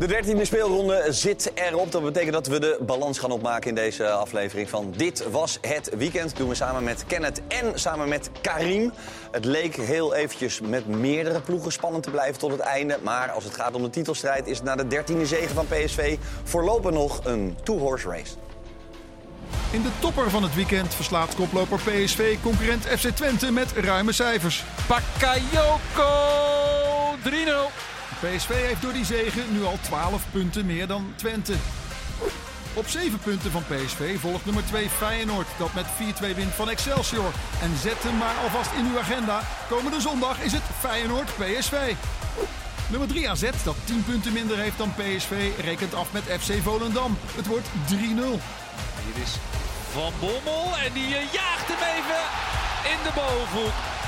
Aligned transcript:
De 0.00 0.06
dertiende 0.06 0.44
speelronde 0.44 1.06
zit 1.08 1.52
erop. 1.54 1.92
Dat 1.92 2.02
betekent 2.02 2.32
dat 2.32 2.46
we 2.46 2.60
de 2.60 2.78
balans 2.80 3.18
gaan 3.18 3.30
opmaken 3.30 3.68
in 3.68 3.74
deze 3.74 4.10
aflevering 4.10 4.68
van 4.68 4.92
Dit 4.96 5.30
Was 5.30 5.58
Het 5.60 5.90
Weekend. 5.96 6.36
Doen 6.36 6.48
we 6.48 6.54
samen 6.54 6.84
met 6.84 7.04
Kenneth 7.06 7.40
en 7.48 7.72
samen 7.74 8.08
met 8.08 8.30
Karim. 8.40 8.92
Het 9.30 9.44
leek 9.44 9.76
heel 9.76 10.14
eventjes 10.14 10.60
met 10.60 10.86
meerdere 10.86 11.40
ploegen 11.40 11.72
spannend 11.72 12.02
te 12.02 12.10
blijven 12.10 12.38
tot 12.38 12.50
het 12.50 12.60
einde. 12.60 12.98
Maar 13.02 13.30
als 13.30 13.44
het 13.44 13.54
gaat 13.54 13.74
om 13.74 13.82
de 13.82 13.90
titelstrijd 13.90 14.46
is 14.46 14.56
het 14.56 14.66
na 14.66 14.76
de 14.76 14.86
dertiende 14.86 15.26
zege 15.26 15.54
van 15.54 15.66
PSV 15.66 16.16
voorlopig 16.44 16.90
nog 16.90 17.20
een 17.24 17.56
two-horse 17.62 18.08
race. 18.08 18.34
In 19.70 19.82
de 19.82 19.90
topper 19.98 20.30
van 20.30 20.42
het 20.42 20.54
weekend 20.54 20.94
verslaat 20.94 21.34
koploper 21.34 21.78
PSV 21.78 22.36
concurrent 22.42 22.86
FC 22.86 23.08
Twente 23.08 23.52
met 23.52 23.72
ruime 23.72 24.12
cijfers. 24.12 24.64
Bakayoko 24.88 26.08
3-0. 27.24 27.89
PSV 28.20 28.48
heeft 28.48 28.82
door 28.82 28.92
die 28.92 29.04
zegen 29.04 29.52
nu 29.52 29.64
al 29.64 29.78
12 29.80 30.22
punten 30.30 30.66
meer 30.66 30.86
dan 30.86 31.12
Twente. 31.16 31.54
Op 32.74 32.88
7 32.88 33.18
punten 33.18 33.50
van 33.50 33.64
PSV 33.64 34.18
volgt 34.18 34.44
nummer 34.44 34.64
2 34.66 34.88
Feyenoord, 34.88 35.46
dat 35.58 35.74
met 35.74 35.86
4-2 36.32 36.34
wint 36.34 36.54
van 36.54 36.70
Excelsior. 36.70 37.32
En 37.62 37.76
zet 37.76 38.02
hem 38.02 38.16
maar 38.16 38.34
alvast 38.42 38.70
in 38.72 38.86
uw 38.86 38.98
agenda. 38.98 39.40
Komende 39.68 40.00
zondag 40.00 40.40
is 40.40 40.52
het 40.52 40.62
Feyenoord-PSV. 40.78 41.94
Nummer 42.88 43.08
3 43.08 43.30
AZ, 43.30 43.50
dat 43.64 43.76
10 43.84 44.04
punten 44.04 44.32
minder 44.32 44.58
heeft 44.58 44.78
dan 44.78 44.94
PSV, 44.94 45.50
rekent 45.60 45.94
af 45.94 46.12
met 46.12 46.22
FC 46.22 46.62
Volendam. 46.62 47.18
Het 47.34 47.46
wordt 47.46 47.66
3-0. 47.66 47.94
Hier 49.04 49.22
is 49.22 49.32
Van 49.92 50.12
Bommel 50.20 50.76
en 50.84 50.92
die 50.92 51.16
eh, 51.16 51.32
jaagt 51.32 51.68
hem 51.68 51.82
even 51.96 52.22
in 52.92 52.98
de 53.02 53.12
bovenhoek. 53.14 53.99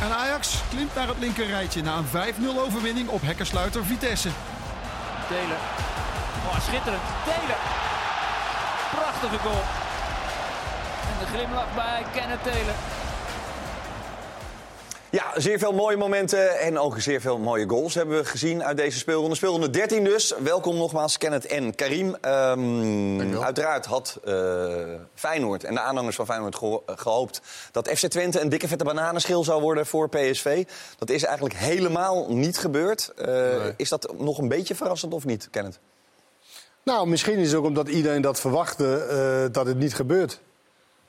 En 0.00 0.12
Ajax 0.16 0.54
klimt 0.70 0.94
naar 0.94 1.08
het 1.08 1.18
linkerrijtje 1.18 1.82
na 1.82 1.96
een 1.96 2.34
5-0 2.56 2.60
overwinning 2.66 3.08
op 3.08 3.22
hekkersluiter 3.22 3.84
Vitesse. 3.84 4.28
Delen. 5.28 5.58
Oh, 6.48 6.60
schitterend. 6.60 7.02
Delen. 7.24 7.56
Prachtige 8.96 9.38
goal. 9.38 9.62
En 11.10 11.16
de 11.18 11.26
glimlach 11.34 11.74
bij 11.74 12.04
Kenneth 12.12 12.44
Delen. 12.44 12.74
Ja, 15.12 15.40
zeer 15.40 15.58
veel 15.58 15.72
mooie 15.72 15.96
momenten 15.96 16.58
en 16.58 16.78
ook 16.78 17.00
zeer 17.00 17.20
veel 17.20 17.38
mooie 17.38 17.68
goals 17.68 17.94
hebben 17.94 18.16
we 18.16 18.24
gezien 18.24 18.64
uit 18.64 18.76
deze 18.76 18.98
speelronde. 18.98 19.34
Speelronde 19.34 19.70
13 19.70 20.04
dus. 20.04 20.34
Welkom 20.42 20.76
nogmaals 20.76 21.18
Kenneth 21.18 21.46
en 21.46 21.74
Karim. 21.74 22.16
Um, 22.24 23.42
uiteraard 23.42 23.86
had 23.86 24.20
uh, 24.24 24.34
Feyenoord 25.14 25.64
en 25.64 25.74
de 25.74 25.80
aanhangers 25.80 26.16
van 26.16 26.26
Feyenoord 26.26 26.56
geho 26.56 26.82
gehoopt... 26.86 27.40
dat 27.72 27.88
FC 27.88 28.06
Twente 28.06 28.40
een 28.40 28.48
dikke 28.48 28.68
vette 28.68 28.84
bananenschil 28.84 29.44
zou 29.44 29.60
worden 29.60 29.86
voor 29.86 30.08
PSV. 30.08 30.64
Dat 30.98 31.10
is 31.10 31.24
eigenlijk 31.24 31.54
helemaal 31.54 32.26
niet 32.28 32.58
gebeurd. 32.58 33.12
Uh, 33.18 33.26
nee. 33.26 33.74
Is 33.76 33.88
dat 33.88 34.14
nog 34.18 34.38
een 34.38 34.48
beetje 34.48 34.74
verrassend 34.74 35.14
of 35.14 35.24
niet, 35.24 35.48
Kenneth? 35.50 35.78
Nou, 36.84 37.08
misschien 37.08 37.38
is 37.38 37.46
het 37.46 37.56
ook 37.56 37.64
omdat 37.64 37.88
iedereen 37.88 38.22
dat 38.22 38.40
verwachtte 38.40 39.06
uh, 39.46 39.52
dat 39.52 39.66
het 39.66 39.78
niet 39.78 39.94
gebeurt. 39.94 40.40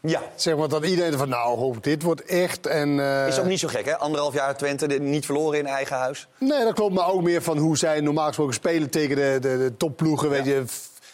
Ja. 0.02 0.22
Zeg 0.36 0.58
maar 0.58 0.68
dat 0.68 0.86
iedereen 0.86 1.18
van 1.18 1.30
nou, 1.30 1.58
hoop, 1.58 1.84
dit 1.84 2.04
wordt 2.04 2.26
echt. 2.26 2.68
En, 2.68 2.90
uh... 2.90 3.28
Is 3.28 3.40
ook 3.40 3.46
niet 3.46 3.60
zo 3.60 3.68
gek, 3.68 3.86
hè? 3.86 3.98
Anderhalf 3.98 4.34
jaar 4.34 4.58
Twente, 4.58 4.88
niet 4.88 5.26
verloren 5.26 5.60
in 5.60 5.66
eigen 5.66 5.98
huis. 5.98 6.28
Nee, 6.38 6.64
dat 6.64 6.74
klopt. 6.74 6.94
Maar 6.94 7.12
ook 7.12 7.22
meer 7.22 7.42
van 7.42 7.58
hoe 7.58 7.78
zij 7.78 8.00
normaal 8.00 8.28
gesproken 8.28 8.54
spelen 8.54 8.90
tegen 8.90 9.16
de, 9.16 9.38
de, 9.42 9.58
de 9.58 9.74
topploegen. 9.78 10.30
Ja. 10.30 10.34
Weet 10.34 10.46
je, 10.46 10.64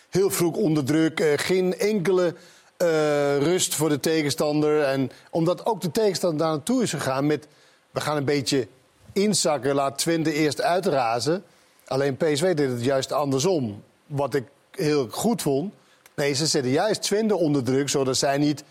heel 0.09 0.29
vroeg 0.29 0.55
onder 0.55 0.83
druk. 0.83 1.19
Uh, 1.19 1.33
geen 1.35 1.77
enkele 1.77 2.33
uh, 2.77 3.37
rust 3.37 3.75
voor 3.75 3.89
de 3.89 3.99
tegenstander. 3.99 4.83
En 4.83 5.11
omdat 5.31 5.65
ook 5.65 5.81
de 5.81 5.91
tegenstander 5.91 6.39
daar 6.39 6.49
naartoe 6.49 6.83
is 6.83 6.91
gegaan 6.91 7.25
met... 7.25 7.47
we 7.91 8.01
gaan 8.01 8.17
een 8.17 8.25
beetje 8.25 8.67
inzakken, 9.13 9.75
laat 9.75 9.97
Twente 9.97 10.33
eerst 10.33 10.61
uitrazen. 10.61 11.43
Alleen 11.87 12.17
PSV 12.17 12.53
deed 12.53 12.69
het 12.69 12.83
juist 12.83 13.11
andersom. 13.11 13.83
Wat 14.05 14.33
ik 14.33 14.43
heel 14.71 15.07
goed 15.09 15.41
vond. 15.41 15.73
Nee, 16.15 16.33
ze 16.33 16.45
zetten 16.45 16.71
juist 16.71 17.01
Twente 17.01 17.35
onder 17.35 17.63
druk, 17.63 17.89
zodat 17.89 18.17
zij 18.17 18.37
niet 18.37 18.63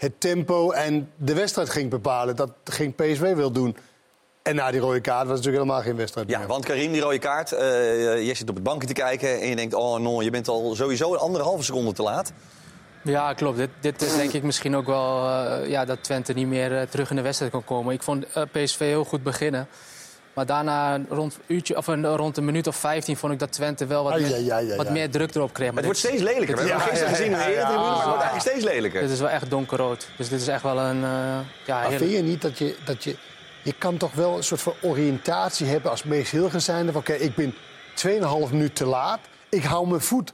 het 0.00 0.20
tempo 0.20 0.70
en 0.70 1.10
de 1.16 1.34
wedstrijd 1.34 1.70
ging 1.70 1.90
bepalen. 1.90 2.36
Dat 2.36 2.50
ging 2.64 2.94
PSV 2.94 3.34
wil 3.34 3.50
doen. 3.50 3.76
En 4.42 4.54
na 4.54 4.70
die 4.70 4.80
rode 4.80 5.00
kaart 5.00 5.26
was 5.26 5.36
het 5.36 5.44
natuurlijk 5.44 5.62
helemaal 5.62 5.82
geen 5.82 5.96
wedstrijd 5.96 6.28
ja, 6.28 6.38
meer. 6.38 6.46
want 6.46 6.64
Karim, 6.64 6.92
die 6.92 7.00
rode 7.00 7.18
kaart, 7.18 7.52
uh, 7.52 7.58
je 8.26 8.34
zit 8.34 8.48
op 8.48 8.54
het 8.54 8.64
bankje 8.64 8.86
te 8.86 8.92
kijken... 8.92 9.40
en 9.40 9.48
je 9.48 9.56
denkt, 9.56 9.74
oh 9.74 9.98
no, 9.98 10.22
je 10.22 10.30
bent 10.30 10.48
al 10.48 10.74
sowieso 10.74 11.12
een 11.12 11.18
anderhalve 11.18 11.62
seconde 11.62 11.92
te 11.92 12.02
laat. 12.02 12.32
Ja, 13.04 13.32
klopt. 13.32 13.56
Dit, 13.56 13.70
dit 13.80 14.02
is 14.02 14.16
denk 14.16 14.32
ik 14.32 14.42
misschien 14.42 14.76
ook 14.76 14.86
wel 14.86 15.26
uh, 15.26 15.68
ja, 15.68 15.84
dat 15.84 16.02
Twente 16.02 16.32
niet 16.32 16.46
meer 16.46 16.72
uh, 16.72 16.82
terug 16.82 17.10
in 17.10 17.16
de 17.16 17.22
wedstrijd 17.22 17.52
kan 17.52 17.64
komen. 17.64 17.94
Ik 17.94 18.02
vond 18.02 18.26
PSV 18.52 18.78
heel 18.78 19.04
goed 19.04 19.22
beginnen. 19.22 19.68
Maar 20.34 20.46
daarna, 20.46 21.00
rond, 21.08 21.38
uurtje, 21.46 21.76
of 21.76 21.86
een, 21.86 22.06
rond 22.06 22.36
een 22.36 22.44
minuut 22.44 22.66
of 22.66 22.76
15, 22.76 23.16
vond 23.16 23.32
ik 23.32 23.38
dat 23.38 23.52
Twente 23.52 23.86
wel 23.86 24.02
wat, 24.04 24.12
Ah, 24.12 24.18
meer, 24.20 24.30
ja, 24.30 24.36
ja, 24.36 24.58
ja, 24.58 24.76
wat 24.76 24.90
meer 24.90 25.10
druk 25.10 25.34
erop 25.34 25.52
kreeg. 25.52 25.66
Maar 25.68 25.76
Het 25.76 25.84
wordt 25.84 25.98
steeds 26.00 26.22
lelijker. 26.22 26.56
We 26.56 26.60
hebben 26.62 26.78
Ja, 26.78 26.82
gisteren 26.84 27.10
ja, 27.10 27.16
gezien 27.16 27.30
maar 27.32 27.44
het 27.46 28.04
wordt 28.04 28.22
eigenlijk 28.22 28.40
steeds 28.40 28.64
lelijker. 28.64 29.00
Dit 29.00 29.10
is 29.10 29.20
wel 29.20 29.28
echt 29.28 29.50
donkerrood. 29.50 30.08
Dus 30.16 30.28
dit 30.28 30.40
is 30.40 30.48
echt 30.48 30.62
wel 30.62 30.78
een... 30.78 31.04
eh 31.04 31.38
ja, 31.66 31.80
Maar 31.80 31.90
vind 31.92 32.10
je 32.10 32.22
niet 32.22 32.42
dat 32.42 32.58
je, 32.58 32.76
dat 32.84 33.04
je... 33.04 33.16
Je 33.62 33.72
kan 33.72 33.96
toch 33.96 34.12
wel 34.12 34.36
een 34.36 34.44
soort 34.44 34.60
van 34.62 34.72
oriëntatie 34.82 35.66
hebben 35.66 35.90
als 35.90 36.02
Mees 36.04 36.30
Hilgers 36.30 36.64
zijnde. 36.64 36.92
van, 36.92 37.00
Oké, 37.00 37.12
ik 37.12 37.34
ben 37.34 37.54
2,5 38.06 38.50
minuut 38.50 38.74
te 38.74 38.86
laat. 38.86 39.18
Ik 39.48 39.62
hou 39.64 39.88
mijn 39.88 40.00
voet 40.00 40.32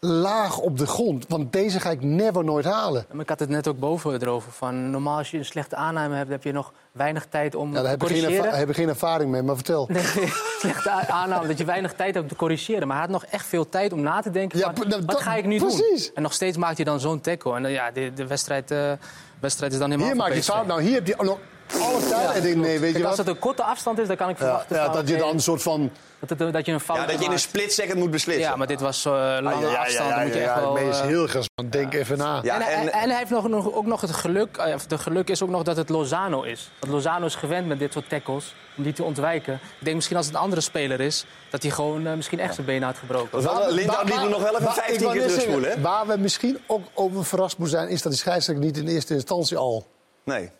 laag 0.00 0.58
op 0.58 0.78
de 0.78 0.86
grond. 0.86 1.24
Want 1.28 1.52
deze 1.52 1.80
ga 1.80 1.90
ik 1.90 2.02
never 2.02 2.44
nooit 2.44 2.64
halen. 2.64 3.06
Maar 3.12 3.22
ik 3.22 3.28
had 3.28 3.38
het 3.40 3.48
net 3.48 3.68
ook 3.68 3.78
boven 3.78 4.22
erover. 4.22 4.52
Van, 4.52 4.90
normaal 4.90 5.18
als 5.18 5.30
je 5.30 5.38
een 5.38 5.44
slechte 5.44 5.76
aanname 5.76 6.16
hebt, 6.16 6.30
heb 6.30 6.42
je 6.42 6.52
nog 6.52 6.72
weinig 6.98 7.26
tijd 7.30 7.54
om 7.54 7.68
Ja, 7.74 7.82
daar 7.82 7.82
te 7.82 7.88
geen 7.88 7.98
corrigeren. 7.98 8.44
erva- 8.44 8.56
heb 8.58 8.68
ik 8.68 8.74
geen 8.74 8.88
ervaring 8.88 9.30
mee, 9.30 9.42
maar 9.42 9.54
vertel. 9.54 9.86
Nee, 9.92 10.02
slechte 10.60 10.90
aanname, 10.90 11.46
dat 11.46 11.58
je 11.58 11.64
weinig 11.64 11.92
tijd 11.94 12.12
hebt 12.14 12.22
om 12.24 12.28
te 12.28 12.36
corrigeren. 12.36 12.86
Maar 12.88 12.96
hij 12.96 13.06
had 13.06 13.14
nog 13.20 13.24
echt 13.30 13.46
veel 13.46 13.68
tijd 13.68 13.92
om 13.92 14.00
na 14.00 14.20
te 14.20 14.30
denken. 14.30 14.58
Ja, 14.58 14.72
van, 14.74 14.88
nou, 14.88 15.02
wat 15.06 15.20
ga 15.22 15.34
ik 15.34 15.44
nu 15.44 15.58
doen? 15.58 15.82
En 16.14 16.22
nog 16.22 16.32
steeds 16.32 16.56
maakt 16.56 16.76
hij 16.76 16.84
dan 16.84 17.00
zo'n 17.00 17.20
tackle. 17.20 17.54
En 17.56 17.62
dan, 17.62 17.72
ja, 17.72 17.90
de, 17.90 18.12
de 18.14 18.26
wedstrijd, 18.26 18.70
eh, 18.70 18.92
wedstrijd 19.40 19.72
is 19.72 19.78
dan 19.78 19.90
helemaal 19.90 20.12
Hier 20.12 20.22
maak 20.22 20.32
je 20.34 20.42
fout. 20.42 20.66
Nou, 20.66 20.82
hier 20.82 20.94
heb 20.94 21.06
je 21.06 21.14
nog 21.18 21.38
alle 21.80 21.98
tijd. 21.98 22.10
Ja, 22.10 22.30
en 22.30 22.36
ik 22.36 22.42
denk, 22.42 22.56
nee, 22.56 22.78
weet 22.78 22.80
Kijk, 22.80 22.96
je 22.96 23.06
als 23.08 23.16
wat? 23.16 23.26
het 23.26 23.34
een 23.34 23.40
korte 23.40 23.62
afstand 23.62 23.98
is, 23.98 24.06
dan 24.06 24.16
kan 24.16 24.28
ik 24.28 24.36
verwachten 24.36 24.76
ja, 24.76 24.84
van, 24.84 24.92
dat 24.94 25.08
je 25.08 25.16
dan 25.16 25.28
een 25.34 25.40
soort 25.40 25.62
van... 25.62 25.90
dat, 26.20 26.38
het- 26.38 26.52
dat 26.52 26.66
je 26.66 26.72
een 26.72 26.80
fout 26.80 26.98
Ja, 26.98 27.06
dat 27.06 27.18
je 27.18 27.24
in 27.24 27.30
een 27.32 27.38
split 27.38 27.72
second 27.72 27.94
moet 27.98 28.10
beslissen. 28.10 28.44
Ja, 28.44 28.56
maar 28.56 28.66
dit 28.66 28.80
was 28.80 29.02
zo 29.02 29.10
lange 29.10 29.54
Ah, 29.54 29.60
ja, 29.62 29.70
ja, 29.70 29.76
afstand. 29.78 30.08
ja, 30.08 30.14
dan 30.16 30.24
moet 30.24 30.34
je 30.34 30.40
ja, 30.40 30.46
echt 30.54 30.54
ja, 30.54 30.72
wel... 30.72 30.76
Eh, 30.78 31.00
Hilgers, 31.00 31.46
man, 31.54 31.70
denk 31.70 31.94
even 31.94 32.18
na. 32.18 32.40
Ja, 32.42 32.54
en, 32.54 32.60
en, 32.66 32.80
en- 32.80 32.92
en 32.92 33.08
hij 33.08 33.18
heeft 33.18 33.30
nog, 33.30 33.48
nog, 33.48 33.72
ook 33.72 33.86
nog 33.86 34.00
het 34.00 34.10
geluk, 34.10 34.56
eh, 34.56 34.74
of 34.74 34.86
de 34.86 34.98
geluk 34.98 35.28
is 35.30 35.42
ook 35.42 35.48
nog 35.48 35.62
dat 35.62 35.76
het 35.76 35.88
Lozano 35.88 36.42
is. 36.42 36.70
Want 36.80 36.92
Lozano 36.92 37.26
is 37.26 37.34
gewend 37.34 37.66
met 37.66 37.78
dit 37.78 37.92
soort 37.92 38.08
tackles, 38.08 38.54
om 38.76 38.82
die 38.82 38.92
te 38.92 39.02
ontwijken. 39.02 39.54
Ik 39.54 39.84
denk 39.84 39.96
misschien 39.96 40.16
als 40.16 40.26
het 40.26 40.34
een 40.34 40.40
andere 40.40 40.60
speler 40.60 41.00
is, 41.00 41.24
dat 41.50 41.62
hij 41.62 41.70
gewoon 41.70 42.06
eh, 42.06 42.14
misschien 42.14 42.40
echt 42.40 42.54
zijn 42.54 42.66
benen 42.66 42.82
had 42.88 42.98
gebroken. 42.98 43.38
Is 43.38 43.44
Linda 43.74 44.02
liet 44.02 44.14
hem 44.14 44.30
nog 44.30 44.42
wel 44.42 44.50
even 44.52 44.64
waar- 44.64 44.76
ik 44.76 44.82
15 44.82 45.04
wou 45.06 45.18
keer 45.18 45.26
terugspoelen, 45.26 45.70
hè? 45.70 45.80
Waar 45.80 46.06
we 46.06 46.16
misschien 46.16 46.58
ook 46.66 46.86
over 46.94 47.24
verrast 47.24 47.58
moeten 47.58 47.78
zijn... 47.78 47.90
is 47.90 48.02
dat 48.02 48.12
die 48.12 48.20
scheidsrechter 48.20 48.64
niet 48.64 48.76
in 48.76 48.86
eerste 48.88 49.14
instantie 49.14 49.56
al... 49.56 49.86
Nee. 50.24 50.50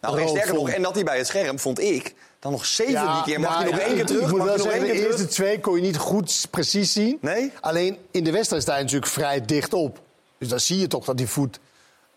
Nou, 0.00 0.28
sterker 0.28 0.54
nog, 0.54 0.68
en 0.68 0.82
dat 0.82 0.94
hij 0.94 1.04
bij 1.04 1.16
het 1.16 1.26
scherm, 1.26 1.58
vond 1.58 1.80
ik, 1.80 2.14
dan 2.42 2.52
nog 2.52 2.64
zeven 2.66 3.22
keer. 3.24 3.40
Mag 3.40 3.50
nou, 3.50 3.62
hij 3.62 3.70
nog 3.70 3.80
ja, 3.80 3.86
één 3.86 3.94
keer 3.94 4.06
terug? 4.06 4.22
Ik 4.22 4.36
moet 4.36 4.42
wel 4.42 4.58
zeggen, 4.58 4.80
de 4.80 5.06
eerste 5.06 5.26
twee 5.26 5.60
kon 5.60 5.76
je 5.76 5.80
niet 5.82 5.96
goed 5.96 6.46
precies 6.50 6.92
zien. 6.92 7.18
Nee? 7.20 7.52
Alleen 7.60 7.98
in 8.10 8.24
de 8.24 8.30
wedstrijd 8.30 8.62
sta 8.62 8.76
je 8.76 8.82
natuurlijk 8.82 9.12
vrij 9.12 9.44
dicht 9.44 9.72
op. 9.72 10.00
Dus 10.38 10.48
dan 10.48 10.60
zie 10.60 10.78
je 10.78 10.86
toch 10.86 11.04
dat 11.04 11.16
die 11.16 11.26
voet 11.28 11.60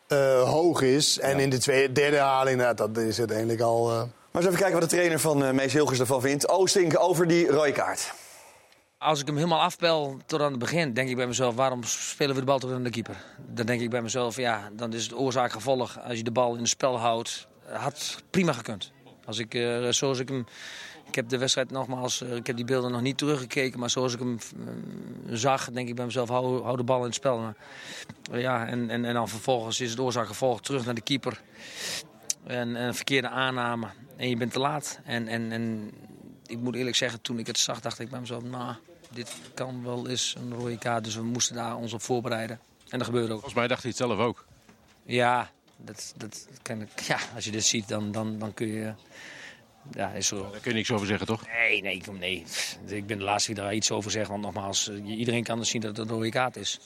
eh, 0.08 0.50
hoog 0.50 0.82
is. 0.82 1.20
En 1.20 1.40
in 1.40 1.50
de 1.50 1.58
tweede, 1.58 1.94
derde 1.94 2.16
herhaling, 2.16 2.58
nou, 2.58 2.76
dat 2.76 2.98
is 2.98 3.18
het 3.18 3.30
eigenlijk 3.32 3.62
al... 3.62 3.92
eh, 3.92 3.98
Maar 3.98 4.08
eens 4.32 4.46
even 4.46 4.58
kijken 4.58 4.80
wat 4.80 4.90
de 4.90 4.96
trainer 4.96 5.20
van 5.20 5.44
eh, 5.46 5.52
Mees 5.52 5.74
Hilgers 5.74 6.00
ervan 6.00 6.22
vindt. 6.22 6.50
Oostink 6.50 7.00
over 7.00 7.28
die 7.28 7.48
rode 7.48 7.72
kaart. 7.72 8.14
Als 8.98 9.20
ik 9.20 9.26
hem 9.28 9.36
helemaal 9.36 9.62
afbel 9.62 10.18
tot 10.26 10.42
aan 10.42 10.50
het 10.52 10.60
begin, 10.60 10.94
denk 10.94 11.10
ik 11.10 11.16
bij 11.16 11.28
mezelf: 11.28 11.56
waarom 11.56 11.84
spelen 11.84 12.34
we 12.34 12.40
de 12.40 12.46
bal 12.46 12.60
tot 12.60 12.72
aan 12.72 12.84
de 12.84 12.90
keeper? 12.90 13.16
Dan 13.48 13.66
denk 13.66 13.82
ik 13.82 13.90
bij 13.90 14.02
mezelf: 14.02 14.36
ja, 14.36 14.70
dan 14.74 14.94
is 14.94 15.04
het 15.04 15.16
oorzaak-gevolg. 15.16 15.98
Als 16.08 16.18
je 16.18 16.24
de 16.24 16.32
bal 16.32 16.54
in 16.54 16.60
het 16.60 16.70
spel 16.70 16.98
houdt, 17.00 17.48
had 17.72 18.16
prima 18.30 18.54
gekund. 18.54 18.92
Als 19.26 19.38
ik, 19.38 19.54
eh, 19.54 19.88
zoals 19.90 20.20
ik 20.20 20.30
hem. 20.30 20.46
Ik 21.08 21.16
heb 21.16 21.30
de 21.30 21.38
wedstrijd 21.38 21.72
nogmaals, 21.72 22.22
eh, 22.22 22.36
ik 22.36 22.48
heb 22.48 22.56
die 22.56 22.66
beelden 22.66 22.92
nog 22.92 23.02
niet 23.02 23.18
teruggekeken, 23.18 23.80
maar 23.80 23.90
zoals 23.90 24.14
ik 24.14 24.20
hem 24.20 24.38
eh, 24.38 25.36
zag, 25.36 25.72
denk 25.72 25.88
ik 25.88 25.96
bij 25.96 26.06
mezelf: 26.06 26.30
hou, 26.30 26.64
hou 26.64 26.78
de 26.78 26.84
bal 26.84 27.00
in 27.00 27.06
het 27.06 27.14
spel. 27.14 27.38
Maar, 27.38 27.56
ja, 28.40 28.68
en, 28.68 28.90
en, 28.90 29.06
en 29.06 29.14
dan 29.14 29.30
vervolgens 29.30 29.80
is 29.80 29.90
het 29.90 30.00
oorzaak-gevolg 30.00 30.62
terug 30.62 30.86
naar 30.86 30.96
de 30.96 31.02
keeper. 31.02 31.42
En, 32.44 32.76
en 32.76 32.88
een 32.88 32.96
verkeerde 32.96 33.30
aanname. 33.30 33.88
En 34.16 34.30
je 34.30 34.38
bent 34.38 34.52
te 34.52 34.60
laat. 34.60 35.00
En, 35.04 35.28
en, 35.28 35.52
en 35.52 35.92
ik 36.46 36.58
moet 36.58 36.76
eerlijk 36.76 36.96
zeggen, 36.96 37.22
toen 37.22 37.40
ik 37.40 37.48
het 37.48 37.58
zag, 37.58 37.82
dacht 37.82 38.00
ik 38.00 38.10
bij 38.10 38.20
mezelf: 38.20 38.44
nou, 38.44 38.76
dit 39.12 39.34
kan 39.54 39.84
wel 39.84 40.08
eens 40.08 40.36
een 40.38 40.54
rode 40.54 40.78
kaart. 40.78 41.04
Dus 41.04 41.16
we 41.16 41.24
moesten 41.24 41.56
daar 41.56 41.76
ons 41.76 41.94
op 41.94 42.02
voorbereiden. 42.02 42.60
En 42.90 42.98
dat 42.98 43.08
gebeurde 43.08 43.28
ook. 43.28 43.34
Volgens 43.34 43.54
mij 43.54 43.68
dacht 43.68 43.82
hij 43.82 43.90
het 43.90 44.00
zelf 44.00 44.20
ook. 44.20 44.46
Ja, 45.06 45.52
dat, 45.78 46.14
dat 46.18 46.48
kan 46.62 46.82
ik, 46.82 47.00
ja 47.02 47.18
als 47.36 47.46
je 47.46 47.52
dit 47.52 47.64
ziet, 47.66 47.88
dan, 47.88 48.12
dan, 48.12 48.40
dan 48.40 48.54
kun 48.54 48.68
je. 48.68 48.94
Ja, 49.92 50.10
is. 50.12 50.30
Daar 50.30 50.42
kun 50.52 50.72
je 50.72 50.74
niks 50.74 50.92
over 50.92 51.08
zeggen, 51.08 51.28
toch? 51.28 51.46
Nee, 51.48 51.82
nee, 51.82 51.96
ik- 51.96 52.20
nee. 52.20 52.44
Ik 52.86 53.08
ben 53.08 53.18
de 53.18 53.24
laatste 53.24 53.54
die 53.54 53.64
daar 53.64 53.74
iets 53.76 53.92
over 53.92 54.12
zegt. 54.12 54.30
Want 54.30 54.42
nogmaals, 54.42 54.90
eh, 54.90 55.18
iedereen 55.18 55.44
kan 55.44 55.60
dus 55.60 55.70
zien 55.70 55.82
dat 55.82 55.98
het 55.98 56.10
een 56.10 56.16
rode 56.16 56.30
kaart 56.30 56.56
is. 56.56 56.80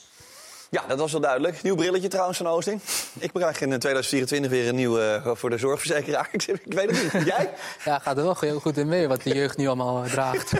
Ja, 0.70 0.82
dat 0.88 0.98
was 0.98 1.12
wel 1.12 1.20
duidelijk. 1.20 1.62
Nieuw 1.62 1.74
brilletje 1.74 2.08
trouwens 2.08 2.38
van 2.38 2.46
Oosting. 2.46 2.80
Ik 3.18 3.30
krijg 3.32 3.60
in 3.60 3.68
2024 3.68 4.50
weer 4.50 4.68
een 4.68 4.74
nieuw 4.74 4.98
eh, 4.98 5.30
voor 5.34 5.50
de 5.50 5.58
zorgverzekeraar. 5.58 6.28
Ik, 6.32 6.44
weet 6.64 6.90
het 6.90 7.12
niet. 7.12 7.26
Jij? 7.26 7.50
Ja, 7.84 7.98
gaat 7.98 8.16
er 8.16 8.22
wel 8.22 8.36
heel 8.40 8.60
goed 8.60 8.76
in 8.76 8.88
mee 8.88 9.08
wat 9.08 9.22
de 9.22 9.34
jeugd 9.34 9.56
nu 9.56 9.66
allemaal 9.66 10.04
eh, 10.04 10.10
draagt. 10.10 10.52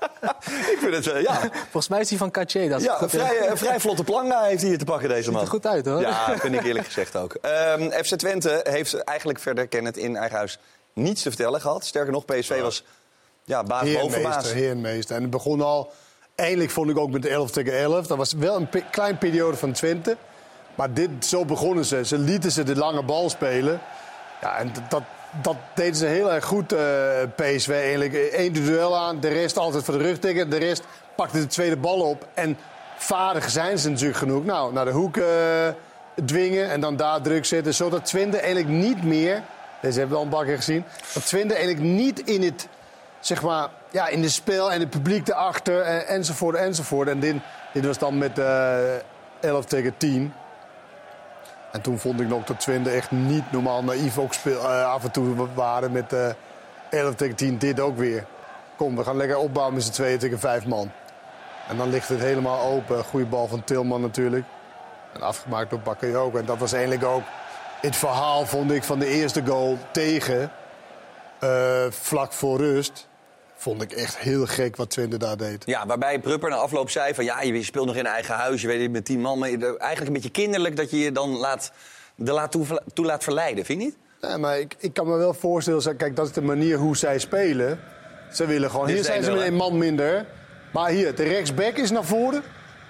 ik 0.74 0.76
vind 0.80 0.94
het, 0.94 1.06
eh, 1.06 1.22
ja. 1.22 1.50
Volgens 1.62 1.88
mij 1.88 2.00
is 2.00 2.08
hij 2.08 2.18
van 2.18 2.30
Caché. 2.30 2.68
Dat 2.68 2.80
is 2.80 2.86
Ja, 2.86 3.02
een 3.02 3.08
vrij, 3.10 3.56
vrij 3.56 3.80
vlotte 3.80 4.04
planga 4.04 4.42
heeft 4.42 4.60
hij 4.60 4.68
hier 4.68 4.78
te 4.78 4.84
pakken, 4.84 5.08
deze 5.08 5.22
Ziet 5.22 5.32
man. 5.32 5.42
er 5.42 5.48
goed 5.48 5.66
uit, 5.66 5.86
hoor. 5.86 6.00
Ja, 6.00 6.38
vind 6.38 6.54
ik 6.54 6.64
eerlijk 6.64 6.86
gezegd 6.86 7.16
ook. 7.16 7.34
Ehm, 7.34 7.90
FC 7.90 8.14
Twente 8.14 8.60
heeft 8.62 8.94
eigenlijk 8.94 9.38
verder, 9.38 9.66
ken 9.66 9.84
het 9.84 9.96
in 9.96 10.16
eigen 10.16 10.36
huis, 10.36 10.58
niets 10.92 11.22
te 11.22 11.28
vertellen 11.28 11.60
gehad. 11.60 11.84
Sterker 11.84 12.12
nog, 12.12 12.24
PSV 12.24 12.60
was 12.60 12.84
ja, 13.44 13.62
baas 13.62 13.92
boven 13.92 14.00
baas. 14.00 14.12
Heermeester, 14.12 14.54
heermeester. 14.54 15.16
En 15.16 15.22
het 15.22 15.30
begon 15.30 15.60
al... 15.60 15.92
Eindelijk 16.34 16.70
vond 16.70 16.90
ik 16.90 16.98
ook 16.98 17.10
met 17.10 17.22
de 17.22 17.28
11 17.28 17.50
tegen 17.50 17.78
11. 17.78 18.06
Dat 18.06 18.16
was 18.16 18.32
wel 18.32 18.56
een 18.56 18.68
pe- 18.68 18.84
klein 18.90 19.18
periode 19.18 19.56
van 19.56 19.72
Twente. 19.72 20.16
Maar 20.74 20.92
dit, 20.92 21.10
zo 21.20 21.44
begonnen 21.44 21.84
ze. 21.84 22.04
Ze 22.04 22.18
lieten 22.18 22.52
ze 22.52 22.62
de 22.62 22.76
lange 22.76 23.02
bal 23.02 23.30
spelen. 23.30 23.80
Ja, 24.40 24.56
en 24.56 24.72
dat, 24.88 25.02
dat, 25.42 25.56
deden 25.74 25.94
ze 25.94 26.06
heel 26.06 26.32
erg 26.32 26.44
goed, 26.44 26.72
eh, 26.72 26.78
PSV 27.36 27.68
eigenlijk. 27.68 28.28
Eén 28.32 28.52
duel 28.52 28.96
aan, 28.96 29.20
de 29.20 29.28
rest 29.28 29.56
altijd 29.58 29.84
voor 29.84 29.98
de 29.98 30.04
rug 30.04 30.18
tikken. 30.18 30.50
De 30.50 30.56
rest 30.56 30.82
pakte 31.16 31.38
de 31.40 31.46
tweede 31.46 31.76
bal 31.76 32.00
op. 32.00 32.26
En 32.34 32.58
vaardig 32.96 33.50
zijn 33.50 33.78
ze 33.78 33.90
natuurlijk 33.90 34.18
genoeg. 34.18 34.44
Nou, 34.44 34.72
naar 34.72 34.84
de 34.84 34.90
hoek 34.90 35.16
eh, 35.16 35.68
dwingen 36.24 36.70
en 36.70 36.80
dan 36.80 36.96
daar 36.96 37.20
druk 37.20 37.44
zetten. 37.44 37.74
Zodat 37.74 38.04
Twente 38.04 38.36
eigenlijk 38.38 38.68
niet 38.68 39.04
meer... 39.04 39.42
Deze 39.80 39.98
hebben 39.98 40.18
we 40.18 40.24
al 40.24 40.40
een 40.40 40.46
keer 40.46 40.56
gezien. 40.56 40.84
Dat 41.14 41.26
Twente 41.26 41.54
eigenlijk 41.54 41.84
niet 41.84 42.20
in 42.20 42.42
het 42.42 42.68
zeg 43.20 43.42
maar, 43.42 43.68
ja, 43.94 44.08
in 44.08 44.22
het 44.22 44.32
spel 44.32 44.72
en 44.72 44.80
het 44.80 44.90
publiek 44.90 45.28
erachter 45.28 45.80
en, 45.80 46.06
enzovoort 46.06 46.56
enzovoort. 46.56 47.08
En 47.08 47.20
dit, 47.20 47.36
dit 47.72 47.86
was 47.86 47.98
dan 47.98 48.18
met 48.18 48.38
eh 48.38 48.94
11 49.40 49.64
tegen 49.64 49.96
10. 49.96 50.34
En 51.72 51.80
toen 51.80 51.98
vond 51.98 52.20
ik 52.20 52.28
nog 52.28 52.44
dat 52.44 52.60
Twente 52.60 52.90
echt 52.90 53.10
niet 53.10 53.52
normaal 53.52 53.84
naïef 53.84 54.18
ook 54.18 54.32
speel, 54.34 54.58
eh, 54.58 54.92
af 54.92 55.04
en 55.04 55.10
toe 55.10 55.46
waren 55.54 55.92
met 55.92 56.12
eh 56.12 56.28
11 56.90 57.14
tegen 57.14 57.34
10. 57.34 57.58
Dit 57.58 57.80
ook 57.80 57.96
weer. 57.96 58.26
Kom, 58.76 58.96
we 58.96 59.04
gaan 59.04 59.16
lekker 59.16 59.36
opbouwen 59.36 59.74
met 59.74 59.84
z'n 59.84 59.92
tweeën 59.92 60.18
tegen 60.18 60.38
vijf 60.38 60.66
man. 60.66 60.90
En 61.68 61.76
dan 61.76 61.90
ligt 61.90 62.08
het 62.08 62.20
helemaal 62.20 62.60
open. 62.60 63.04
Goede 63.04 63.26
bal 63.26 63.46
van 63.46 63.64
Tilman 63.64 64.00
natuurlijk. 64.00 64.44
En 65.12 65.22
afgemaakt 65.22 65.70
door 65.70 65.80
Bakayoko. 65.80 66.38
En 66.38 66.44
dat 66.44 66.58
was 66.58 66.72
eigenlijk 66.72 67.04
ook 67.04 67.22
het 67.80 67.96
verhaal, 67.96 68.46
vond 68.46 68.70
ik, 68.70 68.84
van 68.84 68.98
de 68.98 69.06
eerste 69.06 69.46
goal 69.46 69.78
tegen. 69.90 70.50
vlak 71.90 72.32
voor 72.32 72.58
rust. 72.58 73.08
Vond 73.64 73.82
ik 73.82 73.92
echt 73.92 74.18
heel 74.18 74.46
gek 74.46 74.76
wat 74.76 74.90
Twente 74.90 75.16
daar 75.16 75.36
deed. 75.36 75.62
Ja, 75.66 75.86
waarbij 75.86 76.18
Prupper 76.18 76.50
na 76.50 76.56
afloop 76.56 76.90
zei 76.90 77.14
van 77.14 77.24
ja, 77.24 77.42
je 77.42 77.62
speelt 77.62 77.86
nog 77.86 77.96
in 77.96 78.06
eigen 78.06 78.34
huis, 78.34 78.60
je 78.60 78.66
weet 78.66 78.80
het 78.80 78.90
met 78.90 79.04
tien 79.04 79.20
man. 79.20 79.38
Maar 79.38 79.48
eigenlijk 79.48 80.06
een 80.06 80.12
beetje 80.12 80.30
kinderlijk 80.30 80.76
dat 80.76 80.90
je 80.90 80.98
je 80.98 81.12
dan 81.12 81.30
laat, 81.30 81.72
de 82.14 82.32
laat 82.32 82.50
toe, 82.52 82.82
toe 82.92 83.04
laat 83.04 83.24
verleiden, 83.24 83.64
vind 83.64 83.80
je 83.80 83.86
niet? 83.86 83.96
Nee, 84.20 84.38
maar 84.38 84.58
ik, 84.58 84.74
ik 84.78 84.94
kan 84.94 85.06
me 85.06 85.16
wel 85.16 85.34
voorstellen, 85.34 85.96
kijk, 85.96 86.16
dat 86.16 86.26
is 86.26 86.32
de 86.32 86.42
manier 86.42 86.76
hoe 86.76 86.96
zij 86.96 87.18
spelen. 87.18 87.80
Ze 88.32 88.46
willen 88.46 88.70
gewoon, 88.70 88.86
Dit 88.86 88.94
hier 88.94 89.04
zijn 89.04 89.22
ze 89.22 89.30
één 89.30 89.38
met 89.38 89.46
een 89.46 89.54
man 89.54 89.78
minder. 89.78 90.26
Maar 90.72 90.90
hier, 90.90 91.14
de 91.14 91.22
rechtsback 91.22 91.76
is 91.76 91.90
naar 91.90 92.04
voren. 92.04 92.42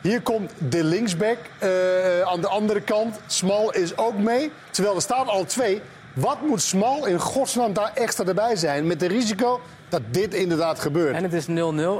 Hier 0.02 0.22
komt 0.22 0.52
de 0.70 0.84
linksback 0.84 1.38
eh, 1.58 2.20
aan 2.20 2.40
de 2.40 2.48
andere 2.48 2.80
kant. 2.80 3.20
Smal 3.26 3.72
is 3.72 3.96
ook 3.96 4.18
mee. 4.18 4.52
Terwijl 4.70 4.94
er 4.94 5.02
staan 5.02 5.28
al 5.28 5.44
twee. 5.44 5.80
Wat 6.14 6.40
moet 6.40 6.62
Smal 6.62 7.06
in 7.06 7.20
godsnaam 7.20 7.72
daar 7.72 7.90
extra 7.94 8.24
erbij 8.24 8.56
zijn? 8.56 8.86
Met 8.86 9.00
de 9.00 9.06
risico 9.06 9.60
dat 9.94 10.14
dit 10.14 10.34
inderdaad 10.34 10.80
gebeurt. 10.80 11.14
En 11.16 11.22
het 11.22 11.32
is 11.32 11.46
0-0 11.46 11.50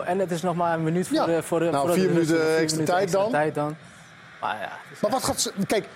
en 0.07 0.19
het 0.19 0.31
is 0.31 0.43
nog 0.43 0.55
maar 0.55 0.75
een 0.75 0.83
minuut 0.83 1.09
voor 1.09 1.17
Ja. 1.17 1.27
de 1.27 1.43
voor 1.43 1.59
de 1.61 1.71
Nou, 1.71 1.87
voor 1.87 1.97
vier 1.97 2.09
minuten 2.11 2.57
extra 2.57 2.59
minuten 2.81 2.85
tijd 2.85 3.13
dan. 3.13 3.31
tijd 3.31 3.55
dan. 3.55 3.77
Maar 4.41 4.57
ja, 4.61 4.73
Maar 5.03 5.11
wat 5.11 5.25
gaat 5.25 5.41
ze... 5.41 5.53
Kijk, 5.67 5.89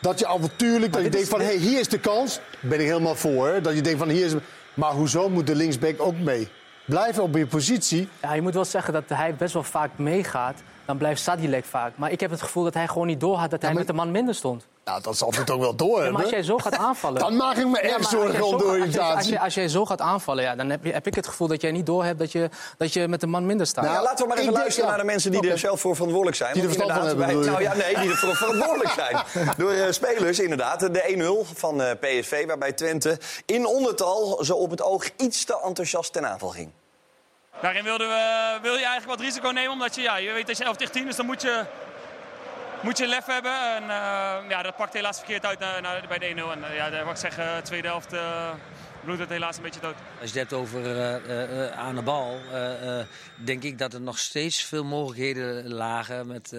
dat 0.00 0.18
je 0.18 0.26
avontuurlijk, 0.26 0.92
dat 0.92 1.02
je 1.02 1.08
denkt 1.10 1.28
van... 1.28 1.40
hé, 1.40 1.46
hey, 1.46 1.56
hier 1.56 1.80
is 1.80 1.88
de 1.88 1.98
kans. 1.98 2.40
Ben 2.60 2.80
ik 2.80 2.86
helemaal 2.86 3.14
voor. 3.14 3.48
hè. 3.48 3.60
Dat 3.60 3.74
je 3.74 3.80
denkt 3.80 3.98
van, 3.98 4.08
hier 4.08 4.26
is... 4.26 4.34
Maar 4.74 4.90
hoezo 4.92 5.28
moet 5.28 5.46
de 5.46 5.54
linksback 5.54 5.94
ook 6.00 6.18
mee? 6.18 6.48
Blijf 6.84 7.18
op 7.18 7.36
je 7.36 7.46
positie. 7.46 8.08
ja, 8.22 8.34
je 8.34 8.42
moet 8.42 8.54
wel 8.54 8.64
zeggen 8.64 8.92
dat 8.92 9.02
hij 9.06 9.34
best 9.34 9.52
wel 9.54 9.62
vaak 9.62 9.90
meegaat. 9.96 10.62
Dan 10.84 10.96
blijft 10.98 11.20
Sadilek 11.20 11.64
vaak. 11.64 11.92
Maar 11.96 12.10
ik 12.10 12.20
heb 12.20 12.30
het 12.30 12.42
gevoel 12.42 12.64
dat 12.64 12.74
hij 12.74 12.88
gewoon 12.88 13.06
niet 13.06 13.20
doorhad 13.20 13.50
dat 13.50 13.60
hij 13.60 13.70
maar- 13.70 13.78
met 13.78 13.86
de 13.86 13.92
man 13.92 14.10
minder 14.10 14.34
stond. 14.34 14.66
Nou, 14.86 15.00
dat 15.02 15.16
zal 15.16 15.32
het 15.36 15.50
ook 15.50 15.60
wel 15.60 15.74
door 15.76 15.88
Ja, 15.88 15.94
hebben. 15.94 16.12
maar 16.12 16.22
als 16.22 16.30
jij 16.30 16.42
zo 16.42 16.58
gaat 16.58 16.74
aanvallen... 16.76 17.18
Dan 17.20 17.36
maak 17.36 17.56
ik 17.56 17.66
me 17.66 17.78
echt 17.80 17.96
als 17.96 18.08
zorgen 18.10 18.42
om 18.46 18.58
de 18.58 18.64
gaat- 18.64 18.80
als 18.80 18.94
jij- 18.94 19.14
Als, 19.16 19.26
jij- 19.28 19.38
als 19.40 19.54
jij 19.54 19.68
zo 19.68 19.84
gaat 19.86 20.00
aanvallen, 20.00 20.42
ja, 20.44 20.54
dan 20.56 20.70
heb, 20.70 20.84
je, 20.84 20.92
heb 20.92 21.06
ik 21.06 21.14
het 21.14 21.26
gevoel 21.26 21.48
dat 21.48 21.60
jij 21.60 21.70
niet 21.70 21.86
doorhebt 21.86 22.18
dat 22.18 22.32
je, 22.32 22.48
dat 22.78 22.92
je 22.92 23.08
met 23.08 23.20
de 23.20 23.26
man 23.26 23.46
minder 23.46 23.66
staat. 23.66 23.84
Nou, 23.84 23.96
Ja, 23.96 24.02
laten 24.02 24.18
we 24.18 24.28
maar 24.28 24.36
even 24.36 24.44
denk- 24.52 24.56
luisteren 24.62 24.90
ja. 24.90 24.96
naar 24.96 25.04
de 25.06 25.10
mensen 25.12 25.30
die 25.30 25.50
er 25.50 25.58
zelf 25.58 25.80
voor 25.80 25.92
verantwoordelijk 25.94 26.36
zijn. 26.36 26.52
Die 26.52 26.62
er 26.62 26.68
verstand 26.68 26.92
van 26.98 27.06
hebben, 27.06 27.28
je? 27.28 27.50
Nou 27.50 27.62
ja, 27.62 27.74
nee, 27.74 27.94
die 27.96 28.10
er 28.10 28.16
voor 28.16 28.36
verantwoordelijk 28.36 28.90
zijn. 28.90 29.16
Door 29.58 29.70
eh, 29.72 29.90
spelers, 29.90 30.38
inderdaad. 30.40 30.80
De 30.80 31.44
1-0 31.48 31.54
van 31.58 31.82
eh, 31.82 31.90
PSV, 32.00 32.46
waarbij 32.46 32.72
Twente 32.72 33.18
in 33.46 33.66
ondertal 33.66 34.38
zo 34.44 34.54
op 34.56 34.70
het 34.70 34.82
oog 34.82 35.04
iets 35.16 35.44
te 35.44 35.60
enthousiast 35.64 36.12
ten 36.12 36.28
aanval 36.28 36.48
ging. 36.48 36.70
Daarin 37.60 37.84
wilden 37.84 38.08
we, 38.08 38.58
wil 38.62 38.72
je 38.74 38.84
eigenlijk 38.84 39.18
wat 39.18 39.20
risico 39.20 39.48
nemen, 39.50 39.70
omdat 39.72 39.94
je, 39.94 40.00
ja, 40.02 40.16
je 40.16 40.32
weet 40.32 40.46
dat 40.46 40.56
je 40.56 40.64
11 40.64 40.76
tegen 40.76 40.92
10 40.92 41.08
is, 41.08 41.16
dan 41.16 41.26
moet 41.26 41.42
je, 41.42 41.64
moet 42.82 42.98
je 42.98 43.06
lef 43.06 43.26
hebben. 43.26 43.74
En 43.76 43.82
eh, 43.82 44.48
ja, 44.48 44.62
dat 44.62 44.76
pakt 44.76 44.92
helaas 44.92 45.16
verkeerd 45.16 45.46
uit 45.46 45.58
naar, 45.58 46.04
bij 46.08 46.18
de 46.18 46.34
1-0. 46.34 46.50
En 46.52 46.64
eh, 46.64 46.76
ja, 46.76 46.90
de- 46.90 47.04
wat 47.04 47.12
ik 47.12 47.20
zeg, 47.32 47.38
eh, 47.38 47.56
tweede 47.56 47.88
helft 47.88 48.12
eh 48.12 48.50
bloedt 49.04 49.20
het 49.20 49.30
helaas 49.30 49.56
een 49.56 49.62
beetje 49.62 49.80
dood. 49.80 49.94
Als 50.20 50.32
je 50.32 50.38
het 50.38 50.50
hebt 50.50 50.62
over 50.62 51.72
aan 51.72 51.94
de 51.94 52.02
bal, 52.02 52.38
denk 53.44 53.62
ik 53.62 53.78
dat 53.78 53.94
er 53.94 54.00
nog 54.00 54.18
steeds 54.18 54.64
veel 54.64 54.84
mogelijkheden 54.84 55.72
lagen 55.72 56.26
met 56.26 56.56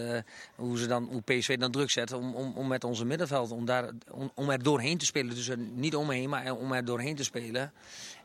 hoe, 0.56 0.78
ze 0.78 0.88
dan, 0.88 1.08
hoe 1.12 1.22
PSV 1.22 1.58
dan 1.58 1.72
druk 1.72 1.90
zet 1.90 2.12
om, 2.12 2.36
om, 2.36 2.54
om 2.56 2.68
met 2.68 2.84
onze 2.84 3.06
middenveld, 3.06 3.52
om, 3.52 3.66
daar, 3.66 3.90
om, 4.12 4.32
om 4.36 4.50
er 4.50 4.64
doorheen 4.64 4.98
te 4.98 5.06
spelen. 5.06 5.36
Dus 5.36 5.50
niet 5.58 5.96
omheen, 5.96 6.30
maar 6.30 6.52
om 6.52 6.74
er 6.74 6.86
doorheen 6.86 7.16
te 7.16 7.24
spelen. 7.24 7.72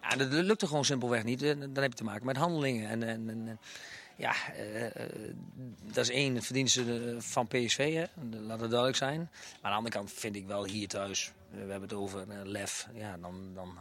Ja, 0.03 0.17
dat, 0.17 0.29
lukte 0.33 0.67
gewoon 0.67 0.85
simpelweg 0.85 1.25
niet. 1.25 1.41
Dan 1.41 1.83
heb 1.83 1.91
je 1.91 1.97
te 1.99 2.05
maken 2.05 2.27
met 2.27 2.37
handelingen. 2.37 2.88
En, 2.88 3.03
en, 3.03 3.29
en, 3.29 3.59
ja, 4.17 4.35
eh, 4.55 5.06
dat 5.93 6.05
is 6.05 6.11
één 6.11 6.43
verdienste 6.43 7.17
van 7.19 7.47
PSV, 7.47 7.94
hè. 7.94 8.05
laat 8.41 8.61
het 8.61 8.70
duidelijk 8.70 8.97
zijn. 8.97 9.19
Maar 9.20 9.31
aan 9.62 9.70
de 9.70 9.76
andere 9.76 9.94
kant 9.94 10.12
vind 10.12 10.37
ik 10.37 10.47
wel 10.47 10.64
hier 10.64 10.88
thuis, 10.88 11.32
eh, 11.50 11.55
we 11.64 11.70
hebben 11.70 11.88
het 11.88 11.93
over 11.93 12.20
eh, 12.20 12.38
lef, 12.44 12.88
ja, 12.94 13.17
dan, 13.20 13.50
dan 13.55 13.79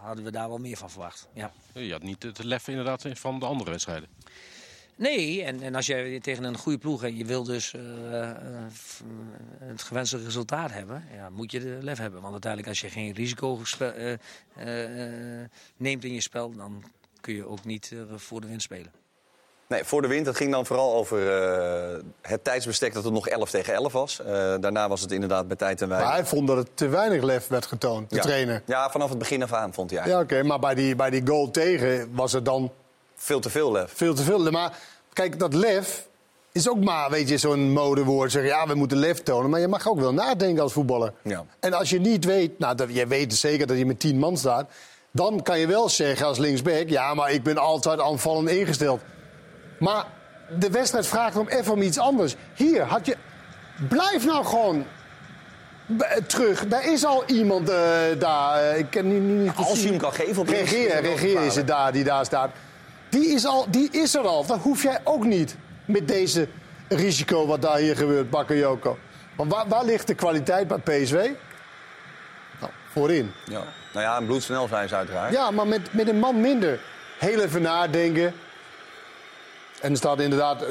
hadden 0.00 0.24
we 0.24 0.30
daar 0.30 0.48
wel 0.48 0.58
meer 0.58 0.76
van 0.76 0.90
verwacht. 0.90 1.28
Ja. 1.32 1.52
Je 1.72 1.92
had 1.92 2.02
niet 2.02 2.22
het 2.22 2.44
lef 2.44 2.68
inderdaad 2.68 3.04
van 3.12 3.38
de 3.38 3.46
andere 3.46 3.70
wedstrijden. 3.70 4.08
Nee, 4.96 5.42
en, 5.42 5.62
en 5.62 5.74
als 5.74 5.86
je 5.86 6.18
tegen 6.22 6.44
een 6.44 6.56
goede 6.56 6.78
ploeg 6.78 7.04
en 7.04 7.16
je 7.16 7.24
wil 7.24 7.44
dus 7.44 7.74
het 9.58 9.82
gewenste 9.82 10.22
resultaat 10.22 10.72
hebben, 10.72 11.04
ja, 11.12 11.30
moet 11.30 11.50
je 11.52 11.60
de 11.60 11.78
lef 11.80 11.98
hebben. 11.98 12.20
Want 12.20 12.32
uiteindelijk 12.32 12.70
als 12.70 12.80
je 12.80 12.90
geen 12.90 13.12
risico 13.12 13.62
neemt 15.76 16.04
in 16.04 16.12
je 16.12 16.20
spel, 16.20 16.52
dan 16.52 16.84
kun 17.20 17.34
je 17.34 17.46
ook 17.46 17.64
niet 17.64 17.94
voor 18.16 18.40
de 18.40 18.46
winst 18.46 18.64
spelen. 18.64 18.92
Nee, 19.68 19.84
voor 19.84 20.02
de 20.02 20.08
wind. 20.08 20.24
Dat 20.24 20.36
ging 20.36 20.52
dan 20.52 20.66
vooral 20.66 20.94
over 20.94 21.42
eh, 21.42 21.98
het 22.22 22.44
tijdsbestek 22.44 22.94
dat 22.94 23.04
het 23.04 23.12
nog 23.12 23.28
11 23.28 23.50
tegen 23.50 23.74
11 23.74 23.92
was. 23.92 24.20
Eh, 24.20 24.26
daarna 24.60 24.88
was 24.88 25.00
het 25.00 25.12
inderdaad 25.12 25.46
bij 25.48 25.56
tijd 25.56 25.82
en 25.82 25.88
Maar 25.88 25.98
wijle. 25.98 26.12
hij 26.12 26.24
vond 26.24 26.46
dat 26.46 26.56
het 26.56 26.68
te 26.74 26.88
weinig 26.88 27.22
lef 27.22 27.46
werd 27.46 27.66
getoond, 27.66 28.10
de 28.10 28.16
ja. 28.16 28.22
trainer. 28.22 28.62
Ja, 28.64 28.90
vanaf 28.90 29.08
het 29.08 29.18
begin 29.18 29.42
af 29.42 29.52
aan 29.52 29.72
vond 29.74 29.90
hij 29.90 29.98
Ja, 29.98 30.04
eigenlijk. 30.04 30.32
oké, 30.38 30.48
maar 30.48 30.58
bij 30.58 30.74
die, 30.74 30.96
bij 30.96 31.10
die 31.10 31.26
goal 31.26 31.50
tegen 31.50 32.08
was 32.14 32.32
er 32.34 32.42
dan 32.44 32.70
Veel 33.16 33.40
te 33.40 33.50
veel 33.50 33.72
lef. 33.72 33.92
veel 33.94 34.14
te 34.14 34.22
veel. 34.22 34.50
Maar 34.50 34.78
kijk, 35.12 35.38
dat 35.38 35.54
lef 35.54 36.06
is 36.52 36.68
ook 36.68 36.84
maar, 36.84 37.10
weet 37.10 37.28
je, 37.28 37.38
zo'n 37.38 37.72
modewoord. 37.72 38.32
Zeggen, 38.32 38.50
ja, 38.50 38.66
we 38.66 38.74
moeten 38.74 38.98
lef 38.98 39.22
tonen. 39.22 39.50
Maar 39.50 39.60
je 39.60 39.68
mag 39.68 39.88
ook 39.88 40.00
wel 40.00 40.12
nadenken 40.14 40.62
als 40.62 40.72
voetballer. 40.72 41.12
Ja. 41.22 41.44
En 41.60 41.72
als 41.72 41.90
je 41.90 42.00
niet 42.00 42.24
weet, 42.24 42.58
nou, 42.58 42.74
dat, 42.74 42.88
je 42.94 43.06
weet 43.06 43.34
zeker 43.34 43.66
dat 43.66 43.78
je 43.78 43.86
met 43.86 44.00
tien 44.00 44.18
man 44.18 44.36
staat... 44.36 44.70
dan 45.10 45.42
kan 45.42 45.58
je 45.58 45.66
wel 45.66 45.88
zeggen 45.88 46.26
als 46.26 46.38
linksback... 46.38 46.88
ja, 46.88 47.14
maar 47.14 47.32
ik 47.32 47.42
ben 47.42 47.56
altijd 47.58 48.00
aanvallend 48.00 48.48
ingesteld. 48.48 49.00
Maar 49.78 50.04
de 50.58 50.70
wedstrijd 50.70 51.06
vraagt 51.06 51.36
om 51.36 51.48
even 51.48 51.72
om 51.72 51.82
iets 51.82 51.98
anders. 51.98 52.34
Hier 52.54 52.82
had 52.82 53.06
je... 53.06 53.16
Blijf 53.88 54.24
nou 54.26 54.44
gewoon 54.44 54.86
terug. 56.26 56.66
Daar 56.66 56.92
is 56.92 57.04
al 57.04 57.24
iemand 57.26 57.68
eh, 57.68 57.76
daar. 58.18 58.62
eh, 58.62 58.78
ik 58.78 58.86
ken 58.90 59.08
nu 59.08 59.18
nu 59.18 59.32
niet 59.42 59.52
Als 59.56 59.66
precies. 59.66 59.82
je 59.82 59.88
hem 59.88 59.98
kan 59.98 60.12
geven 60.12 60.42
op 60.42 60.48
Regeer, 60.48 61.00
regeer 61.00 61.42
is 61.42 61.54
het 61.56 61.66
daar, 61.66 61.92
die 61.92 62.04
daar 62.04 62.24
staat. 62.24 62.50
Die 63.08 63.28
is, 63.28 63.46
al, 63.46 63.66
die 63.70 63.88
is 63.90 64.14
er 64.14 64.26
al. 64.26 64.46
Dat 64.46 64.58
hoef 64.58 64.82
jij 64.82 64.98
ook 65.04 65.24
niet 65.24 65.56
met 65.84 66.08
deze 66.08 66.48
risico 66.88 67.46
wat 67.46 67.62
daar 67.62 67.76
hier 67.76 67.96
gebeurt, 67.96 68.30
Bakayoko. 68.30 68.98
Want 69.36 69.52
waar, 69.52 69.68
waar 69.68 69.84
ligt 69.84 70.06
de 70.06 70.14
kwaliteit 70.14 70.68
bij 70.68 70.78
PSV? 70.78 71.12
Nou, 72.60 72.72
voorin. 72.92 73.32
Ja. 73.44 73.62
Nou 73.92 74.06
ja, 74.06 74.16
en 74.16 74.26
bloedsnel 74.26 74.68
zijn 74.68 74.88
ze 74.88 74.94
uiteraard. 74.94 75.32
Ja, 75.32 75.50
maar 75.50 75.66
met, 75.66 75.92
met 75.94 76.08
een 76.08 76.18
man 76.18 76.40
minder. 76.40 76.80
Heel 77.18 77.40
even 77.40 77.62
nadenken. 77.62 78.34
En 79.82 79.90
er 79.90 79.96
staat 79.96 80.20
inderdaad 80.20 80.64
0-0. 80.64 80.68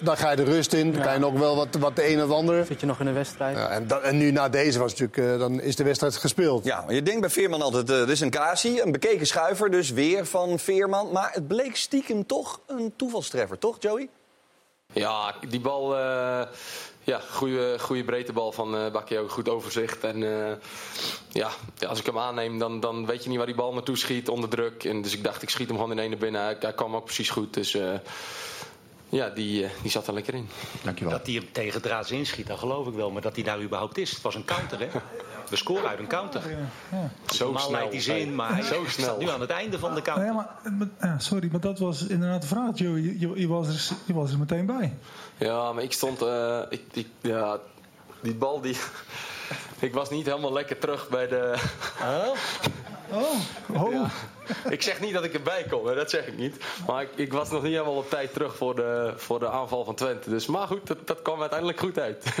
Dan 0.00 0.16
ga 0.16 0.30
je 0.30 0.36
de 0.36 0.44
rust 0.44 0.72
in. 0.72 0.92
Dan 0.92 1.02
kan 1.02 1.12
je 1.12 1.18
nog 1.18 1.32
wel 1.38 1.56
wat, 1.56 1.68
wat 1.78 1.96
de 1.96 2.08
een 2.12 2.22
of 2.22 2.30
ander. 2.30 2.66
Zit 2.66 2.80
je 2.80 2.86
nog 2.86 3.00
in 3.00 3.06
de 3.06 3.12
wedstrijd? 3.12 3.56
Ja, 3.56 3.68
en, 3.68 3.86
dat- 3.86 4.02
en 4.02 4.16
nu 4.16 4.30
na 4.30 4.48
deze 4.48 4.78
was 4.78 4.90
natuurlijk, 4.94 5.32
eh, 5.34 5.38
dan 5.38 5.60
is 5.60 5.76
de 5.76 5.84
wedstrijd 5.84 6.16
gespeeld. 6.16 6.64
Ja, 6.64 6.82
maar 6.86 6.94
je 6.94 7.02
denkt 7.02 7.20
bij 7.20 7.30
Veerman 7.30 7.62
altijd, 7.62 7.90
eh 7.90 7.96
dit 7.98 8.08
is 8.08 8.20
een 8.20 8.30
Kasi, 8.30 8.80
een 8.80 8.92
bekeken 8.92 9.26
schuiver, 9.26 9.70
dus 9.70 9.90
weer 9.90 10.26
van 10.26 10.58
Veerman. 10.58 11.10
Maar 11.12 11.30
het 11.32 11.48
bleek 11.48 11.76
stiekem 11.76 12.26
toch 12.26 12.60
een 12.66 12.92
toevalstreffer, 12.96 13.58
toch 13.58 13.76
Joey? 13.80 14.08
Ja, 14.92 15.34
die 15.48 15.60
bal. 15.60 15.96
eh, 15.98 16.40
ja, 17.04 17.20
goede, 17.30 17.78
goede 17.78 18.04
breedtebal 18.04 18.52
van 18.52 18.74
uh. 18.74 19.28
Goed 19.28 19.48
overzicht. 19.48 20.04
En 20.04 20.22
uh, 20.22 20.52
ja, 21.32 21.50
als 21.88 21.98
ik 21.98 22.06
hem 22.06 22.18
aanneem, 22.18 22.58
dan, 22.58 22.80
dan 22.80 23.06
weet 23.06 23.22
je 23.22 23.28
niet 23.28 23.38
waar 23.38 23.46
die 23.46 23.54
bal 23.54 23.72
naartoe 23.72 23.96
schiet 23.96 24.28
onder 24.28 24.48
druk. 24.48 24.84
En 24.84 25.02
dus 25.02 25.14
ik 25.14 25.24
dacht, 25.24 25.42
ik 25.42 25.50
schiet 25.50 25.68
hem 25.68 25.76
gewoon 25.76 25.92
in 25.92 25.98
ene 25.98 26.16
binnen. 26.16 26.42
Hij, 26.42 26.72
kwam 26.74 26.96
ook 26.96 27.04
precies 27.04 27.30
goed. 27.30 27.54
Dus 27.54 27.74
uh, 27.74 27.94
ja, 29.14 29.28
die, 29.28 29.66
die 29.82 29.90
zat 29.90 30.06
er 30.06 30.14
lekker 30.14 30.34
in. 30.34 30.48
Dankjewel. 30.82 31.12
Dat 31.12 31.26
hij 31.26 31.34
hem 31.34 31.52
tegen 31.52 31.82
draads 31.82 32.10
inschiet, 32.10 32.46
dat 32.46 32.58
geloof 32.58 32.86
ik 32.86 32.94
wel. 32.94 33.10
Maar 33.10 33.22
dat 33.22 33.34
hij 33.34 33.44
daar 33.44 33.60
überhaupt 33.60 33.98
is. 33.98 34.10
Het 34.10 34.22
was 34.22 34.34
een 34.34 34.44
counter, 34.44 34.80
hè? 34.80 34.88
We 35.48 35.56
scoren 35.56 35.88
uit 35.88 35.98
een 35.98 36.06
counter. 36.06 36.42
Ja. 36.90 37.10
Zo 37.32 37.44
Normaal 37.44 37.62
snel. 37.62 37.88
hij 37.90 38.20
in, 38.20 38.34
maar 38.34 38.54
hij 38.54 38.62
Zo 38.62 38.84
snel. 38.88 39.18
nu 39.18 39.28
aan 39.28 39.40
het 39.40 39.50
einde 39.50 39.78
van 39.78 39.94
de 39.94 40.02
counter. 40.02 40.26
Ja, 40.26 40.32
maar, 40.78 41.20
sorry, 41.20 41.48
maar 41.50 41.60
dat 41.60 41.78
was 41.78 42.06
inderdaad 42.06 42.42
de 42.42 42.48
vraag, 42.48 42.78
Joe. 42.78 43.02
Je, 43.02 43.18
je, 43.18 43.40
je, 43.40 43.48
was 43.48 43.68
er, 43.68 43.96
je 44.04 44.14
was 44.14 44.32
er 44.32 44.38
meteen 44.38 44.66
bij. 44.66 44.96
Ja, 45.36 45.72
maar 45.72 45.82
ik 45.82 45.92
stond... 45.92 46.22
Uh, 46.22 46.60
ik, 46.68 46.82
ik, 46.92 47.06
ja, 47.20 47.58
die 48.20 48.34
bal 48.34 48.60
die... 48.60 48.76
ik 49.78 49.94
was 49.94 50.10
niet 50.10 50.26
helemaal 50.26 50.52
lekker 50.52 50.78
terug 50.78 51.08
bij 51.08 51.28
de... 51.28 51.54
Oh? 52.00 52.36
Oh, 53.10 53.82
oh. 53.82 53.92
Ja. 53.92 54.10
Ik 54.70 54.82
zeg 54.82 55.00
niet 55.00 55.12
dat 55.12 55.24
ik 55.24 55.34
erbij 55.34 55.66
kom, 55.70 55.86
hè, 55.86 55.94
dat 55.94 56.10
zeg 56.10 56.26
ik 56.26 56.36
niet. 56.36 56.56
Maar 56.86 57.02
ik, 57.02 57.08
ik, 57.14 57.32
was 57.32 57.50
nog 57.50 57.62
niet 57.62 57.72
helemaal 57.72 57.96
op 57.96 58.10
tijd 58.10 58.32
terug 58.32 58.56
voor 58.56 58.74
de, 58.74 59.12
voor 59.16 59.38
de 59.38 59.48
aanval 59.50 59.84
van 59.84 59.94
Twente. 59.94 60.30
Dus, 60.30 60.46
maar 60.46 60.66
goed, 60.66 60.86
dat, 60.86 61.06
dat 61.06 61.22
kwam 61.22 61.40
uiteindelijk 61.40 61.80
goed 61.80 61.98
uit. 61.98 62.24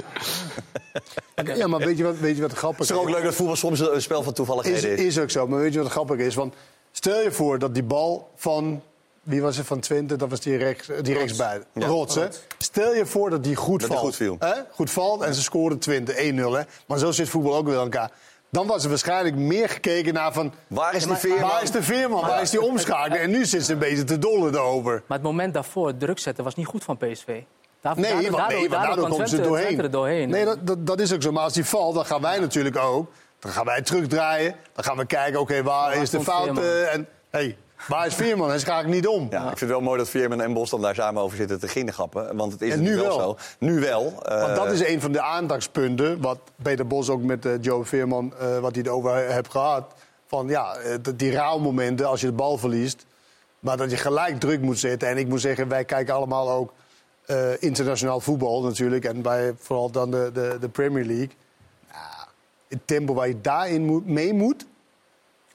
Ja, 1.54 1.66
maar 1.66 1.80
weet 1.80 1.98
je 1.98 2.04
wat, 2.04 2.18
weet 2.18 2.36
je 2.36 2.42
wat 2.42 2.52
grappig 2.52 2.80
is? 2.80 2.88
Het 2.88 2.96
is 2.96 3.02
ook 3.02 3.10
leuk 3.10 3.22
dat 3.22 3.34
voetbal 3.34 3.56
soms 3.56 3.80
een 3.80 4.02
spel 4.02 4.22
van 4.22 4.32
toevalligheden 4.32 4.96
is. 4.96 5.04
Is 5.04 5.18
ook 5.18 5.30
zo, 5.30 5.46
maar 5.46 5.60
weet 5.60 5.72
je 5.72 5.82
wat 5.82 5.90
grappig 5.90 6.18
is? 6.18 6.34
Want 6.34 6.54
stel 6.92 7.22
je 7.22 7.32
voor 7.32 7.58
dat 7.58 7.74
die 7.74 7.82
bal 7.82 8.30
van 8.34 8.82
wie 9.22 9.42
was 9.42 9.56
het 9.56 9.66
van 9.66 9.80
Twente? 9.80 10.16
Dat 10.16 10.30
was 10.30 10.40
die, 10.40 10.56
rechts, 10.56 10.88
die 11.02 11.14
rechtsbij. 11.14 11.62
Ja. 11.72 11.86
Rots, 11.86 12.14
hè? 12.14 12.26
Stel 12.58 12.94
je 12.94 13.06
voor 13.06 13.30
dat 13.30 13.44
die 13.44 13.56
goed 13.56 13.80
dat 13.80 13.88
valt. 13.88 14.00
goed, 14.00 14.16
viel. 14.16 14.36
Hè? 14.38 14.54
goed 14.70 14.90
valt 14.90 15.22
en 15.22 15.34
ze 15.34 15.42
scoren 15.42 15.78
20, 15.78 16.16
1-0. 16.16 16.20
Hè? 16.34 16.60
Maar 16.86 16.98
zo 16.98 17.10
zit 17.10 17.28
voetbal 17.28 17.54
ook 17.54 17.66
weer 17.66 17.76
aan 17.76 17.82
elkaar. 17.82 18.10
Dan 18.54 18.66
was 18.66 18.82
er 18.82 18.88
waarschijnlijk 18.88 19.36
meer 19.36 19.68
gekeken 19.68 20.14
naar 20.14 20.32
van... 20.32 20.52
Waar 20.66 20.94
is 20.94 21.06
die 21.06 21.14
veerman? 21.14 21.48
Waar 21.48 21.62
is 21.62 21.70
de 21.70 21.82
veerman? 21.82 22.20
Waar 22.20 22.42
is 22.42 22.50
die 22.50 22.62
omschakeling? 22.62 23.22
En 23.22 23.30
nu 23.30 23.44
zit 23.44 23.64
ze 23.64 23.72
een 23.72 23.78
beetje 23.78 24.04
te 24.04 24.18
dollen 24.18 24.54
erover. 24.54 25.02
Maar 25.06 25.18
het 25.18 25.26
moment 25.26 25.54
daarvoor, 25.54 25.96
druk 25.96 26.18
zetten, 26.18 26.44
was 26.44 26.54
niet 26.54 26.66
goed 26.66 26.84
van 26.84 26.96
PSV. 26.96 27.42
Daar, 27.80 27.98
nee, 27.98 28.12
daardoor, 28.12 28.30
daardoor, 28.30 28.58
nee, 28.58 28.68
daardoor, 28.68 28.86
daardoor 28.86 29.08
komt 29.08 29.28
ze 29.28 29.40
doorheen. 29.40 29.90
doorheen. 29.90 30.28
Nee, 30.28 30.44
dat, 30.44 30.66
dat, 30.66 30.86
dat, 30.86 31.00
is 31.00 31.12
ook 31.12 31.22
zo. 31.22 31.32
Maar 31.32 31.42
als 31.42 31.52
die 31.52 31.64
valt, 31.64 31.94
dan 31.94 32.06
gaan 32.06 32.20
wij 32.20 32.38
natuurlijk 32.38 32.76
ook. 32.76 33.10
Dan 33.38 33.52
gaan 33.52 33.64
wij 33.64 33.82
terugdraaien. 33.82 34.54
Dan 34.72 34.84
gaan 34.84 34.96
we 34.96 35.06
kijken, 35.06 35.40
oké, 35.40 35.62
waar 35.62 35.94
is 35.94 36.10
de 36.10 36.20
fout? 36.20 36.58
en 36.92 37.08
hey, 37.30 37.56
Waar 37.88 38.06
is 38.06 38.14
Veerman? 38.14 38.48
Hij 38.48 38.58
schakelt 38.58 38.92
niet 38.92 39.06
om. 39.06 39.26
Ja, 39.30 39.40
ik 39.40 39.46
vind 39.46 39.60
het 39.60 39.68
wel 39.68 39.80
mooi 39.80 39.98
dat 39.98 40.08
Veerman 40.08 40.40
en 40.40 40.52
Bos 40.52 40.70
dan 40.70 40.80
daar 40.80 40.94
samen 40.94 41.22
over 41.22 41.36
zitten 41.36 41.60
te 41.60 41.68
ginnegappen. 41.68 42.36
Want 42.36 42.52
het 42.52 42.62
is 42.62 42.72
en 42.72 42.80
nu 42.82 42.96
wel, 42.96 43.20
zo. 43.20 43.36
Nu 43.58 43.80
wel. 43.80 44.22
Uh... 44.28 44.40
Want 44.40 44.56
dat 44.56 44.70
is 44.70 44.86
een 44.86 45.00
van 45.00 45.12
de 45.12 45.20
aandachtspunten. 45.20 46.20
Wat 46.20 46.38
Peter 46.62 46.86
Bos 46.86 47.08
ook 47.08 47.22
met 47.22 47.44
uh, 47.44 47.52
Joe 47.60 47.84
Veerman, 47.84 48.32
uh, 48.42 48.58
wat 48.58 48.74
hij 48.74 48.84
erover 48.84 49.14
heeft 49.14 49.50
gehad. 49.50 49.92
Van 50.26 50.48
ja, 50.48 50.76
die 51.14 51.34
rouwmomenten 51.34 52.06
als 52.06 52.20
je 52.20 52.26
de 52.26 52.32
bal 52.32 52.58
verliest. 52.58 53.06
Maar 53.58 53.76
dat 53.76 53.90
je 53.90 53.96
gelijk 53.96 54.40
druk 54.40 54.60
moet 54.60 54.78
zetten. 54.78 55.08
En 55.08 55.18
ik 55.18 55.28
moet 55.28 55.40
zeggen, 55.40 55.68
wij 55.68 55.84
kijken 55.84 56.14
allemaal 56.14 56.50
ook 56.50 56.72
internationaal 57.58 58.20
voetbal 58.20 58.62
natuurlijk. 58.62 59.04
En 59.04 59.22
bij 59.22 59.54
vooral 59.58 59.90
dan 59.90 60.10
de, 60.10 60.30
de, 60.32 60.56
de 60.60 60.68
Premier 60.68 61.04
League. 61.04 61.30
Ja, 61.88 62.26
het 62.68 62.78
tempo 62.84 63.14
waar 63.14 63.28
je 63.28 63.40
daarin 63.40 63.84
moet, 63.84 64.06
mee 64.06 64.32
moet 64.32 64.66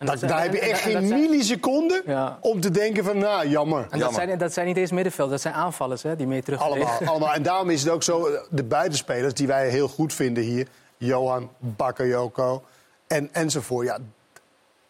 dat, 0.07 0.19
daar 0.19 0.41
heb 0.41 0.53
je 0.53 0.59
echt 0.59 0.81
geen 0.81 1.07
milliseconde 1.07 2.01
ja. 2.05 2.37
om 2.41 2.61
te 2.61 2.71
denken 2.71 3.03
van, 3.03 3.17
nou, 3.17 3.47
jammer. 3.47 3.87
En 3.89 3.99
dat, 3.99 4.13
Zijn, 4.13 4.37
dat 4.37 4.53
zijn 4.53 4.67
niet 4.67 4.77
eens 4.77 4.91
middenveld, 4.91 5.29
dat 5.29 5.41
zijn 5.41 5.53
aanvallers 5.53 6.03
hè, 6.03 6.15
die 6.15 6.27
mee 6.27 6.43
terug 6.43 6.59
allemaal, 6.59 6.99
allemaal. 7.05 7.33
En 7.33 7.43
daarom 7.43 7.69
is 7.69 7.83
het 7.83 7.91
ook 7.91 8.03
zo, 8.03 8.27
de 8.49 8.63
buitenspelers 8.63 9.33
die 9.33 9.47
wij 9.47 9.69
heel 9.69 9.87
goed 9.87 10.13
vinden 10.13 10.43
hier... 10.43 10.67
Johan, 10.99 11.49
Bakayoko 11.57 12.63
en, 13.07 13.29
enzovoort. 13.33 13.85
Ja, 13.85 13.97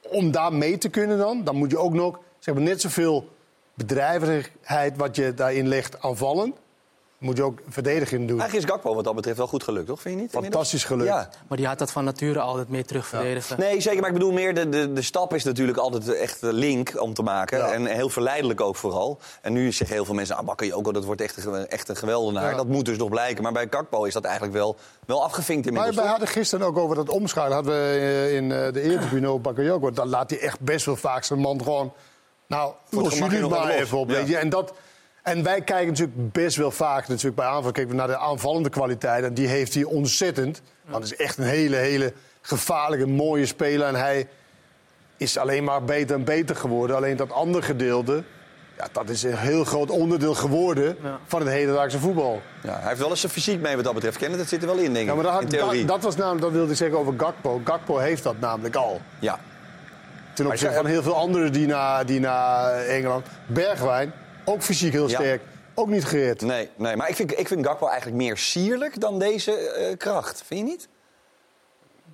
om 0.02 0.32
daar 0.32 0.54
mee 0.54 0.78
te 0.78 0.90
kunnen 0.90 1.18
dan, 1.18 1.44
dan 1.44 1.56
moet 1.56 1.72
je 1.72 1.78
ook 1.78 1.94
nog 1.94 2.20
zeg 2.40 2.56
maar, 2.56 2.64
net 2.64 2.82
zoveel 2.82 3.30
bedrijvigheid 3.74 4.98
wat 4.98 5.16
je 5.16 5.34
daarin 5.34 5.68
legt 5.68 6.02
aanvallen 6.02 6.54
moet 7.20 7.38
je 7.38 7.44
ook 7.44 7.60
verdediging 7.70 8.28
doen. 8.28 8.40
Eigenlijk 8.40 8.68
is 8.68 8.74
Gakpo 8.74 8.96
wat 8.96 9.04
dat 9.04 9.16
betreft 9.16 9.38
wel 9.38 9.48
goed 9.48 9.64
gelukt, 9.64 9.88
toch? 9.88 10.02
Vind 10.02 10.16
je 10.16 10.22
niet? 10.22 10.32
Fantastisch 10.32 10.84
gelukt. 10.84 11.10
Ja. 11.10 11.30
Maar 11.48 11.58
die 11.58 11.68
had 11.68 11.80
dat 11.80 11.92
van 11.92 12.04
nature 12.04 12.40
altijd 12.40 12.70
meer 12.70 12.86
terug 12.86 13.08
verdedigen. 13.08 13.60
Nee, 13.60 13.82
zeker. 13.82 14.00
Maar 14.00 14.10
ik 14.10 14.16
bedoel 14.16 14.32
meer, 14.32 14.54
de, 14.56 14.70
de, 14.70 14.94
de 14.94 15.02
stap 15.02 15.34
is 15.34 15.44
natuurlijk 15.44 15.78
altijd 15.78 16.14
echt 16.14 16.42
de 16.42 16.54
link 16.54 17.02
om 17.02 17.14
te 17.14 17.24
maken. 17.24 17.74
En 17.74 17.86
heel 17.86 18.10
verleidelijk 18.10 18.62
ook 18.62 18.76
vooral. 18.76 19.20
En 19.42 19.54
nu 19.54 19.72
zeggen 19.72 19.96
heel 19.96 20.06
veel 20.06 20.16
mensen, 20.16 20.36
ah, 20.36 20.46
Bakayoko, 20.46 20.92
dat 20.92 21.06
wordt 21.06 21.22
echt 21.22 21.46
een, 21.46 21.68
echt 21.68 21.90
een 21.90 21.96
geweldenaar. 21.96 22.56
Dat 22.56 22.68
moet 22.68 22.86
dus 22.86 22.98
nog 22.98 23.10
blijken. 23.10 23.44
Maar 23.44 23.52
bij 23.52 23.68
Gakpo 23.70 24.04
is 24.04 24.14
dat 24.14 24.24
eigenlijk 24.24 24.54
wel, 24.54 24.76
wel 25.06 25.24
afgevinkt 25.24 25.66
inmiddels. 25.66 25.96
Maar 25.96 26.04
wij 26.04 26.14
hadden 26.14 26.34
gisteren 26.34 26.68
ook 26.68 26.78
over 26.78 26.96
dat 26.96 27.10
omschalen. 27.10 27.54
Hadden 27.54 27.74
we 27.74 27.98
eh, 28.00 28.36
in 28.36 28.52
eh, 28.52 28.74
de 28.74 28.82
eertribune 28.82 29.32
op 29.32 29.44
Bakayoko. 29.44 29.92
Dan 29.92 30.10
laat 30.10 30.30
hij 30.30 30.40
echt 30.40 30.60
best 30.60 30.86
wel 30.86 30.96
vaak 30.96 31.24
zijn 31.24 31.40
man 31.40 31.64
gewoon... 31.64 31.94
Nou, 32.48 32.74
los 32.90 33.18
jullie 33.18 33.48
maar 33.48 33.70
even 33.70 33.98
op, 33.98 34.08
weet 34.08 34.28
je. 34.28 34.38
En 34.38 34.50
dat... 34.50 34.74
En 35.30 35.44
wij 35.44 35.62
kijken 35.62 35.88
natuurlijk 35.88 36.32
best 36.32 36.56
wel 36.56 36.72
vaak 36.72 37.08
natuurlijk 37.08 37.36
bij 37.36 37.46
aanval 37.46 37.72
kijken 37.72 37.92
we 37.92 37.98
naar 37.98 38.08
de 38.08 38.18
aanvallende 38.18 38.70
kwaliteit. 38.70 39.24
En 39.24 39.34
die 39.34 39.48
heeft 39.48 39.74
hij 39.74 39.84
ontzettend. 39.84 40.62
Want 40.86 41.04
het 41.04 41.14
is 41.14 41.26
echt 41.26 41.38
een 41.38 41.44
hele, 41.44 41.76
hele 41.76 42.14
gevaarlijke, 42.42 43.08
mooie 43.08 43.46
speler. 43.46 43.88
En 43.88 43.96
hij 43.96 44.28
is 45.18 45.38
alleen 45.38 45.64
maar 45.64 45.84
beter 45.84 46.16
en 46.16 46.24
beter 46.24 46.56
geworden. 46.56 46.96
Alleen 46.96 47.16
dat 47.16 47.32
andere 47.32 47.64
gedeelte, 47.64 48.24
ja, 48.78 48.88
dat 48.92 49.10
is 49.10 49.24
een 49.24 49.38
heel 49.38 49.64
groot 49.64 49.90
onderdeel 49.90 50.34
geworden 50.34 50.98
van 51.26 51.40
het 51.40 51.50
hedendaagse 51.50 52.00
voetbal. 52.00 52.42
Ja, 52.64 52.74
hij 52.80 52.88
heeft 52.88 53.00
wel 53.00 53.10
eens 53.10 53.20
zijn 53.20 53.32
fysiek 53.32 53.62
mee 53.62 53.76
wat 53.76 53.84
dat 53.86 53.94
betreft. 53.94 54.18
Kennen, 54.18 54.38
dat 54.38 54.48
zit 54.48 54.62
er 54.62 54.68
wel 54.68 54.78
in, 54.78 54.94
denk 54.94 55.10
ik. 55.10 55.16
Ja, 55.16 55.22
maar 55.22 55.32
dat, 55.32 55.42
in 55.42 55.48
theorie. 55.48 55.86
Dat, 55.86 55.96
dat, 55.96 56.04
was 56.04 56.16
namelijk, 56.16 56.42
dat 56.42 56.52
wilde 56.52 56.72
ik 56.72 56.78
zeggen 56.78 56.98
over 56.98 57.14
Gakpo. 57.18 57.62
Gakpo 57.64 57.98
heeft 57.98 58.24
dat 58.24 58.40
namelijk 58.40 58.76
al. 58.76 59.02
Ja. 59.20 59.40
Ten 60.34 60.46
opzichte 60.46 60.76
van 60.76 60.86
heel 60.86 61.04
veel 61.04 61.16
anderen 61.16 61.52
die 61.52 61.68
naar, 61.68 62.06
die 62.06 62.20
naar 62.20 62.74
Engeland. 62.74 63.26
Bergwijn 63.46 64.14
ook 64.50 64.62
fysiek 64.62 64.92
heel 64.92 65.10
sterk. 65.10 65.42
Ook 65.76 65.88
niet 65.88 66.06
gereerd. 66.06 66.42
Nee, 66.42 66.70
nee, 66.76 66.96
maar 66.96 67.10
ik 67.10 67.16
vind, 67.16 67.40
ik 67.40 67.48
vind 67.48 67.66
Gakpo 67.66 67.88
eigenlijk 67.88 68.18
meer 68.18 68.38
sierlijk 68.38 69.02
dan 69.02 69.20
deze 69.20 69.88
uh, 69.90 69.98
kracht. 69.98 70.44
Vind 70.46 70.60
je 70.60 70.66
niet? 70.66 70.88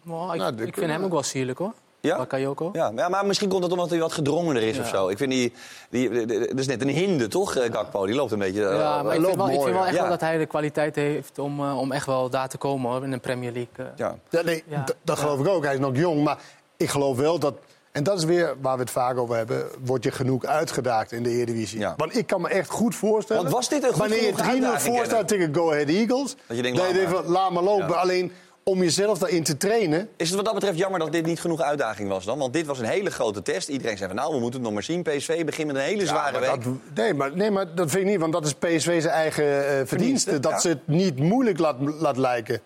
Nou, 0.03 0.33
ik, 0.33 0.39
nou, 0.39 0.63
ik 0.63 0.73
vind 0.73 0.91
hem 0.91 1.03
ook 1.03 1.11
wel 1.11 1.23
sierlijk 1.23 1.57
hoor. 1.57 1.73
Ja? 1.99 2.17
Bakayoko. 2.17 2.69
Ja, 2.73 2.91
ja, 2.95 3.09
maar 3.09 3.25
misschien 3.25 3.49
komt 3.49 3.63
het 3.63 3.71
omdat 3.71 3.89
hij 3.89 3.99
wat 3.99 4.11
gedrongener 4.11 4.61
is 4.61 4.75
ja. 4.75 4.81
of 4.81 4.87
zo. 4.87 5.07
Ik 5.07 5.17
vind 5.17 5.31
die, 5.31 5.53
die, 5.89 6.25
dat 6.25 6.59
is 6.59 6.67
net 6.67 6.81
een 6.81 6.89
hinde, 6.89 7.27
toch, 7.27 7.55
eh, 7.55 7.73
Gakpo? 7.73 8.05
Die 8.05 8.15
loopt 8.15 8.31
een 8.31 8.39
beetje. 8.39 8.61
Ja, 8.61 9.03
maar 9.03 9.15
ik 9.15 9.25
vind, 9.25 9.35
wel, 9.35 9.49
ik 9.49 9.61
vind 9.61 9.75
wel 9.75 9.85
echt 9.85 9.97
wel 9.99 10.09
dat 10.09 10.21
hij 10.21 10.37
de 10.37 10.45
kwaliteit 10.45 10.95
heeft 10.95 11.39
om, 11.39 11.59
uh, 11.59 11.79
om 11.79 11.91
echt 11.91 12.05
wel 12.05 12.29
daar 12.29 12.49
te 12.49 12.57
komen 12.57 12.91
hoor, 12.91 13.03
in 13.03 13.11
de 13.11 13.17
Premier 13.17 13.51
League. 13.51 13.93
Ja. 13.95 14.17
ja 14.29 14.41
nee, 14.41 14.63
dat 15.03 15.19
geloof 15.19 15.39
ik 15.39 15.47
ook. 15.47 15.63
Hij 15.63 15.73
is 15.73 15.79
nog 15.79 15.97
jong, 15.97 16.23
maar 16.23 16.37
ik 16.77 16.89
geloof 16.89 17.17
wel 17.17 17.39
dat 17.39 17.53
en 17.95 18.03
dat 18.03 18.17
is 18.17 18.23
weer 18.23 18.55
waar 18.61 18.75
we 18.75 18.81
het 18.81 18.91
vaak 18.91 19.17
over 19.17 19.35
hebben. 19.35 19.67
Word 19.83 20.03
je 20.03 20.11
genoeg 20.11 20.45
uitgedaagd 20.45 21.11
in 21.11 21.23
de 21.23 21.29
Eredivisie? 21.29 21.79
Ja. 21.79 21.93
Want 21.97 22.17
ik 22.17 22.27
kan 22.27 22.41
me 22.41 22.49
echt 22.49 22.69
goed 22.69 22.95
voorstellen... 22.95 23.41
Want 23.41 23.55
was 23.55 23.69
dit 23.69 23.83
een 23.83 23.89
goed 23.89 23.97
Wanneer 23.97 24.23
je 24.23 24.77
3-0 24.77 24.81
voorstaat 24.81 25.27
tegen 25.27 25.55
Go 25.55 25.71
Ahead 25.71 25.87
Eagles... 25.87 26.35
Dat 26.47 26.57
je 26.57 26.63
denkt, 26.63 26.77
laat, 26.77 26.91
maar. 26.91 27.01
Even, 27.01 27.25
laat 27.25 27.51
maar 27.51 27.63
lopen. 27.63 27.99
Alleen 27.99 28.31
om 28.63 28.79
jezelf 28.79 29.17
daarin 29.17 29.43
te 29.43 29.57
trainen... 29.57 30.09
Is 30.15 30.27
het 30.27 30.35
wat 30.35 30.45
dat 30.45 30.53
betreft 30.53 30.77
jammer 30.77 30.99
dat 30.99 31.11
dit 31.11 31.25
niet 31.25 31.39
genoeg 31.39 31.61
uitdaging 31.61 32.09
was 32.09 32.25
dan? 32.25 32.37
Want 32.37 32.53
dit 32.53 32.65
was 32.65 32.79
een 32.79 32.85
hele 32.85 33.11
grote 33.11 33.41
test. 33.41 33.67
Iedereen 33.67 33.97
zei 33.97 34.09
van 34.09 34.17
nou, 34.17 34.33
we 34.33 34.39
moeten 34.39 34.59
het 34.59 34.63
nog 34.63 34.73
maar 34.73 34.83
zien. 34.83 35.03
PSV 35.03 35.45
begint 35.45 35.67
met 35.67 35.75
een 35.75 35.81
hele 35.81 36.05
zware 36.05 36.39
week. 36.39 36.63
Dat, 36.63 36.73
nee, 36.95 37.13
maar, 37.13 37.35
nee, 37.35 37.51
maar 37.51 37.75
dat 37.75 37.89
vind 37.89 38.03
ik 38.03 38.09
niet. 38.09 38.19
Want 38.19 38.33
dat 38.33 38.45
is 38.45 38.53
PSV 38.53 39.01
zijn 39.01 39.13
eigen 39.13 39.45
uh, 39.45 39.85
verdienste. 39.85 40.39
Dat 40.39 40.61
ze 40.61 40.69
het 40.69 40.87
niet 40.87 41.19
moeilijk 41.19 41.59
laat, 41.59 41.75
laat 41.79 42.17
lijken. 42.17 42.61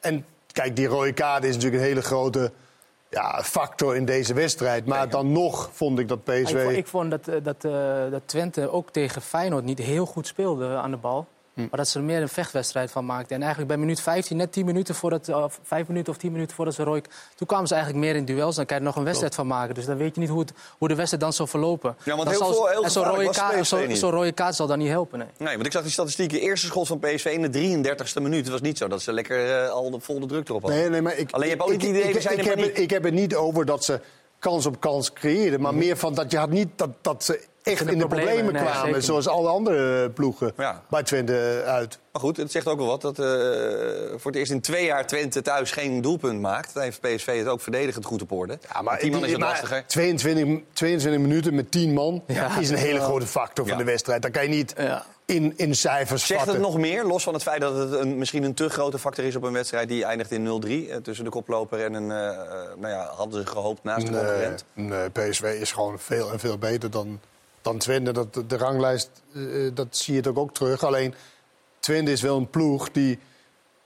En 0.00 0.24
kijk, 0.52 0.76
die 0.76 0.86
rode 0.86 1.12
kaart 1.12 1.44
is 1.44 1.54
natuurlijk 1.54 1.82
een 1.82 1.88
hele 1.88 2.02
grote 2.02 2.52
ja, 3.14 3.42
factor 3.42 3.96
in 3.96 4.04
deze 4.04 4.34
wedstrijd. 4.34 4.86
Maar 4.86 5.08
dan 5.08 5.32
nog 5.32 5.70
vond 5.72 5.98
ik 5.98 6.08
dat 6.08 6.24
PSV... 6.24 6.66
Ik, 6.68 6.76
ik 6.76 6.86
vond 6.86 7.10
dat, 7.10 7.28
eh, 7.28 7.36
dat, 7.42 7.64
uh, 7.64 7.72
dat 8.10 8.22
Twente 8.24 8.70
ook 8.70 8.90
tegen 8.90 9.22
Feyenoord 9.22 9.64
niet 9.64 9.78
heel 9.78 10.06
goed 10.06 10.26
speelde 10.26 10.76
aan 10.76 10.90
de 10.90 10.96
bal. 10.96 11.26
Hm. 11.54 11.60
Maar 11.60 11.78
dat 11.78 11.88
ze 11.88 11.98
er 11.98 12.04
meer 12.04 12.22
een 12.22 12.28
vechtwedstrijd 12.28 12.90
van 12.90 13.06
maakten. 13.06 13.34
En 13.34 13.40
eigenlijk 13.40 13.68
bij 13.68 13.80
minuut 13.80 14.00
15, 14.00 14.36
net 14.36 14.52
10 14.52 14.64
minuten 14.64 14.94
voordat, 14.94 15.28
of 15.28 15.60
5 15.62 15.88
minuten 15.88 16.12
of 16.12 16.18
10 16.18 16.32
minuten 16.32 16.56
voordat 16.56 16.74
ze 16.74 16.82
rooi. 16.82 17.02
Toen 17.34 17.46
kwamen 17.46 17.68
ze 17.68 17.74
eigenlijk 17.74 18.04
meer 18.04 18.16
in 18.16 18.24
duels. 18.24 18.56
Dan 18.56 18.66
kan 18.66 18.76
je 18.76 18.82
er 18.82 18.88
nog 18.88 18.96
een 18.96 19.04
wedstrijd 19.04 19.34
van 19.34 19.46
maken. 19.46 19.74
Dus 19.74 19.84
dan 19.84 19.96
weet 19.96 20.14
je 20.14 20.20
niet 20.20 20.30
hoe, 20.30 20.40
het, 20.40 20.52
hoe 20.78 20.88
de 20.88 20.94
wedstrijd 20.94 21.22
dan 21.22 21.32
zal 21.32 21.46
verlopen. 21.46 21.96
Ja, 22.04 22.16
want 22.16 22.28
heel 22.28 22.38
veel, 22.38 22.66
heel 22.66 22.90
zo'n 22.90 23.04
rode, 23.04 23.30
kaart, 23.30 23.66
zo, 23.66 23.94
zo 23.94 24.10
rode 24.10 24.32
kaart 24.32 24.54
zal 24.54 24.66
dan 24.66 24.78
niet 24.78 24.88
helpen. 24.88 25.18
Nee. 25.18 25.28
nee, 25.38 25.54
want 25.54 25.66
ik 25.66 25.72
zag 25.72 25.82
die 25.82 25.90
statistieken. 25.90 26.40
Eerste 26.40 26.66
schot 26.66 26.86
van 26.86 26.98
PSV 26.98 27.24
in 27.24 27.50
de 27.50 27.94
33ste 27.96 28.22
minuut. 28.22 28.40
Het 28.40 28.50
was 28.50 28.60
niet 28.60 28.78
zo 28.78 28.88
dat 28.88 29.02
ze 29.02 29.12
lekker 29.12 29.64
uh, 29.64 29.70
al 29.70 29.90
de 29.90 30.00
volle 30.00 30.26
druk 30.26 30.48
erop 30.48 30.62
hadden. 30.62 30.80
Nee, 30.80 30.90
nee, 30.90 31.02
maar 31.02 31.16
ik, 31.16 31.30
Alleen 31.30 31.48
je 31.48 31.54
hebt 31.54 31.66
ook 31.66 31.70
niet 31.70 31.80
het 31.80 31.90
idee... 31.90 32.02
Ik, 32.02 32.66
ik, 32.66 32.78
ik, 32.78 32.90
heb 32.90 33.02
het 33.02 33.14
niet 33.14 33.34
over 33.34 33.64
dat 33.64 33.84
ze 33.84 34.00
kans 34.44 34.66
op 34.66 34.80
kans 34.80 35.12
creëerden. 35.12 35.60
Maar 35.60 35.74
mhm. 35.74 35.84
meer 35.84 35.96
van 35.96 36.14
dat 36.14 36.30
je 36.30 36.38
had 36.38 36.50
niet 36.50 36.68
dat, 36.76 36.90
dat 37.00 37.24
ze 37.24 37.44
echt 37.62 37.80
In 37.80 37.86
de 37.86 37.96
problemen, 37.96 38.26
problemen 38.26 38.52
nee, 38.52 38.62
kwamen. 38.62 39.02
zoals 39.02 39.28
alle 39.28 39.48
andere 39.48 40.10
ploegen 40.10 40.52
Ja. 40.56 40.82
bij 40.90 41.02
Twente 41.02 41.62
uit. 41.66 41.98
Maar 42.12 42.22
goed, 42.22 42.36
het 42.36 42.50
zegt 42.52 42.66
ook 42.66 42.78
wel 42.78 42.86
wat 42.86 43.00
dat 43.00 43.18
eh, 43.18 43.24
voor 44.16 44.30
het 44.30 44.34
eerst 44.36 44.52
in 44.52 44.60
twee 44.60 44.84
jaar 44.84 45.06
Twente 45.06 45.42
thuis 45.42 45.70
geen 45.70 46.00
doelpunt 46.00 46.40
maakt. 46.40 46.74
Dan 46.74 46.82
heeft 46.82 47.00
PSV 47.00 47.38
het 47.38 47.48
ook 47.48 47.60
verdedigend 47.60 48.04
goed 48.04 48.22
op 48.22 48.32
orde. 48.32 48.58
Ja, 48.72 48.82
maar, 48.82 48.98
10 48.98 49.12
man 49.12 49.24
is 49.24 49.32
het 49.32 49.40
lastiger. 49.40 49.84
22, 49.86 50.58
22 50.72 51.20
minuten 51.20 51.54
met 51.54 51.70
10 51.70 51.92
man 51.92 52.22
Ja. 52.26 52.58
is 52.58 52.70
een 52.70 52.76
hele 52.76 53.00
grote 53.00 53.26
factor 53.26 53.66
van 53.68 53.78
de 53.78 53.84
wedstrijd. 53.84 54.22
Dat 54.22 54.30
kan 54.30 54.42
je 54.42 54.48
niet 54.48 54.74
Ja. 54.76 55.04
In, 55.26 55.52
in 55.56 55.74
cijfers 55.74 56.26
Zegt 56.26 56.46
het 56.46 56.58
nog 56.58 56.78
meer, 56.78 57.04
los 57.04 57.22
van 57.22 57.34
het 57.34 57.42
feit 57.42 57.60
dat 57.60 57.76
het 57.76 57.92
een, 57.92 58.18
misschien 58.18 58.42
een 58.42 58.54
te 58.54 58.68
grote 58.68 58.98
factor 58.98 59.24
is 59.24 59.36
op 59.36 59.42
een 59.42 59.52
wedstrijd 59.52 59.88
die 59.88 60.04
eindigt 60.04 60.30
in 60.30 60.62
0-3 60.64 60.68
eh, 60.68 60.96
tussen 60.96 61.24
de 61.24 61.30
koploper 61.30 61.84
en 61.84 61.94
een, 61.94 62.10
eh, 62.10 62.28
eh, 62.28 62.46
nou 62.76 62.92
ja, 62.92 63.10
hadden 63.16 63.40
ze 63.40 63.46
gehoopt 63.46 63.82
naast 63.82 64.06
de 64.06 64.12
Nee, 64.12 64.20
concurrent. 64.20 64.64
nee, 64.72 65.10
PSV 65.10 65.42
is 65.60 65.72
gewoon 65.72 65.98
veel 65.98 66.32
en 66.32 66.38
veel 66.38 66.58
beter 66.58 66.90
dan, 66.90 67.20
dan 67.62 67.78
Twente. 67.78 68.12
Dat, 68.12 68.34
de 68.46 68.56
ranglijst, 68.56 69.10
eh, 69.34 69.40
dat 69.74 69.86
zie 69.90 70.12
je 70.14 70.18
het 70.18 70.28
ook, 70.28 70.38
ook 70.38 70.54
terug. 70.54 70.84
Alleen 70.84 71.14
Twente 71.78 72.12
is 72.12 72.22
wel 72.22 72.36
een 72.36 72.50
ploeg 72.50 72.90
die 72.90 73.18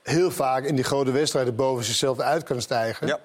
heel 0.02 0.30
vaak 0.30 0.64
in 0.64 0.74
die 0.74 0.84
grote 0.84 1.10
wedstrijden 1.10 1.54
boven 1.56 1.84
zichzelf 1.84 2.20
uit 2.20 2.42
kan 2.42 2.60
stijgen. 2.60 3.06
Ja. 3.06 3.18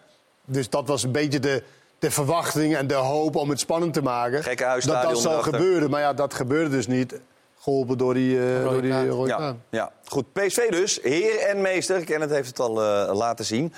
Dus 0.45 0.69
dat 0.69 0.87
was 0.87 1.03
een 1.03 1.11
beetje 1.11 1.39
de, 1.39 1.63
de 1.99 2.11
verwachting 2.11 2.75
en 2.75 2.87
de 2.87 2.93
hoop 2.93 3.35
om 3.35 3.49
het 3.49 3.59
spannend 3.59 3.93
te 3.93 4.01
maken. 4.01 4.43
Gekke 4.43 4.63
dat 4.63 4.71
huisstadion 4.71 5.13
dat 5.13 5.25
erachter. 5.25 5.53
gebeuren. 5.53 5.89
Maar 5.89 6.01
ja, 6.01 6.13
dat 6.13 6.33
gebeurde 6.33 6.69
dus 6.69 6.87
niet. 6.87 7.19
Geholpen 7.63 7.97
door 7.97 8.13
die, 8.13 8.53
eh, 8.55 8.63
door 8.63 8.81
die 8.81 9.07
rode 9.07 9.29
Ja, 9.29 9.55
ja, 9.69 9.91
goed. 10.05 10.33
PSV 10.33 10.69
dus, 10.69 10.99
heer 11.01 11.39
en 11.39 11.61
meester. 11.61 12.03
Kenneth 12.03 12.29
heeft 12.29 12.47
het 12.47 12.59
al 12.59 12.81
eh, 12.83 13.15
laten 13.15 13.45
zien. 13.45 13.73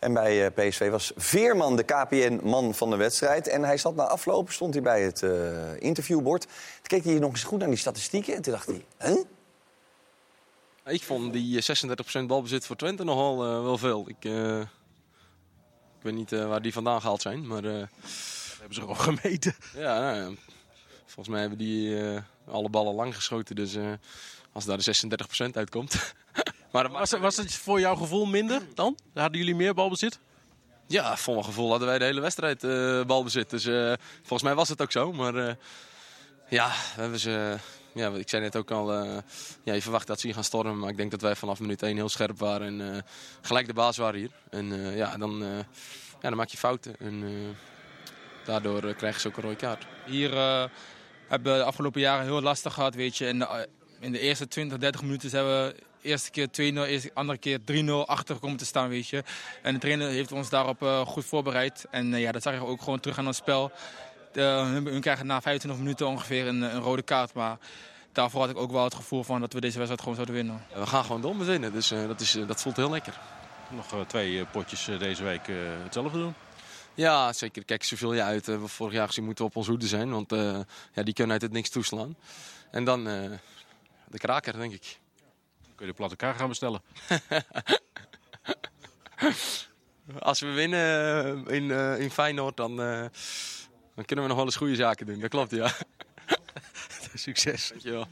En 0.00 0.12
bij 0.12 0.46
eh, 0.46 0.68
PSV 0.68 0.90
was 0.90 1.12
Veerman 1.16 1.76
de 1.76 1.82
KPN-man 1.82 2.74
van 2.74 2.90
de 2.90 2.96
wedstrijd. 2.96 3.48
En 3.48 3.64
hij 3.64 3.76
zat 3.78 3.94
na 3.94 4.06
aflopen, 4.06 4.52
stond 4.52 4.74
hij 4.74 4.82
bij 4.82 5.02
het 5.02 5.22
eh, 5.22 5.30
interviewbord. 5.78 6.42
Toen 6.42 6.50
keek 6.82 7.04
hij 7.04 7.18
nog 7.18 7.30
eens 7.30 7.42
goed 7.42 7.58
naar 7.58 7.68
die 7.68 7.76
statistieken. 7.76 8.34
En 8.34 8.42
toen 8.42 8.52
dacht 8.52 8.66
hij, 8.66 8.84
huh? 8.98 9.24
Ik 10.84 11.02
vond 11.02 11.32
die 11.32 11.60
eh, 11.66 12.22
36% 12.22 12.26
balbezit 12.26 12.66
voor 12.66 12.76
Twente 12.76 13.04
nogal 13.04 13.44
eh, 13.44 13.62
wel 13.62 13.78
veel. 13.78 14.04
Ik, 14.08 14.24
eh, 14.24 14.60
ik 14.60 16.02
weet 16.02 16.14
niet 16.14 16.32
eh, 16.32 16.48
waar 16.48 16.62
die 16.62 16.72
vandaan 16.72 17.00
gehaald 17.00 17.22
zijn, 17.22 17.46
maar... 17.46 17.64
eh, 17.64 17.72
hebben 18.58 18.74
ze 18.74 18.80
gewoon 18.80 18.96
gemeten. 19.20 19.54
Ja, 19.74 20.00
nou 20.00 20.16
ja, 20.16 20.36
volgens 21.10 21.28
mij 21.28 21.40
hebben 21.40 21.58
die 21.58 22.00
eh, 22.10 22.20
alle 22.48 22.68
ballen 22.68 22.94
lang 22.94 23.14
geschoten. 23.14 23.56
Dus 23.56 23.74
eh, 23.74 23.92
als 24.52 24.64
daar 24.64 24.78
de 24.78 24.94
36% 25.48 25.50
uitkomt... 25.52 26.14
maar 26.72 26.82
dat 26.82 26.92
Was, 26.92 27.10
het- 27.10 27.20
was 27.20 27.36
het 27.36 27.54
voor 27.54 27.80
jouw 27.80 27.94
gevoel 27.96 28.26
minder 28.26 28.62
dan? 28.74 28.96
Hadden 29.14 29.38
jullie 29.38 29.54
meer 29.54 29.74
balbezit? 29.74 30.18
Ja, 30.86 31.16
voor 31.16 31.34
mijn 31.34 31.44
gevoel 31.46 31.70
hadden 31.70 31.88
wij 31.88 31.98
de 31.98 32.04
hele 32.04 32.20
wedstrijd 32.20 32.64
eh, 32.64 33.04
balbezit. 33.04 33.50
Dus 33.50 33.64
eh, 33.66 33.92
volgens 34.18 34.42
mij 34.42 34.54
was 34.54 34.68
het 34.68 34.82
ook 34.82 34.92
zo. 34.92 35.12
Maar 35.12 35.34
eh, 35.34 35.54
ja, 36.48 36.68
we 36.68 37.00
hebben 37.00 37.18
ze... 37.18 37.56
Ja, 37.94 38.10
ik 38.10 38.28
zei 38.28 38.42
net 38.42 38.56
ook 38.56 38.70
al, 38.70 38.92
eh, 38.92 39.16
ja, 39.62 39.72
je 39.74 39.82
verwacht 39.82 40.06
dat 40.06 40.20
ze 40.20 40.26
hier 40.26 40.34
gaan 40.34 40.44
stormen. 40.44 40.78
Maar 40.78 40.90
ik 40.90 40.96
denk 40.96 41.10
dat 41.10 41.20
wij 41.20 41.36
vanaf 41.36 41.60
minuut 41.60 41.82
1 41.82 41.96
heel 41.96 42.08
scherp 42.08 42.38
waren 42.38 42.80
en 42.80 42.94
eh, 42.94 43.02
gelijk 43.40 43.66
de 43.66 43.72
baas 43.72 43.96
waren 43.96 44.20
hier. 44.20 44.30
En 44.50 44.72
eh, 44.72 44.96
ja, 44.96 45.16
dan, 45.16 45.42
eh, 45.42 45.56
ja, 46.20 46.28
dan 46.28 46.36
maak 46.36 46.48
je 46.48 46.56
fouten. 46.56 46.94
En 46.98 47.22
eh, 47.24 47.30
daardoor 48.44 48.94
krijgen 48.94 49.20
ze 49.20 49.28
ook 49.28 49.36
een 49.36 49.42
rode 49.42 49.56
kaart. 49.56 49.86
Hier 50.06 50.32
eh, 50.36 50.64
hebben 51.30 51.56
de 51.58 51.64
afgelopen 51.64 52.00
jaren 52.00 52.24
heel 52.24 52.42
lastig 52.42 52.74
gehad, 52.74 52.94
weet 52.94 53.16
je. 53.16 53.26
In 53.26 53.38
de, 53.38 53.46
eh, 53.46 53.60
in 54.00 54.12
de 54.12 54.18
eerste 54.18 54.48
20, 54.48 54.78
30 54.78 55.02
minuten 55.02 55.30
zijn 55.30 55.44
we 55.44 55.74
de 56.02 56.08
eerste 56.08 56.30
keer 56.30 56.50
2-0, 56.50 56.84
eerste 56.84 57.10
andere 57.14 57.38
keer 57.38 57.58
3-0 57.64 58.06
achter 58.06 58.38
komen 58.38 58.56
te 58.56 58.64
staan, 58.64 58.88
weet 58.88 59.08
je. 59.08 59.22
En 59.62 59.74
de 59.74 59.80
trainer 59.80 60.08
heeft 60.08 60.32
ons 60.32 60.48
daarop 60.48 60.82
eh, 60.82 61.00
goed 61.06 61.24
voorbereid. 61.24 61.86
En 61.90 62.14
eh, 62.14 62.20
ja, 62.20 62.32
dat 62.32 62.42
zag 62.42 62.54
je 62.54 62.64
ook 62.64 62.82
gewoon 62.82 63.00
terug 63.00 63.18
aan 63.18 63.26
ons 63.26 63.36
spel. 63.36 63.72
De, 64.32 64.42
hun, 64.42 64.86
hun 64.86 65.00
krijgen 65.00 65.26
na 65.26 65.40
25 65.40 65.80
minuten 65.80 66.06
ongeveer 66.06 66.46
een, 66.46 66.62
een 66.62 66.80
rode 66.80 67.02
kaart, 67.02 67.34
maar... 67.34 67.58
Daarvoor 68.12 68.40
had 68.40 68.50
ik 68.50 68.56
ook 68.56 68.70
wel 68.70 68.84
het 68.84 68.94
gevoel 68.94 69.22
van 69.22 69.40
dat 69.40 69.52
we 69.52 69.60
deze 69.60 69.78
wedstrijd 69.78 70.00
gewoon 70.00 70.14
zouden 70.14 70.34
winnen. 70.34 70.62
We 70.74 70.86
gaan 70.86 71.04
gewoon 71.04 71.20
door 71.20 71.36
met 71.36 71.46
winnen, 71.46 71.72
dus 71.72 71.90
eh, 71.90 72.06
dat, 72.06 72.20
is, 72.20 72.38
dat 72.46 72.62
voelt 72.62 72.76
heel 72.76 72.90
lekker. 72.90 73.18
Nog 73.68 73.92
eh, 73.92 74.00
twee 74.06 74.44
potjes 74.44 74.88
deze 74.98 75.22
week 75.22 75.48
eh, 75.48 75.56
hetzelfde 75.82 76.18
doen. 76.18 76.34
Ja, 76.94 77.32
zeker. 77.32 77.64
Kijk, 77.64 77.84
zoveel 77.84 78.12
je 78.12 78.22
uit. 78.22 78.48
eh, 78.48 78.64
vorig 78.64 78.92
jaar 78.92 79.06
gezien 79.06 79.24
moeten 79.24 79.44
we 79.44 79.50
op 79.50 79.56
ons 79.56 79.66
hoede 79.66 79.86
zijn. 79.86 80.10
Want 80.10 80.32
eh, 80.32 80.60
ja, 80.92 81.02
die 81.02 81.14
kunnen 81.14 81.32
uit 81.32 81.42
het 81.42 81.52
niks 81.52 81.70
toeslaan. 81.70 82.16
En 82.70 82.84
dan 82.84 83.08
eh, 83.08 83.30
de 84.08 84.18
kraker, 84.18 84.58
denk 84.58 84.72
ik. 84.72 84.98
Dan 85.62 85.74
kun 85.74 85.86
je 85.86 85.92
de 85.92 85.96
platte 85.96 86.16
kaart 86.16 86.36
gaan 86.36 86.48
bestellen. 86.48 86.82
Als 90.18 90.40
we 90.40 90.46
winnen 90.46 91.46
in, 91.46 91.70
in 92.00 92.10
Feyenoord, 92.10 92.56
dan, 92.56 92.76
dan 92.76 94.04
kunnen 94.04 94.24
we 94.24 94.30
nog 94.30 94.36
wel 94.36 94.44
eens 94.44 94.56
goede 94.56 94.74
zaken 94.74 95.06
doen. 95.06 95.20
Dat 95.20 95.30
klopt, 95.30 95.50
ja. 95.50 95.72
Succes. 97.14 97.68
Dankjewel. 97.68 98.06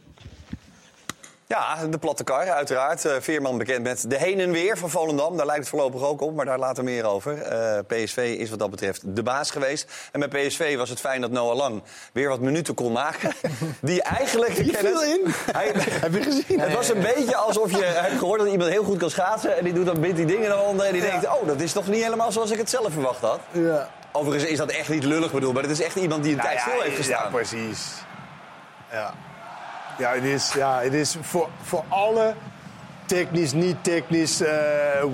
Ja, 1.48 1.86
de 1.86 1.98
platte 1.98 2.24
kar, 2.24 2.50
uiteraard. 2.50 3.04
Eh, 3.04 3.12
Veerman 3.20 3.58
bekend 3.58 3.82
met 3.82 4.10
de 4.10 4.16
heen 4.16 4.40
en 4.40 4.50
weer 4.50 4.78
van 4.78 4.90
Volendam. 4.90 5.36
Daar 5.36 5.46
lijkt 5.46 5.60
het 5.60 5.70
voorlopig 5.70 6.02
ook 6.02 6.20
op, 6.20 6.34
maar 6.34 6.44
daar 6.44 6.58
later 6.58 6.84
meer 6.84 7.04
over. 7.04 7.42
Eh, 7.42 7.78
PSV 7.86 8.36
is 8.38 8.50
wat 8.50 8.58
dat 8.58 8.70
betreft 8.70 9.16
de 9.16 9.22
baas 9.22 9.50
geweest. 9.50 9.92
En 10.12 10.20
bij 10.20 10.28
PSV 10.28 10.76
was 10.76 10.88
het 10.90 11.00
fijn 11.00 11.20
dat 11.20 11.30
Noah 11.30 11.56
Lang 11.56 11.82
weer 12.12 12.28
wat 12.28 12.40
minuten 12.40 12.74
kon 12.74 12.92
maken. 12.92 13.32
Die 13.80 14.02
eigenlijk... 14.02 14.56
Die 14.56 14.76
viel 14.76 15.02
in. 15.02 15.20
Hij, 15.52 15.72
Heb 16.04 16.12
je 16.12 16.22
gezien? 16.22 16.60
het 16.60 16.72
was 16.72 16.88
een 16.88 17.00
beetje 17.00 17.36
alsof 17.36 17.70
je 17.70 17.84
hebt 17.84 18.18
gehoord 18.18 18.40
dat 18.40 18.48
iemand 18.48 18.70
heel 18.70 18.84
goed 18.84 18.98
kan 18.98 19.10
schaatsen. 19.10 19.56
En 19.56 19.64
die 19.64 19.72
doet 19.72 19.86
dan 19.86 20.00
bindt 20.00 20.16
die 20.16 20.26
dingen 20.26 20.50
eronder. 20.50 20.86
En 20.86 20.92
die 20.92 21.02
denkt, 21.02 21.26
oh, 21.26 21.46
dat 21.46 21.60
is 21.60 21.72
toch 21.72 21.86
niet 21.86 22.02
helemaal 22.02 22.32
zoals 22.32 22.50
ik 22.50 22.58
het 22.58 22.70
zelf 22.70 22.92
verwacht 22.92 23.20
had. 23.20 23.40
Ja. 23.50 23.90
Overigens 24.12 24.50
is 24.50 24.58
dat 24.58 24.70
echt 24.70 24.88
niet 24.88 25.04
lullig 25.04 25.32
bedoeld. 25.32 25.54
Maar 25.54 25.62
het 25.62 25.72
is 25.72 25.80
echt 25.80 25.96
iemand 25.96 26.22
die 26.22 26.32
een 26.34 26.40
tijd 26.40 26.60
stil 26.60 26.80
heeft 26.80 26.96
gestaan. 26.96 27.24
Ja, 27.24 27.30
precies. 27.30 27.92
Ja, 28.90 29.14
ja 29.98 30.12
het 30.14 30.24
is, 30.24 30.52
ja, 30.52 30.80
het 30.80 30.94
is 30.94 31.16
voor, 31.20 31.48
voor 31.62 31.84
alle 31.88 32.34
technisch, 33.06 33.52
niet 33.52 33.76
technisch, 33.84 34.40
eh, 34.40 34.50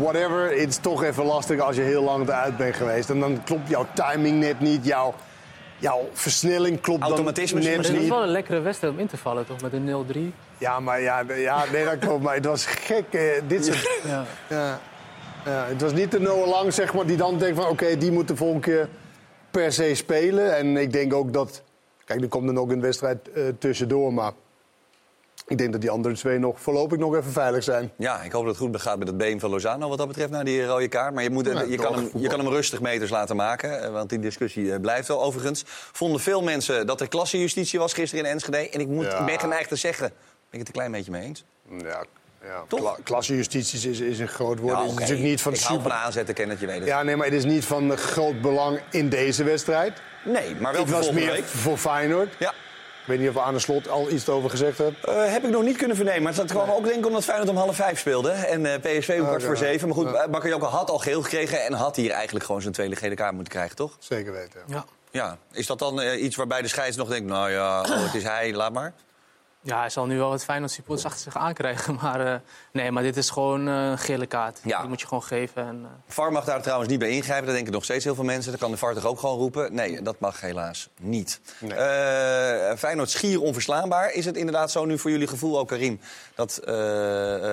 whatever. 0.01 0.51
Het 0.51 0.69
is 0.69 0.77
toch 0.77 1.03
even 1.05 1.25
lastig 1.25 1.61
als 1.61 1.77
je 1.77 1.83
heel 1.83 2.03
lang 2.03 2.29
eruit 2.29 2.57
bent 2.57 2.75
geweest. 2.77 3.11
En 3.11 3.21
dan 3.21 3.43
klopt 3.45 3.69
jouw 3.69 3.87
timing 3.95 4.41
net 4.41 4.61
niet, 4.61 4.85
jouw, 4.87 5.15
jouw 5.79 6.09
versnelling 6.13 6.81
klopt 6.81 7.03
Automatisme 7.03 7.61
dan 7.61 7.69
net 7.69 7.77
Maar 7.77 7.83
dit 7.85 7.93
was 7.93 8.01
niet. 8.03 8.11
wel 8.11 8.23
een 8.23 8.29
lekkere 8.29 8.61
wedstrijd 8.61 8.93
om 8.93 8.99
in 8.99 9.07
te 9.07 9.17
vallen, 9.17 9.47
toch? 9.47 9.61
Met 9.61 9.73
een 9.73 9.87
0-3. 9.87 10.35
Ja, 10.59 10.81
maar 10.81 11.01
ja, 11.01 11.23
ja, 11.37 11.65
nee, 11.73 11.85
dat 11.85 11.99
klopt. 11.99 12.23
Maar 12.23 12.35
het 12.35 12.45
was 12.45 12.67
gek. 12.67 13.05
eh, 13.11 13.21
dit 13.47 13.65
soort, 13.65 14.01
Ja. 14.05 14.25
ja. 14.49 14.81
Ja, 15.45 15.65
het 15.69 15.81
was 15.81 15.93
niet 15.93 16.11
de 16.11 16.21
Noah 16.21 16.49
Lang, 16.49 16.73
zeg 16.75 16.95
maar, 16.95 17.07
die 17.07 17.17
dan 17.17 17.39
denkt 17.39 17.57
van... 17.61 17.69
oké, 17.69 17.99
die 17.99 18.13
moet 18.13 18.29
de 18.29 18.37
volgende 18.37 18.63
keer 18.63 18.89
per 19.51 19.73
se 19.73 19.95
spelen. 19.95 20.57
En 20.57 20.77
ik 20.77 20.93
denk 20.93 21.15
ook 21.15 21.33
dat... 21.33 21.63
Kijk, 22.05 22.21
er 22.21 22.29
komt 22.29 22.47
dan 22.47 22.59
ook 22.59 22.71
een 22.71 22.81
wedstrijd 22.81 23.31
eh, 23.33 23.43
tussendoor, 23.59 24.13
maar... 24.13 24.33
Ik 25.47 25.59
denk 25.59 25.73
dat 25.73 25.81
die 25.81 25.91
andere 25.91 26.15
twee 26.15 26.39
nog 26.39 26.61
voorlopig 26.61 26.99
nog 26.99 27.17
even 27.17 27.33
veilig 27.33 27.63
zijn. 27.65 27.93
Ja, 27.97 28.21
ik 28.23 28.33
hoop 28.33 28.45
dat 28.45 28.59
het 28.59 28.65
goed 28.65 28.81
gaat 28.81 28.99
met 28.99 29.09
het 29.09 29.17
been 29.17 29.41
van 29.41 29.51
Lozano 29.51 29.89
wat 29.89 29.99
dat 29.99 30.07
betreft 30.09 30.31
na 30.31 30.43
die 30.45 30.67
rode 30.67 30.89
kaart. 30.89 31.15
Maar 31.15 31.23
je, 31.23 31.31
moet, 31.31 31.47
je, 31.47 31.77
kan, 31.77 31.95
hem, 31.95 32.11
je 32.15 32.29
kan 32.29 32.39
hem 32.39 32.49
rustig 32.49 32.81
meters 32.81 33.11
laten 33.11 33.37
maken. 33.37 33.83
eh, 33.83 33.91
Want 33.91 34.09
die 34.11 34.19
discussie 34.19 34.73
eh, 34.73 34.81
blijft 34.81 35.09
wel. 35.09 35.23
Overigens 35.23 35.63
vonden 35.93 36.21
veel 36.21 36.43
mensen 36.43 36.87
dat 36.87 37.01
er 37.01 37.09
klassejustitie 37.09 37.79
was 37.79 37.93
gisteren 37.93 38.25
in 38.25 38.31
Enschede. 38.31 38.69
En 38.71 38.81
ik, 38.81 38.89
moet, 38.89 39.05
Ja. 39.05 39.19
ik 39.19 39.27
ben 39.27 39.41
geneigd 39.41 39.69
te 39.69 39.77
zeggen, 39.77 40.09
ben 40.09 40.17
ik 40.51 40.59
het 40.59 40.67
een 40.67 40.73
klein 40.75 40.93
beetje 40.93 41.11
mee 41.11 41.23
eens? 41.23 41.45
Ja, 41.79 42.05
ja. 42.45 42.65
Kla 42.69 42.97
klassejustitie 43.03 43.91
is, 43.91 44.01
is 44.01 44.19
een 44.19 44.29
groot 44.29 44.59
woord. 44.59 44.75
Ja, 44.75 44.81
het 44.83 44.91
is 44.91 44.95
natuurlijk 44.99 45.29
niet 45.29 45.41
van 45.41 45.53
ik 45.53 45.61
hou 45.61 45.75
super... 45.75 45.91
van 45.91 46.01
aanzetten, 46.01 46.35
ken 46.35 46.49
het, 46.49 46.61
je 46.61 46.67
weet 46.67 46.79
het. 46.79 46.87
Ja, 46.87 47.03
nee, 47.03 47.17
maar 47.17 47.27
het 47.27 47.35
is 47.35 47.45
niet 47.45 47.65
van 47.65 47.97
groot 47.97 48.41
belang 48.41 48.81
in 48.91 49.09
deze 49.09 49.45
wedstrijd. 49.45 49.93
Nee, 50.25 50.55
maar 50.55 50.73
wel 50.73 50.81
Het 50.83 50.91
was 50.91 51.11
meer 51.11 51.31
week. 51.33 51.45
voor 51.45 51.77
Feyenoord. 51.77 52.35
Ja. 52.39 52.53
Ik 53.05 53.11
weet 53.11 53.19
niet 53.19 53.29
of 53.29 53.39
aan 53.39 53.55
de 53.55 53.61
slot 53.61 53.89
al 53.89 54.11
iets 54.11 54.29
over 54.29 54.51
gezegd 54.51 54.79
hebt. 54.79 55.05
Eh, 55.05 55.33
heb 55.33 55.45
ik 55.45 55.51
nog 55.51 55.63
niet 55.63 55.77
kunnen 55.77 55.97
vernemen. 55.97 56.23
Maar 56.23 56.35
dat 56.35 56.51
kwam 56.51 56.71
ook 56.71 56.85
denk 56.85 56.97
ik 56.97 57.07
omdat 57.07 57.25
Feyenoord 57.25 57.49
om 57.49 57.57
half 57.57 57.77
vijf 57.77 57.99
speelde. 57.99 58.31
En 58.31 58.67
eh, 58.67 58.81
PSV 58.99 59.17
om 59.19 59.27
kwart 59.27 59.41
ja. 59.41 59.47
voor 59.47 59.57
zeven. 59.57 59.89
Maar 59.89 59.97
goed, 59.97 60.07
Ja. 60.07 60.13
ja. 60.23 60.29
Bakayoko 60.29 60.67
had 60.67 60.91
al 60.91 60.99
geel 60.99 61.23
gekregen. 61.23 61.65
En 61.65 61.73
had 61.73 61.97
hier 61.97 62.11
eigenlijk 62.11 62.45
gewoon 62.45 62.61
zijn 62.61 62.73
tweede 62.73 62.97
gele 62.97 63.15
kaart 63.15 63.35
moeten 63.35 63.53
krijgen, 63.53 63.77
toch? 63.77 63.97
Zeker 63.99 64.33
weten. 64.33 64.61
Ja. 64.67 64.85
Ja. 65.11 65.39
Is 65.53 65.67
dat 65.67 65.79
dan 65.79 66.01
eh, 66.01 66.23
iets 66.23 66.37
waarbij 66.37 66.63
de 66.63 66.69
scheids 66.69 66.97
nog 66.97 67.09
denkt... 67.09 67.29
nou 67.29 67.51
ja, 67.51 67.81
oh, 67.81 67.89
het 67.89 68.15
is 68.15 68.23
hij, 68.23 68.55
laat 68.55 68.73
maar? 68.73 68.93
Ja, 69.65 69.79
hij 69.79 69.91
zal 69.91 70.07
nu 70.07 70.19
wel 70.19 70.33
het 70.33 70.45
Feyenoord 70.45 70.73
supporters 70.73 71.07
achter 71.07 71.23
zich 71.23 71.37
aankrijgen. 71.37 71.95
Maar 72.03 72.27
eh, 72.27 72.41
nee, 72.73 72.91
maar 72.91 73.03
dit 73.03 73.17
is 73.17 73.31
gewoon 73.31 73.69
eh, 73.69 73.75
een 73.75 73.99
gele 73.99 74.27
kaart. 74.27 74.61
Ja. 74.65 74.81
Die 74.81 74.89
moet 74.89 75.01
je 75.01 75.07
gewoon 75.07 75.23
geven. 75.23 75.67
En, 75.67 75.81
eh, 75.85 75.91
VAR 76.15 76.33
mag 76.33 76.45
daar 76.45 76.63
trouwens 76.63 76.91
niet 76.91 76.99
bij 76.99 77.11
ingrijpen. 77.11 77.47
Dat 77.47 77.55
denken 77.55 77.73
nog 77.73 77.85
steeds 77.85 78.05
heel 78.05 78.15
veel 78.15 78.25
mensen. 78.25 78.51
Dat 78.51 78.61
kan 78.61 78.71
de 78.71 78.77
VAR 78.77 78.95
toch 78.95 79.05
ook 79.05 79.19
gewoon 79.19 79.39
roepen? 79.39 79.75
Nee, 79.75 80.03
dat 80.03 80.21
mag 80.21 80.41
helaas 80.41 80.89
niet. 81.01 81.41
Nee. 81.59 81.75
Eh, 81.75 82.77
Feyenoord 82.77 83.11
schier 83.11 83.41
onverslaanbaar. 83.41 84.13
Is 84.13 84.25
het 84.25 84.37
inderdaad 84.37 84.71
zo 84.71 84.85
nu 84.85 84.99
voor 84.99 85.11
jullie 85.11 85.27
gevoel 85.27 85.59
ook, 85.59 85.69
Karim? 85.69 86.01
Dat, 86.35 86.61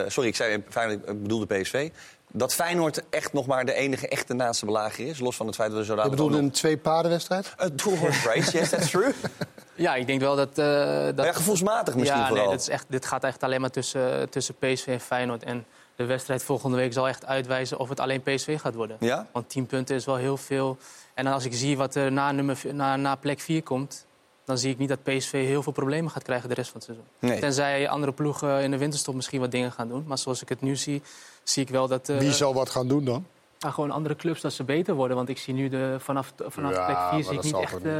sorry, 0.07 0.29
ik 0.29 0.35
zei 0.35 0.63
Feyenoord, 0.69 1.09
ik 1.09 1.21
bedoelde 1.21 1.45
PSV. 1.45 1.89
Dat 2.33 2.53
Feyenoord 2.53 3.09
echt 3.09 3.33
nog 3.33 3.45
maar 3.45 3.65
de 3.65 3.73
enige 3.73 4.07
echte 4.07 4.33
naaste 4.33 4.65
belager 4.65 5.07
is. 5.07 5.19
Los 5.19 5.35
van 5.35 5.45
het 5.45 5.55
feit 5.55 5.69
dat 5.69 5.79
we 5.79 5.85
zo 5.85 5.91
Je 5.91 5.97
dadelijk 5.97 6.21
bedoelde 6.21 6.43
ook 6.43 6.49
een 6.49 6.55
twee-paardenwedstrijd? 6.55 7.53
Een 7.57 7.75
two-horse 7.75 8.27
race, 8.29 8.57
yes, 8.57 8.69
that's 8.69 8.89
true. 8.89 9.13
ja, 9.75 9.95
ik 9.95 10.07
denk 10.07 10.21
wel 10.21 10.35
dat... 10.35 10.57
eh, 10.57 11.05
dat 11.15 11.25
Ja, 11.25 11.31
gevoelsmatig 11.31 11.95
misschien 11.95 12.19
ja, 12.19 12.27
vooral. 12.27 12.45
Nee, 12.45 12.53
dat 12.55 12.61
is 12.61 12.69
echt, 12.69 12.85
dit 12.89 13.05
gaat 13.05 13.23
echt 13.23 13.43
alleen 13.43 13.61
maar 13.61 13.69
tussen, 13.69 14.29
tussen 14.29 14.55
PSV 14.55 14.87
en 14.87 14.99
Feyenoord. 14.99 15.43
En 15.43 15.65
de 15.95 16.05
wedstrijd 16.05 16.43
volgende 16.43 16.77
week 16.77 16.93
zal 16.93 17.07
echt 17.07 17.25
uitwijzen 17.25 17.79
of 17.79 17.89
het 17.89 17.99
alleen 17.99 18.21
PSV 18.21 18.59
gaat 18.59 18.75
worden. 18.75 18.97
Ja? 18.99 19.27
Want 19.31 19.49
10 19.49 19.65
punten 19.65 19.95
is 19.95 20.05
wel 20.05 20.15
heel 20.15 20.37
veel. 20.37 20.77
En 21.13 21.27
als 21.27 21.45
ik 21.45 21.53
zie 21.53 21.77
wat 21.77 21.95
er 21.95 22.11
na, 22.11 22.31
nummer, 22.31 22.61
na, 22.71 22.95
na 22.95 23.15
plek 23.15 23.39
4 23.39 23.63
komt... 23.63 24.05
dan 24.45 24.57
zie 24.57 24.71
ik 24.71 24.77
niet 24.77 24.89
dat 24.89 25.03
PSV 25.03 25.31
heel 25.31 25.63
veel 25.63 25.71
problemen 25.71 26.11
gaat 26.11 26.23
krijgen 26.23 26.49
de 26.49 26.55
rest 26.55 26.71
van 26.71 26.79
het 26.79 26.89
seizoen. 26.89 27.07
Nee. 27.19 27.39
Tenzij 27.39 27.89
andere 27.89 28.11
ploegen 28.11 28.61
in 28.61 28.71
de 28.71 28.77
winterstop 28.77 29.15
misschien 29.15 29.39
wat 29.39 29.51
dingen 29.51 29.71
gaan 29.71 29.87
doen. 29.87 30.03
Maar 30.07 30.17
zoals 30.17 30.41
ik 30.41 30.49
het 30.49 30.61
nu 30.61 30.75
zie, 30.75 31.01
zie 31.43 31.63
ik 31.63 31.69
wel 31.69 31.87
dat... 31.87 32.09
eh, 32.09 32.17
Wie 32.17 32.31
zal 32.31 32.53
wat 32.53 32.69
gaan 32.69 32.87
doen 32.87 33.05
dan? 33.05 33.25
ah, 33.59 33.73
gewoon 33.73 33.91
andere 33.91 34.15
clubs 34.15 34.41
dat 34.41 34.53
ze 34.53 34.63
beter 34.63 34.93
worden. 34.95 35.17
Want 35.17 35.29
ik 35.29 35.37
zie 35.37 35.53
nu 35.53 35.69
de, 35.69 35.95
vanaf, 35.99 36.33
vanaf 36.37 36.71
Ja, 36.75 36.85
plek 36.85 36.97
4 36.97 37.05
maar 37.11 37.23
zie 37.23 37.33
ik, 37.37 37.43
niet 37.43 37.53
echt, 37.63 37.71
toch 37.71 37.81
eh, 37.81 37.93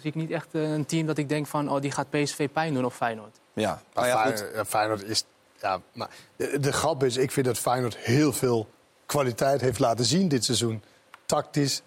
zie 0.00 0.08
ik 0.10 0.14
niet 0.14 0.30
echt 0.30 0.48
eh, 0.54 0.72
een 0.72 0.86
team 0.86 1.06
dat 1.06 1.18
ik 1.18 1.28
denk 1.28 1.46
van... 1.46 1.70
Oh, 1.70 1.80
die 1.80 1.90
gaat 1.90 2.10
PSV 2.10 2.48
pijn 2.52 2.74
doen 2.74 2.84
of 2.84 2.94
Feyenoord. 2.96 3.36
Ja, 3.52 3.82
Maar 3.94 4.06
ja, 4.06 4.22
goed. 4.22 4.32
Feyenoord, 4.32 4.54
ja, 4.56 4.64
Feyenoord 4.64 5.02
is. 5.02 5.24
Ja, 5.60 5.80
maar 5.92 6.08
de, 6.36 6.58
de 6.60 6.72
grap 6.72 7.02
is, 7.04 7.16
ik 7.16 7.30
vind 7.30 7.46
dat 7.46 7.58
Feyenoord 7.58 7.96
heel 7.96 8.32
veel 8.32 8.68
kwaliteit 9.06 9.60
heeft 9.60 9.78
laten 9.78 10.04
zien 10.04 10.28
dit 10.28 10.44
seizoen. 10.44 10.82
Tactisch, 11.26 11.82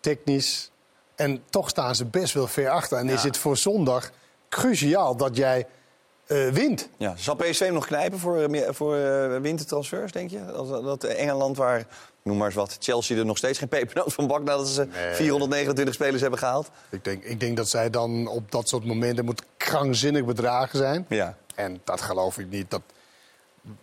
technisch. 0.00 0.70
En 1.14 1.42
toch 1.50 1.68
staan 1.68 1.94
ze 1.94 2.04
best 2.04 2.34
wel 2.34 2.46
ver 2.46 2.68
achter. 2.68 2.98
En 2.98 3.08
is 3.08 3.22
het 3.22 3.36
voor 3.36 3.56
zondag 3.56 4.10
cruciaal 4.48 5.16
dat 5.16 5.36
jij 5.36 5.66
eh, 6.26 6.48
wint. 6.48 6.88
Ja, 6.96 7.14
zal 7.16 7.34
PSV 7.34 7.58
hem 7.58 7.72
nog 7.72 7.86
knijpen 7.86 8.18
voor, 8.18 8.38
eh, 8.38 8.48
meer- 8.48 8.74
voor 8.74 8.96
eh, 8.96 9.40
wintertransfers, 9.40 10.12
denk 10.12 10.30
je? 10.30 10.44
Dat, 10.46 10.84
dat 10.84 11.04
Engeland, 11.04 11.56
waar, 11.56 11.86
noem 12.22 12.36
maar 12.36 12.46
eens 12.46 12.54
wat, 12.54 12.76
Chelsea 12.80 13.16
er 13.18 13.26
nog 13.26 13.36
steeds 13.36 13.58
geen 13.58 13.68
pepernoot 13.68 14.12
van 14.12 14.26
bakt... 14.26 14.44
nadat 14.44 14.68
ze 14.68 14.86
429 15.12 15.94
spelers 15.94 16.20
hebben 16.20 16.38
gehaald? 16.38 16.70
Ik 16.90 17.04
denk, 17.04 17.24
ik 17.24 17.40
denk 17.40 17.56
dat 17.56 17.68
zij 17.68 17.90
dan 17.90 18.26
op 18.26 18.50
dat 18.50 18.68
soort 18.68 18.84
momenten 18.84 19.24
moet 19.24 19.42
krankzinnig 19.56 20.24
bedragen 20.24 20.78
zijn. 20.78 21.06
Ja. 21.08 21.36
En 21.54 21.80
dat 21.84 22.00
geloof 22.00 22.38
ik 22.38 22.50
niet. 22.50 22.70
Dat, 22.70 22.82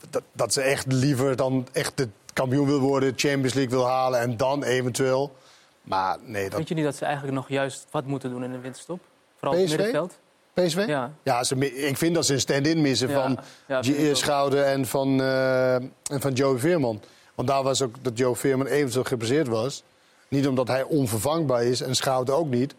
dat, 0.09 0.23
dat 0.31 0.53
ze 0.53 0.61
echt 0.61 0.91
liever 0.91 1.35
dan 1.35 1.67
echt 1.71 1.97
de 1.97 2.07
kampioen 2.33 2.65
wil 2.65 2.79
worden, 2.79 3.13
Champions 3.15 3.53
League 3.53 3.73
wil 3.77 3.87
halen 3.87 4.19
en 4.19 4.37
dan 4.37 4.63
eventueel. 4.63 5.35
Maar 5.81 6.17
nee, 6.23 6.43
dat 6.43 6.55
Vind 6.55 6.67
je 6.67 6.75
niet 6.75 6.83
dat 6.83 6.95
ze 6.95 7.05
eigenlijk 7.05 7.35
nog 7.35 7.49
juist 7.49 7.87
wat 7.91 8.05
moeten 8.05 8.29
doen 8.29 8.43
in 8.43 8.51
de 8.51 8.59
winterstop? 8.59 8.99
Vooral 9.37 9.53
op 9.53 9.59
het 9.59 9.67
PSV? 9.67 9.77
middenveld? 9.77 10.17
PSV? 10.53 10.83
Ja. 10.87 11.11
Ja, 11.23 11.43
ze, 11.43 11.55
ik 11.87 11.97
vind 11.97 12.15
dat 12.15 12.25
ze 12.25 12.33
een 12.33 12.39
stand-in 12.39 12.81
missen 12.81 13.09
Ja, 13.09 13.21
van 13.21 13.37
ja. 13.67 14.13
Schouder 14.13 14.63
en 14.63 14.85
van, 14.85 15.21
eh 15.21 15.73
en 15.75 16.19
van 16.19 16.33
Joe 16.33 16.57
Veerman. 16.57 17.01
Want 17.35 17.47
daar 17.47 17.63
was 17.63 17.81
ook 17.81 17.95
dat 18.01 18.17
Joe 18.17 18.35
Veerman 18.35 18.67
eventueel 18.67 19.03
geblesseerd 19.03 19.47
was. 19.47 19.83
Niet 20.27 20.47
omdat 20.47 20.67
hij 20.67 20.83
onvervangbaar 20.83 21.63
is 21.63 21.81
en 21.81 21.95
Schouder 21.95 22.35
ook 22.35 22.49
niet. 22.49 22.75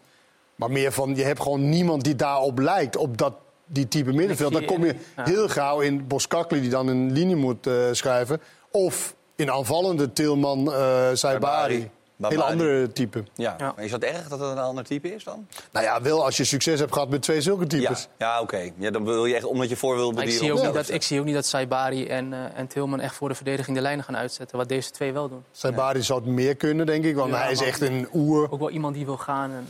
Maar 0.55 0.71
meer 0.71 0.91
van, 0.91 1.15
je 1.15 1.23
hebt 1.23 1.41
gewoon 1.41 1.69
niemand 1.69 2.03
die 2.03 2.15
daarop 2.15 2.59
lijkt, 2.59 2.97
op 2.97 3.17
dat, 3.17 3.33
die 3.65 3.87
type 3.87 4.11
middenveld. 4.13 4.53
Dan 4.53 4.65
kom 4.65 4.85
je 4.85 4.95
heel 5.15 5.47
gauw 5.47 5.79
in 5.79 6.07
Boskakli, 6.07 6.61
die 6.61 6.69
dan 6.69 6.87
een 6.87 7.11
linie 7.11 7.35
moet 7.35 7.67
eh, 7.67 7.73
schrijven. 7.91 8.41
Of 8.71 9.15
in 9.35 9.51
aanvallende 9.51 10.13
Tilman 10.13 10.73
eh 10.73 11.09
Saibari. 11.13 11.89
Hele 12.17 12.35
Babari. 12.35 12.51
andere 12.51 12.91
type. 12.91 13.23
Ja. 13.35 13.55
Maar 13.59 13.83
is 13.85 13.91
dat 13.91 14.01
erg 14.03 14.27
dat 14.27 14.39
het 14.39 14.49
een 14.49 14.57
ander 14.57 14.83
type 14.83 15.13
is 15.15 15.23
dan? 15.23 15.47
Nou 15.71 15.85
ja, 15.85 16.01
wel 16.01 16.25
als 16.25 16.37
je 16.37 16.43
succes 16.43 16.79
hebt 16.79 16.93
gehad 16.93 17.09
met 17.09 17.21
twee 17.21 17.41
zulke 17.41 17.61
Ja, 17.63 17.67
types. 17.67 18.07
ja 18.17 18.41
oké. 18.41 18.71
Ja, 18.77 18.91
dan 18.91 19.03
wil 19.05 19.25
je 19.25 19.35
echt, 19.35 19.43
omdat 19.45 19.69
je 19.69 19.75
voor 19.75 19.95
wil 19.95 20.11
Maar 20.11 20.23
ik, 20.23 20.29
bedienen. 20.29 20.57
zie 20.57 20.67
ook 20.67 20.73
niet 20.73 20.85
dat, 20.85 20.95
ik 20.95 21.01
zie 21.03 21.19
ook 21.19 21.25
niet 21.25 21.33
dat 21.35 21.45
Saibari 21.45 22.07
en, 22.07 22.33
eh 22.33 22.39
en 22.59 22.67
Tilman 22.67 22.99
echt 22.99 23.15
voor 23.15 23.29
de 23.29 23.35
verdediging 23.35 23.75
de 23.75 23.81
lijnen 23.81 24.05
gaan 24.05 24.17
uitzetten. 24.17 24.57
Wat 24.57 24.69
deze 24.69 24.91
twee 24.91 25.13
wel 25.13 25.29
doen. 25.29 25.43
Saibari 25.51 26.01
zou 26.01 26.19
het 26.21 26.29
meer 26.29 26.55
kunnen, 26.55 26.85
denk 26.85 27.03
ik. 27.05 27.15
Want 27.15 27.31
Ja, 27.31 27.37
hij 27.37 27.51
is 27.51 27.61
echt 27.61 27.81
een 27.81 28.07
oer. 28.13 28.51
Ook 28.51 28.59
wel 28.59 28.69
iemand 28.69 28.95
die 28.95 29.05
wil 29.05 29.17
gaan. 29.17 29.51
En 29.51 29.67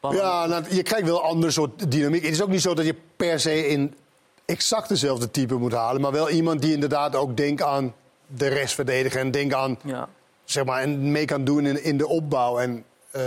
ballen- 0.00 0.16
Ja, 0.16 0.46
nou, 0.46 0.64
je 0.74 0.82
krijgt 0.82 1.06
wel 1.06 1.16
een 1.16 1.28
ander 1.28 1.52
soort 1.52 1.90
dynamiek. 1.90 2.22
Het 2.22 2.32
is 2.32 2.42
ook 2.42 2.48
niet 2.48 2.60
zo 2.62 2.74
dat 2.74 2.84
je 2.86 2.94
per 3.16 3.40
se 3.40 3.66
in 3.66 3.94
exact 4.44 4.88
dezelfde 4.88 5.30
type 5.30 5.54
moet 5.54 5.72
halen. 5.72 6.00
Maar 6.00 6.12
wel 6.12 6.30
iemand 6.30 6.62
die 6.62 6.72
inderdaad 6.72 7.16
ook 7.16 7.36
denkt 7.36 7.62
aan 7.62 7.94
de 8.26 8.48
rest 8.48 8.74
verdedigen. 8.74 9.20
En 9.20 9.30
denkt 9.30 9.54
aan, 9.54 9.78
Ja. 9.84 10.08
Zeg 10.50 10.64
maar, 10.64 10.82
en 10.82 11.12
mee 11.12 11.24
kan 11.24 11.44
doen 11.44 11.66
in, 11.66 11.84
in 11.84 11.96
de 11.96 12.06
opbouw. 12.08 12.58
En, 12.58 12.84
eh, 13.10 13.22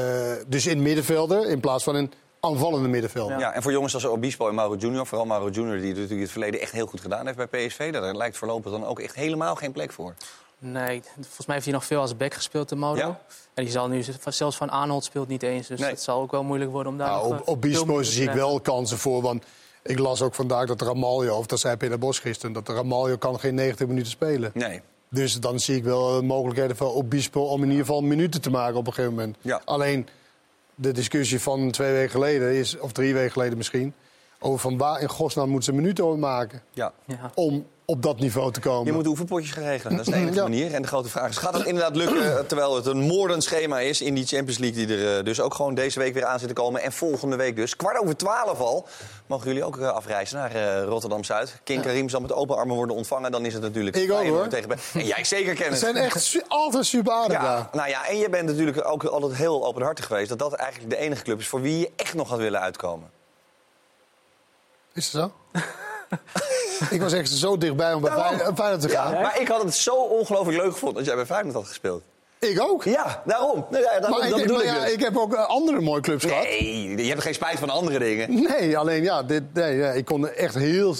dus 0.47 0.65
in 0.65 0.81
middenvelden 0.81 1.47
in 1.49 1.59
plaats 1.59 1.83
van 1.83 1.95
een 1.95 2.11
aanvallende 2.39 2.87
middenvelder. 2.87 3.39
Ja. 3.39 3.53
en 3.53 3.61
voor 3.61 3.71
jongens 3.71 3.93
als 3.93 4.05
Obispo 4.05 4.47
en 4.47 4.55
Mauro 4.55 4.75
Junior, 4.75 5.05
vooral 5.05 5.25
Mauro 5.27 5.49
Junior, 5.49 5.77
die 5.77 5.87
het 5.87 5.87
natuurlijk 5.87 6.11
in 6.11 6.21
het 6.21 6.31
verleden 6.31 6.59
echt 6.59 6.71
heel 6.71 6.85
goed 6.85 7.01
gedaan 7.01 7.25
heeft 7.25 7.49
bij 7.49 7.67
PSV, 7.67 7.91
daar 7.91 8.15
lijkt 8.15 8.37
voorlopig 8.37 8.71
dan 8.71 8.85
ook 8.85 8.99
echt 8.99 9.15
helemaal 9.15 9.55
geen 9.55 9.71
plek 9.71 9.91
voor. 9.91 10.13
Nee, 10.59 11.01
volgens 11.15 11.45
mij 11.45 11.55
heeft 11.55 11.67
hij 11.67 11.75
nog 11.75 11.85
veel 11.85 12.01
als 12.01 12.17
back 12.17 12.33
gespeeld, 12.33 12.69
de 12.69 12.75
Mauro. 12.75 12.97
Ja. 12.99 13.19
En 13.53 13.63
die 13.63 13.71
zal 13.73 13.87
nu 13.87 14.03
zelfs 14.29 14.57
van 14.57 14.69
Arnold 14.69 15.03
speelt 15.03 15.27
niet 15.27 15.43
eens. 15.43 15.67
Dus 15.67 15.79
Nee. 15.79 15.89
het 15.89 16.01
zal 16.01 16.21
ook 16.21 16.31
wel 16.31 16.43
moeilijk 16.43 16.71
worden 16.71 16.91
om 16.91 16.97
daar 16.97 17.07
Nou, 17.07 17.33
op, 17.33 17.39
eh, 17.39 17.47
op 17.47 17.61
Bispo 17.61 17.97
te 17.97 18.03
zie 18.03 18.23
ik 18.23 18.33
wel 18.33 18.59
kansen 18.59 18.97
voor. 18.97 19.21
Want 19.21 19.43
ik 19.83 19.99
las 19.99 20.21
ook 20.21 20.33
vandaag 20.33 20.67
dat 20.67 20.81
Ramaljo, 20.81 21.37
of 21.37 21.45
dat 21.45 21.59
zei 21.59 21.77
Peter 21.77 21.99
Bos 21.99 22.19
gisteren... 22.19 22.53
dat 22.53 22.69
Ramaljo 22.69 23.17
kan 23.17 23.39
geen 23.39 23.55
90 23.55 23.87
minuten 23.87 24.11
spelen. 24.11 24.51
Nee. 24.53 24.81
Dus 25.13 25.39
dan 25.39 25.59
zie 25.59 25.75
ik 25.75 25.83
wel 25.83 26.23
mogelijkheden 26.23 26.75
voor 26.75 26.93
Obispo 26.93 27.41
om 27.41 27.63
in 27.63 27.69
ieder 27.69 27.85
geval 27.85 28.01
minuten 28.01 28.41
te 28.41 28.49
maken 28.49 28.75
op 28.75 28.87
een 28.87 28.93
gegeven 28.93 29.15
moment. 29.15 29.37
Ja. 29.41 29.61
Alleen 29.65 30.07
de 30.75 30.91
discussie 30.91 31.39
van 31.39 31.71
twee 31.71 31.93
weken 31.93 32.11
geleden, 32.11 32.53
is, 32.53 32.79
of 32.79 32.91
drie 32.91 33.13
weken 33.13 33.31
geleden 33.31 33.57
misschien... 33.57 33.93
over 34.43 34.59
van 34.59 34.77
waar 34.77 35.01
in 35.01 35.09
godsnaam 35.09 35.49
moeten 35.49 35.73
ze 35.73 35.81
minuten 35.81 36.19
maken 36.19 36.61
Ja. 36.73 36.91
Ja. 37.05 37.31
om 37.33 37.65
op 37.85 38.01
dat 38.01 38.19
niveau 38.19 38.51
te 38.51 38.59
komen. 38.59 38.85
Je 38.85 38.91
moet 38.91 39.07
oefenpotjes 39.07 39.51
gaan 39.51 39.63
regelen. 39.63 39.97
Dat 39.97 40.07
is 40.07 40.13
de 40.13 40.19
enige 40.19 40.35
Ja. 40.35 40.41
manier. 40.41 40.73
En 40.73 40.81
de 40.81 40.87
grote 40.87 41.09
vraag 41.09 41.29
is, 41.29 41.37
gaat 41.37 41.53
het 41.53 41.65
inderdaad 41.65 41.95
lukken... 41.95 42.37
eh, 42.37 42.43
terwijl 42.45 42.75
het 42.75 42.85
een 42.85 42.99
moordend 43.01 43.43
schema 43.43 43.79
is 43.79 44.01
in 44.01 44.13
die 44.13 44.25
Champions 44.25 44.57
League... 44.57 44.85
die 44.85 44.97
er 44.97 45.17
eh, 45.17 45.23
dus 45.25 45.41
ook 45.41 45.53
gewoon 45.53 45.73
deze 45.75 45.99
week 45.99 46.13
weer 46.13 46.25
aan 46.25 46.39
zit 46.39 46.47
te 46.47 46.53
komen. 46.53 46.81
En 46.81 46.91
volgende 46.91 47.35
week 47.35 47.55
dus, 47.55 47.75
kwart 47.75 47.99
over 48.01 48.15
twaalf 48.17 48.59
al... 48.59 48.87
mogen 49.27 49.47
jullie 49.47 49.63
ook 49.63 49.77
eh, 49.77 49.87
afreizen 49.87 50.37
naar 50.37 50.55
eh, 50.55 50.83
Rotterdam-Zuid. 50.83 51.59
King 51.63 51.81
Karim 51.81 52.09
zal 52.09 52.21
met 52.21 52.33
open 52.33 52.55
armen 52.57 52.75
worden 52.75 52.95
ontvangen. 52.95 53.31
Dan 53.31 53.45
is 53.45 53.53
het 53.53 53.61
natuurlijk 53.61 53.95
Ik 53.95 54.11
ook, 54.11 54.23
hoor. 54.25 54.47
tegen... 54.47 54.69
En 54.93 55.05
jij 55.05 55.23
zeker 55.23 55.53
kennen. 55.55 55.79
Ze 55.79 55.85
zijn 55.85 55.95
echt 55.95 56.21
su- 56.23 56.41
altijd 56.47 56.85
super 56.85 57.13
aardig 57.13 57.37
Ja, 57.37 57.43
daar. 57.55 57.69
nou 57.71 57.89
ja, 57.89 58.07
en 58.07 58.17
je 58.17 58.29
bent 58.29 58.45
natuurlijk 58.47 58.87
ook 58.87 59.03
altijd 59.03 59.33
heel 59.35 59.65
openhartig 59.65 60.05
geweest... 60.05 60.29
dat 60.29 60.39
dat 60.39 60.53
eigenlijk 60.53 60.89
de 60.89 60.97
enige 60.97 61.23
club 61.23 61.39
is 61.39 61.47
voor 61.47 61.61
wie 61.61 61.79
je 61.79 61.91
echt 61.95 62.13
nog 62.13 62.29
had 62.29 62.39
willen 62.39 62.59
uitkomen. 62.59 63.09
Is 64.93 65.11
het 65.11 65.21
zo? 65.21 65.31
ik 66.95 67.01
was 67.01 67.13
echt 67.13 67.29
zo 67.29 67.57
dichtbij 67.57 67.93
om 67.93 68.01
bij 68.01 68.09
Daarom. 68.09 68.35
Feyenoord 68.35 68.57
Feyenoord 68.57 68.81
te 68.81 68.87
Ja, 68.89 69.03
gaan. 69.03 69.21
maar 69.21 69.41
ik 69.41 69.47
had 69.47 69.63
het 69.63 69.75
zo 69.75 69.95
ongelooflijk 69.95 70.57
leuk 70.57 70.71
gevonden 70.71 70.97
dat 70.97 71.05
jij 71.05 71.15
bij 71.15 71.25
Feyenoord 71.25 71.55
had 71.55 71.67
gespeeld. 71.67 72.03
Ik 72.39 72.61
ook. 72.61 72.83
Ja, 72.83 73.21
daarom. 73.25 73.65
Nee, 73.69 73.81
ja, 73.81 73.99
daarom 73.99 74.19
Maar, 74.19 74.29
dat 74.29 74.37
ik, 74.39 74.43
bedoel 74.45 74.57
maar 74.57 74.65
ik 74.65 74.71
ja, 74.73 74.83
dus. 74.83 74.91
ik 74.93 74.99
heb 74.99 75.17
ook 75.17 75.33
eh, 75.33 75.45
andere 75.47 75.81
mooie 75.81 76.01
clubs 76.01 76.25
gehad. 76.25 76.43
Nee, 76.43 76.97
je 76.97 77.09
hebt 77.09 77.21
geen 77.21 77.33
spijt 77.33 77.59
van 77.59 77.69
andere 77.69 77.99
dingen. 77.99 78.43
Nee, 78.49 78.77
alleen 78.77 79.03
ja, 79.03 79.23
dit, 79.23 79.43
nee, 79.53 79.77
ja, 79.77 79.91
ik 79.91 80.05
kon 80.05 80.29
echt 80.29 80.55
heel... 80.55 80.95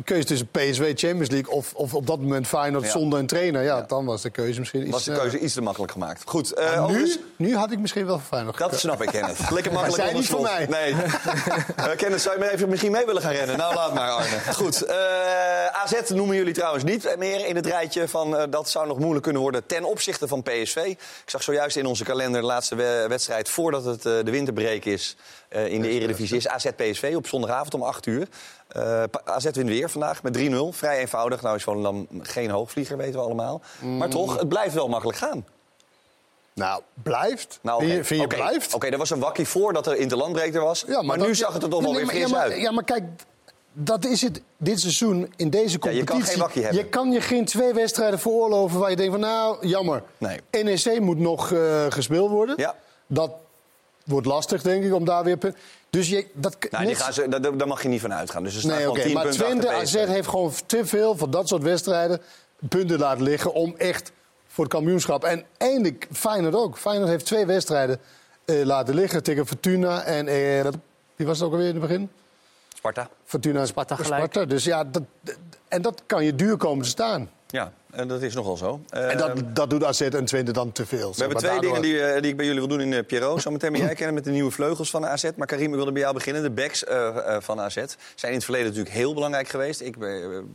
De 0.00 0.06
keuze 0.06 0.26
tussen 0.26 0.48
PSV 0.50 0.92
Champions 0.96 1.30
League 1.30 1.52
of, 1.54 1.72
of 1.74 1.94
op 1.94 2.06
dat 2.06 2.20
moment 2.20 2.46
Feyenoord 2.46 2.84
Ja. 2.84 2.90
zonder 2.90 3.18
een 3.18 3.26
trainer... 3.26 3.62
Ja, 3.62 3.80
dan 3.82 4.04
was 4.04 4.22
de 4.22 4.30
keuze 4.30 4.58
misschien 4.58 4.80
iets... 4.82 4.90
Was 4.90 5.04
de 5.04 5.10
sneller. 5.12 5.30
keuze 5.30 5.44
iets 5.44 5.54
te 5.54 5.60
makkelijk 5.62 5.92
gemaakt. 5.92 6.22
Goed, 6.26 6.52
eh, 6.52 6.82
overigens- 6.84 7.18
nu, 7.36 7.46
nu 7.48 7.56
had 7.56 7.70
ik 7.72 7.78
misschien 7.78 8.06
wel 8.06 8.18
Feyenoord 8.18 8.58
Dat 8.58 8.78
snap 8.78 9.02
ik, 9.02 9.08
Kenneth. 9.08 9.50
Lekker 9.50 9.72
makkelijk 9.72 10.02
zij 10.02 10.12
niet 10.12 10.26
voor 10.26 10.40
mij. 10.42 10.66
Nee. 10.70 10.94
Eh, 11.76 11.96
Kenneth, 11.96 12.20
zou 12.20 12.38
je 12.38 12.44
me 12.44 12.50
even 12.50 12.68
misschien 12.68 12.92
mee 12.92 13.06
willen 13.06 13.22
gaan 13.22 13.32
rennen? 13.32 13.56
Nou, 13.56 13.74
laat 13.74 13.94
maar, 13.94 14.10
Arne. 14.10 14.40
Goed. 14.54 14.82
eh, 14.82 14.96
AZ 15.66 16.10
noemen 16.10 16.36
jullie 16.36 16.54
trouwens 16.54 16.84
niet 16.84 17.14
meer 17.18 17.46
in 17.46 17.56
het 17.56 17.66
rijtje 17.66 18.08
van... 18.08 18.36
eh, 18.36 18.42
dat 18.50 18.68
zou 18.70 18.86
nog 18.86 18.98
moeilijk 18.98 19.22
kunnen 19.24 19.42
worden 19.42 19.66
ten 19.66 19.84
opzichte 19.84 20.28
van 20.28 20.42
PSV. 20.42 20.76
Ik 20.76 20.98
zag 21.26 21.42
zojuist 21.42 21.76
in 21.76 21.86
onze 21.86 22.04
kalender 22.04 22.40
de 22.40 22.46
laatste 22.46 22.74
we- 22.74 23.04
wedstrijd... 23.08 23.48
voordat 23.48 23.84
het 23.84 24.06
eh, 24.06 24.12
de 24.24 24.30
winterbreak 24.30 24.84
is 24.84 25.16
eh, 25.48 25.66
in 25.66 25.80
de 25.82 25.88
Eredivisie... 25.88 26.36
is 26.36 26.48
AZ-PSV 26.48 27.12
op 27.16 27.26
zondagavond 27.26 27.74
om 27.74 27.82
8 27.82 28.06
uur. 28.06 28.28
Eh, 28.72 29.02
Pa- 29.10 29.20
AZ 29.24 29.44
wint 29.44 29.68
weer 29.68 29.90
vandaag 29.90 30.22
met 30.22 30.32
3-0. 30.32 30.72
Vrij 30.72 30.98
eenvoudig. 30.98 31.42
Nou 31.42 31.56
is 31.56 31.62
Volendam 31.62 32.06
geen 32.22 32.50
hoogvlieger, 32.50 32.96
weten 32.96 33.14
we 33.14 33.20
allemaal. 33.26 33.60
Maar 33.80 34.06
Mm. 34.06 34.10
toch, 34.10 34.38
het 34.38 34.48
blijft 34.48 34.74
wel 34.74 34.88
makkelijk 34.88 35.18
gaan. 35.18 35.44
Nou, 36.54 36.82
blijft? 37.02 37.58
Nou. 37.62 37.80
Vind 37.84 37.92
je, 37.96 38.04
vind 38.04 38.20
je 38.20 38.26
Oké. 38.26 38.36
blijft? 38.36 38.74
Oké, 38.74 38.86
er 38.86 38.98
was 38.98 39.10
een 39.10 39.18
wakkie 39.18 39.46
voor 39.48 39.72
dat 39.72 39.86
er 39.86 39.96
interlandbreek 39.96 40.54
er 40.54 40.60
was. 40.60 40.84
Ja, 40.86 41.02
maar 41.02 41.18
dat- 41.18 41.26
nu 41.26 41.34
zag 41.34 41.52
het 41.52 41.62
er 41.62 41.68
toch 41.68 41.80
wel 41.82 41.92
Nee, 41.92 41.96
weer 41.98 42.06
maar- 42.06 42.14
fris 42.14 42.30
ja, 42.30 42.36
maar, 42.36 42.50
uit. 42.50 42.60
Ja, 42.60 42.70
maar 42.72 42.84
kijk, 42.84 43.02
dat 43.72 44.04
is 44.04 44.20
het 44.22 44.42
dit 44.56 44.80
seizoen 44.80 45.32
in 45.36 45.50
deze 45.50 45.78
Ja, 45.80 45.90
je 45.90 46.04
competitie. 46.04 46.04
kan 46.04 46.22
geen 46.22 46.38
wakkie 46.38 46.62
hebben. 46.62 46.82
Je 46.82 46.88
kan 46.88 47.12
je 47.12 47.20
geen 47.20 47.44
twee 47.44 47.72
wedstrijden 47.72 48.18
veroorloven 48.18 48.78
waar 48.80 48.90
je 48.90 48.96
denkt 48.96 49.12
van... 49.12 49.20
nou, 49.20 49.66
jammer. 49.66 50.02
Nee. 50.18 50.40
NEC 50.50 51.00
moet 51.00 51.18
nog 51.18 51.52
eh, 51.52 51.86
gespeeld 51.88 52.30
worden. 52.30 52.54
Ja. 52.58 52.74
Dat 53.06 53.30
wordt 54.04 54.26
lastig, 54.26 54.62
denk 54.62 54.84
ik, 54.84 54.94
om 54.94 55.04
daar 55.04 55.24
weer... 55.24 55.38
Dus 55.90 56.08
je, 56.08 56.26
dat, 56.32 56.56
Nou, 56.70 56.86
die 56.86 56.94
gaan 56.94 57.12
ze, 57.12 57.28
daar, 57.28 57.56
daar 57.56 57.66
mag 57.66 57.82
je 57.82 57.88
niet 57.88 58.00
van 58.00 58.14
uitgaan. 58.14 58.42
Dus 58.42 58.58
staan 58.58 58.76
Nee, 58.76 58.90
oké. 58.90 59.02
10 59.02 59.12
Maar 59.12 59.30
Twente, 59.30 59.70
AZ 59.70 59.94
heeft 59.94 60.28
gewoon 60.28 60.52
te 60.66 60.86
veel 60.86 61.16
van 61.16 61.30
dat 61.30 61.48
soort 61.48 61.62
wedstrijden 61.62 62.20
punten 62.68 62.98
laten 62.98 63.22
liggen 63.22 63.52
om 63.52 63.74
echt 63.78 64.12
voor 64.46 64.64
het 64.64 64.72
kampioenschap. 64.72 65.24
En 65.24 65.44
eindelijk 65.56 66.08
Feyenoord 66.12 66.54
ook. 66.54 66.78
Feyenoord 66.78 67.10
heeft 67.10 67.24
twee 67.24 67.46
wedstrijden 67.46 68.00
eh, 68.44 68.64
laten 68.64 68.94
liggen 68.94 69.22
tegen 69.22 69.46
Fortuna 69.46 70.02
en 70.02 70.28
eh, 70.28 70.62
dat, 70.62 70.74
wie 71.16 71.26
was 71.26 71.38
het 71.38 71.46
ook 71.46 71.52
alweer 71.52 71.68
in 71.68 71.74
het 71.74 71.82
begin? 71.82 72.10
Sparta. 72.76 73.08
Fortuna 73.24 73.60
en 73.60 73.66
Sparta 73.66 73.94
Sparta. 73.94 74.28
gelijk. 74.32 74.50
Dus 74.50 74.64
ja, 74.64 74.84
dat, 74.84 75.02
en 75.68 75.82
dat 75.82 76.02
kan 76.06 76.24
je 76.24 76.34
duur 76.34 76.56
komen 76.56 76.84
te 76.84 76.90
staan. 76.90 77.30
Ja. 77.46 77.72
Eh, 77.92 78.08
dat 78.08 78.22
is 78.22 78.34
nogal 78.34 78.56
zo. 78.56 78.80
En 78.90 79.18
dat, 79.18 79.28
Eh, 79.28 79.42
dat 79.52 79.70
doet 79.70 79.84
AZ 79.84 80.00
en 80.00 80.24
Twente 80.24 80.52
dan 80.52 80.72
te 80.72 80.86
veel. 80.86 81.10
we 81.10 81.20
hebben 81.20 81.38
twee 81.38 81.60
dingen 81.60 81.82
die, 81.82 82.02
eh, 82.02 82.20
die 82.22 82.30
ik 82.30 82.36
bij 82.36 82.46
jullie 82.46 82.60
wil 82.60 82.68
doen 82.68 82.80
in 82.80 82.92
uh, 82.92 82.98
Pierrot. 83.06 83.42
Zometeen 83.42 83.72
ben 83.72 83.80
jij 83.80 83.94
kennen 83.94 84.14
met 84.14 84.24
de 84.24 84.30
nieuwe 84.30 84.50
vleugels 84.50 84.90
van 84.90 85.06
AZ. 85.06 85.30
Maar 85.36 85.46
Karim, 85.46 85.68
ik 85.70 85.74
wilde 85.74 85.92
bij 85.92 86.00
jou 86.02 86.14
beginnen. 86.14 86.42
De 86.42 86.50
backs 86.50 86.84
eh, 86.84 87.06
eh, 87.36 87.42
van 87.42 87.60
AZ 87.60 87.74
zijn 87.74 87.86
in 88.22 88.32
het 88.32 88.44
verleden 88.44 88.66
natuurlijk 88.68 88.94
heel 88.94 89.14
belangrijk 89.14 89.48
geweest. 89.48 89.80
Ik 89.80 89.96
eh, 89.96 90.08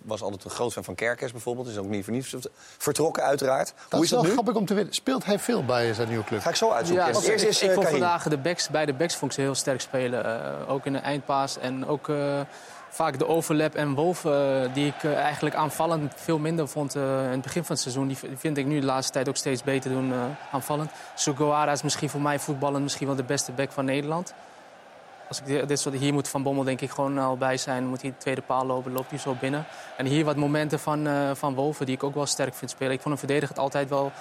was 0.03 0.21
altijd 0.21 0.43
een 0.43 0.49
groot 0.51 0.73
fan 0.73 0.83
van 0.83 0.95
Kerkers 0.95 1.31
bijvoorbeeld. 1.31 1.67
Is 1.67 1.77
ook 1.77 1.87
niet 1.89 2.03
voor 2.03 2.13
niets 2.13 2.35
vertrokken 2.77 3.23
uiteraard. 3.23 3.67
Dat 3.67 3.75
Hoe 3.91 4.03
is 4.03 4.09
dat 4.09 4.19
wel 4.19 4.27
nu? 4.27 4.33
grappig 4.35 4.55
om 4.55 4.65
te 4.65 4.73
weten. 4.73 4.93
Speelt 4.93 5.25
hij 5.25 5.39
veel 5.39 5.65
bij 5.65 5.93
zijn 5.93 6.07
nieuwe 6.07 6.23
club? 6.23 6.41
Ga 6.41 6.49
ik 6.49 6.55
zo 6.55 6.69
uitzoeken. 6.71 7.05
Ja, 7.05 7.13
Eerst 7.13 7.27
ik, 7.27 7.49
is 7.49 7.61
ik 7.61 7.67
eh, 7.69 7.73
vond 7.73 7.85
Karim. 7.85 7.99
vandaag 8.01 8.23
de 8.27 8.37
backs, 8.37 8.69
bij 8.69 8.85
de 8.85 8.93
backs 8.93 9.15
vond 9.15 9.31
ik 9.31 9.37
ze 9.37 9.43
heel 9.43 9.55
sterk 9.55 9.81
spelen. 9.81 10.25
Eh, 10.25 10.69
ook 10.71 10.85
in 10.85 10.93
de 10.93 10.99
eindpaas 10.99 11.57
en 11.57 11.87
ook 11.87 12.09
eh, 12.09 12.39
vaak 12.95 13.19
de 13.19 13.27
overlap 13.27 13.75
en 13.75 13.93
Wolf, 13.93 14.25
eh, 14.25 14.61
die 14.73 14.87
ik 14.87 15.03
eh, 15.03 15.17
eigenlijk 15.17 15.55
aanvallend 15.55 16.13
veel 16.15 16.37
minder 16.39 16.67
vond 16.67 16.95
eh, 16.95 17.01
in 17.23 17.29
het 17.31 17.41
begin 17.41 17.63
van 17.63 17.71
het 17.75 17.79
seizoen. 17.83 18.07
Die 18.07 18.17
vind 18.35 18.57
ik 18.57 18.65
nu 18.65 18.79
de 18.79 18.85
laatste 18.85 19.13
tijd 19.13 19.29
ook 19.29 19.35
steeds 19.35 19.63
beter 19.63 19.91
doen 19.91 20.13
aanvallend. 20.51 20.91
Sugawara 21.15 21.71
is 21.71 21.81
misschien 21.81 22.09
voor 22.09 22.21
mij 22.21 22.39
voetballend 22.39 22.83
misschien 22.83 23.07
wel 23.07 23.15
de 23.15 23.23
beste 23.23 23.51
back 23.51 23.71
van 23.71 23.85
Nederland. 23.85 24.33
Als 25.27 25.39
ik 25.39 25.45
di- 25.45 25.65
dit 25.65 25.79
soort, 25.79 25.95
hier 25.95 26.13
moet 26.13 26.27
Van 26.27 26.43
Bommel 26.43 26.63
denk 26.63 26.81
ik 26.81 26.91
gewoon 26.91 27.17
al 27.17 27.37
bij 27.37 27.57
zijn. 27.57 27.85
Moet 27.87 28.01
hij 28.01 28.09
de 28.11 28.17
tweede 28.17 28.41
paal 28.41 28.65
lopen, 28.65 28.91
loopt 28.91 29.09
hij 29.09 29.19
zo 29.19 29.35
binnen. 29.39 29.65
En 29.97 30.05
hier 30.05 30.25
wat 30.25 30.35
momenten 30.35 30.79
van, 30.79 31.07
van 31.33 31.53
Wolven 31.53 31.85
die 31.85 31.95
ik 31.95 32.03
ook 32.03 32.15
wel 32.15 32.25
sterk 32.25 32.55
vind 32.55 32.71
spelen. 32.71 32.93
Ik 32.93 33.01
vond 33.01 33.19
hem 33.19 33.27
verdedigend 33.27 33.59
altijd 33.59 33.89
wel 33.89 34.11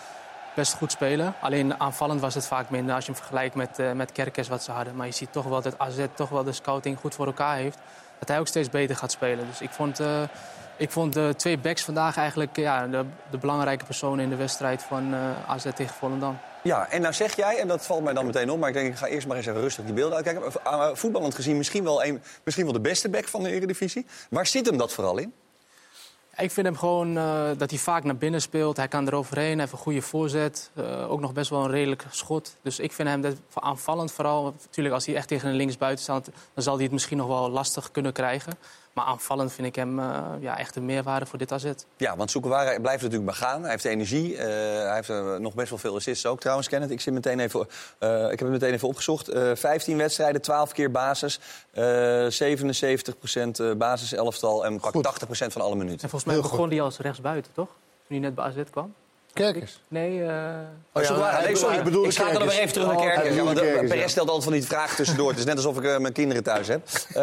best 0.54 0.74
goed 0.74 0.92
spelen. 0.92 1.34
Alleen 1.40 1.80
aanvallend 1.80 2.20
was 2.20 2.34
het 2.34 2.46
vaak 2.46 2.70
minder 2.70 2.94
als 2.94 3.04
je 3.06 3.10
hem 3.10 3.20
vergelijkt 3.20 3.54
met, 3.54 3.78
eh 3.78 3.92
met 3.92 4.12
Kerkers 4.12 4.48
wat 4.48 4.62
ze 4.62 4.72
hadden. 4.72 4.96
Maar 4.96 5.06
je 5.06 5.12
ziet 5.12 5.32
toch 5.32 5.44
wel 5.44 5.62
dat 5.62 5.78
AZ 5.78 6.06
toch 6.14 6.28
wel 6.28 6.44
de 6.44 6.52
scouting 6.52 6.98
goed 7.00 7.14
voor 7.14 7.26
elkaar 7.26 7.56
heeft. 7.56 7.78
Dat 8.24 8.32
hij 8.32 8.42
ook 8.42 8.48
steeds 8.48 8.70
beter 8.70 8.96
gaat 8.96 9.12
spelen. 9.12 9.46
Dus 9.46 9.60
ik 9.60 9.70
vond, 9.70 10.00
eh, 10.00 10.22
ik 10.76 10.90
vond 10.90 11.12
de 11.12 11.34
twee 11.37 11.58
backs 11.58 11.82
vandaag 11.82 12.16
eigenlijk 12.16 12.56
ja, 12.56 12.87
de, 12.87 13.04
de 13.30 13.38
belangrijke 13.38 13.84
personen 13.84 14.24
in 14.24 14.30
de 14.30 14.37
wedstrijd 14.37 14.82
van 14.82 15.14
eh, 15.14 15.50
AZ 15.50 15.66
tegen 15.74 15.94
Volendam. 15.94 16.38
Ja, 16.62 16.90
en 16.90 17.00
nou 17.00 17.14
zeg 17.14 17.37
jij, 17.37 17.58
en 17.58 17.68
dat 17.68 17.87
valt 17.87 18.04
mij 18.04 18.12
dan 18.12 18.26
meteen 18.26 18.50
op... 18.50 18.58
maar 18.58 18.68
ik 18.68 18.74
denk, 18.74 18.88
ik 18.88 18.96
ga 18.96 19.06
eerst 19.06 19.26
maar 19.26 19.37
eens 19.37 19.46
even 19.46 19.60
rustig 19.60 19.84
die 19.84 19.94
beelden 19.94 20.16
uitkijken. 20.16 20.52
Voetballend 20.96 21.34
gezien 21.34 21.56
misschien 21.56 21.84
wel, 21.84 22.04
een, 22.04 22.22
misschien 22.44 22.64
wel 22.64 22.74
de 22.74 22.80
beste 22.80 23.08
back 23.08 23.28
van 23.28 23.42
de 23.42 23.50
Eredivisie. 23.50 24.06
Waar 24.30 24.46
zit 24.46 24.66
hem 24.66 24.76
dat 24.76 24.92
vooral 24.92 25.18
in? 25.18 25.32
Ik 26.36 26.50
vind 26.50 26.66
hem 26.66 26.76
gewoon 26.76 27.16
eh, 27.16 27.50
dat 27.56 27.70
hij 27.70 27.78
vaak 27.78 28.04
naar 28.04 28.16
binnen 28.16 28.40
speelt. 28.40 28.76
Hij 28.76 28.88
kan 28.88 29.06
eroverheen, 29.06 29.50
hij 29.50 29.60
heeft 29.60 29.72
een 29.72 29.78
goede 29.78 30.02
voorzet. 30.02 30.70
Eh, 30.74 31.10
ook 31.10 31.20
nog 31.20 31.32
best 31.32 31.50
wel 31.50 31.64
een 31.64 31.70
redelijk 31.70 32.04
schot. 32.10 32.56
Dus 32.62 32.78
ik 32.78 32.92
vind 32.92 33.08
hem 33.08 33.20
dat 33.20 33.36
aanvallend 33.54 34.12
vooral. 34.12 34.54
Natuurlijk, 34.64 34.94
als 34.94 35.06
hij 35.06 35.14
echt 35.14 35.28
tegen 35.28 35.48
een 35.48 35.54
linksbuiten 35.54 36.02
staat... 36.02 36.30
dan 36.54 36.62
zal 36.62 36.74
hij 36.74 36.82
het 36.82 36.92
misschien 36.92 37.16
nog 37.16 37.26
wel 37.26 37.50
lastig 37.50 37.90
kunnen 37.90 38.12
krijgen. 38.12 38.52
Maar 38.94 39.04
aanvallend 39.04 39.52
vind 39.52 39.66
ik 39.66 39.74
hem 39.76 39.98
eh, 39.98 40.22
ja, 40.40 40.59
echt 40.59 40.76
een 40.76 40.85
meerwaarde 40.85 41.26
voor 41.26 41.38
dit 41.38 41.52
AZ. 41.52 41.70
Ja, 41.96 42.16
want 42.16 42.30
Soekewara 42.30 42.80
blijft 42.80 43.02
natuurlijk 43.02 43.30
maar 43.30 43.48
gaan. 43.48 43.61
Hij 43.62 43.70
heeft 43.70 43.85
energie. 43.85 44.37
eh, 44.37 44.46
hij 44.87 44.94
heeft 44.94 45.09
eh, 45.11 45.37
nog 45.37 45.54
best 45.54 45.70
wel 45.70 45.78
veel 45.78 45.94
assists 45.94 46.26
ook 46.26 46.40
trouwens, 46.40 46.68
Kenneth. 46.68 46.90
Ik, 46.90 47.00
zit 47.00 47.14
meteen 47.14 47.40
even, 47.40 47.68
eh, 47.98 48.22
ik 48.22 48.28
heb 48.38 48.40
het 48.40 48.50
meteen 48.50 48.72
even 48.72 48.88
opgezocht. 48.88 49.28
Eh 49.28 49.50
15 49.54 49.96
wedstrijden, 49.96 50.40
12 50.42 50.72
keer 50.72 50.90
basis. 50.90 51.40
eh 51.70 52.26
77% 52.30 53.76
basis 53.78 54.12
elftal 54.12 54.64
en 54.64 54.80
pak 54.80 54.94
80% 55.02 55.52
van 55.52 55.62
alle 55.62 55.74
minuten. 55.76 56.02
En 56.02 56.09
volgens 56.09 56.33
mij 56.33 56.40
begon 56.42 56.68
hij 56.68 56.80
als 56.80 56.98
rechtsbuiten, 56.98 57.52
toch? 57.52 57.68
Toen 57.68 57.76
hij 58.07 58.18
net 58.18 58.35
bij 58.35 58.44
AZ 58.44 58.57
kwam. 58.70 58.94
Kerkers? 59.34 59.80
Nee, 59.88 60.22
eh 60.22 60.28
Oh, 60.92 61.02
nee, 61.44 61.56
sorry. 61.56 61.74
hij 61.74 61.84
bedoelde 61.84 62.08
ik 62.08 62.14
er 62.18 62.24
Kerkers. 62.24 62.44
weer 62.44 62.60
even 62.62 62.72
terug 62.72 62.86
naar 62.88 62.96
Oh, 62.96 63.02
Kerkers. 63.02 63.24
Ja, 63.24 63.30
bedoelde 63.30 63.44
want, 63.54 63.58
eh, 63.58 63.64
Kerkers, 63.64 63.88
Perez 63.88 64.02
ja. 64.02 64.08
stelt 64.08 64.26
altijd 64.28 64.44
van 64.44 64.52
die 64.52 64.64
vragen 64.64 64.96
tussendoor. 64.96 65.28
Het 65.28 65.38
is 65.38 65.44
net 65.44 65.56
alsof 65.56 65.76
ik 65.78 65.84
eh, 65.84 65.98
mijn 65.98 66.12
kinderen 66.12 66.42
thuis 66.42 66.68
heb. 66.68 66.80
Eh, 67.14 67.22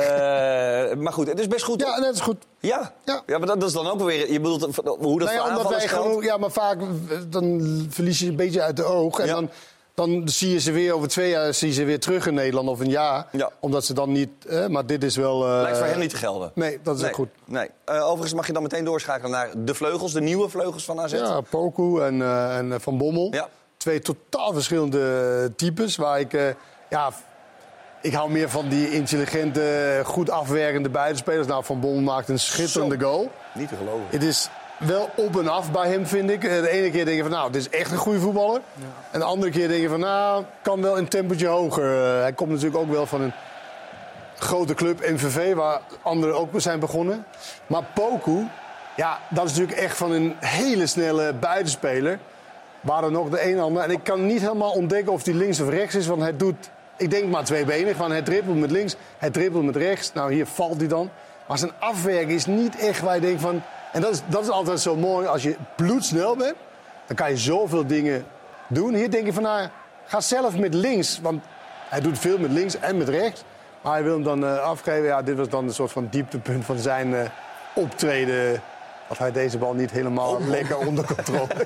maar 0.97 1.13
goed, 1.13 1.27
het 1.27 1.39
is 1.39 1.47
best 1.47 1.63
goed. 1.63 1.81
Ja, 1.81 1.99
dat 1.99 2.13
is 2.15 2.19
goed. 2.19 2.37
Ja, 2.59 2.93
Ja. 3.05 3.23
ja 3.25 3.37
maar 3.37 3.47
dat, 3.47 3.59
dat 3.59 3.69
is 3.69 3.75
dan 3.75 3.87
ook 3.89 4.01
weer... 4.03 4.31
Je 4.31 4.39
bedoelt 4.39 4.61
hoe 4.85 5.19
dat 5.19 5.27
Nou 5.27 5.31
ja, 5.31 5.47
voor 5.47 5.57
omdat 5.57 5.69
wij 5.77 5.87
gewoon, 5.87 6.23
ja, 6.23 6.37
maar 6.37 6.51
vaak 6.51 6.77
dan 7.29 7.61
verlies 7.89 8.19
je 8.19 8.27
een 8.27 8.35
beetje 8.35 8.61
uit 8.61 8.75
de 8.75 8.83
oog. 8.83 9.19
En 9.19 9.25
Ja. 9.25 9.33
dan, 9.33 9.49
dan 10.07 10.29
zie 10.29 10.51
je 10.51 10.59
ze 10.59 10.71
weer 10.71 10.93
over 10.93 11.07
twee 11.07 11.29
jaar 11.29 11.53
zie 11.53 11.67
je 11.67 11.73
ze 11.73 11.83
weer 11.83 11.99
terug 11.99 12.27
in 12.27 12.33
Nederland 12.33 12.69
of 12.69 12.79
een 12.79 12.89
jaar. 12.89 13.27
Ja. 13.31 13.49
Omdat 13.59 13.85
ze 13.85 13.93
dan 13.93 14.11
niet. 14.11 14.29
eh, 14.47 14.67
maar 14.67 14.85
dit 14.85 15.03
is 15.03 15.15
wel. 15.15 15.45
eh, 15.47 15.61
Lijkt 15.61 15.77
voor 15.77 15.87
hem 15.87 15.99
niet 15.99 16.09
te 16.09 16.15
gelden. 16.15 16.51
Nee, 16.55 16.79
dat 16.83 16.95
is 16.95 17.01
nee, 17.01 17.09
ook 17.09 17.15
goed. 17.15 17.29
Nee. 17.45 17.69
Eh, 17.85 18.03
overigens 18.05 18.33
mag 18.33 18.47
je 18.47 18.53
dan 18.53 18.61
meteen 18.63 18.83
doorschakelen 18.85 19.31
naar 19.31 19.49
de 19.57 19.73
vleugels, 19.73 20.13
de 20.13 20.21
nieuwe 20.21 20.49
vleugels 20.49 20.83
van 20.85 20.99
AZ. 20.99 21.11
Ja, 21.11 21.41
Poku 21.41 21.99
en, 22.01 22.21
eh, 22.21 22.57
en 22.57 22.81
Van 22.81 22.97
Bommel. 22.97 23.27
Ja. 23.31 23.47
Twee 23.77 23.99
totaal 23.99 24.53
verschillende 24.53 25.51
types. 25.55 25.95
Waar 25.95 26.19
ik. 26.19 26.31
ja, 26.89 27.09
ik 28.01 28.13
hou 28.13 28.31
meer 28.31 28.49
van 28.49 28.69
die 28.69 28.91
intelligente, 28.91 30.01
goed 30.05 30.29
afwerkende 30.29 30.89
buitenspelers. 30.89 31.47
Nou, 31.47 31.63
Van 31.63 31.79
Bommel 31.79 32.01
maakt 32.01 32.29
een 32.29 32.39
schitterende 32.39 32.97
Zo. 32.99 33.05
goal. 33.09 33.29
Niet 33.53 33.67
te 33.69 33.75
geloven. 33.75 34.05
Het 34.09 34.23
is 34.23 34.49
wel 34.85 35.09
op 35.15 35.39
en 35.39 35.47
af 35.47 35.71
bij 35.71 35.89
hem, 35.89 36.07
vind 36.07 36.29
ik. 36.29 36.41
De 36.41 36.69
ene 36.69 36.89
keer 36.89 37.05
denk 37.05 37.17
je 37.17 37.23
van, 37.23 37.31
nou, 37.31 37.51
dit 37.51 37.61
is 37.61 37.69
echt 37.79 37.91
een 37.91 37.97
goede 37.97 38.19
voetballer. 38.19 38.61
En 39.11 39.19
de 39.19 39.25
andere 39.25 39.51
keer 39.51 39.67
denk 39.67 39.81
je 39.81 39.89
van, 39.89 39.99
nou, 39.99 40.43
kan 40.61 40.81
wel 40.81 40.97
een 40.97 41.07
tempootje 41.07 41.47
hoger. 41.47 42.13
Eh, 42.15 42.21
hij 42.21 42.33
komt 42.33 42.49
natuurlijk 42.49 42.77
ook 42.77 42.91
wel 42.91 43.05
van 43.05 43.21
een 43.21 43.33
grote 44.37 44.73
club, 44.73 45.09
MVV, 45.09 45.53
waar 45.53 45.81
anderen 46.01 46.35
ook 46.35 46.49
zijn 46.55 46.79
begonnen. 46.79 47.25
Maar 47.67 47.83
Poku, 47.93 48.47
ja, 48.95 49.19
dat 49.29 49.45
is 49.45 49.51
natuurlijk 49.51 49.77
echt 49.77 49.97
van 49.97 50.11
een 50.11 50.35
hele 50.39 50.87
snelle 50.87 51.33
buitenspeler. 51.33 52.19
Waar 52.81 53.03
er 53.03 53.11
nog 53.11 53.29
de 53.29 53.45
een 53.45 53.53
en 53.53 53.63
ander. 53.63 53.83
En 53.83 53.91
ik 53.91 54.03
kan 54.03 54.25
niet 54.25 54.41
helemaal 54.41 54.71
ontdekken 54.71 55.13
of 55.13 55.25
hij 55.25 55.33
links 55.33 55.59
of 55.59 55.69
rechts 55.69 55.95
is, 55.95 56.07
want 56.07 56.21
hij 56.21 56.37
doet, 56.37 56.69
ik 56.97 57.09
denk 57.09 57.29
maar 57.29 57.43
tweebenig. 57.43 57.95
Van 57.95 58.11
hij 58.11 58.21
dribbelt 58.21 58.59
met 58.59 58.71
links, 58.71 58.95
hij 59.17 59.29
dribbelt 59.29 59.65
met 59.65 59.75
rechts. 59.75 60.13
Nou, 60.13 60.33
hier 60.33 60.45
valt 60.45 60.77
hij 60.77 60.87
dan. 60.87 61.09
Maar 61.47 61.57
zijn 61.57 61.71
afwerking 61.79 62.31
is 62.31 62.45
niet 62.45 62.79
echt 62.79 63.01
waar 63.01 63.15
je 63.15 63.21
denkt 63.21 63.41
van. 63.41 63.61
En 63.91 64.01
dat 64.01 64.11
is, 64.11 64.21
dat 64.25 64.41
is 64.41 64.49
altijd 64.49 64.79
zo 64.79 64.95
mooi. 64.95 65.27
Als 65.27 65.43
je 65.43 65.55
bloedsnel 65.75 66.35
bent, 66.35 66.55
dan 67.07 67.15
kan 67.15 67.29
je 67.29 67.37
zoveel 67.37 67.87
dingen 67.87 68.25
doen. 68.67 68.93
Hier 68.93 69.11
denk 69.11 69.25
je 69.25 69.33
van, 69.33 69.43
nou, 69.43 69.69
ga 70.05 70.21
zelf 70.21 70.57
met 70.57 70.73
links. 70.73 71.19
Want 71.21 71.43
hij 71.89 72.01
doet 72.01 72.19
veel 72.19 72.37
met 72.37 72.51
links 72.51 72.79
en 72.79 72.97
met 72.97 73.09
rechts. 73.09 73.43
Maar 73.81 73.93
hij 73.93 74.03
wil 74.03 74.13
hem 74.13 74.23
dan 74.23 74.45
eh, 74.45 74.59
afgeven. 74.59 75.03
Ja, 75.03 75.21
dit 75.21 75.37
was 75.37 75.49
dan 75.49 75.65
een 75.65 75.73
soort 75.73 75.91
van 75.91 76.07
dieptepunt 76.09 76.65
van 76.65 76.77
zijn 76.77 77.15
eh, 77.15 77.29
optreden. 77.73 78.61
Dat 79.11 79.19
hij 79.19 79.31
deze 79.31 79.57
bal 79.57 79.73
niet 79.73 79.91
helemaal 79.91 80.41
lekker 80.47 80.77
onder 80.77 81.05
controle. 81.05 81.47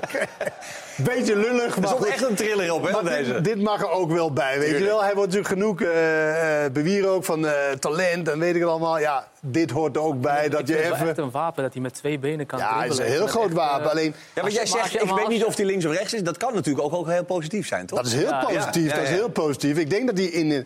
Beetje 0.96 1.36
lullig, 1.36 1.76
Er 1.76 1.88
zat 1.88 2.04
echt 2.04 2.22
een 2.22 2.34
thriller 2.34 2.72
op, 2.72 2.84
hè, 2.84 2.90
Maar 2.90 3.04
deze. 3.04 3.32
dit, 3.32 3.44
dit 3.44 3.62
mag 3.62 3.80
er 3.80 3.90
ook 3.90 4.10
wel 4.12 4.32
bij, 4.32 4.58
weet 4.58 4.78
je 4.78 4.84
wel. 4.84 5.02
Hij 5.02 5.14
wordt 5.14 5.32
natuurlijk 5.32 5.60
genoeg 5.60 5.80
eh 5.80 6.64
eh, 6.64 6.72
bewieren 6.72 7.10
ook 7.10 7.24
van 7.24 7.46
eh, 7.46 7.70
talent 7.78 8.28
en 8.28 8.38
weet 8.38 8.54
ik 8.54 8.60
het 8.60 8.70
allemaal. 8.70 8.98
Ja, 8.98 9.28
dit 9.40 9.70
hoort 9.70 9.96
er 9.96 10.02
ook 10.02 10.20
bij 10.20 10.48
dat 10.48 10.60
ik 10.60 10.66
je 10.66 10.72
vind 10.72 10.88
het 10.88 10.98
wel 10.98 11.08
echt 11.08 11.18
een 11.18 11.30
wapen 11.30 11.62
dat 11.62 11.72
hij 11.72 11.82
met 11.82 11.94
twee 11.94 12.18
benen 12.18 12.46
kan 12.46 12.58
Ja, 12.58 12.82
het 12.82 12.92
is 12.92 12.98
een 12.98 13.04
heel 13.04 13.26
groot 13.26 13.52
wapen. 13.52 13.90
Alleen, 13.90 14.14
Ja, 14.34 14.42
maar 14.42 14.50
jij 14.50 14.66
zegt, 14.66 14.94
ik 14.94 15.10
weet 15.10 15.28
niet 15.28 15.44
of 15.44 15.54
die 15.54 15.66
links 15.66 15.84
of 15.84 15.92
rechts 15.92 16.14
is. 16.14 16.22
Dat 16.22 16.36
kan 16.36 16.54
natuurlijk 16.54 16.84
ook, 16.84 16.92
ook 16.92 17.08
heel 17.08 17.24
positief 17.24 17.66
zijn, 17.66 17.86
toch? 17.86 17.98
dat 17.98 18.06
is 18.06 18.14
heel 18.14 18.28
Ja, 18.28 18.44
positief. 18.44 18.90
ja, 18.90 18.94
Dat 18.94 19.04
is 19.04 19.10
heel 19.10 19.28
positief. 19.30 19.78
Ik 19.78 19.90
denk 19.90 20.06
dat 20.06 20.16
hij 20.18 20.26
in 20.26 20.48
de, 20.48 20.64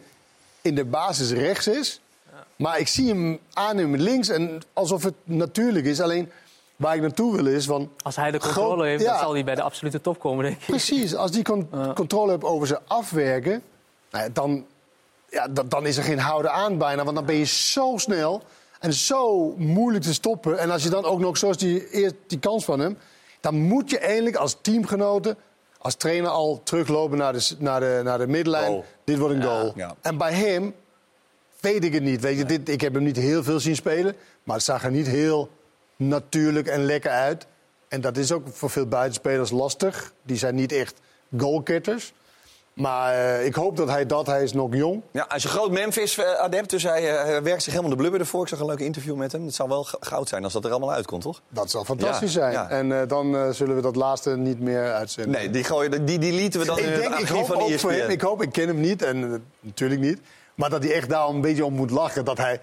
in 0.61 0.75
de 0.75 0.85
basis 0.85 1.31
rechts 1.33 1.67
is. 1.69 2.01
Maar 2.57 2.79
ik 2.79 2.89
zie 2.89 3.09
hem 3.09 3.39
aannemen 3.53 4.01
links 4.01 4.29
en 4.29 4.63
alsof 4.73 5.03
het 5.03 5.15
natuurlijk 5.25 5.87
is. 5.87 6.01
Alleen 6.01 6.31
waar 6.81 6.95
ik 6.95 7.01
naartoe 7.01 7.37
wil 7.37 7.47
is 7.47 7.65
van... 7.65 7.91
Als 8.03 8.17
hij 8.17 8.31
de 8.31 8.39
controle 8.39 8.73
Groot- 8.73 8.85
heeft, 8.85 9.03
ja. 9.03 9.11
dan 9.11 9.19
zal 9.19 9.33
hij 9.33 9.45
bij 9.45 9.55
de 9.55 9.63
absolute 9.63 10.01
top 10.01 10.19
komen, 10.19 10.45
denk 10.45 10.57
ik. 10.57 10.67
Precies, 10.67 11.15
als 11.15 11.31
die 11.31 11.43
con- 11.45 11.69
controle 11.95 12.31
hebt 12.31 12.45
over 12.45 12.67
zijn 12.67 12.81
afwerken, 12.87 13.63
nou 14.11 14.25
ja, 14.25 14.31
dan, 14.33 14.67
ja, 15.31 15.49
dan, 15.49 15.69
dan 15.69 15.87
is 15.87 15.97
er 15.97 16.03
geen 16.03 16.19
houden 16.19 16.53
aan 16.53 16.79
bijna. 16.79 17.05
Want 17.05 17.17
dan 17.17 17.25
ben 17.25 17.35
je 17.35 17.45
zo 17.45 17.93
snel 17.97 18.43
en 18.79 18.93
zo 18.93 19.55
moeilijk 19.57 20.05
te 20.05 20.13
stoppen. 20.15 20.59
En 20.59 20.71
als 20.71 20.83
je 20.83 20.89
dan 20.89 21.05
ook 21.05 21.19
nog, 21.21 21.37
zoals 21.39 21.57
die, 21.57 21.91
eerst 21.91 22.15
die 22.27 22.39
kans 22.39 22.65
van 22.65 22.79
hem, 22.81 22.99
dan 23.41 23.55
moet 23.61 23.91
je 23.91 23.99
eigenlijk 23.99 24.37
als 24.37 24.57
teamgenoten, 24.61 25.37
als 25.79 25.95
trainer 25.95 26.31
al 26.31 26.61
teruglopen 26.65 27.19
naar 27.19 27.33
de, 27.33 27.55
naar 27.59 27.81
de, 27.81 28.01
naar 28.05 28.19
de 28.19 28.27
middenlijn. 28.27 28.67
Goal. 28.67 28.85
Dit 29.05 29.19
wordt 29.19 29.35
een 29.35 29.43
goal. 29.43 29.73
ja. 29.77 29.95
En 30.01 30.19
bij 30.19 30.33
hem 30.33 30.75
weet 31.61 31.85
ik 31.85 31.93
het 31.93 32.03
niet. 32.03 32.21
Weet 32.21 32.39
je, 32.39 32.45
dit, 32.45 32.69
ik 32.69 32.81
heb 32.81 32.95
hem 32.95 33.03
niet 33.03 33.17
heel 33.17 33.43
veel 33.43 33.61
zien 33.61 33.77
spelen, 33.77 34.17
maar 34.43 34.57
het 34.57 34.65
zag 34.65 34.85
er 34.85 34.91
niet 34.91 35.07
heel 35.07 35.51
natuurlijk 36.01 36.67
en 36.67 36.85
lekker 36.85 37.11
uit. 37.11 37.47
En 37.89 38.01
dat 38.01 38.17
is 38.17 38.33
ook 38.33 38.43
voor 38.53 38.71
veel 38.71 38.87
buitenspelers 38.87 39.51
lastig. 39.51 40.13
Die 40.23 40.37
zijn 40.37 40.55
niet 40.55 40.73
echt 40.73 41.01
goalgetters. 41.39 42.13
Maar 42.75 43.15
eh, 43.15 43.45
ik 43.45 43.55
hoop 43.55 43.77
dat 43.77 43.89
hij 43.89 44.07
dat, 44.07 44.27
hij 44.27 44.43
is 44.43 44.53
nog 44.53 44.75
jong. 44.75 45.03
Ja, 45.13 45.25
hij 45.29 45.37
is 45.37 45.45
een 45.45 45.51
groot 45.51 45.71
Memphis-adept, 45.71 46.71
dus 46.71 46.83
hij, 46.83 47.11
eh, 47.17 47.25
hij 47.25 47.43
werkt 47.43 47.63
zich 47.63 47.73
helemaal 47.73 47.93
de 47.93 47.99
blubber 47.99 48.21
ervoor. 48.21 48.43
Ik 48.43 48.49
zag 48.49 48.59
een 48.59 48.67
leuk 48.67 48.79
interview 48.81 49.15
met 49.17 49.33
hem. 49.33 49.45
Het 49.45 49.55
zou 49.55 49.69
wel 49.69 49.87
goud 50.01 50.29
zijn 50.29 50.45
als 50.45 50.53
dat 50.53 50.65
er 50.65 50.71
allemaal 50.71 50.93
uitkomt, 50.93 51.23
toch? 51.23 51.41
Dat 51.49 51.71
zal 51.71 51.85
fantastisch 51.85 52.33
Ja, 52.33 52.41
zijn. 52.41 52.53
ja. 52.53 52.69
En 52.69 53.01
eh, 53.01 53.09
dan 53.09 53.37
eh, 53.37 53.51
zullen 53.51 53.77
we 53.77 53.83
dat 53.83 53.97
laatste 53.97 54.37
niet 54.37 54.61
meer 54.61 54.93
uitzenden. 54.93 55.33
Nee, 55.33 55.51
die, 55.51 55.65
gooien, 55.65 56.05
die, 56.07 56.19
die 56.19 56.33
lieten 56.33 56.61
we 56.61 56.67
dan 56.67 56.79
in 56.79 56.85
ik, 56.85 56.91
het 56.93 57.01
denk, 57.03 57.15
ik 57.19 57.29
hoop 57.29 57.47
van 57.47 57.59
E 57.59 57.63
ook 57.63 57.79
voor 57.79 57.93
hem. 57.93 58.11
Ik 58.11 58.21
hoop, 58.21 58.43
ik 58.43 58.53
ken 58.53 58.67
hem 58.67 58.81
niet 58.81 59.03
en 59.03 59.25
eh, 59.33 59.39
natuurlijk 59.61 60.01
niet. 60.01 60.21
Maar 60.55 60.71
dat 60.71 60.83
hij 60.83 60.93
echt 60.93 61.09
daar 61.09 61.29
een 61.29 61.41
beetje 61.41 61.65
om 61.65 61.75
moet 61.75 61.91
lachen. 61.91 62.25
Dat 62.25 62.39
hij, 62.39 62.61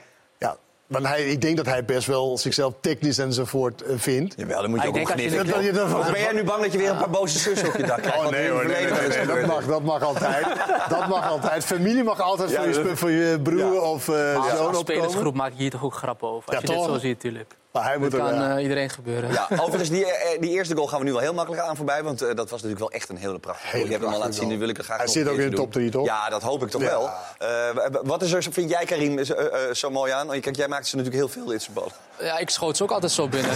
want 0.88 1.08
hij, 1.08 1.26
ik 1.26 1.42
denk 1.42 1.58
dat 1.58 1.66
hij 1.66 1.86
best 1.86 2.08
wel 2.08 2.38
zichzelf 2.38 2.74
technisch 2.82 3.18
enzovoort 3.18 3.82
eh, 3.82 3.94
vindt. 3.98 4.34
Jawel, 4.38 4.62
dan 4.62 4.70
moet 4.70 4.82
je 4.82 4.88
ook 4.88 4.96
als 4.98 6.12
ben 6.12 6.20
jij 6.20 6.32
nu 6.34 6.44
bang 6.44 6.62
dat 6.62 6.72
je 6.72 6.78
weer 6.78 6.90
een 6.90 6.98
paar 6.98 7.10
boze 7.10 7.40
zussen 7.40 7.68
op 7.68 7.76
je 7.78 7.84
dak 7.84 8.02
krijgt? 8.02 8.20
Oh 8.20 8.30
nee 8.30 8.50
hoor, 8.50 8.66
nee, 8.66 8.86
nee, 8.86 9.08
nee, 9.08 9.26
dat, 9.26 9.46
mag, 9.46 9.66
dat 9.66 9.84
mag 9.84 10.02
altijd. 10.04 10.46
Dat 10.90 11.08
mag 11.08 11.30
altijd. 11.30 11.66
Familie 11.66 12.04
mag 12.04 12.22
altijd 12.22 12.54
voor, 12.54 12.68
je, 12.68 12.74
spe- 12.74 12.96
voor 12.98 13.12
je 13.12 13.40
broer 13.44 13.74
Ja. 13.74 13.80
of 13.80 14.08
eh 14.10 14.14
Maar 14.16 14.34
zoon 14.34 14.42
als 14.44 14.52
opkomen. 14.60 14.78
spelersgroep 14.80 15.34
maak 15.36 15.52
je 15.52 15.58
hier 15.62 15.70
toch 15.72 15.84
ook 15.84 15.94
grappen 15.94 16.28
over. 16.28 16.50
Als 16.50 16.56
Ja, 16.56 16.62
je 16.62 16.68
dit 16.68 16.76
toch? 16.76 16.86
zo 16.94 17.00
ziet, 17.00 17.14
natuurlijk. 17.16 17.56
Maar 17.78 17.88
hij 17.90 17.98
moet 17.98 18.12
Dat 18.12 18.20
er, 18.20 18.26
kan 18.28 18.36
ja. 18.40 18.56
eh, 18.56 18.62
iedereen 18.62 18.90
gebeuren. 18.90 19.32
Ja, 19.32 19.48
overigens, 19.64 19.90
die, 19.90 20.06
eh, 20.06 20.42
die 20.42 20.50
eerste 20.52 20.76
goal 20.76 20.88
gaan 20.88 21.00
we 21.00 21.06
nu 21.06 21.12
wel 21.12 21.22
heel 21.22 21.34
makkelijk 21.34 21.62
aan 21.64 21.76
voorbij. 21.76 22.04
Want 22.04 22.22
eh, 22.22 22.28
dat 22.28 22.50
was 22.50 22.62
natuurlijk 22.62 22.80
wel 22.80 22.92
echt 22.92 23.10
een 23.10 23.18
hele 23.18 23.40
prachtige 23.40 23.70
goal. 23.72 23.84
Je 23.84 23.90
hebt 23.92 24.04
hem 24.04 24.14
al 24.14 24.20
laten 24.20 24.34
zien, 24.34 24.48
nu 24.48 24.58
wil 24.60 24.70
ik 24.70 24.78
er 24.78 24.84
graag 24.84 24.98
Hij 24.98 25.08
zit 25.08 25.28
ook 25.28 25.38
in 25.38 25.50
de 25.50 25.56
top 25.56 25.72
drie, 25.72 25.90
toch? 25.92 26.06
Ja, 26.06 26.30
dat 26.30 26.42
hoop 26.42 26.64
ik 26.64 26.70
toch 26.70 26.82
Ja. 26.82 26.88
wel. 26.90 27.10
Eh, 27.38 27.86
wat 28.04 28.22
is 28.22 28.32
er, 28.34 28.44
vind 28.50 28.70
jij, 28.70 28.86
Karim, 28.86 29.24
zo, 29.24 29.34
eh, 29.34 29.68
eh, 29.70 29.74
zo 29.74 29.90
mooi 29.90 30.12
aan? 30.12 30.28
Kijk, 30.40 30.56
jij 30.56 30.68
maakt 30.68 30.88
ze 30.88 30.96
natuurlijk 30.96 31.24
heel 31.24 31.34
veel, 31.34 31.46
dit 31.52 31.62
soort 31.62 31.74
ballen. 31.74 31.92
Ja, 32.20 32.38
ik 32.38 32.50
schoot 32.50 32.78
ze 32.78 32.84
ook 32.84 32.92
altijd 32.92 33.12
zo 33.12 33.28
binnen. 33.28 33.52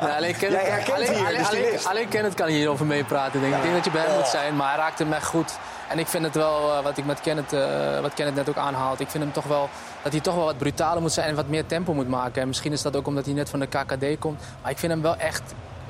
ja, 0.00 0.16
alleen 0.16 0.36
Kenneth, 0.36 0.60
Jij 0.60 0.70
herkent 0.70 0.96
alleen, 0.96 1.14
hier, 1.14 1.26
alleen, 1.26 1.38
dus 1.38 1.48
alleen, 1.48 1.86
alleen 1.86 2.08
Kenneth 2.08 2.34
kan 2.34 2.48
hierover 2.48 2.86
meepraten. 2.86 3.40
Denk 3.40 3.52
ik. 3.52 3.58
ik 3.58 3.62
denk 3.64 3.74
dat 3.74 3.84
je 3.84 3.90
bij 3.90 4.00
hem 4.02 4.10
Oh. 4.10 4.16
moet 4.18 4.28
zijn, 4.28 4.56
maar 4.56 4.68
hij 4.68 4.76
raakte 4.78 5.02
hem 5.02 5.12
echt 5.12 5.26
goed. 5.26 5.52
En 5.94 6.00
ik 6.00 6.06
vind 6.06 6.24
het 6.24 6.34
wel, 6.34 6.72
eh, 6.72 6.82
wat 6.82 6.98
ik 6.98 7.04
met 7.06 7.20
Kenneth, 7.20 7.52
eh, 7.52 8.00
wat 8.00 8.14
Kenneth 8.14 8.34
net 8.34 8.48
ook 8.48 8.56
aanhaalt... 8.56 9.00
ik 9.00 9.08
vind 9.08 9.24
hem 9.24 9.32
toch 9.32 9.44
wel, 9.44 9.68
dat 10.02 10.12
hij 10.12 10.20
toch 10.20 10.34
wel 10.34 10.44
wat 10.44 10.58
brutaler 10.58 11.02
moet 11.02 11.12
zijn 11.12 11.28
en 11.28 11.34
wat 11.34 11.48
meer 11.48 11.66
tempo 11.66 11.94
moet 11.94 12.08
maken. 12.08 12.42
En 12.42 12.48
misschien 12.48 12.72
is 12.72 12.82
dat 12.82 12.96
ook 12.96 13.06
omdat 13.06 13.24
hij 13.24 13.34
net 13.34 13.50
van 13.50 13.60
de 13.60 13.66
KKD 13.66 14.18
komt. 14.18 14.40
Maar 14.62 14.70
ik 14.70 14.78
vind 14.78 14.92
hem 14.92 15.02
wel 15.02 15.16
echt 15.16 15.42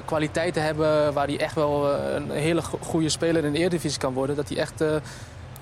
kwaliteiten 0.05 0.63
hebben 0.63 1.13
waar 1.13 1.27
hij 1.27 1.41
echt 1.41 1.55
wel 1.55 1.93
eh, 1.93 2.15
een 2.15 2.31
hele 2.31 2.63
go- 2.63 2.79
goede 2.83 3.09
speler 3.09 3.45
in 3.45 3.53
de 3.53 3.59
Eredivisie 3.59 4.01
kan 4.01 4.13
worden. 4.13 4.37
Dat 4.37 4.49
hij 4.49 4.59
echt... 4.59 4.83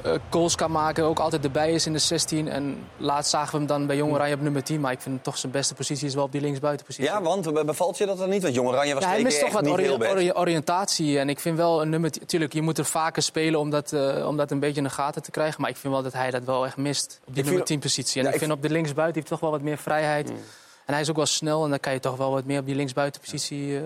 eh, 0.03 0.15
eh, 0.15 0.21
goals 0.31 0.55
kan 0.55 0.71
maken, 0.71 1.05
ook 1.05 1.19
altijd 1.19 1.45
erbij 1.45 1.73
is 1.73 1.87
in 1.87 1.93
de 1.93 1.99
16. 1.99 2.49
En 2.49 2.87
laatst 2.97 3.31
zagen 3.31 3.51
we 3.53 3.57
hem 3.59 3.67
dan 3.67 3.87
bij 3.87 3.97
Jong 3.97 4.13
Oranje 4.13 4.35
op 4.35 4.41
nummer 4.41 4.63
10. 4.63 4.81
Maar 4.81 4.93
ik 4.93 5.01
vind 5.01 5.25
toch 5.25 5.39
zijn 5.39 5.53
beste 5.53 5.75
positie 5.75 6.07
is 6.07 6.15
wel 6.15 6.25
op 6.25 6.33
die 6.33 6.41
linksbuitenpositie. 6.41 7.11
Ja, 7.11 7.23
want 7.23 7.53
be- 7.53 7.65
bevalt 7.65 7.99
je 7.99 8.07
dat 8.07 8.19
dan 8.19 8.29
niet? 8.29 8.43
Want 8.43 8.55
Jong 8.55 8.69
Oranje 8.69 8.95
was 8.95 9.03
Ja, 9.03 9.09
hij 9.09 9.23
mist 9.23 9.41
toch 9.41 9.53
wat 9.53 9.69
ori- 9.69 9.91
ori- 9.91 10.33
oriëntatie. 10.33 11.19
En 11.19 11.29
ik 11.29 11.41
vind 11.41 11.57
wel 11.57 11.83
een 11.83 11.89
nummer... 11.89 12.11
Tuurlijk, 12.27 12.53
je 12.53 12.63
moet 12.63 12.79
er 12.79 12.85
vaker 12.85 13.23
spelen 13.23 13.61
om 13.61 13.71
dat, 13.71 13.93
eh, 13.93 14.27
om 14.27 14.37
dat 14.37 14.51
een 14.51 14.61
beetje 14.61 14.77
in 14.77 14.85
de 14.85 14.91
gaten 14.91 15.23
te 15.23 15.31
krijgen. 15.31 15.61
Maar 15.61 15.71
ik 15.71 15.77
vind 15.77 15.93
wel 15.93 16.03
dat 16.03 16.13
hij 16.13 16.31
dat 16.31 16.45
wel 16.45 16.67
echt 16.67 16.77
mist 16.77 17.21
op 17.27 17.35
die 17.35 17.45
nummer 17.45 17.65
10 17.65 17.79
positie. 17.79 18.21
En 18.21 18.27
Ja, 18.27 18.33
ik 18.33 18.39
vind 18.39 18.53
op 18.53 18.63
de 18.63 18.71
linksbuiten 18.71 19.15
heeft 19.15 19.29
toch 19.29 19.41
wel 19.41 19.51
wat 19.51 19.63
meer 19.63 19.79
vrijheid. 19.79 20.31
En 20.87 20.93
hij 20.93 21.01
is 21.01 21.11
ook 21.11 21.17
wel 21.17 21.27
snel 21.27 21.65
en 21.65 21.71
dan 21.71 21.81
kan 21.81 21.93
je 21.93 22.01
toch 22.01 22.17
wel 22.17 22.31
wat 22.31 22.45
meer 22.45 22.59
op 22.61 22.67
die 22.67 22.75
linksbuitenpositie... 22.75 23.77
eh 23.77 23.83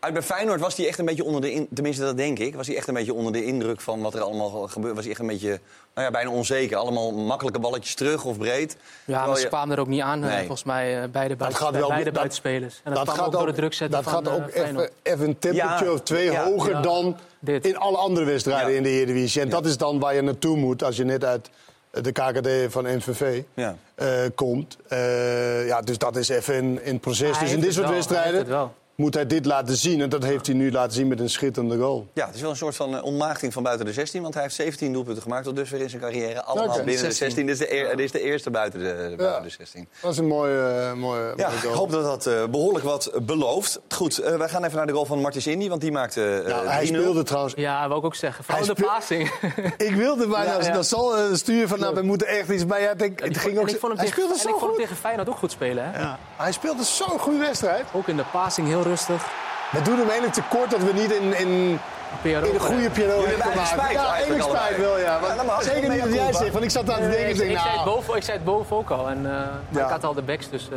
Uit 0.00 0.12
bij 0.12 0.22
Feyenoord 0.22 0.60
was 0.60 0.76
hij 0.76 0.86
echt 0.86 0.98
een 0.98 1.04
beetje 1.04 1.24
onder 1.24 1.40
de... 1.40 1.52
In, 1.52 1.68
tenminste, 1.74 2.02
dat 2.02 2.16
denk 2.16 2.38
ik. 2.38 2.54
Was 2.56 2.66
hij 2.66 2.76
echt 2.76 2.88
een 2.88 2.94
beetje 2.94 3.14
onder 3.14 3.32
de 3.32 3.44
indruk 3.44 3.80
van 3.80 4.00
wat 4.02 4.14
er 4.14 4.20
allemaal 4.20 4.50
gebeurde. 4.68 4.94
Was 4.94 5.02
hij 5.04 5.12
echt 5.12 5.20
een 5.20 5.26
beetje, 5.26 5.48
nou 5.94 6.06
ja, 6.06 6.10
bijna 6.10 6.30
onzeker. 6.30 6.76
Allemaal 6.76 7.12
makkelijke 7.12 7.58
balletjes 7.58 7.94
terug 7.94 8.24
of 8.24 8.38
breed. 8.38 8.76
Ja, 9.04 9.26
maar 9.26 9.36
ze 9.36 9.42
je- 9.42 9.48
kwamen 9.48 9.74
er 9.76 9.80
ook 9.82 9.88
niet 9.88 10.00
aan, 10.00 10.22
eh, 10.24 10.28
Nee. 10.28 10.38
volgens 10.38 10.64
mij, 10.64 11.02
eh, 11.02 11.08
beide, 11.08 11.36
buiten, 11.36 11.60
gaat 11.60 11.72
wel- 11.74 11.88
beide 11.88 12.04
dat- 12.04 12.12
buitenspelers. 12.14 12.74
En 12.84 12.92
dat, 12.92 12.94
Dat 12.94 13.02
kwam 13.14 13.18
ook 13.26 13.32
gaat 13.32 13.32
door 13.40 13.46
de 13.50 13.56
druk 13.58 13.72
zetten 13.74 14.02
dat 14.02 14.12
van 14.12 14.24
gaat 14.26 14.32
eh, 14.38 14.42
ook 14.44 14.50
even, 14.54 14.90
even 15.02 15.26
een 15.26 15.38
temperature 15.38 15.84
Ja, 15.84 15.92
of 15.92 16.00
twee 16.00 16.30
ja, 16.30 16.44
hoger 16.44 16.70
ja. 16.70 16.80
dan 16.80 17.16
Dit. 17.38 17.66
in 17.66 17.76
alle 17.78 17.96
andere 17.96 18.26
wedstrijden 18.26 18.70
Ja. 18.70 18.76
in 18.76 18.82
de 18.82 18.88
Eredivisie. 18.88 19.40
En 19.42 19.48
dat 19.48 19.66
is 19.66 19.76
dan 19.76 19.98
waar 19.98 20.14
je 20.14 20.22
naartoe 20.22 20.56
moet 20.56 20.82
als 20.84 20.96
je 20.96 21.04
net 21.04 21.24
uit 21.24 21.50
de 21.90 22.12
KKD 22.12 22.72
van 22.72 22.84
NVV 22.96 23.42
Ja. 23.54 23.76
eh, 23.94 24.08
komt. 24.34 24.76
Eh, 24.88 25.66
ja, 25.66 25.80
dus 25.80 25.98
dat 25.98 26.16
is 26.16 26.28
even 26.28 26.54
in, 26.54 26.82
in 26.82 27.00
proces. 27.00 27.30
Hij 27.36 27.44
dus 27.46 27.54
in 27.54 27.60
dit 27.60 27.72
soort 27.72 27.84
wel, 27.86 27.94
wedstrijden. 27.94 28.46
Moet 28.98 29.14
hij 29.14 29.26
dit 29.26 29.46
laten 29.46 29.76
zien. 29.76 30.00
En 30.00 30.08
dat 30.08 30.22
heeft 30.24 30.46
hij 30.46 30.54
nu 30.54 30.72
laten 30.72 30.92
zien 30.92 31.08
met 31.08 31.20
een 31.20 31.30
schitterende 31.30 31.76
goal. 31.78 32.06
Ja, 32.12 32.26
het 32.26 32.34
is 32.34 32.40
wel 32.40 32.50
een 32.50 32.56
soort 32.56 32.76
van 32.76 32.96
eh, 32.96 33.02
ontmaagding 33.04 33.52
van 33.52 33.62
buiten 33.62 33.86
de 33.86 33.92
16. 33.92 34.22
Want 34.22 34.34
hij 34.34 34.42
heeft 34.42 34.54
17 34.54 34.92
doelpunten 34.92 35.22
gemaakt 35.22 35.44
tot 35.44 35.56
dusver 35.56 35.80
in 35.80 35.90
zijn 35.90 36.02
carrière. 36.02 36.42
Allemaal 36.44 36.76
binnen 36.76 36.84
de 36.94 37.00
16. 37.00 37.12
16. 37.12 37.46
Dit 37.46 37.60
is 37.60 37.66
de, 37.66 37.74
eer- 37.74 37.88
dit 37.96 38.04
is 38.04 38.10
de 38.12 38.20
eerste 38.20 38.50
buiten 38.50 38.80
de, 38.80 39.14
buiten 39.16 39.42
de 39.42 39.50
16. 39.50 39.88
Dat 40.02 40.12
is 40.12 40.18
een 40.18 40.26
mooie, 40.26 40.60
eh, 40.60 40.92
mooie, 40.92 41.32
Ja, 41.36 41.46
mooie 41.46 41.56
ik 41.58 41.62
goal. 41.62 41.74
hoop 41.74 41.90
dat 41.90 42.02
dat 42.04 42.26
eh, 42.26 42.44
behoorlijk 42.50 42.84
wat 42.84 43.10
belooft. 43.22 43.80
Goed, 43.88 44.16
wij 44.16 44.48
gaan 44.48 44.64
even 44.64 44.76
naar 44.76 44.86
de 44.86 44.92
goal 44.92 45.04
van 45.04 45.20
Martins 45.20 45.46
Indy. 45.46 45.68
Want 45.68 45.80
die 45.80 45.92
maakte 45.92 46.38
eh 46.38 46.48
Nou, 46.54 46.66
hij 46.66 46.84
3-0. 46.84 46.86
speelde 46.88 47.22
trouwens 47.22 47.54
Ja, 47.56 47.88
wil 47.88 47.96
ik 47.98 48.04
ook 48.04 48.14
zeggen. 48.14 48.44
Vooral 48.44 48.66
de 48.66 48.74
passing. 48.82 49.30
Ik 49.76 49.94
wilde 49.94 50.26
bijna, 50.26 50.52
Ja, 50.58 50.66
ja. 50.66 50.72
dat 50.72 50.86
zal 50.86 51.12
sturen 51.36 51.68
van, 51.68 51.78
nou, 51.80 51.94
we 51.94 52.02
moeten 52.02 52.26
echt 52.26 52.48
iets 52.48 52.66
bij. 52.66 52.82
Ja, 52.82 52.90
ik 52.90 52.98
het 53.00 53.10
ik 53.10 53.36
ging 53.36 53.40
vond- 53.42 53.58
ook, 53.58 53.68
en 53.68 53.74
ik 53.74 53.80
vond 53.80 53.92
hem 53.92 54.00
hij 54.02 54.10
tegen, 54.10 54.12
speelde 54.12 54.32
en 54.32 54.40
ik 54.40 54.54
zo 54.54 54.58
vond 54.58 54.70
hem 54.70 54.80
tegen 54.80 54.96
Feyenoord 54.96 55.28
ook 55.28 55.36
goed 55.36 55.50
spelen. 55.50 55.84
Hè? 55.92 56.00
Ja. 56.00 56.18
Hij 56.36 56.52
speelde 56.52 56.82
zo'n 56.84 57.18
goede 57.18 57.38
wedstrijd. 57.38 57.84
Ook 57.92 58.08
in 58.08 58.16
de 58.16 58.24
passing 58.32 58.66
heel 58.68 58.82
rustig. 58.88 59.22
We 59.72 59.82
doen 59.82 59.94
hem 59.98 60.08
eigenlijk 60.08 60.32
tekort 60.34 60.70
dat 60.70 60.80
we 60.82 60.92
niet 60.92 61.12
in, 61.12 61.36
in, 61.38 61.78
Pierrot, 62.22 62.48
in 62.48 62.54
een 62.54 62.60
goede 62.60 62.90
Jullie 62.94 63.26
hebben 63.26 63.42
gemaakt. 63.46 63.68
spijt 63.68 63.90
Ja, 63.92 64.12
eigenlijk 64.12 64.42
spijt 64.42 64.76
wel, 64.78 64.98
ja. 64.98 65.20
Want 65.20 65.32
Ja, 65.32 65.36
dat 65.36 65.46
mag. 65.46 65.62
zeker 65.62 65.88
niet 65.90 66.00
wat 66.00 66.14
jij 66.14 66.32
zegt, 66.32 66.52
want 66.52 66.64
ik 66.64 66.70
zat 66.70 66.90
aan 66.90 67.00
te 67.00 67.08
denken. 67.08 67.20
ik, 67.24 67.28
ik 67.30 67.36
denk, 67.38 67.50
ik, 67.50 67.58
zei 67.58 67.68
het 67.76 67.84
nou, 67.84 67.96
boven, 67.96 68.16
ik 68.16 68.22
zei 68.22 68.36
het 68.36 68.46
boven 68.46 68.76
ook 68.76 68.90
al. 68.90 69.08
En, 69.08 69.26
eh, 69.26 69.46
Ja. 69.68 69.84
Ik 69.84 69.90
had 69.90 70.04
al 70.04 70.14
de 70.14 70.22
backs, 70.22 70.50
dus 70.50 70.68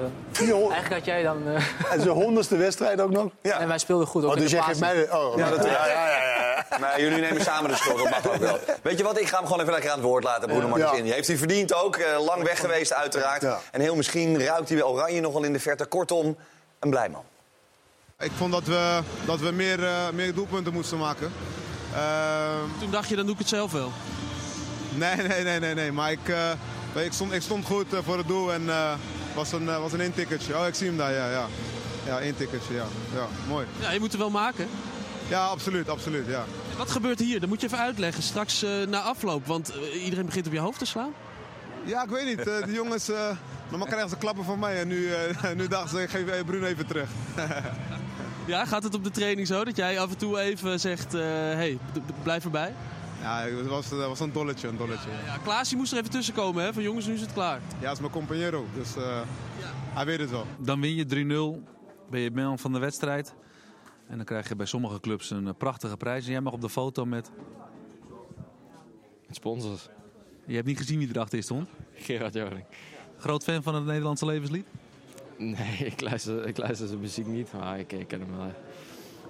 eh, 0.41 0.47
joh, 0.47 0.71
eigenlijk 0.71 0.93
had 0.93 1.05
jij 1.05 1.23
dan... 1.23 1.41
eh, 1.47 1.53
het 1.87 1.97
is 1.97 2.03
de 2.03 2.09
honderdste 2.09 2.55
wedstrijd 2.57 3.01
ook 3.01 3.09
nog. 3.11 3.25
Ja. 3.41 3.59
En 3.59 3.67
wij 3.67 3.77
speelden 3.77 4.07
goed, 4.07 4.23
ook 4.23 4.29
Oh, 4.31 4.35
dus 4.37 4.49
de 4.49 4.55
jij 4.55 4.61
geeft 4.65 4.79
mij... 4.79 5.11
Oh, 5.11 5.37
Ja, 5.37 5.49
dat- 5.49 5.65
ja, 5.65 5.71
ja, 5.87 6.07
ja, 6.09 6.17
ja. 6.69 6.77
Maar 6.79 7.01
jullie 7.01 7.21
nemen 7.21 7.41
samen 7.41 7.69
de 7.69 7.75
schuld, 7.75 7.97
dat 7.97 8.09
mag 8.09 8.27
ook 8.33 8.35
wel. 8.41 8.57
Weet 8.81 8.97
je 8.97 9.03
wat, 9.03 9.19
ik 9.19 9.27
ga 9.27 9.35
hem 9.37 9.45
gewoon 9.45 9.61
even 9.61 9.73
lekker 9.73 9.91
aan 9.91 9.97
het 9.97 10.05
woord 10.05 10.23
laten, 10.23 10.47
Bruno 10.47 10.67
Martins 10.67 10.91
Ja. 10.91 10.97
Indy. 10.97 11.11
Heeft 11.11 11.27
hij 11.27 11.37
verdiend 11.37 11.73
ook, 11.73 11.95
eh, 11.95 12.23
lang 12.25 12.43
weg 12.43 12.59
geweest 12.59 12.93
uiteraard. 12.93 13.41
Ja. 13.41 13.59
En 13.71 13.81
heel 13.81 13.95
misschien 13.95 14.43
ruikt 14.45 14.69
hij 14.69 14.77
wel 14.77 14.89
oranje 14.89 15.21
nog 15.21 15.33
wel 15.33 15.43
in 15.43 15.53
de 15.53 15.59
verte. 15.59 15.85
Kortom, 15.85 16.37
een 16.79 16.89
blij 16.89 17.09
man. 17.09 17.23
Ik 18.21 18.31
vond 18.37 18.51
dat 18.51 18.63
we, 18.63 18.99
dat 19.25 19.39
we 19.39 19.51
meer, 19.51 19.83
eh, 19.83 20.09
meer 20.13 20.33
doelpunten 20.33 20.73
moesten 20.73 20.97
maken. 20.97 21.31
Ehm, 21.93 22.79
Toen 22.79 22.91
dacht 22.91 23.09
je, 23.09 23.15
dan 23.15 23.25
doe 23.25 23.33
ik 23.33 23.39
het 23.39 23.49
zelf 23.49 23.71
wel. 23.71 23.91
nee, 24.95 25.15
nee, 25.15 25.43
nee, 25.43 25.59
nee, 25.59 25.73
nee. 25.73 25.91
Maar 25.91 26.11
ik, 26.11 26.29
eh, 26.29 27.05
ik, 27.05 27.13
stond, 27.13 27.31
ik 27.31 27.41
stond 27.41 27.65
goed 27.65 27.93
eh, 27.93 27.99
voor 28.03 28.17
het 28.17 28.27
doel 28.27 28.53
en 28.53 28.69
eh 28.69 28.93
was 29.35 29.51
een, 29.51 29.65
was 29.65 29.93
een 29.93 29.99
intikketje. 30.01 30.57
Oh, 30.57 30.67
ik 30.67 30.75
zie 30.75 30.87
hem 30.87 30.97
daar, 30.97 31.11
ja. 31.11 31.29
Ja, 31.29 31.47
ja 32.05 32.19
intikketje, 32.19 32.73
ja. 32.73 32.85
ja. 33.13 33.27
Mooi. 33.47 33.65
Ja, 33.79 33.91
je 33.91 33.99
moet 33.99 34.13
er 34.13 34.19
wel 34.19 34.29
maken. 34.29 34.67
Ja, 35.27 35.45
absoluut, 35.45 35.89
absoluut, 35.89 36.25
ja. 36.27 36.43
En 36.71 36.77
Wat 36.77 36.91
gebeurt 36.91 37.19
hier? 37.19 37.39
Dat 37.39 37.49
moet 37.49 37.61
je 37.61 37.67
even 37.67 37.79
uitleggen 37.79 38.23
straks 38.23 38.63
eh, 38.63 38.71
na 38.87 39.01
afloop. 39.01 39.45
Want 39.45 39.73
iedereen 40.03 40.25
begint 40.25 40.47
op 40.47 40.53
je 40.53 40.59
hoofd 40.59 40.79
te 40.79 40.85
slaan. 40.85 41.13
Ja, 41.83 42.03
ik 42.03 42.09
weet 42.09 42.25
niet. 42.25 42.65
die 42.65 42.73
jongens, 42.73 43.09
normaal 43.69 43.87
krijgen 43.87 44.09
ze 44.09 44.15
klappen 44.17 44.43
van 44.43 44.59
mij 44.59 44.79
en 44.79 44.87
nu, 44.87 45.09
nu 45.57 45.67
dachten 45.67 45.99
ze, 45.99 46.07
geef 46.07 46.45
Bruno 46.45 46.65
even 46.65 46.87
terug. 46.87 47.09
Ja, 48.51 48.65
gaat 48.65 48.83
het 48.83 48.95
op 48.95 49.03
de 49.03 49.11
training 49.11 49.47
zo 49.47 49.63
dat 49.63 49.75
jij 49.75 49.99
af 49.99 50.11
en 50.11 50.17
toe 50.17 50.39
even 50.39 50.79
zegt: 50.79 51.11
hé, 51.11 51.19
hey, 51.53 51.77
b- 51.93 51.97
b- 52.07 52.23
blijf 52.23 52.43
erbij? 52.43 52.73
ja, 53.21 53.41
het 53.41 53.67
was, 53.67 53.89
het 53.89 53.99
was 53.99 54.19
een 54.19 54.31
dolletje, 54.31 54.67
een 54.67 54.77
dolletje. 54.77 55.09
Ja, 55.25 55.37
Klaasje 55.37 55.75
moest 55.75 55.91
er 55.91 55.97
even 55.97 56.09
tussen 56.11 56.33
komen, 56.33 56.63
hè? 56.63 56.73
Van 56.73 56.83
jongens, 56.83 57.05
nu 57.07 57.13
is 57.13 57.21
het 57.21 57.33
klaar. 57.33 57.59
Ja, 57.79 57.83
het 57.85 57.93
is 57.93 57.99
mijn 57.99 58.11
compagnero, 58.11 58.65
dus 58.73 58.95
eh, 58.95 59.21
hij 59.93 60.05
weet 60.05 60.19
het 60.19 60.29
wel. 60.29 60.45
Dan 60.59 60.81
win 60.81 60.95
je 60.95 61.05
3-0, 61.05 61.69
ben 62.09 62.19
je 62.19 62.31
man 62.31 62.59
van 62.59 62.73
de 62.73 62.79
wedstrijd. 62.79 63.33
En 64.07 64.15
dan 64.15 64.25
krijg 64.25 64.49
je 64.49 64.55
bij 64.55 64.65
sommige 64.65 64.99
clubs 64.99 65.29
een 65.29 65.47
eh, 65.47 65.53
prachtige 65.57 65.97
prijs. 65.97 66.25
En 66.25 66.31
jij 66.31 66.41
mag 66.41 66.53
op 66.53 66.61
de 66.61 66.69
foto 66.69 67.05
met... 67.05 67.31
Sponsors. 69.29 69.89
Je 70.45 70.55
hebt 70.55 70.67
niet 70.67 70.77
gezien 70.77 70.99
wie 70.99 71.09
erachter 71.09 71.43
stond. 71.43 71.69
Gerard 71.93 72.33
Joring. 72.33 72.65
Groot 73.17 73.43
fan 73.43 73.63
van 73.63 73.75
het 73.75 73.85
Nederlandse 73.85 74.25
levenslied? 74.25 74.65
Nee, 75.41 75.77
ik 75.91 76.01
luister, 76.01 76.47
ik 76.47 76.57
luister 76.57 76.87
zijn 76.87 76.99
muziek 76.99 77.27
niet, 77.27 77.53
maar 77.53 77.79
ik, 77.79 77.91
ik 77.91 78.07
ken 78.07 78.19
hem 78.19 78.37
wel. 78.37 78.51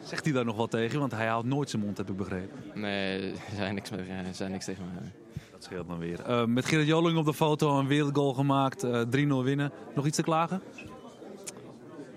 Zegt 0.04 0.24
hij 0.24 0.34
daar 0.34 0.46
nog 0.46 0.56
wat 0.56 0.72
tegen? 0.72 1.00
Want 1.00 1.12
hij 1.12 1.28
haalt 1.28 1.46
nooit 1.46 1.70
zijn 1.70 1.82
mond, 1.82 1.98
heb 1.98 2.10
ik 2.10 2.18
begrepen. 2.18 2.64
Nee, 2.74 3.32
er 3.32 3.56
zijn 3.56 3.76
niks, 3.76 3.90
meer, 3.90 4.06
zijn 4.32 4.52
niks 4.52 4.66
tegen 4.66 4.84
mij. 4.94 5.12
Dat 5.52 5.64
scheelt 5.64 5.88
dan 5.88 5.98
weer. 5.98 6.22
Eh, 6.22 6.46
met 6.46 6.66
Gerard 6.66 6.88
Joling 6.88 7.18
op 7.18 7.26
de 7.26 7.34
foto, 7.34 7.80
een 7.80 7.88
wereldgoal 7.88 8.34
gemaakt, 8.34 8.84
eh 8.84 9.02
3-0 9.02 9.44
winnen. 9.44 9.72
Nog 9.96 10.06
iets 10.06 10.16
te 10.16 10.24
klagen? 10.24 10.62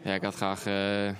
Ja, 0.03 0.15
ik 0.15 0.23
had 0.23 0.35
graag 0.35 0.67
eh, 0.67 1.11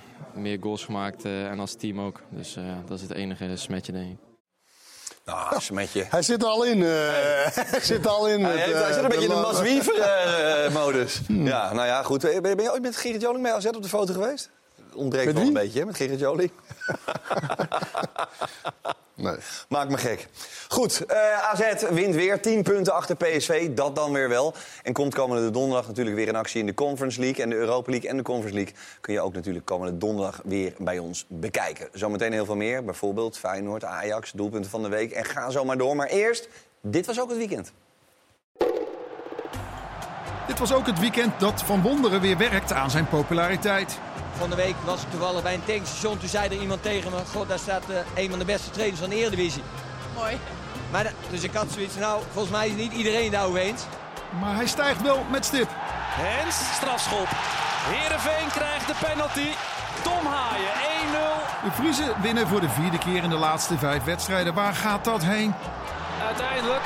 meer 0.41 0.57
goals 0.61 0.85
gemaakt 0.85 1.25
en 1.25 1.59
als 1.59 1.75
team 1.75 1.99
ook. 1.99 2.21
Dus 2.29 2.57
dat 2.85 2.97
is 2.97 3.01
het 3.01 3.13
enige 3.13 3.55
smetje, 3.55 3.91
denk 3.91 4.11
ik. 4.11 4.34
Nou, 5.25 5.61
smetje. 5.61 6.05
Hij 6.09 6.21
zit 6.21 6.41
er 6.41 6.47
al 6.47 6.63
in. 6.63 6.81
eh, 6.83 6.87
hij 7.53 7.79
zit 7.91 8.05
er 8.05 8.11
al 8.11 8.27
in. 8.27 8.43
Hij, 8.43 8.53
met, 8.55 8.63
heeft- 8.63 8.77
hij 8.77 8.87
eh, 8.87 8.93
zit 8.93 9.03
een 9.03 9.09
beetje 9.09 9.23
in 9.23 9.29
de 9.29 9.35
Mas 9.41 9.59
Wiever-modus. 9.61 11.19
Ja, 11.51 11.73
nou 11.73 11.87
ja, 11.87 12.03
goed. 12.03 12.21
Ben, 12.21 12.41
ben 12.41 12.61
je 12.63 12.71
ooit 12.71 12.81
met 12.81 12.97
Gerrit 12.97 13.21
Joling 13.21 13.43
bij 13.43 13.53
AZ 13.53 13.65
op 13.65 13.81
de 13.83 13.89
foto 13.89 14.13
geweest? 14.13 14.49
Ontbreekt 14.95 15.33
wel 15.33 15.41
een 15.41 15.53
beetje, 15.53 15.79
hè, 15.79 15.85
met 15.85 15.95
Gerrit 15.95 16.19
Joling. 16.19 16.51
Nee. 19.15 19.35
Maakt 19.69 19.89
me 19.89 19.97
gek. 19.97 20.27
Goed, 20.67 21.05
eh, 21.05 21.51
AZ 21.51 21.89
wint 21.89 22.15
weer 22.15 22.41
10 22.41 22.63
punten 22.63 22.93
achter 22.93 23.15
PSV. 23.15 23.69
Dat 23.69 23.95
dan 23.95 24.11
weer 24.11 24.29
wel. 24.29 24.53
En 24.83 24.93
komt 24.93 25.13
komende 25.13 25.51
donderdag 25.51 25.87
natuurlijk 25.87 26.15
weer 26.15 26.27
in 26.27 26.35
actie 26.35 26.59
in 26.59 26.65
de 26.65 26.73
Conference 26.73 27.19
League. 27.19 27.43
En 27.43 27.49
de 27.49 27.55
Europa 27.55 27.91
League 27.91 28.09
en 28.09 28.17
de 28.17 28.23
Conference 28.23 28.55
League 28.55 28.73
kun 29.01 29.13
je 29.13 29.21
ook 29.21 29.33
natuurlijk 29.33 29.65
komende 29.65 29.97
donderdag 29.97 30.41
weer 30.43 30.73
bij 30.77 30.99
ons 30.99 31.25
bekijken. 31.27 31.87
Zometeen 31.93 32.31
heel 32.31 32.45
veel 32.45 32.55
meer. 32.55 32.83
Bijvoorbeeld 32.83 33.37
Feyenoord, 33.37 33.83
Ajax, 33.83 34.31
doelpunten 34.31 34.71
van 34.71 34.83
de 34.83 34.89
week. 34.89 35.11
En 35.11 35.25
ga 35.25 35.49
zo 35.49 35.65
maar 35.65 35.77
door. 35.77 35.95
Maar 35.95 36.07
eerst, 36.07 36.47
dit 36.81 37.05
was 37.05 37.19
ook 37.19 37.29
het 37.29 37.37
weekend. 37.37 37.71
Dit 40.47 40.59
was 40.59 40.73
ook 40.73 40.85
het 40.85 40.99
weekend 40.99 41.39
dat 41.39 41.63
Van 41.63 41.81
Wonderen 41.81 42.21
weer 42.21 42.37
werkt 42.37 42.73
aan 42.73 42.91
zijn 42.91 43.07
populariteit. 43.07 43.99
Van 44.37 44.49
de 44.49 44.55
week 44.55 44.75
was 44.85 45.01
ik 45.01 45.09
toevallig 45.09 45.43
bij 45.43 45.53
een 45.53 45.65
tankstation. 45.65 46.17
Toen 46.17 46.29
zei 46.29 46.45
er 46.49 46.61
iemand 46.61 46.81
tegen 46.81 47.11
me: 47.11 47.17
God, 47.33 47.47
daar 47.47 47.59
staat 47.59 47.89
eh, 47.89 48.23
een 48.23 48.29
van 48.29 48.39
de 48.39 48.45
beste 48.45 48.69
trainers 48.69 48.99
van 48.99 49.09
de 49.09 49.15
Eredivisie. 49.15 49.63
Mooi. 50.15 50.39
Maar, 50.91 51.11
dus 51.29 51.43
ik 51.43 51.53
had 51.53 51.71
zoiets, 51.71 51.95
nou, 51.95 52.21
volgens 52.31 52.53
mij 52.57 52.67
is 52.67 52.75
niet 52.75 52.93
iedereen 52.93 53.31
daarover 53.31 53.59
eens. 53.59 53.81
Maar 54.39 54.55
hij 54.55 54.67
stijgt 54.67 55.01
wel 55.01 55.25
met 55.31 55.45
stip. 55.45 55.67
Hens, 55.71 56.55
strafschop. 56.75 57.27
Heerenveen 57.87 58.47
krijgt 58.49 58.87
de 58.87 58.95
penalty. 59.07 59.47
Tom 60.03 60.25
Haaien, 60.25 60.73
1-0. 61.61 61.63
De 61.63 61.71
Vriezen 61.71 62.21
winnen 62.21 62.47
voor 62.47 62.61
de 62.61 62.69
vierde 62.69 62.97
keer 62.97 63.23
in 63.23 63.29
de 63.29 63.35
laatste 63.35 63.77
vijf 63.77 64.03
wedstrijden. 64.03 64.53
Waar 64.53 64.73
gaat 64.73 65.05
dat 65.05 65.23
heen? 65.23 65.53
Uiteindelijk 66.27 66.81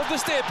op 0.00 0.08
de 0.08 0.18
stip. 0.18 0.44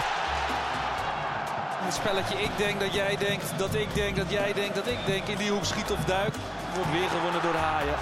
Het 1.93 2.01
spelletje 2.01 2.41
ik 2.43 2.57
denk 2.57 2.79
dat 2.79 2.93
jij 2.93 3.17
denkt, 3.17 3.57
dat 3.57 3.75
ik 3.75 3.93
denk, 3.93 4.15
dat 4.15 4.29
jij 4.31 4.53
denkt, 4.53 4.75
dat 4.75 4.87
ik 4.87 5.05
denk. 5.05 5.27
In 5.27 5.37
die 5.37 5.51
hoek 5.51 5.65
schiet 5.65 5.91
of 5.91 6.05
duik. 6.05 6.33
Wordt 6.75 6.91
weer 6.91 7.09
gewonnen 7.09 7.41
door 7.41 7.55
Haaien. 7.55 7.95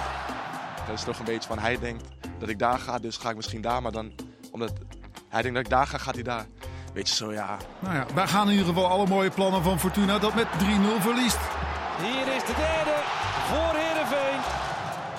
Dat 0.86 0.94
is 0.94 1.04
toch 1.04 1.18
een 1.18 1.24
beetje 1.24 1.48
van 1.48 1.58
hij 1.58 1.78
denkt 1.78 2.04
dat 2.38 2.48
ik 2.48 2.58
daar 2.58 2.78
ga, 2.78 2.98
dus 2.98 3.16
ga 3.16 3.30
ik 3.30 3.36
misschien 3.36 3.60
daar. 3.60 3.82
Maar 3.82 3.92
dan, 3.92 4.12
omdat 4.50 4.72
hij 5.28 5.42
denkt 5.42 5.56
dat 5.56 5.64
ik 5.64 5.70
daar 5.70 5.86
ga, 5.86 5.98
gaat 5.98 6.14
hij 6.14 6.22
daar. 6.22 6.46
Weet 6.92 7.08
je 7.08 7.14
zo, 7.14 7.32
ja. 7.32 7.56
Nou 7.78 7.94
ja, 7.94 8.06
wij 8.14 8.26
gaan 8.26 8.46
in 8.46 8.52
ieder 8.52 8.66
geval 8.66 8.86
alle 8.86 9.06
mooie 9.06 9.30
plannen 9.30 9.62
van 9.62 9.80
Fortuna 9.80 10.18
dat 10.18 10.34
met 10.34 10.46
3-0 10.46 10.56
verliest. 11.00 11.38
Hier 12.00 12.34
is 12.34 12.44
de 12.44 12.54
derde 12.56 12.96
voor 13.48 13.74
Heerenveen. 13.74 14.40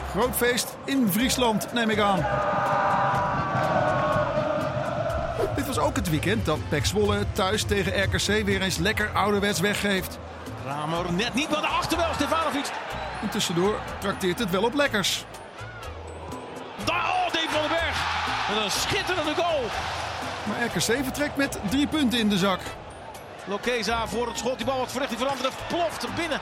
Groot 0.10 0.36
feest 0.36 0.76
in 0.84 1.12
Friesland, 1.12 1.74
neem 1.74 1.90
ik 1.90 2.00
aan. 2.00 2.26
Was 5.74 5.84
ook 5.84 5.96
het 5.96 6.10
weekend 6.10 6.46
dat 6.46 6.70
Pek 6.70 6.86
Zwolle 6.86 7.26
thuis 7.32 7.64
tegen 7.64 8.04
RKC 8.04 8.46
weer 8.46 8.62
eens 8.62 8.78
lekker 8.78 9.10
ouderwets 9.14 9.60
weggeeft. 9.60 10.20
Ramer 10.66 11.14
net 11.14 11.34
niet, 11.34 11.50
maar 11.50 11.62
de 11.62 11.68
achterwel 11.68 12.14
Stefanovic. 12.14 12.72
En 13.22 13.30
tussendoor 13.30 13.80
trakteert 14.00 14.40
het 14.40 14.50
wel 14.50 14.64
op 14.64 14.74
lekkers. 14.74 15.26
Daar, 16.86 16.96
oh, 16.96 17.34
Dave 17.34 17.50
van 17.50 17.62
den 17.62 17.70
Berg. 17.70 17.98
Met 18.50 18.64
een 18.64 18.72
schitterende 18.72 19.36
goal. 19.36 19.64
Maar 20.44 20.66
RKC 20.66 21.04
vertrekt 21.04 21.36
met 21.36 21.60
drie 21.70 21.88
punten 21.88 22.20
in 22.20 22.30
de 22.30 22.38
zak. 22.38 22.60
Lokeza 23.46 24.08
voor 24.08 24.28
het 24.28 24.38
schot. 24.38 24.58
Die 24.58 24.66
bal 24.66 24.76
wordt 24.76 24.92
verricht. 24.92 25.10
Die 25.10 25.20
verandert. 25.20 25.54
Ploft 25.68 26.04
er 26.04 26.10
binnen. 26.16 26.40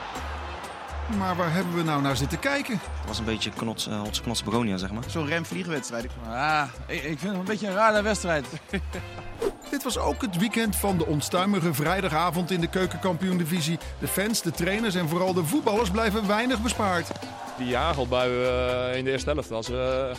Maar 1.18 1.36
waar 1.36 1.52
hebben 1.52 1.74
we 1.74 1.82
nou 1.82 2.02
naar 2.02 2.16
zitten 2.16 2.38
kijken? 2.38 2.72
Het 2.72 3.06
was 3.06 3.18
een 3.18 3.24
beetje 3.24 3.50
knots, 3.50 3.88
uh, 3.88 4.02
knots 4.22 4.42
begonia, 4.42 4.76
zeg 4.76 4.92
maar. 4.92 5.02
Zo'n 5.06 5.26
remvliegwedstrijd. 5.26 6.06
Ah, 6.28 6.64
ik, 6.86 7.02
ik 7.02 7.18
vind 7.18 7.30
het 7.30 7.34
een 7.34 7.44
beetje 7.44 7.66
een 7.66 7.74
rare 7.74 8.02
wedstrijd. 8.02 8.46
Dit 9.70 9.82
was 9.82 9.98
ook 9.98 10.20
het 10.20 10.36
weekend 10.36 10.76
van 10.76 10.98
de 10.98 11.06
onstuimige 11.06 11.74
vrijdagavond 11.74 12.50
in 12.50 12.60
de 12.60 12.66
keukenkampioen-divisie. 12.66 13.78
De 13.98 14.08
fans, 14.08 14.42
de 14.42 14.50
trainers 14.50 14.94
en 14.94 15.08
vooral 15.08 15.34
de 15.34 15.44
voetballers 15.44 15.90
blijven 15.90 16.26
weinig 16.26 16.62
bespaard. 16.62 17.10
Die 17.58 17.66
jagelbuien 17.66 18.90
uh, 18.90 18.96
in 18.96 19.04
de 19.04 19.10
eerste 19.10 19.30
helft, 19.30 19.50
als 19.50 19.68
we 19.68 20.12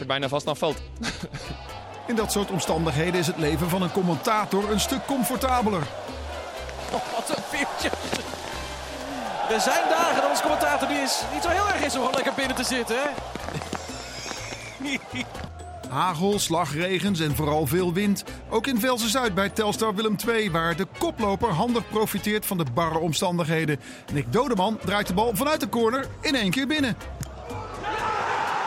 uh, 0.00 0.06
bijna 0.06 0.28
vast 0.28 0.48
aan 0.48 0.56
veld. 0.56 0.82
In 2.06 2.16
dat 2.16 2.32
soort 2.32 2.50
omstandigheden 2.50 3.20
is 3.20 3.26
het 3.26 3.36
leven 3.36 3.68
van 3.68 3.82
een 3.82 3.92
commentator 3.92 4.70
een 4.70 4.80
stuk 4.80 5.06
comfortabeler. 5.06 5.82
Oh, 6.92 7.00
wat 7.14 7.36
een 7.36 7.42
veertje. 7.42 7.90
Er 9.52 9.60
zijn 9.60 9.88
dagen 9.88 10.14
dat 10.14 10.30
als 10.30 10.40
commentator 10.40 10.88
die 10.88 10.96
is 10.98 11.22
niet 11.32 11.42
zo 11.42 11.48
heel 11.48 11.68
erg 11.68 11.84
is 11.84 11.94
om 11.94 11.98
gewoon 11.98 12.14
lekker 12.14 12.32
binnen 12.34 12.56
te 12.56 12.64
zitten, 12.64 12.96
hè? 12.96 13.08
Hagel, 15.88 16.38
slagregens 16.38 17.20
en 17.20 17.36
vooral 17.36 17.66
veel 17.66 17.92
wind. 17.92 18.24
Ook 18.50 18.66
in 18.66 18.80
Velsen 18.80 19.08
Zuid 19.08 19.34
bij 19.34 19.48
Telstar 19.48 19.94
Willem 19.94 20.16
II, 20.28 20.50
waar 20.50 20.76
de 20.76 20.86
koploper 20.98 21.48
handig 21.48 21.88
profiteert 21.88 22.46
van 22.46 22.58
de 22.58 22.64
barre 22.74 22.98
omstandigheden. 22.98 23.80
Nick 24.12 24.32
Dodeman 24.32 24.78
draait 24.84 25.06
de 25.06 25.14
bal 25.14 25.30
vanuit 25.34 25.60
de 25.60 25.68
corner 25.68 26.06
in 26.20 26.34
één 26.34 26.50
keer 26.50 26.66
binnen. 26.66 26.96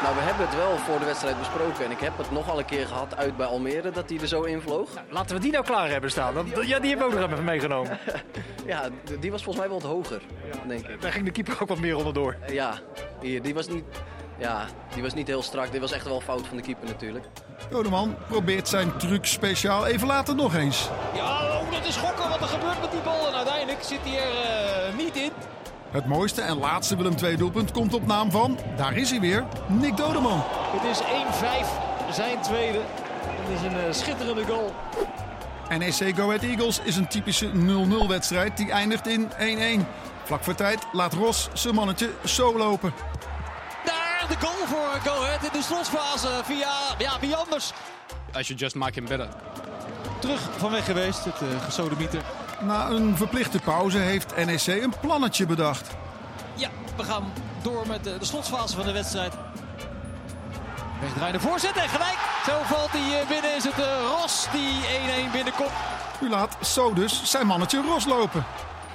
Nou, 0.03 0.15
we 0.15 0.21
hebben 0.21 0.45
het 0.45 0.55
wel 0.55 0.77
voor 0.77 0.99
de 0.99 1.05
wedstrijd 1.05 1.37
besproken. 1.39 1.85
En 1.85 1.91
ik 1.91 1.99
heb 1.99 2.17
het 2.17 2.31
nogal 2.31 2.59
een 2.59 2.65
keer 2.65 2.87
gehad 2.87 3.15
uit 3.15 3.37
bij 3.37 3.45
Almere 3.45 3.91
dat 3.91 4.09
hij 4.09 4.19
er 4.19 4.27
zo 4.27 4.41
invloog. 4.41 4.93
Nou, 4.93 5.05
laten 5.09 5.35
we 5.35 5.41
die 5.41 5.51
nou 5.51 5.63
klaar 5.63 5.89
hebben 5.89 6.11
staan. 6.11 6.33
Ja, 6.65 6.79
die 6.79 6.89
hebben 6.89 7.09
we 7.09 7.13
ook 7.13 7.19
nog 7.19 7.31
even 7.31 7.43
meegenomen. 7.43 7.99
ja, 8.65 8.89
die 9.19 9.31
was 9.31 9.43
volgens 9.43 9.65
mij 9.65 9.73
wel 9.73 9.81
wat 9.81 9.91
hoger, 9.91 10.21
denk 10.67 10.87
ik. 10.87 11.01
Daar 11.01 11.11
ging 11.11 11.25
de 11.25 11.31
keeper 11.31 11.57
ook 11.61 11.67
wat 11.67 11.79
meer 11.79 11.97
onderdoor. 11.97 12.37
Ja, 12.47 12.79
hier, 13.21 13.41
die 13.41 13.53
was 13.53 13.67
niet... 13.67 13.83
Ja, 14.37 14.65
die 14.93 15.03
was 15.03 15.13
niet 15.13 15.27
heel 15.27 15.41
strak. 15.41 15.71
Dit 15.71 15.81
was 15.81 15.91
echt 15.91 16.05
wel 16.05 16.21
fout 16.21 16.47
van 16.47 16.57
de 16.57 16.63
keeper 16.63 16.87
natuurlijk. 16.87 17.25
Dodeman 17.69 18.15
probeert 18.27 18.67
zijn 18.67 18.97
truc 18.97 19.25
speciaal 19.25 19.85
even 19.85 20.07
later 20.07 20.35
nog 20.35 20.55
eens. 20.55 20.89
Ja, 21.13 21.59
oh, 21.59 21.71
dat 21.71 21.85
is 21.85 21.95
gokken 21.97 22.29
wat 22.29 22.41
er 22.41 22.47
gebeurt 22.47 22.81
met 22.81 22.91
die 22.91 22.99
bal. 22.99 23.27
En 23.27 23.33
uiteindelijk 23.33 23.83
zit 23.83 23.99
hij 24.03 24.17
er 24.17 24.89
uh, 24.89 24.97
niet 24.97 25.15
in. 25.15 25.31
Het 25.95 26.05
mooiste 26.05 26.41
en 26.41 26.57
laatste 26.57 26.95
Willem 26.95 27.15
II 27.23 27.37
doelpunt 27.37 27.71
komt 27.71 27.93
op 27.93 28.05
naam 28.05 28.31
van, 28.31 28.59
daar 28.75 28.97
is 28.97 29.09
hij 29.09 29.19
weer, 29.19 29.45
Nick 29.67 29.97
Dodeman. 29.97 30.43
Het 30.45 30.83
is 30.83 31.01
1-5, 32.09 32.13
zijn 32.13 32.41
tweede. 32.41 32.81
Het 32.81 33.59
is 33.59 33.65
een 33.65 33.87
uh, 33.87 33.93
schitterende 33.93 34.45
goal. 34.45 34.73
NEC 35.69 36.15
Go 36.15 36.23
Ahead 36.23 36.43
Eagles 36.43 36.79
is 36.83 36.95
een 36.95 37.07
typische 37.07 37.51
0-0 37.51 38.07
wedstrijd 38.07 38.57
die 38.57 38.71
eindigt 38.71 39.07
in 39.07 39.31
1-1. 39.81 39.85
Vlak 40.23 40.43
voor 40.43 40.55
tijd 40.55 40.85
laat 40.91 41.13
Ros 41.13 41.49
zijn 41.53 41.75
mannetje 41.75 42.09
zo 42.25 42.57
lopen. 42.57 42.93
Daar 43.85 44.25
de 44.27 44.45
goal 44.45 44.67
voor 44.67 45.11
Go 45.11 45.23
Ahead 45.23 45.43
in 45.43 45.49
de 45.59 45.61
slotfase 45.61 46.41
via, 46.43 46.71
ja, 46.97 47.19
wie 47.19 47.35
anders? 47.35 47.73
I 48.37 48.43
should 48.43 48.59
just 48.59 48.75
make 48.75 48.93
him 48.93 49.07
better. 49.07 49.27
Terug 50.19 50.49
van 50.57 50.71
weg 50.71 50.85
geweest, 50.85 51.25
het 51.25 51.41
uh, 51.41 51.63
gesodemieter. 51.63 52.21
Na 52.61 52.89
een 52.89 53.17
verplichte 53.17 53.59
pauze 53.59 53.97
heeft 53.97 54.45
NEC 54.45 54.83
een 54.83 54.93
plannetje 55.01 55.45
bedacht. 55.45 55.95
Ja, 56.55 56.69
we 56.97 57.03
gaan 57.03 57.23
door 57.61 57.87
met 57.87 58.03
de, 58.03 58.17
de 58.17 58.25
slotfase 58.25 58.75
van 58.75 58.85
de 58.85 58.91
wedstrijd. 58.91 59.33
Wegdraaiende 61.01 61.39
voorzet 61.39 61.75
en 61.75 61.89
gelijk. 61.89 62.17
Zo 62.45 62.51
valt 62.63 62.91
hij 62.91 63.25
binnen. 63.27 63.55
Is 63.55 63.63
het 63.63 63.79
uh, 63.79 63.85
Ros 64.19 64.47
die 64.51 65.29
1-1 65.29 65.31
binnenkomt. 65.31 65.71
U 66.21 66.29
laat 66.29 66.57
zo 66.67 66.93
dus 66.93 67.23
zijn 67.23 67.47
mannetje 67.47 67.81
Ros 67.81 68.05
lopen. 68.05 68.45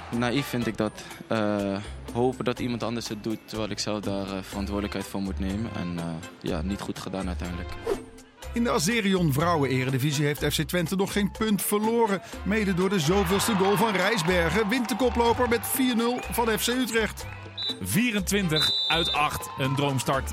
Naïef 0.09 0.47
vind 0.47 0.67
ik 0.67 0.77
dat. 0.77 0.91
Uh, 1.31 1.77
hopen 2.13 2.45
dat 2.45 2.59
iemand 2.59 2.83
anders 2.83 3.07
het 3.07 3.23
doet, 3.23 3.39
terwijl 3.45 3.69
ik 3.69 3.79
zelf 3.79 3.99
daar 3.99 4.25
uh, 4.25 4.33
verantwoordelijkheid 4.41 5.05
voor 5.05 5.21
moet 5.21 5.39
nemen. 5.39 5.71
En 5.75 5.99
ja, 6.41 6.61
niet 6.61 6.81
goed 6.81 6.99
gedaan 6.99 7.27
uiteindelijk. 7.27 7.69
In 8.53 8.63
de 8.63 8.71
Azerion 8.71 9.33
Vrouwen-eredivisie 9.33 10.25
heeft 10.25 10.45
FC 10.45 10.61
Twente 10.61 10.95
nog 10.95 11.11
geen 11.11 11.31
punt 11.31 11.61
verloren. 11.61 12.21
Mede 12.43 12.73
door 12.73 12.89
de 12.89 12.99
zoveelste 12.99 13.55
goal 13.55 13.77
van 13.77 13.95
Rijsbergen 13.95 14.69
wint 14.69 14.89
de 14.89 14.95
koploper 14.95 15.49
met 15.49 15.61
4-0 15.61 16.31
van 16.31 16.47
FC 16.59 16.67
Utrecht. 16.67 17.25
24 17.81 18.71
uit 18.87 19.13
8, 19.13 19.49
een 19.57 19.75
droomstart. 19.75 20.31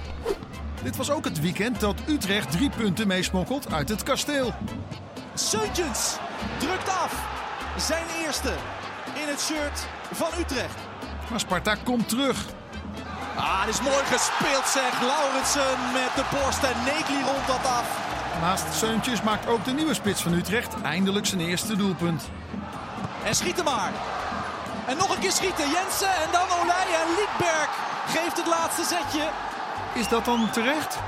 Dit 0.83 0.97
was 0.97 1.11
ook 1.11 1.25
het 1.25 1.41
weekend 1.41 1.81
dat 1.81 2.03
Utrecht 2.09 2.51
drie 2.51 2.71
punten 2.71 3.07
meesmokkelt 3.07 3.73
uit 3.73 3.89
het 3.89 4.03
kasteel. 4.03 4.55
Seuntjens 5.35 6.17
drukt 6.59 6.89
af. 6.89 7.27
Zijn 7.77 8.07
eerste 8.25 8.53
in 9.23 9.29
het 9.29 9.41
shirt 9.41 9.87
van 10.13 10.29
Utrecht. 10.41 10.79
Maar 11.31 11.41
Sparta 11.41 11.75
komt 11.75 12.09
terug. 12.09 12.47
Ah, 13.39 13.65
dit 13.65 13.75
is 13.75 13.81
mooi 13.81 14.05
gespeeld 14.05 14.67
zeg. 14.67 15.01
Lauritsen 15.01 15.77
met 15.93 16.11
de 16.15 16.25
borst 16.31 16.63
en 16.63 16.77
Negli 16.85 17.23
rond 17.25 17.47
dat 17.47 17.65
af. 17.65 17.89
Naast 18.41 18.75
Seuntjes 18.75 19.23
maakt 19.23 19.49
ook 19.49 19.65
de 19.65 19.73
nieuwe 19.73 19.95
spits 19.95 20.23
van 20.23 20.33
Utrecht 20.33 20.83
eindelijk 20.83 21.27
zijn 21.27 21.41
eerste 21.41 21.77
doelpunt. 21.77 22.23
En 23.25 23.35
schieten 23.35 23.65
maar. 23.65 23.93
En 24.87 24.97
nog 24.97 25.15
een 25.15 25.21
keer 25.21 25.33
schieten. 25.33 25.71
Jensen 25.71 26.15
en 26.25 26.31
dan 26.33 26.47
Olij 26.61 26.87
en 27.01 27.09
Liedberg 27.09 27.69
geeft 28.07 28.37
het 28.37 28.47
laatste 28.47 28.85
zetje. 28.85 29.29
Is 29.95 30.09
dat 30.09 30.25
dan 30.25 30.51
terecht? 30.51 30.99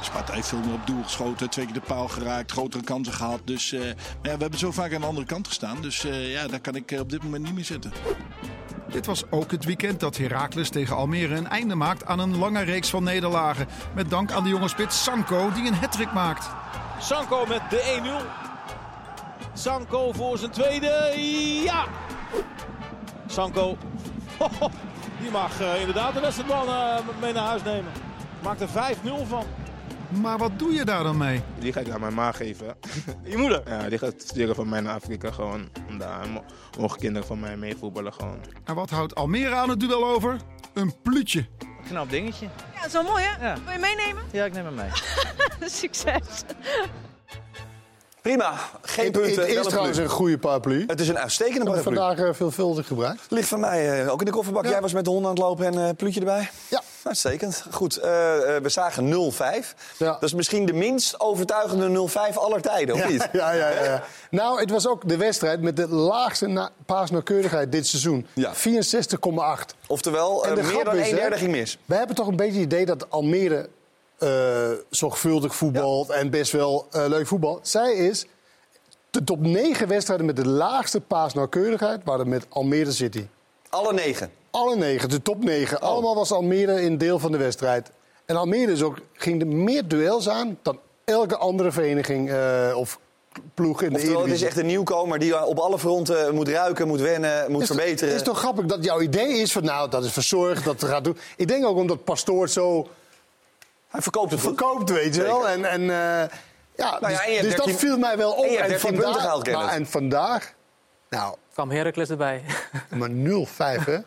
Sparta 0.00 0.32
heeft 0.32 0.48
veel 0.48 0.58
meer 0.58 0.74
op 0.74 0.86
doel 0.86 1.02
geschoten, 1.02 1.50
twee 1.50 1.64
keer 1.64 1.74
de 1.74 1.80
paal 1.80 2.08
geraakt, 2.08 2.52
grotere 2.52 2.84
kansen 2.84 3.12
gehad. 3.14 3.40
Dus 3.44 3.72
uh, 3.72 3.80
maar 3.80 3.94
ja, 4.22 4.32
we 4.32 4.40
hebben 4.40 4.58
zo 4.58 4.72
vaak 4.72 4.94
aan 4.94 5.00
de 5.00 5.06
andere 5.06 5.26
kant 5.26 5.46
gestaan. 5.46 5.82
Dus 5.82 6.04
uh, 6.04 6.32
ja, 6.32 6.46
daar 6.46 6.60
kan 6.60 6.74
ik 6.74 6.96
op 7.00 7.10
dit 7.10 7.22
moment 7.22 7.44
niet 7.44 7.54
meer 7.54 7.64
zitten. 7.64 7.92
Dit 8.90 9.06
was 9.06 9.24
ook 9.30 9.50
het 9.50 9.64
weekend 9.64 10.00
dat 10.00 10.16
Heracles 10.16 10.68
tegen 10.70 10.96
Almere 10.96 11.34
een 11.34 11.48
einde 11.48 11.74
maakt 11.74 12.04
aan 12.04 12.18
een 12.18 12.36
lange 12.36 12.62
reeks 12.62 12.90
van 12.90 13.02
nederlagen. 13.02 13.66
Met 13.94 14.10
dank 14.10 14.32
aan 14.32 14.42
de 14.42 14.48
jonge 14.48 14.68
spits 14.68 15.02
Sanko 15.02 15.52
die 15.52 15.66
een 15.66 15.74
hattrick 15.74 16.12
maakt. 16.12 16.50
Sanko 17.00 17.46
met 17.46 17.60
de 17.70 18.20
1-0. 19.52 19.52
Sanko 19.52 20.12
voor 20.12 20.38
zijn 20.38 20.50
tweede. 20.50 21.12
Ja! 21.64 21.86
Sanko. 23.26 23.76
Die 25.20 25.30
mag 25.30 25.60
uh, 25.60 25.80
inderdaad 25.80 26.14
de 26.14 26.20
wedstrijdman 26.20 26.68
uh, 26.68 26.98
mee 27.20 27.32
naar 27.32 27.46
huis 27.46 27.62
nemen. 27.62 27.92
Maakt 28.42 28.60
er 28.60 28.68
5-0 28.68 29.26
van. 29.28 29.44
Maar 30.08 30.38
wat 30.38 30.58
doe 30.58 30.72
je 30.72 30.84
daar 30.84 31.02
dan 31.02 31.16
mee? 31.16 31.42
Die 31.58 31.72
ga 31.72 31.80
ik 31.80 31.90
aan 31.90 32.00
mijn 32.00 32.14
ma 32.14 32.32
geven. 32.32 32.76
Je 33.22 33.36
moeder? 33.36 33.62
Ja, 33.66 33.88
die 33.88 33.98
gaat 33.98 34.14
sturen 34.16 34.54
van 34.54 34.68
mij 34.68 34.80
naar 34.80 34.94
Afrika 34.94 35.30
gewoon. 35.30 35.68
Om 35.98 36.04
daar 36.04 36.26
mogen 36.78 36.98
kinderen 36.98 37.28
van 37.28 37.40
mij 37.40 37.56
mee 37.56 37.76
voetballen 37.76 38.12
gewoon. 38.12 38.40
En 38.64 38.74
wat 38.74 38.90
houdt 38.90 39.14
Almere 39.14 39.54
aan 39.54 39.68
het 39.68 39.80
duel 39.80 40.06
over? 40.06 40.36
Een 40.74 40.94
pluutje. 41.02 41.46
Knap 41.86 42.10
dingetje. 42.10 42.46
Ja, 42.46 42.76
dat 42.76 42.86
is 42.86 42.92
wel 42.92 43.02
mooi 43.02 43.24
hè? 43.24 43.46
Ja. 43.48 43.56
Wil 43.64 43.72
je 43.72 43.78
meenemen? 43.78 44.22
Ja, 44.32 44.44
ik 44.44 44.52
neem 44.52 44.64
hem 44.64 44.74
mee. 44.74 44.90
Succes. 45.80 46.42
Prima, 48.28 48.54
geen 48.82 49.12
punten. 49.12 49.42
het 49.42 49.56
is 49.56 49.66
trouwens 49.66 49.98
een 49.98 50.08
goede 50.08 50.38
paraplu. 50.38 50.84
Het 50.86 51.00
is 51.00 51.08
een 51.08 51.18
uitstekende 51.18 51.60
Ik 51.60 51.66
heb 51.66 51.74
het 51.74 51.84
paraplu. 51.84 52.06
vandaag 52.06 52.28
uh, 52.28 52.34
veelvuldig 52.34 52.86
gebruikt. 52.86 53.26
Ligt 53.28 53.48
van 53.48 53.60
mij 53.60 54.02
uh, 54.04 54.12
ook 54.12 54.18
in 54.18 54.24
de 54.24 54.32
kofferbak. 54.32 54.66
Jij 54.66 54.80
was 54.80 54.92
met 54.92 55.04
de 55.04 55.10
honden 55.10 55.30
aan 55.30 55.34
het 55.36 55.44
lopen 55.44 55.66
en 55.66 55.74
uh, 55.74 55.88
pluutje 55.96 56.20
erbij? 56.20 56.50
Ja. 56.68 56.82
Uitstekend. 57.02 57.64
Goed, 57.70 57.94
we 57.94 58.60
zagen 58.64 59.32
0-5. 59.32 59.36
Ja. 59.98 60.12
Dat 60.12 60.22
is 60.22 60.34
misschien 60.34 60.66
de 60.66 60.72
minst 60.72 61.20
overtuigende 61.20 62.08
0-5 62.32 62.34
aller 62.34 62.60
tijden, 62.60 62.94
of 62.94 63.08
niet? 63.08 63.28
Ja, 63.32 63.52
ja, 63.52 63.68
ja, 63.68 63.84
ja. 63.84 64.02
nou, 64.30 64.60
het 64.60 64.70
was 64.70 64.86
ook 64.86 65.08
de 65.08 65.16
wedstrijd 65.16 65.60
met 65.60 65.76
de 65.76 65.88
laagste 65.88 66.70
paasnauwkeurigheid 66.86 67.72
dit 67.72 67.86
seizoen. 67.86 68.26
Ja. 68.34 68.52
64,8. 68.54 69.76
Oftewel, 69.86 70.44
meer 70.54 70.84
dan 70.84 70.96
een 70.96 71.14
derde 71.14 71.36
ging 71.36 71.50
mis. 71.50 71.78
We 71.84 71.94
hebben 71.94 72.16
toch 72.16 72.26
een 72.26 72.36
beetje 72.36 72.60
het 72.60 72.72
idee 72.72 72.86
dat 72.86 73.10
Almere 73.10 73.68
zorgvuldig 74.90 75.54
voetbalt 75.56 76.10
en 76.10 76.30
best 76.30 76.52
wel 76.52 76.86
leuk 76.92 77.26
voetbal. 77.26 77.58
Zij 77.62 77.92
is 77.94 78.26
De 79.10 79.24
top 79.24 79.40
9 79.40 79.88
wedstrijden 79.88 80.26
met 80.26 80.36
de 80.36 80.46
laagste 80.48 81.00
paasnauwkeurigheid 81.00 82.00
waren 82.04 82.28
met 82.28 82.46
Almere 82.48 82.92
City. 82.92 83.26
Alle 83.68 83.92
negen? 83.92 84.30
Alle 84.50 84.76
negen, 84.76 85.08
de 85.08 85.22
top 85.22 85.44
9. 85.44 85.80
Allemaal 85.80 86.14
was 86.14 86.32
Almere 86.32 86.82
in 86.82 86.98
deel 86.98 87.18
van 87.18 87.32
de 87.32 87.38
wedstrijd. 87.38 87.90
En 88.24 88.36
Almere 88.36 88.72
is 88.72 88.82
ook, 88.82 88.98
ging 89.12 89.40
er 89.40 89.46
meer 89.46 89.88
duels 89.88 90.28
aan 90.28 90.58
dan 90.62 90.78
elke 91.04 91.36
andere 91.36 91.72
vereniging 91.72 92.30
eh, 92.30 92.72
of 92.76 92.98
ploeg 93.54 93.82
in 93.82 93.88
de 93.88 93.94
Oftewel, 93.94 93.98
het 94.22 94.24
is 94.24 94.30
Eredivisie. 94.32 94.46
echt 94.46 94.56
een 94.56 94.66
nieuwkomer 94.66 95.18
die 95.18 95.46
op 95.46 95.58
alle 95.58 95.78
fronten 95.78 96.34
moet 96.34 96.48
ruiken, 96.48 96.88
moet 96.88 97.00
wennen, 97.00 97.50
moet 97.52 97.60
Is- 97.62 97.66
verbeteren. 97.66 98.08
Het 98.08 98.16
is 98.20 98.26
toch 98.26 98.38
grappig 98.38 98.64
dat 98.66 98.84
jouw 98.84 99.00
idee 99.00 99.32
is 99.32 99.52
van 99.52 99.64
nou, 99.64 99.90
dat 99.90 100.04
is 100.04 100.12
verzorgd, 100.12 100.64
dat 100.64 100.84
gaat 100.84 101.04
doen. 101.04 101.16
Ik 101.36 101.48
denk 101.48 101.66
ook 101.66 101.76
omdat 101.76 102.04
Pastoor 102.04 102.48
zo... 102.48 102.88
Hij 103.88 104.02
verkoopt 104.02 104.30
het. 104.30 104.40
Verkoopt, 104.40 104.90
weet 104.90 105.14
je 105.14 105.22
wel. 105.22 105.48
En, 105.48 105.64
en, 105.64 105.80
eh, 105.80 106.36
ja, 106.76 106.98
Nou 107.00 107.12
ja, 107.12 107.18
dus, 107.18 107.36
en 107.36 107.42
dus 107.42 107.54
dat 107.54 107.64
13 107.64 107.78
viel 107.78 107.98
mij 107.98 108.16
wel 108.16 108.32
op. 108.32 108.44
en 108.44 108.50
je 108.50 108.56
hebt 108.58 108.68
13 108.68 108.94
punten 108.94 109.14
gehaald, 109.14 109.42
Kenneth. 109.42 109.64
nou, 109.64 109.76
en 109.76 109.86
vandaag, 109.86 110.52
nou, 111.08 111.36
kwam 111.52 111.70
Heracles 111.70 112.10
erbij. 112.10 112.42
maar 112.98 113.10
0-5 113.10 113.84
hè. 113.84 113.98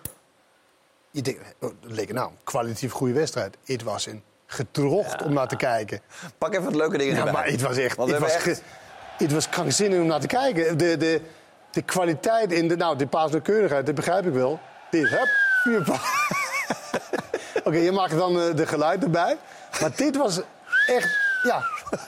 Je 1.11 1.21
denkt, 1.21 1.39
oh, 1.59 1.71
dat 1.81 1.91
leek 1.91 2.13
nou, 2.13 2.29
een 2.29 2.37
kwalitatief 2.43 2.91
goede 2.91 3.13
wedstrijd. 3.13 3.57
Het 3.65 3.83
was 3.83 4.05
een 4.05 4.23
gedrocht 4.45 5.23
om 5.23 5.33
naar 5.33 5.47
te 5.47 5.55
kijken. 5.55 6.01
Pak 6.37 6.51
even 6.51 6.63
wat 6.63 6.75
leuke 6.75 6.97
dingen 6.97 7.13
Ja, 7.13 7.19
erbij. 7.19 7.33
maar 7.33 7.45
het 7.45 7.61
was 7.61 7.77
echt, 7.77 7.97
het 7.97 8.17
was, 8.17 8.33
echt... 8.33 8.61
het 9.17 9.31
was 9.31 9.49
krankzinnig 9.49 9.99
om 9.99 10.05
naar 10.05 10.19
te 10.19 10.27
kijken. 10.27 10.77
De, 10.77 10.97
de, 10.97 11.21
de 11.71 11.81
kwaliteit 11.81 12.51
in 12.51 12.67
de, 12.67 12.75
nou, 12.75 12.97
de 12.97 13.07
paasnauwkeurigheid, 13.07 13.85
dat 13.85 13.95
begrijp 13.95 14.25
ik 14.25 14.33
wel. 14.33 14.59
Dit, 14.89 15.09
hup, 15.09 15.29
vier 15.63 15.83
Oké, 17.65 17.77
je 17.77 17.91
maakt 17.91 18.17
dan 18.17 18.41
eh, 18.41 18.55
de 18.55 18.67
geluid 18.67 19.03
erbij. 19.03 19.37
Maar 19.81 19.91
dit 19.95 20.17
was 20.17 20.41
echt, 20.87 21.17
ja, 21.43 21.63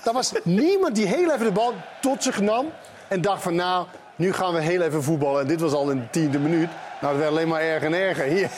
er 0.06 0.14
was 0.14 0.32
niemand 0.44 0.96
die 0.96 1.08
heel 1.08 1.32
even 1.32 1.46
de 1.46 1.52
bal 1.52 1.74
tot 2.02 2.24
zich 2.24 2.42
nam 2.42 2.72
en 3.08 3.22
dacht 3.22 3.42
van, 3.42 3.56
nou, 3.56 3.88
nu 4.16 4.34
gaan 4.34 4.54
we 4.54 4.62
heel 4.62 4.82
even 4.82 5.04
voetballen. 5.04 5.42
En 5.42 5.48
dit 5.48 5.62
was 5.62 5.74
al 5.74 5.90
in 5.90 6.00
de 6.00 6.10
tiende 6.10 6.40
minuut. 6.40 6.70
Nou, 7.02 7.14
het 7.14 7.18
werd 7.18 7.32
alleen 7.32 7.48
maar 7.48 7.62
erger 7.62 7.88
en 7.88 7.94
erger. 7.94 8.26
Hier. 8.26 8.50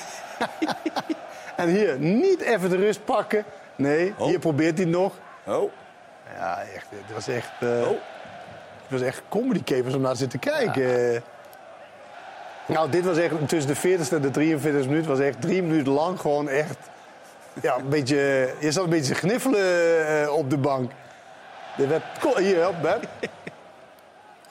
en 1.56 1.70
hier, 1.70 2.00
niet 2.00 2.42
even 2.42 2.70
de 2.70 2.76
rust 2.76 3.06
pakken. 3.06 3.46
Nee, 3.76 4.14
hier 4.18 4.40
probeert 4.40 4.78
hij 4.78 4.88
het 4.88 4.96
nog. 4.96 5.14
Oh. 5.44 5.72
Ja, 6.36 6.62
echt. 6.76 6.86
Het 6.90 7.14
was 7.14 7.28
echt. 7.28 7.52
eh 7.60 7.70
Het 8.82 9.00
was 9.00 9.02
echt 9.02 9.22
comedy 9.30 9.64
capers 9.64 9.94
om 9.94 10.02
naar 10.02 10.12
te 10.12 10.18
zitten 10.18 10.40
kijken. 10.40 11.24
Nou, 12.68 12.90
dit 12.90 13.06
was 13.06 13.18
echt 13.18 13.34
tussen 13.48 13.74
de 13.74 13.98
40ste 13.98 14.14
en 14.14 14.22
de 14.22 14.32
43 14.32 14.88
minuut 14.88 15.06
was 15.06 15.20
echt 15.20 15.42
drie 15.42 15.64
minuten 15.64 15.92
lang 15.92 16.20
gewoon 16.20 16.50
echt. 16.50 16.78
Ja, 17.62 17.78
een 17.78 17.90
beetje. 17.90 18.50
Je 18.60 18.72
zat 18.72 18.84
een 18.84 18.90
beetje 18.90 19.14
te 19.14 19.20
gniffelen 19.20 20.08
eh, 20.08 20.34
op 20.34 20.50
de 20.50 20.58
bank. 20.58 20.92
Er 21.78 21.88
werd. 21.88 22.04
Hier, 22.38 22.58
help, 22.58 22.82
Beb. 22.82 23.08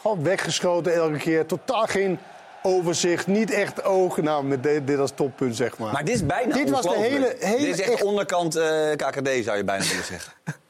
Gewoon 0.01 0.23
weggeschoten 0.23 0.95
elke 0.95 1.19
keer. 1.19 1.47
Totaal 1.47 1.87
geen 1.87 2.19
overzicht. 2.62 3.27
Niet 3.27 3.51
echt 3.51 3.85
oog. 3.85 4.17
Nou, 4.17 4.45
met 4.45 4.62
dit, 4.62 4.87
dit 4.87 4.99
als 4.99 5.12
toppunt, 5.15 5.57
zeg 5.57 5.79
maar. 5.79 5.93
Maar 5.93 6.05
dit 6.05 6.15
is 6.15 6.27
bijna 6.27 6.55
Dit 6.55 6.71
was 6.71 6.83
de 6.83 6.97
hele. 6.97 7.37
hele 7.39 7.59
Dit 7.59 7.81
is 7.81 7.81
echt, 7.81 8.03
onderkant 8.03 8.57
eh, 8.57 8.91
KKD, 8.97 9.45
zou 9.45 9.57
je 9.57 9.65
bijna 9.65 9.85
willen 9.85 10.05
zeggen. 10.05 10.33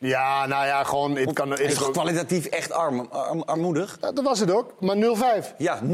Ja, 0.00 0.46
nou 0.46 0.66
ja, 0.66 0.84
gewoon. 0.84 1.16
Het 1.16 1.32
kan, 1.32 1.50
Het 1.50 1.60
is 1.60 1.90
kwalitatief 1.90 2.44
echt 2.46 2.72
arm, 2.72 3.08
arm- 3.10 3.42
armoedig? 3.46 3.96
Ja, 4.00 4.12
dat 4.12 4.24
was 4.24 4.40
het 4.40 4.50
ook, 4.50 4.72
maar 4.80 4.96
0-5. 4.96 5.54
Ja, 5.58 5.78
0-5, 5.82 5.84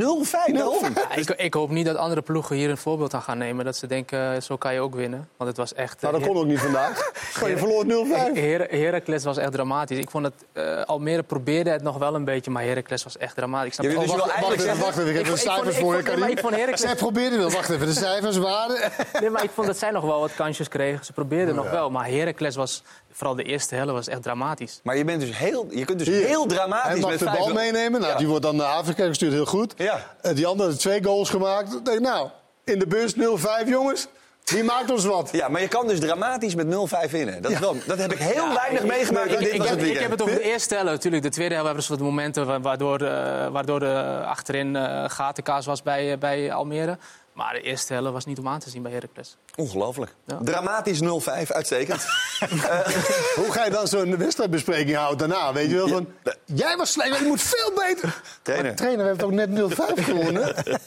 daarom. 0.55 0.85
Ja, 0.95 1.15
ik, 1.17 1.31
ik 1.31 1.55
hoop 1.55 1.71
niet 1.71 1.87
dat 1.87 1.97
andere 1.97 2.23
ploegen 2.23 2.57
hier 2.57 2.71
een 2.71 2.77
voorbeeld 2.77 3.15
aan 3.15 3.23
gaan 3.23 3.39
nemen. 3.39 3.65
Dat 3.65 3.77
ze 3.77 3.87
denken, 3.87 4.43
zo 4.43 4.57
kan 4.57 4.75
je 4.75 4.81
ook 4.81 4.95
winnen. 4.95 5.29
Want 5.37 5.49
het 5.51 5.59
was 5.59 5.75
echt... 5.75 6.01
Nou, 6.01 6.13
dat 6.13 6.23
eh, 6.23 6.29
kon 6.29 6.37
ook 6.39 6.47
niet 6.47 6.59
vandaag. 6.61 7.11
Gewoon, 7.15 7.51
je 7.51 7.57
verloor 7.59 7.85
0-5. 7.85 8.33
Her 8.35 8.61
Heracles 8.71 9.25
was 9.25 9.37
echt 9.37 9.53
dramatisch. 9.53 9.99
Ik 9.99 10.11
vond 10.11 10.25
het, 10.25 10.35
eh, 10.53 10.83
Almere 10.83 11.23
probeerde 11.23 11.71
het 11.71 11.83
nog 11.83 11.99
wel 11.99 12.15
een 12.15 12.25
beetje, 12.25 12.51
maar 12.51 12.63
Heracles 12.63 13.05
was 13.05 13.17
echt 13.19 13.37
dramatisch. 13.37 13.67
Ik 13.67 13.73
snap- 13.91 14.01
dus 14.03 14.11
Oh, 14.11 14.17
wel 14.17 14.31
eigenlijk 14.31 14.63
wacht, 14.65 14.79
wacht 14.79 14.97
even, 14.99 15.09
ik 15.09 15.15
heb 15.15 15.23
de 15.25 15.29
vond- 15.31 15.41
cijfers 15.41 15.77
voor 15.77 15.97
je, 15.97 16.73
Zij 16.77 16.95
probeerde 16.95 17.37
wel. 17.37 17.51
Wacht 17.51 17.71
even, 17.71 17.87
de 17.87 17.93
cijfers 17.93 18.37
waren... 18.37 18.91
Nee, 19.21 19.31
maar 19.31 19.45
ik 19.45 19.51
vond 19.55 19.67
dat 19.67 19.79
zij 19.79 19.91
nog 19.91 20.05
wel 20.05 20.21
wat 20.21 20.35
kansjes 20.35 20.69
kregen. 20.69 21.05
Ze 21.05 21.13
probeerden 21.13 21.55
nog 21.55 21.71
wel, 21.71 21.91
maar 21.91 22.07
Heracles 22.07 22.57
was, 22.57 22.83
vooral 23.17 23.35
de 23.37 23.43
eerste 23.43 23.75
helft, 23.75 23.93
was 23.93 24.09
echt 24.09 24.23
dramatisch. 24.23 24.81
Maar 24.83 24.97
je, 24.97 25.05
bent 25.05 25.21
dus 25.21 25.37
heel, 25.39 25.67
je 25.71 25.85
kunt 25.85 25.99
dus 25.99 26.09
Hier. 26.09 26.27
heel 26.27 26.47
dramatisch 26.47 26.91
Hij 26.91 27.01
mag 27.01 27.11
met 27.11 27.19
de 27.19 27.25
vijf- 27.25 27.39
bal 27.39 27.53
meenemen. 27.53 28.01
Nou, 28.01 28.12
Ja. 28.12 28.19
Die 28.19 28.27
wordt 28.29 28.43
dan 28.43 28.57
naar 28.57 28.67
Afrika 28.67 29.07
gestuurd, 29.07 29.33
heel 29.33 29.47
goed. 29.47 29.75
Ja. 29.77 30.07
Eh, 30.21 30.35
die 30.35 30.47
andere 30.47 30.69
had 30.71 30.79
twee 30.79 31.05
goals 31.05 31.31
gemaakt. 31.31 31.75
Ik 31.75 31.85
denk, 31.85 32.01
nou, 32.01 32.29
in 32.65 32.79
de 32.79 32.87
bus 32.87 33.15
0-5, 33.15 33.69
jongens. 33.69 34.07
Die 34.45 34.65
maakt 34.65 34.91
ons 34.91 35.05
wat. 35.05 35.29
Ja, 35.33 35.49
maar 35.49 35.61
je 35.61 35.69
kan 35.69 35.87
dus 35.87 36.01
dramatisch 36.01 36.55
met 36.55 36.67
0-5 36.67 37.11
winnen. 37.11 37.43
Dat, 37.43 37.51
is 37.51 37.59
wel, 37.59 37.77
dat 37.87 37.99
heb 37.99 38.12
ik 38.12 38.19
heel 38.19 38.55
weinig 38.55 38.83
meegemaakt 38.85 39.27
in 39.27 39.33
Ik, 39.33 39.39
dit 39.39 39.53
ik, 39.53 39.59
was 39.59 39.69
heb, 39.69 39.79
het 39.79 39.89
ik 39.89 39.99
heb 39.99 40.11
het 40.11 40.23
over 40.23 40.35
de 40.35 40.43
eerste 40.43 40.75
helft. 40.75 40.91
Natuurlijk, 40.91 41.23
de 41.23 41.29
tweede 41.31 41.53
helft 41.55 41.67
hebben 41.67 41.85
ze 41.85 41.93
wat 41.93 42.01
momenten 42.01 42.47
wa- 42.47 42.61
waardoor, 42.61 43.01
eh, 43.01 43.47
waardoor 43.49 43.81
de 43.81 44.21
achterin 44.27 44.77
eh 44.77 45.05
gatenkaas 45.07 45.67
was 45.67 45.83
bij, 45.83 46.12
eh, 46.12 46.19
bij 46.19 46.53
Almere. 46.53 46.99
Maar 47.35 47.53
de 47.53 47.61
eerste 47.61 47.93
helft 47.93 48.12
was 48.12 48.24
niet 48.24 48.39
om 48.39 48.49
aan 48.49 48.59
te 48.59 48.70
zien 48.70 48.82
bij 48.82 48.93
Heracles. 48.93 49.37
Ongelooflijk. 49.57 50.14
Dramatisch 50.43 51.01
0-5, 51.03 51.05
uitstekend. 51.49 52.07
Hoe 53.41 53.47
ga 53.53 53.64
je 53.64 53.70
dan 53.70 53.87
zo'n 53.89 54.16
wedstrijdbespreking 54.16 54.97
houden 54.97 55.28
daarna? 55.28 55.53
Weet 55.53 55.70
je 55.70 55.76
wel 55.76 55.89
van, 55.89 56.07
jij 56.45 56.76
was 56.76 56.93
slecht, 56.93 57.18
je 57.18 57.24
moet 57.24 57.43
veel 57.43 57.72
beter. 57.74 58.20
Trainer. 58.43 58.66
Maar 58.66 58.74
trainer, 58.76 59.05
we 59.05 59.22
hebben 59.24 59.47
toch 59.57 59.76
net 59.76 59.99
0-5 60.01 60.05
gewonnen? 60.05 60.55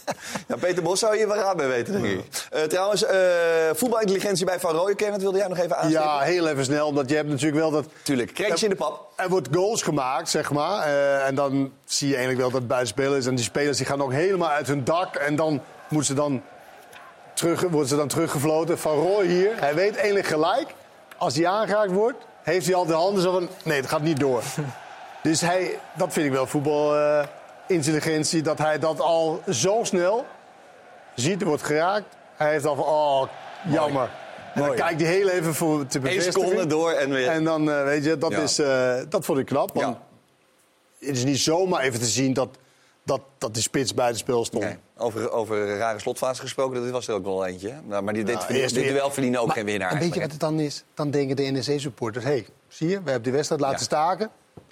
Ja, 0.47 0.55
Peter 0.55 0.83
Bos 0.83 0.99
zou 0.99 1.17
je 1.17 1.27
wel 1.27 1.35
raad 1.35 1.57
bij 1.57 1.67
weten, 1.67 2.01
denk 2.01 2.05
ik. 2.19 2.47
Eh, 2.51 2.61
trouwens, 2.63 3.03
eh, 3.03 3.17
voetbalintelligentie 3.73 4.45
bij 4.45 4.59
Van 4.59 4.75
Rooij. 4.75 4.95
Kenneth, 4.95 5.21
wilde 5.21 5.37
jij 5.37 5.47
nog 5.47 5.57
even 5.57 5.77
aanstippen? 5.77 6.09
Ja, 6.09 6.19
heel 6.19 6.47
even 6.47 6.63
snel, 6.65 6.87
omdat 6.87 7.09
je 7.09 7.15
hebt 7.15 7.29
natuurlijk 7.29 7.57
wel 7.57 7.71
dat... 7.71 7.85
Tuurlijk, 8.01 8.33
kreeg 8.33 8.63
in 8.63 8.69
de 8.69 8.75
pap. 8.75 9.11
Er 9.15 9.29
wordt 9.29 9.47
goals 9.51 9.81
gemaakt, 9.81 10.29
zeg 10.29 10.51
maar. 10.51 10.83
eh, 10.83 11.25
en 11.27 11.35
dan 11.35 11.71
zie 11.85 12.07
je 12.07 12.13
eigenlijk 12.15 12.41
wel 12.41 12.51
dat 12.51 12.59
het 12.59 12.69
buitenspel 12.69 13.15
is. 13.15 13.25
En 13.25 13.35
die 13.35 13.43
spelers 13.43 13.77
die 13.77 13.85
gaan 13.85 14.01
ook 14.01 14.11
helemaal 14.11 14.49
uit 14.49 14.67
hun 14.67 14.83
dak. 14.83 15.15
En 15.15 15.35
dan, 15.35 15.61
moeten 15.89 16.15
ze 16.15 16.21
dan 16.21 16.41
terug, 17.33 17.61
worden 17.61 17.87
ze 17.87 17.95
dan 17.95 18.07
teruggefloten. 18.07 18.79
Van 18.79 18.93
Roy 18.95 19.25
hier, 19.25 19.59
hij 19.59 19.75
weet 19.75 19.95
eigenlijk 19.95 20.27
gelijk. 20.27 20.73
Als 21.17 21.35
hij 21.35 21.47
aangeraakt 21.47 21.91
wordt, 21.91 22.17
heeft 22.43 22.65
hij 22.65 22.75
al 22.75 22.85
de 22.85 22.93
handen 22.93 23.21
zo 23.21 23.31
van... 23.31 23.49
Nee, 23.63 23.77
het 23.79 23.89
gaat 23.89 24.01
niet 24.01 24.19
door. 24.19 24.43
dus 25.23 25.41
hij, 25.41 25.79
dat 25.95 26.13
vind 26.13 26.25
ik 26.25 26.31
wel 26.31 26.47
voetbalintelligentie. 26.47 28.41
dat 28.41 28.57
hij 28.57 28.79
dat 28.79 28.99
al 28.99 29.41
zo 29.49 29.79
snel 29.83 30.25
ziet. 31.15 31.41
Er 31.41 31.47
wordt 31.47 31.63
geraakt. 31.63 32.15
Hij 32.35 32.51
heeft 32.51 32.65
al 32.65 32.75
van, 32.75 32.85
oh, 32.85 33.27
jammer. 33.69 34.09
En 34.53 34.63
dan 34.63 34.65
Mooi. 34.65 34.79
kijkt 34.79 35.01
hij 35.01 35.09
heel 35.09 35.29
even 35.29 35.53
voor 35.53 35.85
te 35.87 35.97
Eén 35.97 36.03
bevestigen. 36.03 36.41
seconde 36.41 36.67
door 36.67 36.91
en 36.91 37.09
weer. 37.09 37.27
En 37.27 37.43
dan, 37.43 37.71
eh, 37.71 37.83
weet 37.83 38.03
je, 38.03 38.17
dat, 38.17 38.31
Ja. 38.31 38.37
is, 38.37 38.59
eh, 38.59 38.95
dat 39.09 39.25
vond 39.25 39.39
ik 39.39 39.45
knap. 39.45 39.73
Want 39.73 39.97
het 40.99 41.15
is 41.17 41.23
niet 41.23 41.39
zomaar 41.39 41.81
even 41.81 41.99
te 41.99 42.05
zien 42.05 42.33
dat, 42.33 42.49
dat, 43.07 43.21
dat 43.37 43.53
die 43.53 43.63
spits 43.63 43.93
bij 43.93 44.07
het 44.07 44.17
spel 44.17 44.45
stond. 44.45 44.65
Over, 44.97 45.31
over 45.31 45.77
rare 45.77 45.99
slotfase 45.99 46.41
gesproken, 46.41 46.81
dat 46.83 46.91
was 46.91 47.07
er 47.07 47.13
ook 47.13 47.23
wel 47.23 47.45
eentje. 47.45 47.73
Maar 47.87 48.13
die, 48.13 48.23
dit, 48.23 48.35
Nou, 48.35 48.53
dit, 48.53 48.73
dit 48.73 48.87
duel 48.87 49.11
verdienen 49.11 49.41
ook 49.41 49.51
geen 49.51 49.65
winnaar. 49.65 49.99
Weet 49.99 50.13
je 50.13 50.19
wat 50.19 50.31
het 50.31 50.39
dan 50.39 50.59
is? 50.59 50.83
Dan 50.93 51.11
denken 51.11 51.35
de 51.35 51.43
NEC-supporters... 51.43 52.23
hé, 52.25 52.31
hey, 52.31 52.45
zie 52.67 52.87
je, 52.87 52.95
we 52.95 53.03
hebben 53.03 53.23
die 53.23 53.31
wedstrijd 53.31 53.61
laten 53.61 53.77
Ja. 53.79 53.83
staken. 53.83 54.29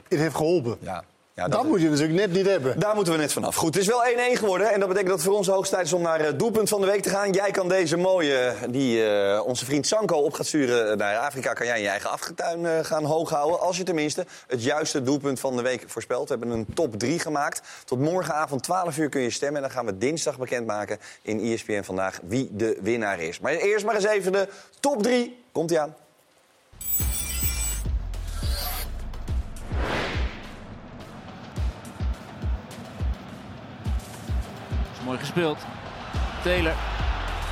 Het 0.07 0.19
heeft 0.19 0.36
geholpen. 0.36 0.77
Ja. 0.79 1.03
Ja, 1.36 1.47
dat 1.47 1.63
moet 1.63 1.81
je 1.81 1.89
natuurlijk 1.89 2.19
net 2.19 2.31
niet 2.31 2.45
hebben. 2.45 2.79
Daar 2.79 2.95
moeten 2.95 3.13
we 3.13 3.19
net 3.19 3.33
vanaf. 3.33 3.55
Goed, 3.55 3.73
het 3.73 3.83
is 3.83 3.89
wel 3.89 4.03
1-1 4.36 4.39
geworden. 4.39 4.71
En 4.71 4.79
dat 4.79 4.88
betekent 4.88 5.09
dat 5.09 5.17
het 5.17 5.27
voor 5.27 5.38
ons 5.38 5.47
de 5.47 5.53
hoogste 5.53 5.75
tijd 5.75 5.88
is 5.88 5.93
om 5.93 6.01
naar 6.01 6.19
het 6.19 6.39
doelpunt 6.39 6.69
van 6.69 6.81
de 6.81 6.88
week 6.88 7.01
te 7.01 7.09
gaan. 7.09 7.31
Jij 7.31 7.51
kan 7.51 7.67
deze 7.67 7.97
mooie, 7.97 8.53
die 8.69 9.07
eh, 9.07 9.45
onze 9.45 9.65
vriend 9.65 9.88
Sanko 9.88 10.17
op 10.17 10.33
gaat 10.33 10.45
sturen 10.45 10.97
naar 10.97 11.17
Afrika... 11.17 11.53
kan 11.53 11.65
jij 11.65 11.75
in 11.75 11.81
je 11.81 11.89
eigen 11.89 12.09
afgetuin 12.09 12.65
eh, 12.65 12.79
gaan 12.81 13.03
hoog 13.03 13.29
houden. 13.29 13.59
Als 13.59 13.77
je 13.77 13.83
tenminste 13.83 14.25
het 14.47 14.63
juiste 14.63 15.01
doelpunt 15.01 15.39
van 15.39 15.55
de 15.55 15.61
week 15.61 15.83
voorspelt. 15.88 16.29
We 16.29 16.36
hebben 16.38 16.57
een 16.57 16.65
top 16.73 16.99
3 16.99 17.19
gemaakt. 17.19 17.61
Tot 17.86 17.99
morgenavond 17.99 18.63
12 18.63 18.97
uur 18.97 19.09
kun 19.09 19.21
je 19.21 19.29
stemmen. 19.29 19.55
En 19.55 19.67
dan 19.67 19.77
gaan 19.77 19.86
we 19.86 19.97
dinsdag 19.97 20.38
bekendmaken 20.38 20.97
in 21.21 21.39
ESPN 21.39 21.83
Vandaag 21.83 22.19
wie 22.27 22.49
de 22.51 22.77
winnaar 22.81 23.19
is. 23.19 23.39
Maar 23.39 23.53
eerst 23.53 23.86
maar 23.86 23.95
eens 23.95 24.05
even 24.05 24.31
de 24.31 24.47
top 24.79 25.03
3. 25.03 25.43
Komt-ie 25.51 25.79
aan. 25.79 25.95
Mooi 35.06 35.20
gespeeld. 35.20 35.58
Taylor. 36.43 36.74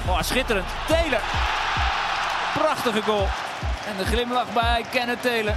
Oh, 0.07 0.21
schitterend. 0.21 0.65
Taylor. 0.87 1.21
Prachtige 2.53 3.01
goal. 3.01 3.27
En 3.87 3.97
de 3.97 4.05
glimlach 4.05 4.53
bij 4.53 4.85
Kenneth 4.91 5.21
Taylor. 5.21 5.55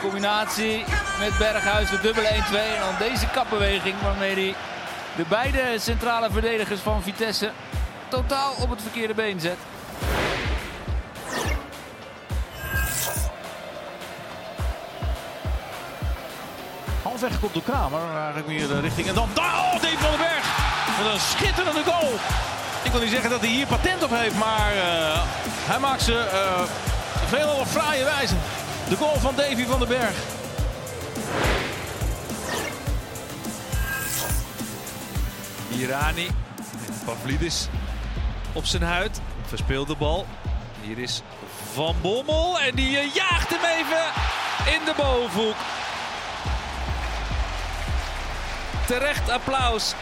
Combinatie 0.00 0.84
met 1.18 1.38
Berghuis, 1.38 1.90
de 1.90 2.00
dubbele 2.00 2.28
1-2. 2.28 2.32
En 2.32 2.80
dan 2.80 3.08
deze 3.08 3.26
kapbeweging 3.26 3.94
waarmee 4.02 4.34
hij 4.34 4.54
de 5.16 5.24
beide 5.28 5.74
centrale 5.78 6.30
verdedigers 6.30 6.80
van 6.80 7.02
Vitesse 7.02 7.50
totaal 8.08 8.52
op 8.60 8.70
het 8.70 8.82
verkeerde 8.82 9.14
been 9.14 9.40
zet. 9.40 9.58
Halfweg 17.02 17.40
komt 17.40 17.54
de 17.54 17.62
Kramer, 17.62 18.00
eigenlijk 18.16 18.46
meer 18.46 18.68
de 18.68 18.80
richting. 18.80 19.08
En 19.08 19.14
dan, 19.14 19.28
daar, 19.34 19.54
oh, 19.54 19.70
van 19.70 20.10
den 20.10 20.18
Berg. 20.18 20.33
Wat 20.98 21.12
een 21.12 21.20
schitterende 21.20 21.82
goal. 21.84 22.12
Ik 22.82 22.90
wil 22.90 23.00
niet 23.00 23.10
zeggen 23.10 23.30
dat 23.30 23.40
hij 23.40 23.48
hier 23.48 23.66
patent 23.66 24.02
op 24.02 24.10
heeft, 24.10 24.34
maar 24.34 24.72
eh, 24.76 25.22
hij 25.44 25.78
maakt 25.78 26.02
ze 26.02 26.30
uh, 26.32 26.62
veelal 27.28 27.56
op 27.56 27.66
fraaie 27.66 28.04
wijze. 28.04 28.34
De 28.88 28.96
goal 28.96 29.18
van 29.18 29.34
Davy 29.36 29.66
van 29.66 29.78
den 29.78 29.88
Berg. 29.88 30.14
Irani 35.68 36.30
Pavlidis 37.04 37.68
op 38.52 38.66
zijn 38.66 38.82
huid. 38.82 39.20
Verspeelt 39.46 39.88
de 39.88 39.96
bal. 39.96 40.26
Hier 40.80 40.98
is 40.98 41.22
Van 41.72 41.96
Bommel 42.00 42.60
en 42.60 42.74
die 42.74 42.98
eh, 42.98 43.14
jaagt 43.14 43.50
hem 43.50 43.64
even 43.78 44.04
in 44.72 44.84
de 44.84 44.92
bovenhoek. 44.96 45.56
Terecht 48.86 49.30
applaus 49.30 49.94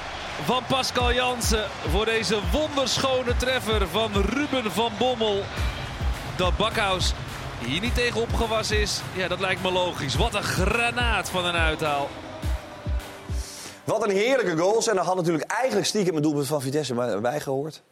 van 0.44 0.62
Pascal 0.68 1.12
Jansen 1.12 1.64
voor 1.90 2.04
deze 2.04 2.38
wonderschone 2.52 3.36
treffer 3.36 3.88
van 3.88 4.12
Ruben 4.12 4.72
van 4.72 4.92
Bommel. 4.98 5.42
Dat 6.36 6.56
Bakhuis 6.56 7.12
hier 7.66 7.80
niet 7.80 7.94
tegen 7.94 8.20
opgewassen 8.20 8.80
is, 8.80 9.00
ja, 9.14 9.28
dat 9.28 9.40
lijkt 9.40 9.62
me 9.62 9.72
logisch. 9.72 10.16
Wat 10.16 10.34
een 10.34 10.42
granaat 10.42 11.30
van 11.30 11.44
een 11.44 11.54
uithaal. 11.54 12.08
Wat 13.84 14.04
een 14.04 14.10
heerlijke 14.16 14.56
goals. 14.56 14.88
En 14.88 14.96
er 14.96 15.04
had 15.04 15.16
natuurlijk 15.16 15.50
eigenlijk 15.50 15.86
stiekem 15.86 16.14
het 16.14 16.22
doelpunt 16.22 16.46
van 16.46 16.60
Vitesse 16.62 16.94
bij- 16.94 17.20
bijgehoord. 17.20 17.82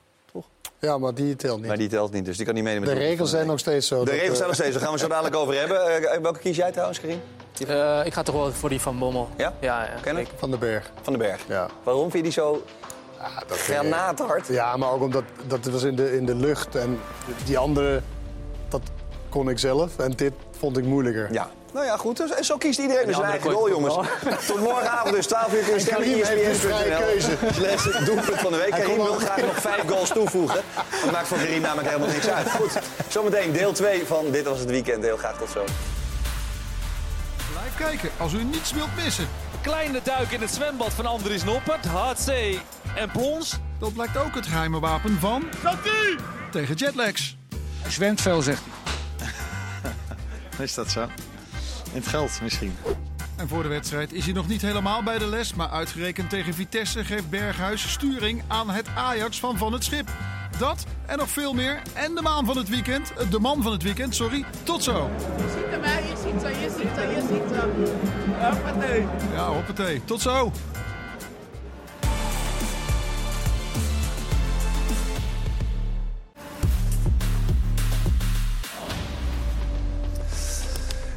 Ja, 0.81 0.99
maar 0.99 1.15
die 1.15 1.37
telt 1.37 1.59
niet. 1.59 1.67
Maar 1.67 1.77
die 1.77 1.89
telt 1.89 2.13
niet, 2.13 2.25
dus 2.25 2.37
die 2.37 2.47
kan 2.47 2.55
niet 2.55 2.65
meedoen 2.65 2.81
met 2.85 2.91
De 2.91 2.99
regels 2.99 3.31
zijn 3.31 3.47
nog 3.47 3.59
steeds 3.59 3.87
zo. 3.87 3.99
De 3.99 4.05
dat, 4.05 4.15
regels 4.15 4.31
eh, 4.31 4.35
zijn 4.35 4.47
nog 4.47 4.57
steeds, 4.57 4.73
daar 4.73 4.83
gaan 4.83 4.93
we 4.93 4.99
zo 4.99 5.09
dadelijk 5.09 5.37
over 5.37 5.59
hebben. 5.59 6.03
Eh, 6.11 6.21
welke 6.21 6.39
kies 6.39 6.57
jij 6.57 6.71
trouwens, 6.71 7.01
Karim? 7.01 7.21
Eh, 7.67 8.07
ik 8.07 8.13
ga 8.13 8.23
toch 8.23 8.35
wel 8.35 8.53
voor 8.53 8.69
die 8.69 8.81
van 8.81 8.99
Bommel. 8.99 9.29
Ja? 9.37 9.55
Ja, 9.61 9.83
ja. 9.83 10.01
Ken 10.01 10.17
ik? 10.17 10.29
Van 10.37 10.51
den 10.51 10.59
Berg. 10.59 10.91
Van 11.03 11.13
den 11.13 11.23
Berg. 11.23 11.45
Ja. 11.49 11.69
Waarom 11.83 12.11
vind 12.11 12.13
je 12.13 12.23
die 12.23 12.33
zo 12.33 12.65
dat 13.47 13.59
granaathard? 13.59 14.47
Ja, 14.47 14.77
maar 14.77 14.91
ook 14.91 15.03
omdat 15.03 15.23
dat 15.47 15.65
was 15.65 15.83
in 15.83 15.97
de, 15.97 16.17
in 16.17 16.27
de 16.27 16.35
lucht. 16.35 16.75
En 16.75 17.01
die 17.45 17.59
andere, 17.59 18.03
dat 18.69 18.83
kon 19.31 19.49
ik 19.49 19.59
zelf. 19.59 19.99
En 19.99 20.11
dit 20.11 20.33
vond 20.59 20.77
ik 20.77 20.85
moeilijker. 20.85 21.33
Ja. 21.33 21.51
Nou 21.73 21.87
ja, 21.87 21.97
goed. 21.97 22.17
Dus- 22.17 22.31
En 22.31 22.45
zo 22.45 22.57
kiest 22.57 22.79
iedereen 22.79 23.07
dus 23.07 23.17
zijn 23.17 23.31
eigen 23.31 23.51
ik 23.51 23.69
jongens. 23.69 23.95
Tot 24.47 24.61
morgenavond 24.61 25.15
dus 25.15 25.27
12 25.27 25.55
uur 25.55 25.59
kun 25.59 25.69
je 25.69 25.75
En 25.75 25.81
stemmen. 25.81 26.03
Karim 26.09 26.25
heeft 26.25 26.65
een 26.65 26.71
vrije 26.71 26.97
keuze. 26.97 27.37
Slash 27.53 28.05
doelpunt 28.05 28.41
van 28.41 28.53
de 28.53 28.59
week. 28.59 28.71
Hij 28.71 28.81
Karim 28.81 28.97
wil 28.97 29.15
graag 29.15 29.41
nog 29.43 29.57
vijf 29.61 29.83
goals 29.89 30.09
toevoegen. 30.09 30.61
Dat 31.03 31.13
maakt 31.13 31.29
voor 31.29 31.39
Karim 31.39 31.61
namelijk 31.63 31.89
helemaal 31.89 32.09
niks 32.09 32.29
uit. 32.29 32.51
Goed, 32.51 32.79
zometeen 33.09 33.53
deel 33.53 33.73
2 33.73 34.07
van 34.07 34.31
Dit 34.31 34.45
Was 34.45 34.59
Het 34.59 34.71
Weekend. 34.71 35.03
Heel 35.05 35.17
graag 35.17 35.39
tot 35.39 35.51
zo. 35.51 35.65
Blijf 37.53 37.91
kijken 37.91 38.11
als 38.17 38.33
u 38.33 38.45
niets 38.45 38.73
wilt 38.73 38.97
missen. 39.05 39.29
Kleine 39.61 40.01
duik 40.03 40.31
in 40.31 40.41
het 40.41 40.51
zwembad 40.51 40.93
van 40.93 41.07
Andries 41.07 41.45
Noppert. 41.45 41.87
Hardzee 41.87 42.61
en 42.97 43.11
plons. 43.11 43.59
Dat 43.79 43.93
blijkt 43.93 44.17
ook 44.17 44.35
het 44.35 44.47
geheime 44.47 44.81
wapen 44.81 45.19
van... 45.21 45.43
Tegen 46.51 46.75
jetlags. 46.75 47.37
Zwemt 47.89 48.21
veel, 48.21 48.43
zegt 48.43 48.63
Is 50.69 50.75
dat 50.75 50.91
zo? 50.91 51.01
In 51.01 51.09
het 52.01 52.07
geld 52.07 52.41
misschien. 52.43 52.77
En 53.37 53.49
voor 53.49 53.63
de 53.63 53.69
wedstrijd 53.69 54.13
is 54.13 54.25
hij 54.25 54.35
nog 54.35 54.49
niet 54.49 54.63
helemaal 54.63 55.03
bij 55.03 55.19
de 55.19 55.27
les. 55.27 55.55
Maar 55.55 55.69
uitgerekend 55.69 56.31
tegen 56.31 56.55
Vitesse 56.55 57.05
geeft 57.05 57.31
Berghuis 57.31 57.91
sturing 57.93 58.43
aan 58.47 58.71
het 58.71 58.87
Ajax 58.97 59.41
van 59.41 59.59
Van 59.59 59.73
het 59.73 59.85
Schip. 59.85 60.09
Dat 60.59 60.85
en 61.07 61.19
nog 61.19 61.29
veel 61.31 61.53
meer. 61.53 61.83
En 61.93 62.15
de 62.15 62.23
maan 62.23 62.47
van 62.47 62.57
het 62.57 62.69
weekend. 62.69 63.13
eh, 63.13 63.31
De 63.31 63.39
man 63.39 63.63
van 63.63 63.73
het 63.73 63.83
weekend, 63.83 64.15
sorry. 64.15 64.45
Tot 64.63 64.83
zo. 64.83 65.11
ziet 65.55 65.71
hem, 65.71 65.83
hè? 65.83 65.99
Je 65.99 66.15
ziet 66.25 66.43
hem, 66.43 66.61
je 66.61 66.71
ziet 66.79 66.97
hem, 66.97 67.11
je 67.11 67.21
ziet 67.29 67.57
hem. 67.57 68.53
Hoppatee. 68.55 69.07
Ja, 69.35 69.47
hoppatee. 69.49 70.05
Tot 70.05 70.21
zo. 70.21 70.53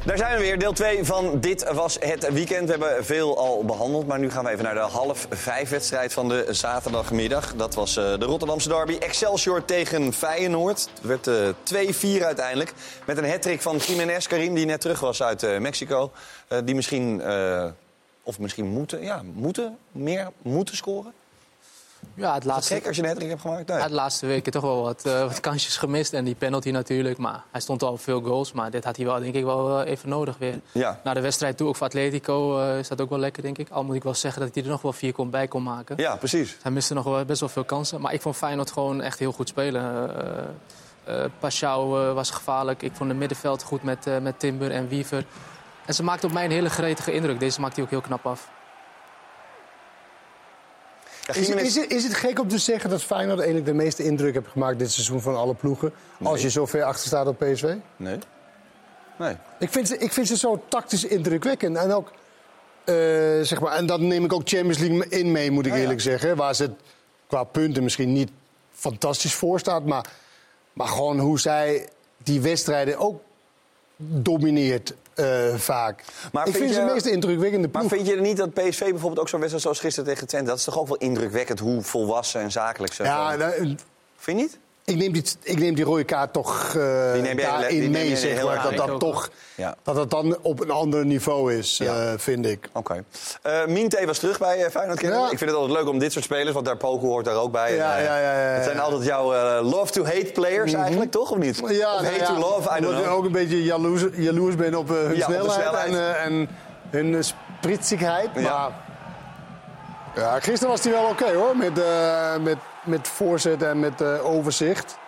Daar 0.04 0.16
zijn 0.16 0.36
we 0.36 0.42
weer, 0.42 0.58
deel 0.58 0.72
2 0.72 1.04
van 1.04 1.40
Dit 1.40 1.72
Was 1.72 1.96
Het 2.00 2.32
Weekend. 2.32 2.64
We 2.64 2.70
hebben 2.70 3.04
veel 3.04 3.38
al 3.38 3.64
behandeld, 3.64 4.06
maar 4.06 4.18
nu 4.18 4.30
gaan 4.30 4.44
we 4.44 4.50
even 4.50 4.64
naar 4.64 4.74
de 4.74 4.80
half 4.80 5.26
vijf 5.30 5.68
wedstrijd 5.70 6.12
van 6.12 6.28
de 6.28 6.46
zaterdagmiddag. 6.50 7.54
Dat 7.54 7.74
was 7.74 7.96
eh, 7.96 8.18
de 8.18 8.24
Rotterdamse 8.24 8.68
derby. 8.68 8.96
Excelsior 8.98 9.64
tegen 9.64 10.12
Feyenoord. 10.12 10.88
Het 10.94 11.24
werd 11.24 11.26
eh, 11.26 12.18
2-4 12.20 12.24
uiteindelijk. 12.24 12.72
Met 13.06 13.18
een 13.18 13.30
hattrick 13.30 13.62
van 13.62 13.76
Jiménez 13.76 14.26
Karim, 14.26 14.54
die 14.54 14.66
net 14.66 14.80
terug 14.80 15.00
was 15.00 15.22
uit 15.22 15.42
eh, 15.42 15.58
Mexico. 15.58 16.12
Eh, 16.48 16.58
die 16.64 16.74
misschien, 16.74 17.20
eh, 17.20 17.66
of 18.22 18.38
misschien 18.38 18.66
moeten, 18.66 19.02
ja, 19.02 19.22
moeten, 19.34 19.78
meer 19.92 20.28
moeten 20.42 20.76
scoren. 20.76 21.12
Ja, 22.14 22.34
het 22.34 22.44
laatste, 22.44 22.74
gek 22.74 22.86
als 22.86 22.96
je 22.96 23.02
een 23.02 23.08
hattrick 23.08 23.28
hebt 23.28 23.40
gemaakt? 23.40 23.68
Nee. 23.68 23.78
ja, 23.78 23.88
de 23.88 23.94
laatste 23.94 24.26
weken 24.26 24.52
toch 24.52 24.62
wel 24.62 24.82
wat, 24.82 25.04
eh, 25.06 25.20
wat 25.20 25.40
kansjes 25.40 25.76
gemist. 25.76 26.12
En 26.12 26.24
die 26.24 26.34
penalty 26.34 26.70
natuurlijk. 26.70 27.18
Maar 27.18 27.44
hij 27.50 27.60
stond 27.60 27.82
al 27.82 27.92
op 27.92 28.00
veel 28.00 28.20
goals. 28.20 28.52
Maar 28.52 28.70
dit 28.70 28.84
had 28.84 28.96
hij 28.96 29.04
wel, 29.04 29.20
denk 29.20 29.34
ik, 29.34 29.44
wel 29.44 29.80
eh, 29.80 29.90
even 29.90 30.08
nodig 30.08 30.38
weer. 30.38 30.60
Ja. 30.72 31.00
Na 31.04 31.14
de 31.14 31.20
wedstrijd 31.20 31.56
toe, 31.56 31.68
ook 31.68 31.76
voor 31.76 31.86
Atletico, 31.86 32.60
eh, 32.60 32.78
is 32.78 32.88
dat 32.88 33.00
ook 33.00 33.08
wel 33.08 33.18
lekker, 33.18 33.42
denk 33.42 33.58
ik. 33.58 33.70
Al 33.70 33.84
moet 33.84 33.96
ik 33.96 34.02
wel 34.02 34.14
zeggen 34.14 34.42
dat 34.42 34.54
hij 34.54 34.62
er 34.62 34.70
nog 34.70 34.82
wel 34.82 34.92
vier 34.92 35.12
kon 35.12 35.30
bij 35.30 35.48
kon 35.48 35.62
maken. 35.62 35.96
Ja, 35.96 36.16
precies. 36.16 36.56
Hij 36.62 36.70
miste 36.70 36.94
nog 36.94 37.04
wel, 37.04 37.24
best 37.24 37.40
wel 37.40 37.48
veel 37.48 37.64
kansen. 37.64 38.00
Maar 38.00 38.12
ik 38.12 38.20
vond 38.20 38.36
Feyenoord 38.36 38.70
gewoon 38.70 39.02
echt 39.02 39.18
heel 39.18 39.32
goed 39.32 39.48
spelen. 39.48 40.10
Uh, 41.08 41.24
Pashao 41.38 42.14
was 42.14 42.30
gevaarlijk. 42.30 42.82
Ik 42.82 42.92
vond 42.94 43.08
het 43.08 43.18
middenveld 43.18 43.62
goed 43.62 43.82
met, 43.82 44.06
met 44.22 44.38
Timber 44.38 44.70
en 44.70 44.88
Wiever. 44.88 45.24
En 45.86 45.94
ze 45.94 46.02
maakte 46.02 46.26
op 46.26 46.32
mij 46.32 46.44
een 46.44 46.50
hele 46.50 46.70
gretige 46.70 47.12
indruk. 47.12 47.40
Deze 47.40 47.60
maakte 47.60 47.74
hij 47.74 47.84
ook 47.84 47.90
heel 47.90 48.00
knap 48.00 48.26
af. 48.26 48.48
Is, 51.32 51.48
is, 51.48 51.74
het, 51.74 51.90
is 51.90 52.04
het 52.04 52.14
gek 52.14 52.40
om 52.40 52.48
te 52.48 52.58
zeggen 52.58 52.90
dat 52.90 53.02
Feyenoord 53.02 53.38
eigenlijk 53.38 53.66
de 53.66 53.74
meeste 53.74 54.04
indruk 54.04 54.34
heeft 54.34 54.48
gemaakt 54.48 54.78
dit 54.78 54.92
seizoen 54.92 55.20
van 55.20 55.36
alle 55.36 55.54
ploegen? 55.54 55.92
Nee. 56.18 56.28
Als 56.28 56.42
je 56.42 56.50
zo 56.50 56.66
ver 56.66 56.82
achter 56.82 57.06
staat 57.06 57.26
op 57.26 57.38
PSV? 57.38 57.74
Nee. 57.96 58.18
Nee. 59.18 59.36
Ik 59.58 59.70
vind 59.70 59.88
ze, 59.88 59.98
ik 59.98 60.12
vind 60.12 60.26
ze 60.26 60.36
zo 60.36 60.62
tactisch 60.68 61.04
indrukwekkend. 61.04 61.76
En 61.76 61.92
ook, 61.92 62.08
uh, 62.08 62.94
zeg 63.42 63.60
maar, 63.60 63.72
en 63.72 63.86
dat 63.86 64.00
neem 64.00 64.24
ik 64.24 64.32
ook 64.32 64.42
Champions 64.44 64.78
League 64.78 65.08
in 65.08 65.32
mee, 65.32 65.50
moet 65.50 65.66
ik 65.66 65.72
ja, 65.72 65.78
eerlijk 65.78 66.00
ja. 66.00 66.10
zeggen. 66.10 66.36
Waar 66.36 66.54
ze 66.54 66.70
qua 67.26 67.44
punten 67.44 67.82
misschien 67.82 68.12
niet 68.12 68.30
fantastisch 68.72 69.34
voor 69.34 69.58
staat. 69.58 69.84
Maar, 69.84 70.06
maar 70.72 70.88
gewoon 70.88 71.18
hoe 71.18 71.40
zij 71.40 71.88
die 72.16 72.40
wedstrijden 72.40 72.98
ook 72.98 73.22
domineert. 73.96 74.94
Uh, 75.16 75.54
vaak. 75.54 76.04
Maar 76.32 76.46
ik 76.46 76.52
vind, 76.54 76.64
vind 76.64 76.74
ze 76.76 76.86
de 76.86 76.92
meest 76.92 77.06
indrukwekkende 77.06 77.68
ploeg. 77.68 77.82
Maar 77.82 77.96
vind 77.96 78.08
je 78.08 78.20
niet 78.20 78.36
dat 78.36 78.54
PSV 78.54 78.78
bijvoorbeeld 78.78 79.18
ook 79.18 79.28
zo'n 79.28 79.38
wedstrijd 79.38 79.62
zoals 79.62 79.80
gisteren 79.80 80.08
tegen 80.08 80.26
Twente... 80.26 80.48
dat 80.48 80.58
is 80.58 80.64
toch 80.64 80.78
ook 80.78 80.88
wel 80.88 80.96
indrukwekkend 80.96 81.58
hoe 81.58 81.82
volwassen 81.82 82.40
en 82.40 82.52
zakelijk 82.52 82.92
ze 82.92 83.02
Ja, 83.02 83.36
nou, 83.36 83.76
Vind 84.16 84.38
je 84.38 84.44
niet? 84.44 84.58
Ik 84.86 84.96
neem, 84.96 85.12
die, 85.12 85.24
ik 85.42 85.58
neem 85.58 85.74
die 85.74 85.84
rode 85.84 86.04
kaart 86.04 86.32
toch 86.32 86.74
uh, 86.76 87.12
die 87.12 87.22
neem 87.22 87.36
daarin 87.36 87.80
die 87.80 87.90
mee, 87.90 88.16
zeg 88.16 88.44
maar. 88.44 88.62
Dat 88.62 88.86
dat, 88.86 89.00
toch, 89.00 89.30
ja. 89.54 89.76
dat 89.82 89.94
dat 89.94 90.10
dan 90.10 90.36
op 90.42 90.60
een 90.60 90.70
ander 90.70 91.06
niveau 91.06 91.54
is, 91.54 91.76
ja. 91.76 92.12
uh, 92.12 92.12
vind 92.16 92.46
ik. 92.46 92.68
Oké. 92.72 93.04
Okay. 93.42 93.66
Uh, 93.66 93.72
Minte 93.72 94.06
was 94.06 94.18
terug 94.18 94.38
bij 94.38 94.70
Feyenoord. 94.70 95.00
Ja. 95.00 95.30
Ik 95.30 95.38
vind 95.38 95.50
het 95.50 95.58
altijd 95.58 95.78
leuk 95.78 95.88
om 95.88 95.98
dit 95.98 96.12
soort 96.12 96.24
spelers, 96.24 96.52
want 96.52 96.66
daar 96.66 96.76
Poku 96.76 97.06
hoort 97.06 97.24
daar 97.24 97.36
ook 97.36 97.52
bij. 97.52 97.74
Ja, 97.74 97.98
ja, 97.98 98.18
ja, 98.18 98.28
het 98.28 98.64
zijn 98.64 98.80
altijd 98.80 99.04
jouw 99.04 99.62
love-to-hate 99.62 100.30
players 100.34 100.70
mm 100.70 100.74
-hmm. 100.74 100.82
eigenlijk, 100.82 101.10
toch? 101.10 101.30
Of 101.30 101.38
niet? 101.38 101.56
Ja, 101.56 101.94
of 101.94 102.02
nou 102.02 102.18
hate 102.18 102.32
to 102.32 102.38
love, 102.38 102.68
I 102.68 102.80
don't 102.80 102.86
Omdat 102.86 102.92
know. 102.92 103.04
je 103.04 103.08
ook 103.08 103.24
een 103.24 103.32
beetje 103.32 103.64
jaloers, 103.64 104.04
jaloers 104.12 104.54
bent 104.54 104.76
op 104.76 104.88
hun 104.88 105.22
snelheid, 105.22 105.52
snelheid, 105.52 105.94
En, 105.94 106.48
en 106.90 107.06
hun 107.12 107.24
spritsigheid. 107.24 108.34
Maar 108.34 108.70
ja, 110.14 110.40
gisteren 110.40 110.68
was 110.68 110.84
hij 110.84 110.92
wel 110.92 111.02
oké 111.02 111.22
okay, 111.22 111.34
hoor, 111.34 111.56
met, 111.56 111.72
met, 112.42 112.56
met 112.86 113.08
voorzet 113.08 113.62
en 113.62 113.80
met 113.80 114.02
overzicht. 114.20 114.98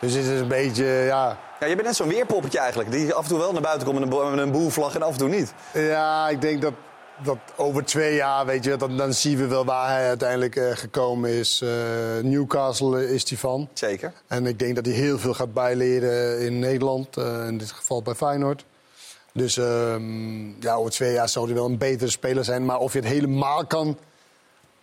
Dus 0.00 0.12
het 0.12 0.24
is 0.24 0.40
een 0.40 0.48
beetje, 0.48 0.84
ja... 0.84 1.38
Ja, 1.60 1.66
je 1.66 1.74
bent 1.74 1.86
net 1.86 1.96
zo'n 1.96 2.08
weerpoppetje 2.08 2.58
eigenlijk. 2.58 2.90
Die 2.90 3.14
af 3.14 3.22
en 3.22 3.28
toe 3.28 3.38
wel 3.38 3.52
naar 3.52 3.62
buiten 3.62 3.86
komt 3.86 3.98
met 3.98 4.18
een, 4.18 4.38
een 4.38 4.50
boelvlag 4.50 4.94
en 4.94 5.02
af 5.02 5.12
en 5.12 5.18
toe 5.18 5.28
niet. 5.28 5.52
Ja, 5.72 6.28
ik 6.28 6.40
denk 6.40 6.62
dat, 6.62 6.72
dat 7.22 7.38
over 7.56 7.84
twee 7.84 8.14
jaar, 8.14 8.46
weet 8.46 8.64
je, 8.64 8.76
dan, 8.76 8.96
dan 8.96 9.12
zien 9.12 9.38
we 9.38 9.46
wel 9.46 9.64
waar 9.64 9.88
hij 9.88 10.08
uiteindelijk 10.08 10.56
uh, 10.56 10.70
gekomen 10.70 11.30
is. 11.30 11.60
Uh, 11.64 11.70
Newcastle 12.22 13.12
is 13.12 13.28
hij 13.28 13.38
van. 13.38 13.68
Zeker. 13.72 14.12
En 14.26 14.46
ik 14.46 14.58
denk 14.58 14.74
dat 14.74 14.86
hij 14.86 14.94
heel 14.94 15.18
veel 15.18 15.34
gaat 15.34 15.52
bijleren 15.52 16.40
in 16.40 16.58
Nederland. 16.58 17.16
In 17.46 17.58
dit 17.58 17.70
geval 17.70 18.02
bij 18.02 18.14
Feyenoord. 18.14 18.64
Dus 19.32 19.56
um, 19.56 20.56
ja, 20.60 20.74
over 20.74 20.90
twee 20.90 21.12
jaar 21.12 21.28
zou 21.28 21.46
hij 21.46 21.54
wel 21.54 21.66
een 21.66 21.78
betere 21.78 22.10
speler 22.10 22.44
zijn. 22.44 22.64
Maar 22.64 22.78
of 22.78 22.92
je 22.92 22.98
het 22.98 23.08
helemaal 23.08 23.66
kan 23.66 23.98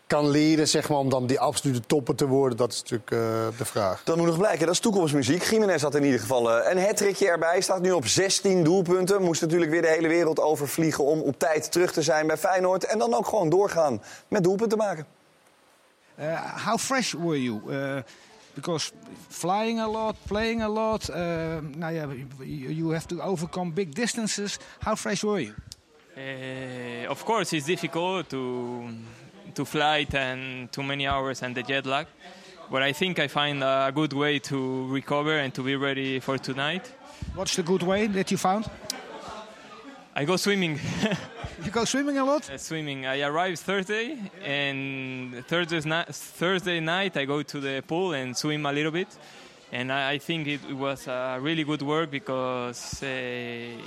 kan 0.08 0.30
leren 0.30 0.68
zeg 0.68 0.90
maar, 0.90 0.98
om 0.98 1.10
dan 1.10 1.28
die 1.28 1.40
absolute 1.40 1.82
topper 1.82 2.16
te 2.16 2.28
worden, 2.28 2.58
dat 2.58 2.72
is 2.72 2.82
natuurlijk 2.82 3.12
uh, 3.12 3.20
de 3.58 3.66
vraag. 3.66 4.04
Dat 4.04 4.18
moet 4.18 4.26
nog 4.26 4.38
blijken, 4.38 4.66
dat 4.66 4.76
is 4.76 4.80
toekomstmuziek. 4.80 5.44
Jiménez 5.44 5.82
had 5.82 5.96
in 5.96 6.04
ieder 6.04 6.20
geval 6.20 6.60
uh, 6.60 6.72
een 6.72 6.84
hattrickje 6.84 7.28
erbij. 7.28 7.62
Staat 7.62 7.82
nu 7.82 7.92
op 7.92 8.08
16 8.08 8.64
doelpunten. 8.64 9.22
Moest 9.22 9.42
natuurlijk 9.42 9.72
weer 9.72 9.82
de 9.82 9.88
hele 9.88 10.08
wereld 10.08 10.40
overvliegen 10.40 11.04
om 11.04 11.20
op 11.22 11.40
tijd 11.40 11.72
terug 11.72 11.92
te 11.92 12.02
zijn 12.02 12.28
bij 12.28 12.38
Feyenoord. 12.38 12.84
En 12.84 12.98
dan 12.98 13.14
ook 13.14 13.28
gewoon 13.28 13.50
doorgaan 13.50 14.02
met 14.28 14.44
doelpunten 14.44 14.78
maken. 14.78 15.06
Uh, 16.20 16.66
how 16.66 16.78
fresh 16.78 17.14
were 17.14 17.44
you? 17.44 17.62
because 18.54 18.92
flying 19.28 19.80
a 19.80 19.88
lot, 19.88 20.16
playing 20.28 20.64
a 20.64 20.70
lot. 20.70 21.08
now 21.76 21.92
yeah, 21.92 22.10
you 22.40 22.94
have 22.94 23.08
to 23.08 23.20
overcome 23.22 23.72
big 23.72 23.94
distances. 23.94 24.58
How 24.80 24.96
fresh 24.96 25.22
were 25.22 25.42
you? 25.42 25.54
of 27.10 27.24
course, 27.24 27.56
it's 27.56 27.66
difficult 27.66 28.30
to 28.30 28.90
to 29.58 29.66
flight 29.66 30.14
and 30.14 30.72
too 30.72 30.84
many 30.84 31.08
hours 31.08 31.42
and 31.42 31.56
the 31.56 31.64
jet 31.64 31.86
lag. 31.86 32.06
But 32.70 32.84
I 32.84 32.94
think 32.94 33.18
I 33.18 33.28
find 33.28 33.64
a 33.64 33.92
good 33.94 34.14
way 34.14 34.40
to 34.40 34.88
recover 34.88 35.40
and 35.40 35.52
to 35.56 35.64
be 35.64 35.76
ready 35.76 36.20
for 36.20 36.38
tonight. 36.38 36.86
What's 37.34 37.56
the 37.56 37.64
good 37.64 37.82
way 37.82 38.06
that 38.08 38.30
you 38.30 38.38
found? 38.38 38.70
I 40.16 40.26
go 40.26 40.38
swimming. 40.38 40.80
you 41.64 41.72
go 41.72 41.86
swimming 41.86 42.18
a 42.20 42.26
lot? 42.26 42.50
Uh, 42.50 42.58
swimming. 42.58 43.06
I 43.06 43.22
arrive 43.22 43.60
Thursday, 43.60 44.18
and 44.44 45.46
Thursday, 45.48 45.82
ni- 45.86 46.12
Thursday 46.12 46.80
night 46.80 47.18
I 47.18 47.26
go 47.26 47.42
to 47.42 47.60
the 47.60 47.84
pool 47.88 48.14
and 48.14 48.38
swim 48.38 48.66
a 48.66 48.72
little 48.72 48.92
bit. 48.92 49.08
And 49.72 49.92
I, 49.92 50.12
I 50.14 50.18
think 50.20 50.48
it, 50.48 50.62
was 50.72 51.08
a 51.08 51.40
really 51.42 51.64
good 51.64 51.82
work 51.82 52.12
because 52.12 53.04
uh, 53.04 53.08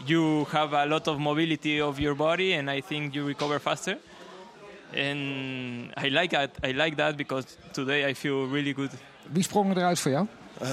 you 0.06 0.44
have 0.46 0.72
a 0.72 0.86
lot 0.86 1.06
of 1.08 1.18
mobility 1.20 1.80
of 1.80 2.00
your 2.00 2.14
body, 2.14 2.54
and 2.54 2.68
I 2.70 2.80
think 2.80 3.14
you 3.14 3.24
recover 3.24 3.58
faster. 3.58 3.98
And 4.94 6.04
I 6.04 6.08
like 6.10 6.28
that. 6.36 6.50
I 6.64 6.72
like 6.72 6.96
that 6.96 7.16
because 7.16 7.46
today 7.72 8.10
I 8.10 8.14
feel 8.14 8.48
really 8.48 8.72
good. 8.74 8.90
Wie 9.32 9.42
sprong 9.42 9.76
eruit 9.76 9.98
voor 10.00 10.10
jou? 10.10 10.26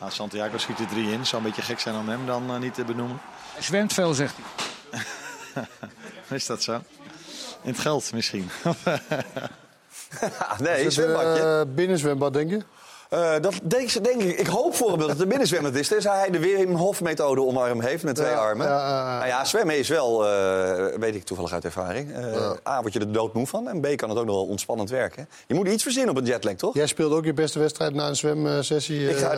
nou, 0.00 0.10
Santiago 0.10 0.58
schiet 0.58 0.78
er 0.78 0.86
drie 0.86 1.10
in. 1.12 1.26
Zou 1.26 1.42
een 1.42 1.48
beetje 1.48 1.62
gek 1.62 1.80
zijn 1.80 1.94
om 1.96 2.08
hem 2.08 2.26
dan 2.26 2.50
eh, 2.50 2.58
niet 2.58 2.74
te 2.74 2.84
benoemen. 2.84 3.20
Hij 3.52 3.62
zwemt 3.62 3.92
veel, 3.92 4.14
zegt 4.14 4.34
hij. 4.36 5.64
Is 6.36 6.46
dat 6.46 6.62
zo? 6.62 6.72
In 7.62 7.70
het 7.72 7.78
geld 7.78 8.12
misschien. 8.12 8.50
nee, 10.58 10.78
Is 10.78 10.84
het, 10.84 10.92
zwembadje. 10.92 11.42
eh, 11.68 11.74
binnenzwembad, 11.74 12.32
denk 12.32 12.50
je? 12.50 12.62
Eh, 13.10 13.32
dat 13.40 13.54
denk, 13.62 13.90
ik- 13.90 14.04
denk 14.04 14.22
ik. 14.22 14.38
Ik 14.38 14.46
hoop 14.46 14.74
voor 14.74 14.90
hem 14.90 14.98
dat 14.98 15.08
het 15.08 15.20
een 15.20 15.28
binnenzwembad 15.28 15.74
is. 15.74 15.88
Tenzij 15.88 16.16
hij 16.18 16.30
de 16.30 16.38
Wim 16.38 16.74
Hof 16.74 17.00
methode 17.00 17.40
omarm 17.42 17.80
heeft 17.80 18.02
met 18.02 18.14
twee 18.14 18.30
Ja, 18.30 18.36
armen. 18.36 18.66
ja. 18.66 19.14
Nou 19.16 19.26
ja, 19.26 19.44
zwemmen 19.44 19.78
is 19.78 19.88
wel, 19.88 20.26
eh, 20.26 20.84
weet 20.98 21.14
ik 21.14 21.24
toevallig 21.24 21.52
uit 21.52 21.64
ervaring. 21.64 22.14
Eh, 22.14 22.50
A, 22.68 22.80
word 22.80 22.92
je 22.92 22.98
er 23.00 23.12
doodmoe 23.12 23.46
van. 23.46 23.68
En 23.68 23.80
B, 23.80 23.96
kan 23.96 24.08
het 24.08 24.18
ook 24.18 24.24
nog 24.26 24.34
wel 24.34 24.46
ontspannend 24.46 24.90
werken. 24.90 25.28
Je 25.46 25.54
moet 25.54 25.68
iets 25.68 25.82
verzinnen 25.82 26.10
op 26.10 26.16
een 26.20 26.24
jetlag, 26.26 26.54
toch? 26.54 26.74
Jij 26.74 26.86
speelde 26.86 27.14
ook 27.14 27.24
je 27.24 27.32
beste 27.32 27.58
wedstrijd 27.58 27.94
na 27.94 28.08
een 28.08 28.16
zwemsessie. 28.16 29.08
Ik 29.10 29.16
ga. 29.16 29.34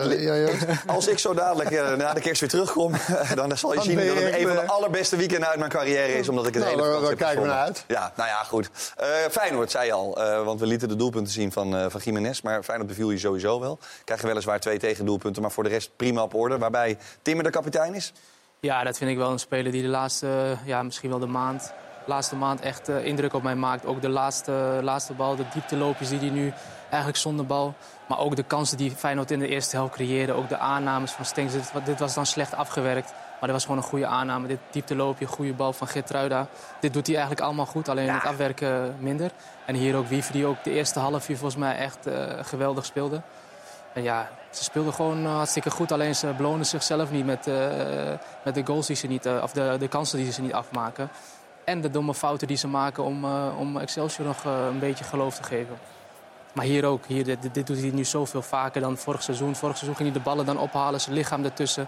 Als 0.95 1.07
ik 1.07 1.19
zo 1.19 1.33
dadelijk 1.33 1.69
na 1.97 2.13
de 2.13 2.21
kerst 2.21 2.39
weer 2.41 2.49
terugkom, 2.49 2.91
dan 3.35 3.57
zal 3.57 3.69
je 3.69 3.75
Dan 3.75 3.85
zien 3.85 3.95
dat 4.07 4.15
het 4.15 4.33
een 4.35 4.47
van 4.47 4.55
de 4.55 4.67
allerbeste 4.67 5.15
weekenden 5.15 5.49
uit 5.49 5.59
mijn 5.59 5.71
carrière 5.71 6.13
is. 6.17 6.29
Omdat 6.29 6.47
ik 6.47 6.53
het 6.53 6.63
Nou, 6.63 6.75
hele 6.75 7.01
daar- 7.01 7.15
kijken 7.15 7.41
we 7.41 7.47
naar 7.47 7.71
Ja, 7.87 8.11
nou 8.15 8.29
ja, 8.29 8.43
goed. 8.43 8.69
Feyenoord 9.31 9.71
zei 9.71 9.85
je 9.85 9.91
al, 9.93 10.17
want 10.45 10.59
we 10.59 10.65
lieten 10.65 10.87
de 10.87 10.95
doelpunten 10.95 11.33
zien 11.33 11.51
van, 11.51 11.91
van 11.91 12.01
Jiménez. 12.03 12.41
Maar 12.41 12.63
Feyenoord 12.63 12.89
beviel 12.89 13.09
je 13.11 13.17
sowieso 13.17 13.58
wel. 13.59 13.79
Krijg 14.03 14.21
je 14.21 14.27
weliswaar 14.27 14.59
twee 14.59 14.79
tegendoelpunten, 14.79 15.41
maar 15.41 15.51
voor 15.51 15.63
de 15.63 15.69
rest 15.69 15.91
prima 15.95 16.23
op 16.23 16.33
orde. 16.33 16.57
Waarbij 16.57 16.97
Timmer 17.21 17.43
de 17.43 17.49
kapitein 17.49 17.93
is. 17.93 18.13
Ja, 18.59 18.83
dat 18.83 18.97
vind 18.97 19.11
ik 19.11 19.17
wel 19.17 19.31
een 19.31 19.39
speler 19.39 19.71
die 19.71 19.81
de 19.81 19.87
laatste, 19.87 20.57
ja, 20.65 20.83
misschien 20.83 21.09
wel 21.09 21.19
de 21.19 21.25
maand, 21.25 21.73
laatste 22.05 22.35
maand 22.35 22.61
echt 22.61 22.89
eh, 22.89 23.05
indruk 23.05 23.33
op 23.33 23.43
mij 23.43 23.55
maakt. 23.55 23.85
Ook 23.85 24.01
de 24.01 24.09
laatste, 24.09 24.79
laatste 24.81 25.13
bal, 25.13 25.35
de 25.35 25.45
diepteloopjes 25.53 26.09
die 26.09 26.19
hij 26.19 26.29
nu 26.29 26.53
eigenlijk 26.81 27.17
zonder 27.17 27.45
bal. 27.45 27.73
Maar 28.07 28.19
ook 28.19 28.35
de 28.35 28.43
kansen 28.43 28.77
die 28.77 28.91
Feyenoord 28.91 29.31
in 29.31 29.39
de 29.39 29.47
eerste 29.47 29.75
helft 29.75 29.93
creëerde. 29.93 30.33
Ook 30.33 30.49
de 30.49 30.57
aannames 30.57 31.11
van 31.11 31.25
Stenks. 31.25 31.53
Dit, 31.53 31.71
dit 31.85 31.99
was 31.99 32.13
dan 32.13 32.25
slecht 32.25 32.53
afgewerkt. 32.53 33.11
Maar 33.11 33.49
dit 33.49 33.51
was 33.51 33.61
gewoon 33.61 33.77
een 33.77 33.89
goede 33.89 34.05
aanname. 34.05 34.47
Dit 34.47 34.59
diepteloopje, 34.71 35.25
goede 35.25 35.53
bal 35.53 35.73
van 35.73 35.87
Gertruida. 35.87 36.47
Dit 36.79 36.93
doet 36.93 37.07
hij 37.07 37.15
eigenlijk 37.15 37.45
allemaal 37.45 37.65
goed, 37.65 37.89
alleen 37.89 38.09
het 38.13 38.23
afwerken 38.23 38.95
minder. 38.99 39.31
En 39.65 39.75
hier 39.75 39.95
ook 39.95 40.07
Wiever 40.07 40.33
die 40.33 40.45
ook 40.45 40.63
de 40.63 40.71
eerste 40.71 40.99
half 40.99 41.29
uur 41.29 41.37
volgens 41.37 41.59
mij 41.59 41.77
echt 41.77 42.07
eh, 42.07 42.39
geweldig 42.41 42.85
speelde. 42.85 43.21
En 43.93 44.03
ja, 44.03 44.29
ze 44.49 44.63
speelden 44.63 44.93
gewoon 44.93 45.25
eh, 45.25 45.35
hartstikke 45.35 45.69
goed. 45.69 45.91
Alleen 45.91 46.15
ze 46.15 46.33
belonen 46.37 46.65
zichzelf 46.65 47.11
niet 47.11 47.25
met, 47.25 47.47
eh, 47.47 47.55
met 48.43 48.55
de 48.55 48.65
goals 48.65 48.87
die 48.87 48.95
ze 48.95 49.07
niet, 49.07 49.25
eh, 49.25 49.39
of 49.43 49.51
de, 49.51 49.75
de 49.79 49.87
kansen 49.87 50.17
die 50.17 50.31
ze 50.31 50.41
niet 50.41 50.53
afmaken. 50.53 51.09
En 51.63 51.81
de 51.81 51.89
domme 51.89 52.13
fouten 52.13 52.47
die 52.47 52.57
ze 52.57 52.67
maken 52.67 53.03
om, 53.03 53.25
om 53.57 53.77
Excelsior 53.77 54.27
nog 54.27 54.43
een 54.43 54.79
beetje 54.79 55.03
geloof 55.03 55.35
te 55.35 55.43
geven. 55.43 55.77
Maar 56.53 56.65
hier 56.65 56.85
ook. 56.85 57.05
Hier, 57.05 57.23
dit, 57.23 57.53
dit 57.53 57.67
doet 57.67 57.79
hij 57.79 57.89
nu 57.89 58.03
zoveel 58.03 58.41
vaker 58.41 58.81
dan 58.81 58.97
vorig 58.97 59.23
seizoen. 59.23 59.55
Vorig 59.55 59.75
seizoen 59.75 59.95
ging 59.95 60.09
hij 60.09 60.17
de 60.17 60.23
ballen 60.23 60.45
dan 60.45 60.57
ophalen, 60.57 61.01
zijn 61.01 61.15
lichaam 61.15 61.43
ertussen. 61.43 61.87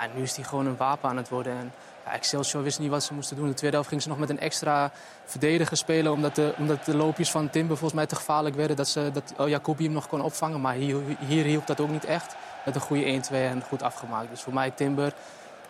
En 0.00 0.10
nu 0.14 0.22
is 0.22 0.36
hij 0.36 0.44
gewoon 0.44 0.66
een 0.66 0.76
wapen 0.76 1.08
aan 1.08 1.16
het 1.16 1.28
worden. 1.28 1.52
En 1.52 1.72
ja, 2.04 2.12
Excelsior 2.12 2.62
wist 2.62 2.78
niet 2.78 2.90
wat 2.90 3.04
ze 3.04 3.14
moesten 3.14 3.36
doen. 3.36 3.44
In 3.44 3.50
de 3.50 3.56
tweede 3.56 3.76
helft 3.76 3.90
gingen 3.90 4.04
ze 4.04 4.10
nog 4.10 4.18
met 4.20 4.30
een 4.30 4.40
extra 4.40 4.92
verdediger 5.24 5.76
spelen. 5.76 6.12
Omdat 6.12 6.34
de, 6.34 6.54
omdat 6.58 6.84
de 6.84 6.96
loopjes 6.96 7.30
van 7.30 7.50
Timber 7.50 7.76
volgens 7.76 7.98
mij 7.98 8.06
te 8.06 8.16
gevaarlijk 8.16 8.56
werden. 8.56 8.76
Dat, 8.76 8.88
ze, 8.88 9.10
dat 9.12 9.32
oh, 9.38 9.48
Jacobi 9.48 9.84
hem 9.84 9.92
nog 9.92 10.08
kon 10.08 10.22
opvangen. 10.22 10.60
Maar 10.60 10.74
hier, 10.74 10.96
hier 11.26 11.44
hielp 11.44 11.66
dat 11.66 11.80
ook 11.80 11.90
niet 11.90 12.04
echt. 12.04 12.36
Met 12.64 12.74
een 12.74 12.80
goede 12.80 13.22
1-2 13.30 13.30
en 13.30 13.62
goed 13.62 13.82
afgemaakt. 13.82 14.30
Dus 14.30 14.40
voor 14.40 14.54
mij 14.54 14.70
Timber 14.70 15.14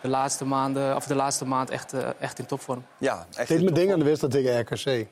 de 0.01 0.07
laatste, 0.07 0.45
maanden, 0.45 0.95
of 0.95 1.05
de 1.05 1.15
laatste 1.15 1.45
maand 1.45 1.69
echt, 1.69 1.93
eh, 1.93 2.09
echt 2.19 2.39
in 2.39 2.45
topvorm. 2.45 2.85
Ja, 2.97 3.27
Het 3.35 3.47
deed 3.47 3.63
me 3.63 3.71
dingen 3.71 3.93
aan 3.93 3.99
de 3.99 4.05
wedstrijd 4.05 4.33
tegen 4.33 4.59
RKC. 4.59 5.07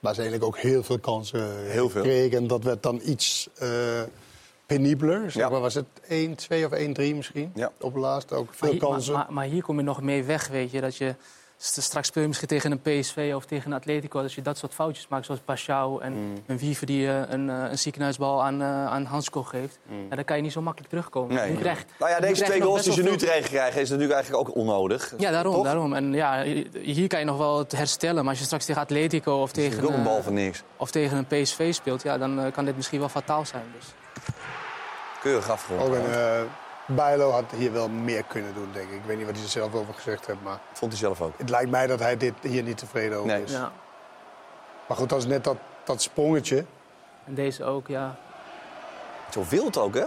Waar 0.00 0.14
ze 0.14 0.20
eigenlijk 0.20 0.44
ook 0.44 0.58
heel 0.58 0.82
veel 0.82 0.98
kansen 0.98 1.66
Heel 1.66 1.90
veel. 1.90 2.02
kregen. 2.02 2.38
En 2.38 2.46
dat 2.46 2.62
werd 2.62 2.82
dan 2.82 3.00
iets 3.04 3.48
eh, 3.58 3.68
penibeler. 4.66 5.30
Zeg 5.30 5.50
maar, 5.50 5.60
was 5.60 5.74
het 5.74 5.86
1-2 6.02 6.64
of 6.64 6.70
1-3 6.78 7.14
misschien? 7.14 7.52
Op 7.80 7.92
het 7.94 8.02
laatst 8.02 8.32
ook 8.32 8.48
veel 8.50 8.58
Maar 8.60 8.70
hier, 8.70 8.80
kansen. 8.80 9.12
Maar, 9.12 9.24
maar, 9.24 9.32
maar 9.34 9.44
hier 9.44 9.62
kom 9.62 9.76
je 9.76 9.82
nog 9.84 10.02
mee 10.02 10.24
weg, 10.24 10.48
weet 10.48 10.70
je. 10.70 10.80
Dat 10.80 10.96
je 10.96 11.14
st- 11.56 11.82
straks 11.82 12.06
speel 12.08 12.22
je 12.22 12.28
misschien 12.28 12.48
tegen 12.48 12.70
een 12.72 12.80
PSV 13.00 13.32
of 13.36 13.44
tegen 13.44 13.70
een 13.70 13.76
Atletico. 13.76 14.22
Als 14.22 14.34
je 14.34 14.42
dat 14.42 14.58
soort 14.58 14.74
foutjes 14.74 15.08
maakt, 15.08 15.24
zoals 15.26 15.40
Pashao 15.44 15.98
en 15.98 16.12
Mm. 16.12 16.32
een 16.46 16.58
Wiever 16.58 16.86
die 16.86 17.08
eh, 17.08 17.20
een, 17.28 17.50
eh, 17.50 17.64
een 17.70 17.78
ziekenhuisbal 17.78 18.42
aan, 18.42 18.60
eh 18.62 18.86
aan 18.86 19.04
Hansko 19.04 19.42
geeft. 19.42 19.78
Mm. 19.88 20.06
Ja, 20.10 20.14
dan 20.16 20.24
kan 20.24 20.36
je 20.36 20.42
niet 20.42 20.52
zo 20.52 20.62
makkelijk 20.62 20.90
terugkomen. 20.90 21.34
Nee. 21.34 21.50
Nu 21.50 21.56
krijgt- 21.56 21.92
nou 21.98 22.10
ja, 22.10 22.20
deze 22.20 22.44
twee 22.44 22.60
goals 22.60 22.82
die 22.82 22.92
ze 22.92 23.02
nu 23.02 23.16
tegen 23.16 23.50
krijgen 23.50 23.80
is 23.80 23.88
natuurlijk 23.90 24.14
eigenlijk 24.14 24.48
ook 24.48 24.56
onnodig. 24.56 25.14
Ja, 25.18 25.30
daarom. 25.30 25.54
Toch? 25.54 25.64
daarom. 25.64 25.94
En 25.94 26.12
ja, 26.12 26.42
hier 26.72 27.06
kan 27.06 27.18
je 27.18 27.24
nog 27.24 27.38
wel 27.38 27.58
het 27.58 27.72
herstellen. 27.72 28.20
Maar 28.20 28.28
als 28.30 28.38
je 28.38 28.44
straks 28.44 28.64
tegen 28.64 28.82
Atletico 28.82 29.32
of 29.42 29.52
tegen, 29.52 29.84
ook 29.84 29.90
een 29.90 30.02
bal 30.02 30.22
van 30.22 30.34
niks. 30.34 30.62
of 30.76 30.90
tegen 30.90 31.16
een 31.16 31.42
PSV 31.42 31.74
speelt, 31.74 32.02
ja, 32.02 32.18
dan 32.18 32.50
kan 32.52 32.64
dit 32.64 32.76
misschien 32.76 32.98
wel 32.98 33.08
fataal 33.08 33.44
zijn. 33.46 33.64
Dus. 33.78 33.86
Keurig 35.20 35.50
afgerond. 35.50 35.82
Ook 35.82 35.94
een, 35.94 36.12
eh 36.12 36.40
Bijlo 36.88 37.30
had 37.30 37.44
hier 37.56 37.72
wel 37.72 37.88
meer 37.88 38.22
kunnen 38.22 38.54
doen, 38.54 38.68
denk 38.72 38.88
ik. 38.88 38.94
Ik 38.94 39.04
weet 39.06 39.16
niet 39.16 39.26
wat 39.26 39.34
hij 39.34 39.44
er 39.44 39.50
zelf 39.50 39.74
over 39.74 39.94
gezegd 39.94 40.26
heeft, 40.26 40.38
maar... 40.42 40.58
Vond 40.72 40.92
hij 40.92 41.00
zelf 41.00 41.20
ook. 41.20 41.32
Het 41.36 41.50
lijkt 41.50 41.70
mij 41.70 41.86
dat 41.86 41.98
hij 42.00 42.16
dit 42.16 42.34
hier 42.40 42.62
niet 42.62 42.78
tevreden 42.78 43.16
over 43.18 43.30
Nee. 43.30 43.42
is. 43.42 43.52
Ja. 43.52 43.72
Maar 44.86 44.96
goed, 44.96 45.08
dat 45.08 45.18
is 45.18 45.26
net 45.26 45.44
dat, 45.44 45.56
dat 45.84 46.02
sprongetje. 46.02 46.64
En 47.24 47.34
deze 47.34 47.64
ook, 47.64 47.88
ja. 47.88 48.16
Zo 49.30 49.44
wild 49.48 49.78
ook, 49.78 49.94
hè? 49.94 50.04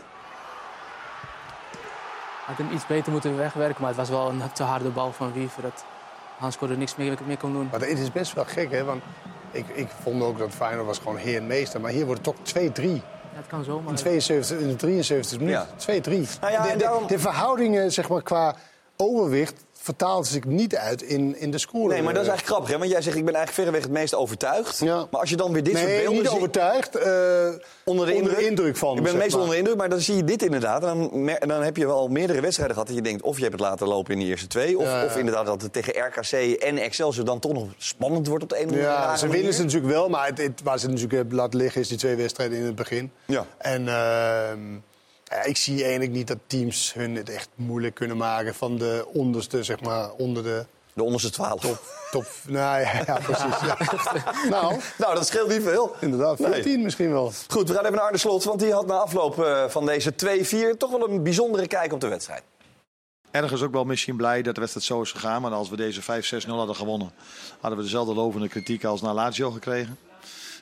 Had 2.45 2.57
hem 2.57 2.71
iets 2.71 2.85
beter 2.87 3.11
moeten 3.11 3.37
wegwerken, 3.37 3.77
maar 3.79 3.89
het 3.89 3.97
was 3.99 4.09
wel 4.09 4.29
een 4.29 4.51
te 4.53 4.63
harde 4.63 4.89
bal 4.89 5.11
van 5.11 5.33
Wiever. 5.33 5.61
Dat 5.61 5.83
Hansko 6.37 6.67
er 6.67 6.77
niks 6.77 6.95
meer, 6.95 7.17
meer 7.25 7.37
kon 7.37 7.53
doen. 7.53 7.67
Maar 7.71 7.79
het 7.79 7.99
is 7.99 8.11
best 8.11 8.33
wel 8.33 8.45
gek, 8.45 8.71
hè? 8.71 8.83
Want 8.83 9.03
ik, 9.51 9.67
ik 9.67 9.89
vond 10.01 10.23
ook 10.23 10.37
dat 10.37 10.51
Feyenoord 10.51 10.87
was 10.87 10.97
gewoon 10.97 11.17
heer 11.17 11.37
en 11.37 11.47
meester. 11.47 11.81
Maar 11.81 11.91
hier 11.91 12.05
wordt 12.05 12.25
het 12.25 12.35
toch 12.53 12.71
2-3. 12.99 13.01
Ja, 13.31 13.37
het 13.37 13.47
kan 13.47 13.63
zomaar. 13.63 13.89
In, 13.89 13.95
72, 13.95 14.59
in 14.59 14.67
de 14.67 14.75
73 14.75 15.39
minuten. 15.39 15.67
2-3. 15.77 16.39
Nou 16.41 16.51
ja, 16.53 16.61
de, 16.63 16.69
en 16.69 16.77
de- 16.77 16.83
daarom- 16.83 17.07
de 17.07 17.19
verhoudingen 17.19 17.91
zeg 17.91 18.09
maar, 18.09 18.21
qua 18.21 18.55
overwicht 18.97 19.65
vertaalt 19.81 20.27
zich 20.27 20.43
niet 20.45 20.75
uit 20.75 21.01
in, 21.01 21.39
in 21.39 21.51
de 21.51 21.57
score. 21.57 21.93
Nee, 21.93 22.01
maar 22.03 22.13
dat 22.13 22.21
is 22.23 22.29
eigenlijk 22.29 22.45
grappig, 22.47 22.69
hè? 22.69 22.77
Want 22.77 22.91
jij 22.91 23.01
zegt, 23.01 23.15
ik 23.17 23.25
ben 23.25 23.33
eigenlijk 23.35 23.65
verreweg 23.67 23.89
het 23.89 23.99
meest 23.99 24.15
overtuigd. 24.15 24.79
Ja. 24.79 25.07
Maar 25.11 25.19
als 25.21 25.29
je 25.29 25.35
dan 25.35 25.51
weer 25.53 25.63
dit 25.63 25.77
soort 25.77 25.87
Nee, 25.87 25.99
beelden 26.01 26.21
niet 26.21 26.29
overtuigd. 26.31 26.95
eh, 26.95 27.47
Onder 27.85 28.05
de 28.05 28.45
indruk, 28.47 28.77
van. 28.77 28.97
Ik 28.97 29.03
ben 29.03 29.11
het 29.11 29.21
meest 29.21 29.31
maar. 29.31 29.39
onder 29.39 29.53
de 29.53 29.59
indruk, 29.59 29.77
maar 29.77 29.89
dan 29.89 29.99
zie 29.99 30.15
je 30.15 30.23
dit 30.23 30.43
inderdaad. 30.43 30.83
En 30.83 30.87
dan, 30.99 31.49
dan 31.49 31.61
heb 31.63 31.77
je 31.77 31.85
wel 31.85 32.07
meerdere 32.07 32.41
wedstrijden 32.41 32.73
gehad 32.75 32.87
dat 32.89 32.97
je 32.97 33.03
denkt... 33.09 33.21
of 33.23 33.35
je 33.35 33.41
hebt 33.41 33.53
het 33.53 33.63
laten 33.63 33.87
lopen 33.87 34.13
in 34.13 34.19
de 34.19 34.25
eerste 34.25 34.47
twee... 34.47 34.77
of, 34.77 34.83
Ja, 34.85 34.99
ja. 34.99 35.05
of 35.05 35.17
inderdaad 35.17 35.45
dat 35.45 35.61
het 35.61 35.73
tegen 35.73 35.93
RKC 36.07 36.31
en 36.61 36.77
Excelsior 36.77 37.25
dan 37.25 37.39
toch 37.39 37.53
nog 37.53 37.67
spannend 37.77 38.27
wordt 38.27 38.43
op 38.43 38.49
de 38.49 38.55
een 38.59 38.63
of 38.65 38.69
andere 38.71 38.87
Ja, 38.89 38.95
rare 38.95 39.17
ze 39.17 39.21
winnen 39.21 39.39
manier. 39.39 39.53
ze 39.57 39.63
natuurlijk 39.63 39.93
wel, 39.93 40.09
maar 40.09 40.25
het, 40.27 40.37
het- 40.37 40.61
waar 40.63 40.79
ze 40.79 40.85
natuurlijk 40.85 41.13
hebben 41.13 41.35
laten 41.35 41.59
liggen 41.59 41.81
is 41.81 41.87
die 41.87 41.97
twee 41.97 42.15
wedstrijden 42.15 42.57
in 42.57 42.65
het 42.65 42.75
begin. 42.75 43.11
Ja. 43.25 43.45
En 43.57 43.87
ehm, 43.87 44.59
ja, 45.29 45.43
ik 45.43 45.57
zie 45.57 45.81
eigenlijk 45.81 46.11
niet 46.11 46.27
dat 46.27 46.37
teams 46.47 46.93
hun 46.93 47.15
het 47.15 47.29
echt 47.29 47.49
moeilijk 47.55 47.95
kunnen 47.95 48.17
maken 48.17 48.55
van 48.55 48.77
de 48.77 49.05
onderste, 49.13 49.63
zeg 49.63 49.81
maar, 49.81 50.11
onder 50.11 50.43
de... 50.43 50.65
De 50.93 51.03
onderste 51.03 51.29
twaalf. 51.29 51.61
Top, 51.61 51.81
top, 52.11 52.25
nou 52.47 52.81
ja, 52.81 53.03
ja 53.05 53.19
precies. 53.23 53.59
Ja. 53.61 53.77
nou, 54.49 54.75
Nou, 54.97 55.15
dat 55.15 55.27
scheelt 55.27 55.49
niet 55.49 55.63
veel. 55.63 55.95
inderdaad, 55.99 56.39
Nee. 56.39 56.53
14 56.53 56.81
misschien 56.81 57.11
wel. 57.11 57.31
Goed, 57.47 57.67
we 57.67 57.73
gaan 57.73 57.83
even 57.83 57.95
naar 57.95 58.05
Arne 58.05 58.17
Slot, 58.17 58.43
want 58.43 58.59
die 58.59 58.73
had 58.73 58.87
na 58.87 58.95
afloop 58.95 59.43
eh, 59.43 59.69
van 59.69 59.85
deze 59.85 60.13
2-4... 60.73 60.77
toch 60.77 60.91
wel 60.91 61.09
een 61.09 61.23
bijzondere 61.23 61.67
kijk 61.67 61.93
op 61.93 61.99
de 61.99 62.07
wedstrijd. 62.07 62.43
Ergens 63.31 63.61
ook 63.61 63.71
wel 63.71 63.83
misschien 63.83 64.15
blij 64.15 64.41
dat 64.41 64.53
de 64.55 64.59
wedstrijd 64.59 64.87
zo 64.87 65.01
is 65.01 65.11
gegaan. 65.11 65.41
Maar 65.41 65.51
als 65.51 65.69
we 65.69 65.75
deze 65.75 66.01
5-6-0 66.01 66.47
hadden 66.47 66.75
gewonnen, 66.75 67.11
hadden 67.59 67.79
we 67.79 67.85
dezelfde 67.85 68.13
lovende 68.13 68.47
kritiek 68.47 68.83
als 68.83 69.01
naar 69.01 69.13
Lazio 69.13 69.51
gekregen. 69.51 69.97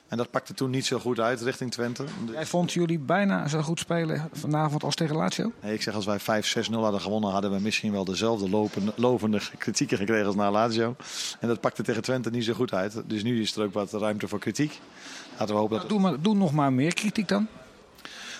En 0.08 0.16
dat 0.16 0.30
pakte 0.30 0.54
toen 0.54 0.70
niet 0.70 0.86
zo 0.86 0.98
goed 0.98 1.20
uit 1.20 1.40
richting 1.40 1.70
Twente. 1.70 2.04
Jij 2.32 2.46
vond 2.46 2.72
jullie 2.72 2.98
bijna 2.98 3.48
zo 3.48 3.60
goed 3.60 3.78
spelen 3.78 4.28
vanavond 4.32 4.82
als 4.82 4.94
tegen 4.94 5.16
Lazio? 5.16 5.52
Nee, 5.62 5.74
ik 5.74 5.82
zeg 5.82 5.94
als 5.94 6.04
wij 6.04 6.20
5-6-0 6.20 6.70
hadden 6.70 7.00
gewonnen, 7.00 7.30
hadden 7.30 7.50
we 7.50 7.60
misschien 7.60 7.92
wel 7.92 8.04
dezelfde 8.04 8.48
lopende, 8.48 8.92
lovende 8.96 9.40
kritieken 9.58 9.98
gekregen 9.98 10.26
als 10.26 10.34
naar 10.34 10.50
Lazio. 10.50 10.96
En 11.40 11.48
dat 11.48 11.60
pakte 11.60 11.82
tegen 11.82 12.02
Twente 12.02 12.30
niet 12.30 12.44
zo 12.44 12.52
goed 12.52 12.72
uit. 12.72 13.02
Dus 13.06 13.22
nu 13.22 13.40
is 13.40 13.56
er 13.56 13.64
ook 13.64 13.72
wat 13.72 13.92
ruimte 13.92 14.28
voor 14.28 14.38
kritiek. 14.38 14.80
Laten 15.38 15.54
we 15.54 15.60
hopen 15.60 15.78
dat 15.78 15.88
Doe, 15.88 16.00
maar, 16.00 16.20
doe 16.20 16.34
nog 16.34 16.52
maar 16.52 16.72
meer 16.72 16.94
kritiek 16.94 17.28
dan. 17.28 17.46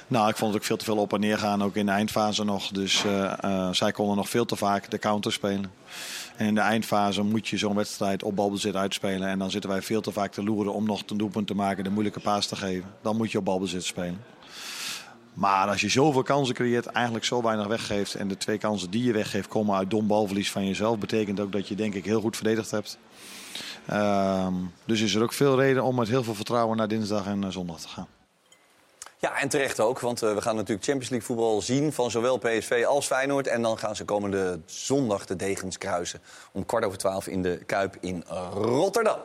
Nou, 0.06 0.28
ik 0.28 0.36
vond 0.36 0.52
het 0.52 0.60
ook 0.60 0.66
veel 0.66 0.76
te 0.76 0.84
veel 0.84 0.96
op 0.96 1.12
en 1.12 1.20
neer 1.20 1.38
gaan, 1.38 1.62
ook 1.62 1.76
in 1.76 1.86
de 1.86 1.92
eindfase 1.92 2.44
nog. 2.44 2.68
Dus 2.68 3.04
eh, 3.04 3.32
eh, 3.40 3.68
zij 3.72 3.92
konden 3.92 4.16
nog 4.16 4.28
veel 4.28 4.44
te 4.44 4.56
vaak 4.56 4.90
de 4.90 4.98
counter 4.98 5.32
spelen. 5.32 5.72
En 6.38 6.46
in 6.46 6.54
de 6.54 6.60
eindfase 6.60 7.22
moet 7.22 7.48
je 7.48 7.56
zo'n 7.56 7.74
wedstrijd 7.74 8.22
op 8.22 8.36
balbezit 8.36 8.76
uitspelen. 8.76 9.28
En 9.28 9.38
dan 9.38 9.50
zitten 9.50 9.70
wij 9.70 9.82
veel 9.82 10.00
te 10.00 10.12
vaak 10.12 10.32
te 10.32 10.44
loeren 10.44 10.72
om 10.72 10.84
nog 10.84 11.02
een 11.06 11.16
doelpunt 11.16 11.46
te 11.46 11.54
maken, 11.54 11.84
de 11.84 11.90
moeilijke 11.90 12.20
paas 12.20 12.46
te 12.46 12.56
geven. 12.56 12.90
Dan 13.02 13.16
moet 13.16 13.32
je 13.32 13.38
op 13.38 13.44
balbezit 13.44 13.84
spelen. 13.84 14.20
Maar 15.34 15.68
als 15.68 15.80
je 15.80 15.88
zoveel 15.88 16.22
kansen 16.22 16.54
creëert, 16.54 16.86
eigenlijk 16.86 17.24
zo 17.24 17.42
weinig 17.42 17.66
weggeeft... 17.66 18.14
en 18.14 18.28
de 18.28 18.36
twee 18.36 18.58
kansen 18.58 18.90
die 18.90 19.04
je 19.04 19.12
weggeeft 19.12 19.48
komen 19.48 19.76
uit 19.76 19.90
dom 19.90 20.06
balverlies 20.06 20.50
van 20.50 20.66
jezelf... 20.66 20.98
betekent 20.98 21.40
ook 21.40 21.52
dat 21.52 21.68
je 21.68 21.74
denk 21.74 21.94
ik 21.94 22.04
heel 22.04 22.20
goed 22.20 22.36
verdedigd 22.36 22.70
hebt. 22.70 22.98
Ehm, 23.86 24.54
dus 24.84 25.00
is 25.00 25.14
er 25.14 25.22
ook 25.22 25.32
veel 25.32 25.60
reden 25.60 25.84
om 25.84 25.94
met 25.94 26.08
heel 26.08 26.24
veel 26.24 26.34
vertrouwen 26.34 26.76
naar 26.76 26.88
dinsdag 26.88 27.26
en 27.26 27.52
zondag 27.52 27.80
te 27.80 27.88
gaan. 27.88 28.08
Ja, 29.20 29.40
en 29.40 29.48
terecht 29.48 29.80
ook, 29.80 30.00
want 30.00 30.22
eh, 30.22 30.34
we 30.34 30.40
gaan 30.40 30.56
natuurlijk 30.56 30.84
Champions 30.84 31.10
League 31.10 31.28
voetbal 31.28 31.62
zien 31.62 31.92
van 31.92 32.10
zowel 32.10 32.36
PSV 32.36 32.84
als 32.88 33.06
Feyenoord. 33.06 33.46
En 33.46 33.62
dan 33.62 33.78
gaan 33.78 33.96
ze 33.96 34.04
komende 34.04 34.60
zondag 34.66 35.26
de 35.26 35.36
degens 35.36 35.78
kruisen 35.78 36.20
om 36.52 36.66
kwart 36.66 36.84
over 36.84 36.98
twaalf 36.98 37.26
in 37.26 37.42
de 37.42 37.58
Kuip 37.66 37.96
in 38.00 38.24
Rotterdam. 38.52 39.18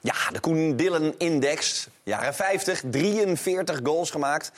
Ja, 0.00 0.30
de 0.32 0.40
Koen 0.40 0.76
Dillen 0.76 1.14
Index. 1.18 1.88
Jaren 2.02 2.34
50, 2.34 2.82
43 2.90 3.80
goals 3.82 4.10
gemaakt. 4.10 4.52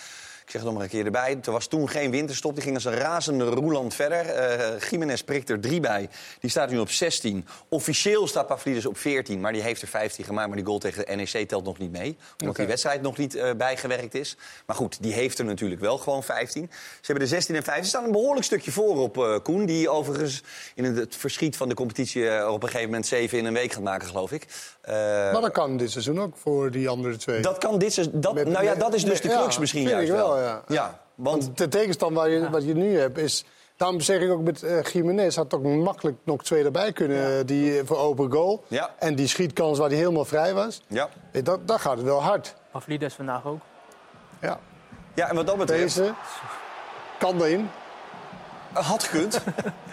Ik 0.49 0.55
zeg 0.55 0.63
het 0.63 0.73
nog 0.73 0.81
maar 0.81 0.91
een 0.91 0.97
keer 0.97 1.05
erbij. 1.05 1.39
Er 1.45 1.53
was 1.53 1.67
toen 1.67 1.89
geen 1.89 2.11
winterstop. 2.11 2.55
Die 2.55 2.63
ging 2.63 2.75
als 2.75 2.85
een 2.85 2.95
razende 2.95 3.45
roeland 3.45 3.95
verder. 3.95 4.27
Uh, 4.27 4.81
Jiménez 4.91 5.21
prikt 5.21 5.51
er 5.51 5.61
drie 5.61 5.81
bij. 5.81 6.09
Die 6.41 6.51
staat 6.51 6.71
nu 6.71 6.79
op 6.79 6.91
16. 6.91 7.47
Officieel 7.69 8.27
staat 8.27 8.47
Pavlidis 8.47 8.87
op 8.87 8.99
14. 8.99 9.41
Maar 9.41 9.53
die 9.53 9.63
heeft 9.63 9.83
er 9.83 9.89
15 9.89 10.25
gemaakt. 10.25 10.47
Maar 10.47 10.57
die 10.57 10.67
goal 10.67 10.79
tegen 10.79 11.07
de 11.07 11.15
NEC 11.15 11.49
telt 11.49 11.65
nog 11.65 11.79
niet 11.79 11.93
mee. 11.93 12.17
Omdat 12.39 12.57
die 12.57 12.67
wedstrijd 12.67 13.03
nog 13.03 13.17
niet 13.17 13.37
uh, 13.37 13.51
bijgewerkt 13.57 14.15
is. 14.15 14.37
Maar 14.67 14.77
goed, 14.77 15.03
die 15.03 15.13
heeft 15.13 15.39
er 15.39 15.45
natuurlijk 15.45 15.81
wel 15.81 15.99
gewoon 15.99 16.23
15. 16.23 16.71
Ze 16.71 16.79
hebben 17.03 17.25
de 17.25 17.31
16 17.31 17.55
en 17.55 17.63
15. 17.63 17.85
Ze 17.85 17.91
staan 17.91 18.05
een 18.05 18.13
behoorlijk 18.13 18.45
stukje 18.45 18.73
voor 18.73 18.97
op 18.97 19.17
uh, 19.17 19.37
Koen. 19.43 19.67
Die 19.67 19.89
overigens 19.89 20.43
in 20.75 20.85
het 20.85 21.17
verschiet 21.17 21.57
van 21.57 21.69
de 21.69 21.75
competitie 21.75 22.49
op 22.49 22.63
een 22.63 22.69
gegeven 22.69 22.89
moment 22.89 23.07
7 23.07 23.39
in 23.39 23.45
een 23.45 23.53
week 23.53 23.73
gaat 23.73 23.83
maken, 23.83 24.09
geloof 24.09 24.33
ik. 24.33 24.47
maar 24.87 25.41
dat 25.41 25.53
kan 25.53 25.77
dit 25.77 25.91
seizoen 25.91 26.21
ook 26.21 26.37
voor 26.37 26.71
die 26.71 26.89
andere 26.89 27.17
twee. 27.17 27.41
Dat 27.41 27.59
kan 27.59 27.79
dit 27.79 27.93
seizoen. 27.93 28.21
Dat, 28.21 28.35
nou 28.45 28.65
ja, 28.65 28.75
dat 28.75 28.95
is 28.95 29.05
dus 29.05 29.21
de 29.21 29.29
crux 29.29 29.55
ja, 29.55 29.61
misschien 29.61 29.89
juist 29.89 30.11
wel. 30.11 30.38
Wel. 30.39 30.49
Ja. 30.49 30.63
Ja, 30.69 31.01
want, 31.15 31.45
want 31.45 31.59
de 31.59 31.69
tegenstand 31.69 32.15
waar 32.15 32.29
je, 32.29 32.51
wat 32.51 32.65
je 32.65 32.75
nu 32.75 32.99
hebt 32.99 33.19
is... 33.19 33.45
Daarom 33.77 34.01
zeg 34.01 34.21
ik 34.21 34.31
ook 34.31 34.43
met 34.43 34.63
uh, 34.63 34.83
Jiménez 34.83 35.37
had 35.37 35.55
ook 35.55 35.63
makkelijk 35.63 36.17
nog 36.25 36.43
twee 36.43 36.65
erbij 36.65 36.93
kunnen. 36.93 37.47
Die 37.47 37.85
voor 37.85 37.97
open 37.97 38.33
goal. 38.33 38.65
Ja. 38.69 38.91
En 38.99 39.15
die 39.15 39.27
schietkans 39.27 39.79
waar 39.79 39.89
hij 39.89 39.99
helemaal 39.99 40.25
vrij 40.25 40.55
was. 40.55 40.83
Ja. 40.89 41.09
Eh, 41.33 41.45
Dat, 41.45 41.69
dat 41.69 41.81
gaat 41.81 41.97
het 41.97 42.07
wel 42.07 42.23
hard. 42.23 42.55
Pavlidis 42.73 43.15
vandaag 43.15 43.47
ook. 43.47 43.61
Ja. 44.41 44.59
Ja, 45.15 45.29
en 45.29 45.35
wat 45.35 45.47
dat 45.47 45.57
betreft... 45.57 45.97
Deze 45.97 46.15
kan 47.19 47.43
erin. 47.43 47.71
Had 48.73 49.03
gekund. 49.05 49.41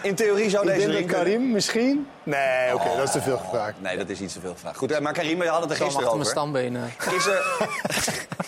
In 0.02 0.14
theorie 0.14 0.50
zou 0.50 0.66
deze 0.66 0.88
erin. 0.88 1.06
Karim 1.06 1.50
misschien... 1.52 2.06
Nee, 2.22 2.74
oké, 2.74 2.96
dat 2.96 3.06
is 3.06 3.10
te 3.12 3.20
veel 3.20 3.36
gevraagd. 3.38 3.74
Nee, 3.80 3.96
dat 3.96 4.08
is 4.08 4.20
iets 4.20 4.32
te 4.32 4.40
veel 4.40 4.52
gevraagd. 4.52 4.76
Goed, 4.76 4.92
eh, 4.92 5.00
maar 5.00 5.12
Karim, 5.12 5.38
we 5.38 5.46
hadden 5.46 5.68
het 5.70 5.78
er 5.78 5.84
Ik 5.86 5.90
kwam 5.92 6.02
gisteren 6.02 6.20
achter 6.32 6.50
mijn 6.50 6.76
over. 6.76 7.06
eh. 7.06 7.12
Is 7.16 7.26
er... 7.26 7.44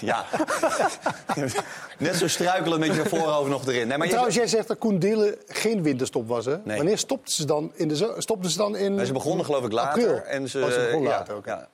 ja. 0.10 0.24
Net 1.98 2.16
zo 2.16 2.28
struikelen 2.28 2.78
met 2.80 2.94
je 2.94 3.04
voorhoofd 3.08 3.50
nog 3.50 3.66
erin. 3.66 3.88
Nee, 3.88 3.96
maar 3.96 4.06
je- 4.06 4.12
Trouwens, 4.12 4.36
jij 4.36 4.46
zegt 4.46 4.68
dat 4.68 4.78
Koen 4.78 4.98
Dillen 4.98 5.34
geen 5.46 5.82
winterstop 5.82 6.28
was, 6.28 6.44
hè? 6.44 6.56
Nee. 6.64 6.76
Wanneer 6.76 6.98
stopten 6.98 7.32
ze 7.34 7.44
dan 7.46 7.72
in 7.74 7.88
de 7.88 7.96
zo- 7.96 8.14
stopten 8.18 8.50
ze 8.50 8.56
dan 8.58 8.76
in 8.76 8.94
Maar 8.94 9.04
ze 9.04 9.12
begonnen 9.12 9.44
geloof 9.44 9.64
ik 9.64 9.72
later. 9.72 10.02
april? 10.08 10.22
En 10.24 10.48
ze, 10.48 10.58
Oh, 10.64 10.70
ze 10.70 10.78
begonnen 10.84 11.10
ja, 11.10 11.16
later, 11.18 11.36
oké. 11.36 11.50
ja. 11.50 11.68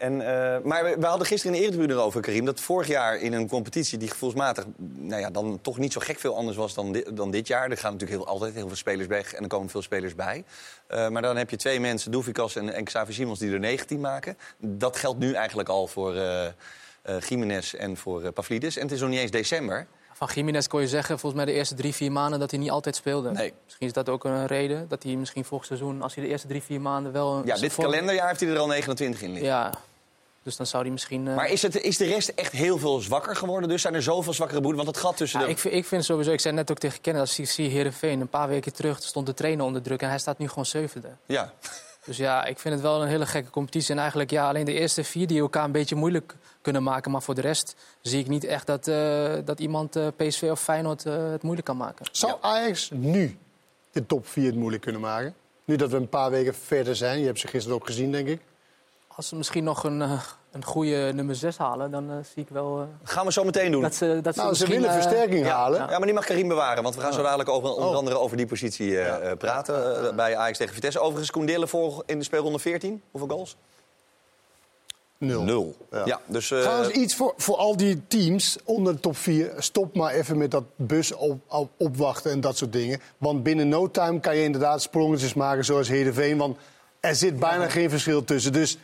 En, 0.00 0.20
eh, 0.20 0.62
maar 0.64 0.84
we, 0.84 0.96
we 0.98 1.06
hadden 1.06 1.26
gisteren 1.26 1.54
in 1.56 1.60
de 1.62 1.66
Eredivisie 1.66 1.96
erover, 1.98 2.20
Karim... 2.20 2.44
dat 2.44 2.60
vorig 2.60 2.86
jaar 2.88 3.16
in 3.18 3.32
een 3.32 3.48
competitie 3.48 3.98
die 3.98 4.08
gevoelsmatig... 4.10 4.64
Nou 4.96 5.20
ja, 5.20 5.30
dan 5.30 5.58
toch 5.62 5.78
niet 5.78 5.92
zo 5.92 6.00
gek 6.00 6.18
veel 6.18 6.36
anders 6.36 6.56
was 6.56 6.74
dan, 6.74 6.92
di- 6.92 7.04
dan 7.14 7.30
dit 7.30 7.46
jaar. 7.46 7.70
Er 7.70 7.76
gaan 7.76 7.92
natuurlijk 7.92 8.20
heel, 8.20 8.28
altijd 8.30 8.54
heel 8.54 8.66
veel 8.66 8.76
spelers 8.76 9.06
weg 9.08 9.32
en 9.32 9.42
er 9.42 9.48
komen 9.48 9.68
veel 9.68 9.82
spelers 9.82 10.14
bij. 10.14 10.44
Eh, 10.86 11.08
maar 11.08 11.22
dan 11.22 11.36
heb 11.36 11.50
je 11.50 11.56
twee 11.56 11.80
mensen, 11.80 12.10
Doefikas 12.10 12.56
en, 12.56 12.74
en 12.74 12.84
Xavi 12.84 13.12
Simons, 13.12 13.38
die 13.38 13.52
er 13.52 13.58
19 13.60 14.00
maken. 14.00 14.36
Dat 14.58 14.96
geldt 14.96 15.18
nu 15.18 15.32
eigenlijk 15.32 15.68
al 15.68 15.86
voor 15.86 16.14
eh 16.16 16.46
eh 17.02 17.20
Jiménez 17.28 17.74
en 17.74 17.96
voor 17.96 18.32
Pavlidis. 18.32 18.76
En 18.76 18.82
het 18.82 18.92
is 18.92 19.00
nog 19.00 19.08
niet 19.08 19.18
eens 19.18 19.30
december. 19.30 19.86
Van 20.12 20.28
Jiménez 20.34 20.66
kon 20.66 20.80
je 20.80 20.88
zeggen, 20.88 21.18
volgens 21.18 21.42
mij 21.44 21.52
de 21.52 21.58
eerste 21.58 21.74
drie, 21.74 21.94
vier 21.94 22.12
maanden... 22.12 22.38
dat 22.40 22.50
hij 22.50 22.60
niet 22.60 22.70
altijd 22.70 22.96
speelde. 22.96 23.30
Nee. 23.30 23.52
Misschien 23.64 23.86
is 23.86 23.92
dat 23.92 24.08
ook 24.08 24.24
een 24.24 24.46
reden. 24.46 24.88
Dat 24.88 25.02
hij 25.02 25.14
misschien 25.14 25.44
volgend 25.44 25.68
seizoen, 25.68 26.02
als 26.02 26.14
hij 26.14 26.24
de 26.24 26.30
eerste 26.30 26.46
drie, 26.46 26.62
vier 26.62 26.80
maanden 26.80 27.12
wel... 27.12 27.36
een- 27.36 27.46
Ja, 27.46 27.56
dit 27.56 27.72
vorm- 27.72 27.88
kalenderjaar 27.90 28.28
heeft 28.28 28.40
hij 28.40 28.50
er 28.50 28.58
al 28.58 28.66
29 28.66 29.22
in 29.22 29.28
liggen. 29.30 29.48
Ja, 29.48 29.72
dus 30.42 30.56
dan 30.56 30.66
zou 30.66 30.82
hij 30.82 30.92
misschien... 30.92 31.28
eh, 31.28 31.34
Maar 31.34 31.50
is, 31.50 31.62
het, 31.62 31.80
is 31.80 31.96
de 31.96 32.04
rest 32.04 32.28
echt 32.28 32.52
heel 32.52 32.78
veel 32.78 33.00
zwakker 33.00 33.36
geworden? 33.36 33.68
Dus 33.68 33.82
zijn 33.82 33.94
er 33.94 34.02
zoveel 34.02 34.32
zwakkere 34.32 34.60
boeren? 34.60 34.84
Want 34.84 34.96
het 34.96 35.04
gat 35.04 35.16
tussen 35.16 35.40
Ja, 35.40 35.46
de... 35.46 35.50
ik, 35.52 35.58
vind, 35.58 35.74
ik 35.74 35.84
vind 35.84 36.04
sowieso, 36.04 36.30
ik 36.32 36.40
zei 36.40 36.54
net 36.54 36.70
ook 36.70 36.78
tegen 36.78 37.00
Kenneth, 37.00 37.22
als 37.22 37.38
ik 37.38 37.48
zie 37.48 37.68
Heerenveen... 37.68 38.20
een 38.20 38.28
paar 38.28 38.48
weken 38.48 38.72
terug 38.72 39.02
stond 39.02 39.26
de 39.26 39.34
trainer 39.34 39.64
onder 39.64 39.82
druk 39.82 40.02
en 40.02 40.08
hij 40.08 40.18
staat 40.18 40.38
nu 40.38 40.48
gewoon 40.48 40.66
zevende. 40.66 41.08
Ja. 41.26 41.52
Dus 42.04 42.16
ja, 42.16 42.44
ik 42.44 42.58
vind 42.58 42.74
het 42.74 42.82
wel 42.82 43.02
een 43.02 43.08
hele 43.08 43.26
gekke 43.26 43.50
competitie. 43.50 43.90
En 43.94 43.98
eigenlijk 43.98 44.30
ja, 44.30 44.48
alleen 44.48 44.64
de 44.64 44.72
eerste 44.72 45.04
vier 45.04 45.26
die 45.26 45.40
elkaar 45.40 45.64
een 45.64 45.72
beetje 45.72 45.94
moeilijk 45.94 46.34
kunnen 46.62 46.82
maken. 46.82 47.10
Maar 47.10 47.22
voor 47.22 47.34
de 47.34 47.40
rest 47.40 47.74
zie 48.00 48.20
ik 48.20 48.28
niet 48.28 48.44
echt 48.44 48.66
dat, 48.66 48.88
eh, 48.88 49.32
dat 49.44 49.60
iemand 49.60 49.96
eh, 49.96 50.06
PSV 50.16 50.42
of 50.50 50.60
Feyenoord 50.60 51.04
het 51.04 51.42
moeilijk 51.42 51.66
kan 51.66 51.76
maken. 51.76 52.06
Zou 52.12 52.36
Ajax 52.40 52.90
nu 52.92 53.38
de 53.92 54.06
top 54.06 54.26
4 54.26 54.46
het 54.46 54.54
moeilijk 54.54 54.82
kunnen 54.82 55.00
maken? 55.00 55.34
Nu 55.64 55.76
dat 55.76 55.90
we 55.90 55.96
een 55.96 56.08
paar 56.08 56.30
weken 56.30 56.54
verder 56.54 56.96
zijn. 56.96 57.20
Je 57.20 57.26
hebt 57.26 57.38
ze 57.38 57.46
gisteren 57.46 57.76
ook 57.76 57.86
gezien, 57.86 58.12
denk 58.12 58.28
ik. 58.28 58.40
Als 59.16 59.28
ze 59.28 59.36
misschien 59.36 59.64
nog 59.64 59.84
een, 59.84 60.02
eh, 60.02 60.22
een 60.52 60.64
goede 60.64 61.12
nummer 61.14 61.34
6 61.34 61.56
halen, 61.58 61.90
dan 61.90 62.10
eh, 62.10 62.16
zie 62.34 62.42
ik 62.42 62.48
wel... 62.48 62.78
eh, 62.80 62.84
Gaan 63.02 63.26
we 63.26 63.32
zo 63.32 63.44
meteen 63.44 63.72
doen. 63.72 63.82
dat 63.82 63.94
ze, 63.94 64.18
dat 64.22 64.34
ze, 64.34 64.40
Nou, 64.40 64.54
ze 64.54 64.66
willen 64.66 64.92
versterking 64.92 65.46
Ja, 65.46 65.54
halen. 65.56 65.78
ja, 65.80 65.86
maar 65.98 66.00
die 66.06 66.14
mag 66.14 66.24
Karim 66.24 66.48
bewaren. 66.48 66.82
Want 66.82 66.94
we 66.94 67.00
gaan 67.00 67.12
zo 67.12 67.22
dadelijk 67.22 67.48
over, 67.48 67.70
onder 67.74 67.94
andere 67.96 68.18
over 68.18 68.36
die 68.36 68.46
positie 68.46 68.98
eh, 69.00 69.30
eh, 69.30 69.38
praten. 69.38 70.16
bij 70.16 70.36
Ajax 70.36 70.58
tegen 70.58 70.74
Vitesse. 70.74 70.98
Overigens, 71.00 71.30
Koen 71.30 71.46
Dillen 71.46 71.68
voor 71.68 72.02
in 72.06 72.18
de 72.18 72.24
speelronde 72.24 72.58
14. 72.58 73.02
Hoeveel 73.10 73.28
goals? 73.36 73.56
Nul. 75.18 75.42
Nul. 75.42 75.76
Ja. 75.90 76.02
Ja, 76.04 76.20
dus... 76.26 76.50
eh, 76.50 76.60
Trouwens, 76.60 76.88
iets 76.88 77.16
voor, 77.16 77.34
voor 77.36 77.56
al 77.56 77.76
die 77.76 78.06
teams 78.06 78.58
onder 78.64 78.92
de 78.94 79.00
top 79.00 79.16
4. 79.16 79.52
Stop 79.58 79.94
maar 79.96 80.12
even 80.12 80.38
met 80.38 80.50
dat 80.50 80.64
bus 80.76 81.12
op, 81.12 81.38
op- 81.48 81.70
opwachten 81.76 82.30
en 82.30 82.40
dat 82.40 82.56
soort 82.56 82.72
dingen. 82.72 83.00
Want 83.18 83.42
binnen 83.42 83.68
no 83.68 83.90
time 83.90 84.20
kan 84.20 84.36
je 84.36 84.42
inderdaad 84.42 84.82
sprongetjes 84.82 85.34
maken 85.34 85.64
zoals 85.64 85.88
Heerenveen. 85.88 86.38
Want 86.38 86.58
er 87.00 87.14
zit 87.14 87.38
bijna 87.38 87.68
geen 87.68 87.90
verschil 87.90 88.24
tussen. 88.24 88.52
Dus 88.52 88.78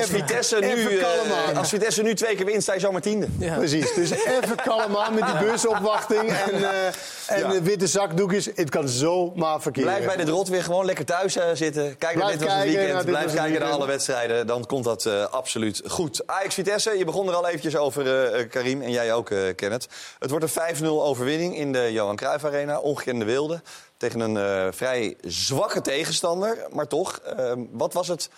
als, 0.00 0.06
Vitesse 0.10 0.58
nu, 0.58 0.98
eh, 0.98 1.48
aan. 1.48 1.56
als 1.56 1.68
Vitesse 1.68 2.02
nu 2.02 2.14
twee 2.14 2.34
keer 2.36 2.46
wint, 2.46 2.62
sta 2.62 2.72
je 2.74 2.80
zomaar 2.80 3.00
tiende. 3.00 3.26
Ja. 3.38 3.54
Precies, 3.56 3.94
dus 3.94 4.10
even 4.40 4.56
kalm 4.56 4.96
aan 4.96 5.14
met 5.14 5.24
die 5.26 5.38
busopwachting 5.50 6.30
en, 6.50 6.54
eh, 6.54 6.86
en 7.26 7.38
Ja. 7.38 7.48
de 7.48 7.62
witte 7.62 7.86
zakdoekjes. 7.86 8.48
Het 8.54 8.70
kan 8.70 8.88
zomaar 8.88 9.60
verkeren. 9.60 9.88
Blijf 9.88 10.06
bij 10.06 10.16
dit 10.16 10.28
rot 10.28 10.48
weer 10.48 10.62
gewoon 10.62 10.84
lekker 10.84 11.04
thuis 11.04 11.36
eh, 11.36 11.44
zitten. 11.54 11.98
Kijk 11.98 12.16
naar 12.16 12.24
Blijf 12.24 12.38
dit 12.38 12.48
was 12.48 12.56
het 12.56 12.62
kijken 12.64 12.80
weekend. 12.86 13.04
Blijf 13.06 13.34
kijken 13.34 13.60
naar 13.60 13.70
alle 13.70 13.86
wedstrijden. 13.86 14.46
Dan 14.46 14.66
komt 14.66 14.84
dat 14.84 15.06
eh, 15.06 15.24
absoluut 15.24 15.82
goed. 15.86 16.22
Ajax 16.26 16.54
Vitesse, 16.54 16.98
je 16.98 17.04
begon 17.04 17.28
er 17.28 17.34
al 17.34 17.46
eventjes 17.46 17.76
over, 17.76 18.06
eh, 18.06 18.40
eh, 18.40 18.50
Karim. 18.50 18.82
En 18.82 18.90
jij 18.90 19.12
ook, 19.12 19.30
eh 19.30 19.38
Kenneth. 19.56 19.88
Het 20.18 20.30
wordt 20.30 20.44
een 20.44 20.76
5-0 20.76 21.04
overwinning 21.04 21.56
in 21.56 21.72
de 21.72 21.92
Johan 21.92 22.16
Cruijff 22.16 22.44
Arena. 22.44 22.78
Ongekende 22.78 23.24
wilde. 23.24 23.60
Tegen 23.96 24.20
een 24.20 24.36
eh, 24.36 24.66
vrij 24.70 25.16
zwakke 25.20 25.80
tegenstander. 25.80 26.58
Maar 26.70 26.86
toch, 26.86 27.20
eh, 27.36 27.52
wat 27.70 27.92
was 27.92 28.08
het, 28.08 28.28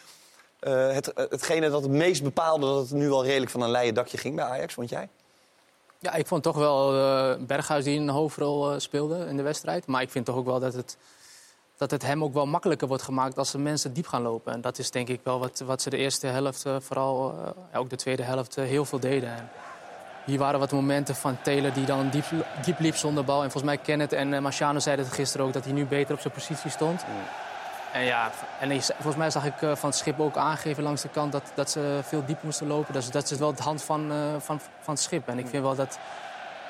eh, 0.65 0.95
het, 0.95 1.13
hetgene 1.15 1.71
dat 1.71 1.83
het 1.83 1.91
meest 1.91 2.23
bepaalde... 2.23 2.67
dat 2.67 2.81
het 2.81 2.93
nu 2.93 3.11
al 3.11 3.25
redelijk 3.25 3.51
van 3.51 3.63
een 3.63 3.71
leien 3.71 3.95
dakje 3.95 4.19
ging 4.19 4.37
bij 4.37 4.45
Ajax, 4.45 4.75
vond 4.75 4.89
jij? 4.89 5.09
Ja, 5.99 6.15
ik 6.15 6.27
vond 6.27 6.43
toch 6.43 6.57
wel 6.57 6.95
eh, 6.95 7.45
Berghuis 7.47 7.85
die 7.85 7.99
een 7.99 8.09
hoofdrol 8.09 8.73
eh, 8.73 8.79
speelde 8.79 9.27
in 9.27 9.37
de 9.37 9.43
wedstrijd. 9.43 9.87
Maar 9.87 10.03
ik 10.03 10.11
vind 10.11 10.25
toch 10.25 10.37
ook 10.37 10.47
wel 10.47 10.61
dat 10.61 10.75
het, 10.75 10.97
dat 11.77 11.91
het 11.91 12.03
hem 12.03 12.25
ook 12.25 12.35
wel 12.35 12.47
makkelijker 12.47 12.89
wordt 12.89 13.03
gemaakt 13.03 13.39
als 13.39 13.51
de 13.51 13.59
mensen 13.59 13.93
diep 13.93 14.07
gaan 14.07 14.23
lopen. 14.23 14.53
En 14.53 14.61
dat 14.61 14.79
is 14.79 14.91
denk 14.91 15.09
ik 15.09 15.21
wel 15.23 15.39
wat, 15.39 15.63
wat 15.67 15.83
ze 15.83 15.91
de 15.91 15.97
eerste 15.97 16.27
helft, 16.27 16.67
eh, 16.67 16.77
vooral 16.81 17.31
eh, 17.31 17.51
ja, 17.73 17.79
ook 17.79 17.91
de 17.91 17.97
tweede 17.97 18.23
helft, 18.23 18.57
eh, 18.57 18.65
heel 18.65 18.85
veel 18.85 19.01
deden. 19.01 19.29
En 19.29 19.51
hier 20.25 20.39
waren 20.39 20.61
wat 20.61 20.73
momenten 20.73 21.15
van 21.15 21.43
Taylor 21.43 21.73
die 21.73 21.85
dan 21.85 22.11
diep, 22.11 22.25
diep 22.65 22.79
liep 22.79 22.97
zonder 22.97 23.25
bal. 23.25 23.43
En 23.43 23.51
volgens 23.51 23.75
mij 23.75 23.83
Kenneth 23.83 24.13
en 24.13 24.35
eh, 24.35 24.41
Marciano 24.41 24.79
zeiden 24.79 25.05
het 25.05 25.15
gisteren 25.15 25.47
ook 25.47 25.53
dat 25.53 25.65
hij 25.65 25.73
nu 25.73 25.85
beter 25.87 26.15
op 26.15 26.21
zijn 26.21 26.35
positie 26.35 26.71
stond. 26.71 27.05
En 27.95 28.05
ja, 28.05 28.31
en 28.61 28.83
volgens 28.83 29.17
mij 29.17 29.31
zag 29.31 29.45
ik 29.45 29.63
eh, 29.63 29.75
van 29.75 29.89
het 29.89 29.99
schip 29.99 30.21
ook 30.21 30.37
aangeven 30.37 30.83
langs 30.83 31.03
de 31.03 31.09
kant 31.09 31.33
dat, 31.33 31.53
dat 31.55 31.71
ze 31.71 31.99
veel 32.03 32.25
diep 32.25 32.43
moesten 32.43 32.67
lopen. 32.67 32.93
Dus 32.93 33.11
dat 33.11 33.31
is 33.31 33.39
wel 33.39 33.51
het 33.51 33.59
hand 33.59 33.83
van, 33.83 34.11
eh, 34.13 34.17
van, 34.39 34.61
van 34.81 34.95
het 34.95 35.03
schip. 35.03 35.29
En 35.29 35.39
ik 35.39 35.47
vind 35.49 35.63
wel 35.63 35.75
dat, 35.75 35.99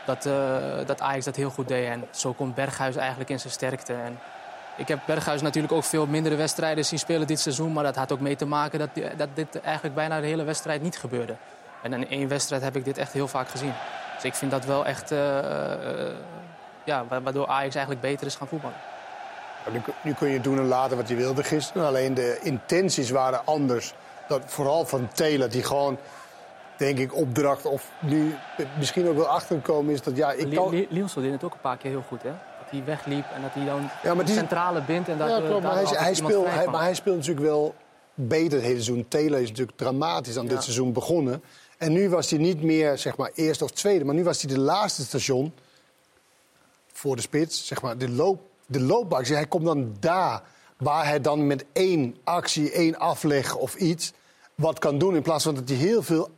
dat, 0.05 0.27
eh, 0.27 0.87
dat 0.87 1.01
Ajax 1.01 1.25
dat 1.25 1.37
heel 1.37 1.51
goed 1.51 1.69
deed. 1.69 1.89
En 1.89 2.05
zo 2.11 2.33
komt 2.33 2.55
Berghuis 2.55 2.97
eigenlijk 2.97 3.31
in 3.31 3.41
zijn 3.41 3.53
sterkte. 3.53 3.93
En 3.93 4.19
ik 4.77 4.89
heb 4.89 4.99
Berghuis 5.07 5.43
natuurlijk 5.43 5.73
ook 5.73 5.85
veel 5.85 6.07
mindere 6.07 6.35
wedstrijden 6.37 6.85
zien 6.85 6.99
spelen 6.99 7.27
dit 7.27 7.41
seizoen. 7.41 7.73
Maar 7.73 7.85
dat 7.85 7.97
had 7.97 8.13
ook 8.13 8.21
mee 8.21 8.37
te 8.37 8.47
maken 8.47 8.79
dat, 8.79 8.89
dat 9.17 9.29
dit 9.35 9.61
eigenlijk 9.61 9.95
bijna 9.95 10.21
de 10.21 10.27
hele 10.27 10.45
wedstrijd 10.45 10.83
niet 10.83 10.99
gebeurde. 10.99 11.35
En 11.83 11.93
in 11.93 12.09
één 12.09 12.29
wedstrijd 12.29 12.63
heb 12.63 12.77
ik 12.77 12.85
dit 12.85 12.99
echt 12.99 13.13
heel 13.13 13.29
vaak 13.29 13.49
gezien. 13.49 13.73
Dus 14.15 14.25
ik 14.25 14.35
vind 14.35 14.51
dat 14.51 14.65
wel 14.65 14.87
echt... 14.87 15.11
ja, 16.85 17.05
wa- 17.09 17.23
waardoor 17.23 17.47
Ajax 17.47 17.75
eigenlijk 17.75 18.01
beter 18.01 18.27
is 18.27 18.35
gaan 18.35 18.49
voetballen. 18.49 18.77
Nu, 19.73 19.81
nu 20.03 20.13
kun 20.15 20.29
je 20.29 20.41
doen 20.41 20.59
en 20.59 20.67
laten 20.67 20.97
wat 20.97 21.09
je 21.09 21.15
wilde 21.15 21.45
gisteren. 21.45 21.87
Alleen 21.87 22.15
de 22.15 22.39
intenties 22.43 23.11
waren 23.11 23.47
anders. 23.47 23.95
Dat, 24.29 24.43
vooral 24.47 24.85
van 24.85 25.09
Taylor, 25.13 25.51
die 25.51 25.63
gewoon, 25.63 25.99
denk 26.77 26.99
ik, 26.99 27.15
opdracht... 27.15 27.65
of 27.67 27.91
nu 28.01 28.35
misschien 28.79 29.09
ook 29.09 29.17
wel 29.17 29.27
achtergekomen 29.27 29.93
is 29.95 30.03
dat... 30.03 30.17
ja, 30.17 30.33
ik 30.33 30.55
kan, 30.55 30.71
deed 30.71 31.33
het 31.33 31.45
ook 31.45 31.53
een 31.53 31.61
paar 31.61 31.77
keer 31.77 31.91
heel 31.91 32.05
goed, 32.09 32.23
hè? 32.23 32.29
dat 32.31 32.71
hij 32.71 32.85
wegliep 32.85 33.25
en 33.35 33.43
dat 33.43 33.51
hij 33.55 33.65
dan 33.65 33.89
Ja, 34.03 34.15
maar 34.15 34.25
die- 34.25 34.35
centrale 34.35 34.83
bindt. 34.83 35.09
En 35.09 35.19
dat, 35.19 35.29
Ja, 35.29 35.41
klopt. 35.41 35.63
Maar 35.63 35.75
hij, 35.75 35.85
hij, 35.85 36.15
speelt, 36.15 36.47
hij, 36.49 36.67
maar 36.67 36.83
hij 36.83 36.95
speelt 36.95 37.17
natuurlijk 37.17 37.47
wel 37.47 37.75
beter 38.15 38.53
het 38.59 38.67
hele 38.67 38.83
seizoen. 38.83 39.09
Taylor 39.09 39.41
is 39.41 39.49
natuurlijk 39.49 39.77
dramatisch 39.79 40.37
aan 40.39 40.45
Ja. 40.45 40.51
dit 40.51 40.63
seizoen 40.63 40.93
begonnen. 40.93 41.43
En 41.79 41.93
nu 41.93 42.09
was 42.09 42.31
hij 42.31 42.39
niet 42.39 42.63
meer 42.63 42.99
zeg 42.99 43.17
maar, 43.17 43.31
eerste 43.35 43.65
of 43.65 43.71
tweede, 43.71 44.05
maar 44.05 44.15
nu 44.15 44.25
was 44.25 44.43
hij 44.43 44.55
de 44.55 44.61
laatste 44.61 45.03
station 45.03 45.53
voor 46.93 47.17
de 47.17 47.23
spits. 47.23 47.67
Zeg 47.67 47.83
maar, 47.83 47.99
de, 47.99 48.09
loop, 48.11 48.41
de 48.67 48.81
loopactie. 48.81 49.35
Hij 49.35 49.47
komt 49.47 49.65
dan 49.65 49.97
daar 50.01 50.43
waar 50.79 51.07
hij 51.07 51.21
dan 51.21 51.47
met 51.47 51.65
één 51.73 52.17
actie, 52.25 52.71
één 52.71 52.99
afleg 52.99 53.57
of 53.57 53.75
iets 53.75 54.13
wat 54.55 54.79
kan 54.79 54.99
doen. 54.99 55.15
In 55.17 55.23
plaats 55.23 55.45
van 55.45 55.55
dat 55.55 55.69
hij 55.69 55.79
heel 55.79 56.03
veel 56.03 56.31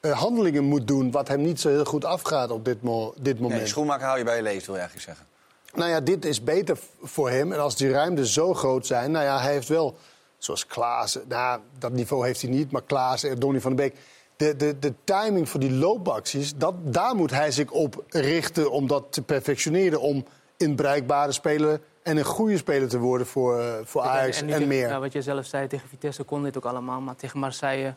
eh, 0.00 0.18
handelingen 0.18 0.64
moet 0.64 0.86
doen, 0.88 1.10
wat 1.10 1.28
hem 1.28 1.40
niet 1.42 1.60
zo 1.60 1.68
heel 1.68 1.84
goed 1.84 2.04
afgaat 2.04 2.50
op 2.50 2.64
dit, 2.64 2.82
mo- 2.82 3.14
dit 3.20 3.40
moment. 3.40 3.60
Nee, 3.60 3.68
schoenmaker 3.68 4.06
hou 4.06 4.18
je 4.18 4.24
bij 4.24 4.36
je 4.36 4.42
leest, 4.42 4.66
wil 4.66 4.74
je 4.74 4.80
eigenlijk 4.80 5.08
zeggen. 5.10 5.26
Nou 5.74 5.90
ja, 5.90 6.00
dit 6.00 6.24
is 6.24 6.42
beter 6.44 6.78
voor 7.02 7.30
hem. 7.30 7.52
En 7.52 7.60
als 7.60 7.76
die 7.76 7.90
ruimten 7.90 8.26
zo 8.26 8.54
groot 8.54 8.86
zijn, 8.86 9.10
nou 9.10 9.24
ja, 9.24 9.40
hij 9.40 9.52
heeft 9.52 9.68
wel, 9.68 9.96
zoals 10.38 10.66
Klaas, 10.66 11.18
nou, 11.28 11.60
dat 11.78 11.92
niveau 11.92 12.26
heeft 12.26 12.40
hij 12.42 12.50
niet, 12.50 12.70
maar 12.70 12.82
Klaas 12.82 13.22
en 13.22 13.38
Donny 13.38 13.60
van 13.60 13.76
den 13.76 13.86
Beek. 13.86 14.00
De, 14.36 14.56
de, 14.56 14.78
de 14.78 14.94
timing 15.04 15.48
voor 15.48 15.60
die 15.60 15.72
loopacties, 15.72 16.56
dat, 16.56 16.74
daar 16.82 17.14
moet 17.14 17.30
hij 17.30 17.50
zich 17.50 17.70
op 17.70 18.04
richten 18.08 18.70
om 18.70 18.86
dat 18.86 19.04
te 19.10 19.22
perfectioneren. 19.22 20.00
Om 20.00 20.24
een 20.62 20.76
bereikbare 20.76 21.32
speler 21.32 21.80
en 22.02 22.16
een 22.16 22.24
goede 22.24 22.56
speler 22.56 22.88
te 22.88 22.98
worden 22.98 23.26
voor, 23.26 23.60
eh, 23.60 23.74
voor 23.84 24.02
Ajax 24.02 24.42
en, 24.42 24.68
meer. 24.68 24.88
ja, 24.88 25.00
wat 25.00 25.12
je 25.12 25.22
zelf 25.22 25.46
zei, 25.46 25.66
tegen 25.66 25.88
Vitesse 25.88 26.22
kon 26.22 26.42
dit 26.42 26.56
ook 26.56 26.64
allemaal. 26.64 27.00
Maar 27.00 27.16
tegen 27.16 27.38
Marseille 27.38 27.94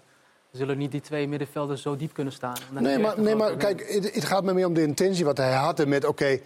zullen 0.51 0.77
niet 0.77 0.91
die 0.91 1.01
twee 1.01 1.27
middenvelders 1.27 1.81
zo 1.81 1.95
diep 1.95 2.13
kunnen 2.13 2.33
staan. 2.33 2.55
Dan 2.73 2.83
Nee, 2.83 2.97
maar, 2.97 3.19
nee, 3.19 3.35
maar 3.35 3.55
kijk, 3.55 3.93
het, 3.93 4.13
het 4.15 4.25
gaat 4.25 4.43
me 4.43 4.53
meer 4.53 4.65
om 4.65 4.73
de 4.73 4.81
intentie 4.81 5.25
wat 5.25 5.37
hij 5.37 5.53
had. 5.53 5.79
En 5.79 5.89
met, 5.89 6.05
oké, 6.05 6.39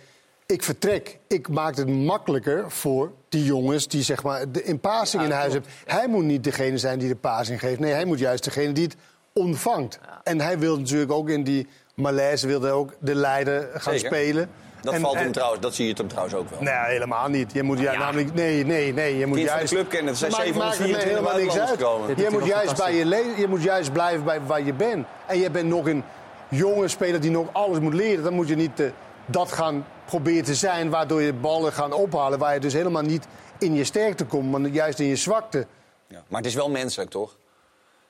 ik 0.46 0.64
vertrek. 0.64 1.20
Ik 1.28 1.50
maak 1.50 1.76
het 1.76 1.90
makkelijker 1.90 2.72
voor 2.72 3.12
die 3.30 3.44
jongens 3.44 3.88
die 3.88 4.04
zeg 4.04 4.24
maar, 4.24 4.52
de 4.52 4.64
in 4.64 4.80
passing 4.80 5.24
in 5.24 5.32
huis 5.32 5.54
hebben. 5.54 5.72
Hij 5.86 6.08
moet 6.08 6.24
niet 6.24 6.44
degene 6.44 6.78
zijn 6.78 7.00
die 7.00 7.08
de 7.08 7.16
passing 7.16 7.60
geeft. 7.60 7.80
Nee, 7.80 7.92
hij 7.92 8.06
moet 8.06 8.20
juist 8.20 8.44
degene 8.44 8.72
die 8.72 8.84
het 8.84 8.96
ontvangt. 9.34 10.00
En 10.24 10.42
hij 10.42 10.60
wil 10.60 10.78
natuurlijk 10.78 11.12
ook 11.12 11.30
in 11.30 11.44
die 11.44 11.68
malaise 11.96 12.48
wilde 12.48 12.72
ook 12.72 12.94
de 13.00 13.16
leider 13.16 13.70
gaan 13.74 13.94
Zeker. 13.94 14.08
spelen. 14.08 14.50
Dat, 14.82 14.94
En- 14.94 15.02
valt 15.02 15.16
hem 15.16 15.26
en- 15.26 15.32
trouwens, 15.32 15.62
dat 15.62 15.74
zie 15.76 15.88
je 15.88 15.94
hem 15.98 16.08
trouwens 16.08 16.36
ook 16.36 16.50
wel. 16.50 16.62
Nee, 16.62 16.74
helemaal 16.74 17.28
niet. 17.28 17.54
Je 17.54 17.64
moet 17.64 17.80
ju- 17.80 17.98
namelijk, 17.98 18.34
nee, 18.34 18.66
nee, 18.66 18.94
nee. 18.94 19.18
Je 19.18 19.26
moet 19.26 19.38
Kind 19.38 19.50
juist. 19.50 19.74
club 19.74 19.90
kennen, 19.90 20.12
er 20.12 20.18
zijn 20.18 20.32
Maakt- 20.32 20.44
maakt 20.56 20.78
het 20.78 20.88
724 20.88 21.04
me 21.04 21.30
helemaal 21.30 21.38
niks 21.38 22.08
uit. 22.10 22.20
Je 22.20 22.28
moet, 22.40 22.46
juist 22.46 22.78
bij 22.78 22.96
je, 22.96 23.06
le- 23.06 23.34
je 23.38 23.48
moet 23.48 23.64
juist 23.64 23.92
blijven 23.92 24.24
bij 24.24 24.42
waar 24.42 24.62
je 24.64 24.74
bent. 24.74 25.06
En 25.26 25.40
je 25.40 25.52
bent 25.52 25.68
nog 25.70 25.86
een 25.88 26.04
jonge 26.50 26.88
speler 26.88 27.22
die 27.22 27.32
nog 27.32 27.48
alles 27.52 27.80
moet 27.80 27.94
leren. 27.94 28.24
Dan 28.24 28.34
moet 28.34 28.48
je 28.48 28.56
niet 28.56 28.80
eh, 28.80 28.88
dat 29.26 29.52
gaan 29.52 29.86
proberen 30.06 30.44
te 30.44 30.56
zijn, 30.56 30.90
waardoor 30.90 31.22
je 31.22 31.34
ballen 31.34 31.74
gaan 31.74 31.94
ophalen. 31.94 32.40
Waar 32.40 32.54
je 32.54 32.60
dus 32.60 32.74
helemaal 32.74 33.02
niet 33.02 33.28
in 33.60 33.74
je 33.76 33.84
sterkte 33.84 34.26
komt, 34.26 34.52
maar 34.52 34.62
juist 34.70 35.00
in 35.00 35.08
je 35.08 35.16
zwakte. 35.16 35.66
Ja. 36.08 36.24
Maar 36.28 36.40
het 36.42 36.50
is 36.50 36.56
wel 36.56 36.70
menselijk, 36.70 37.10
toch? 37.10 37.36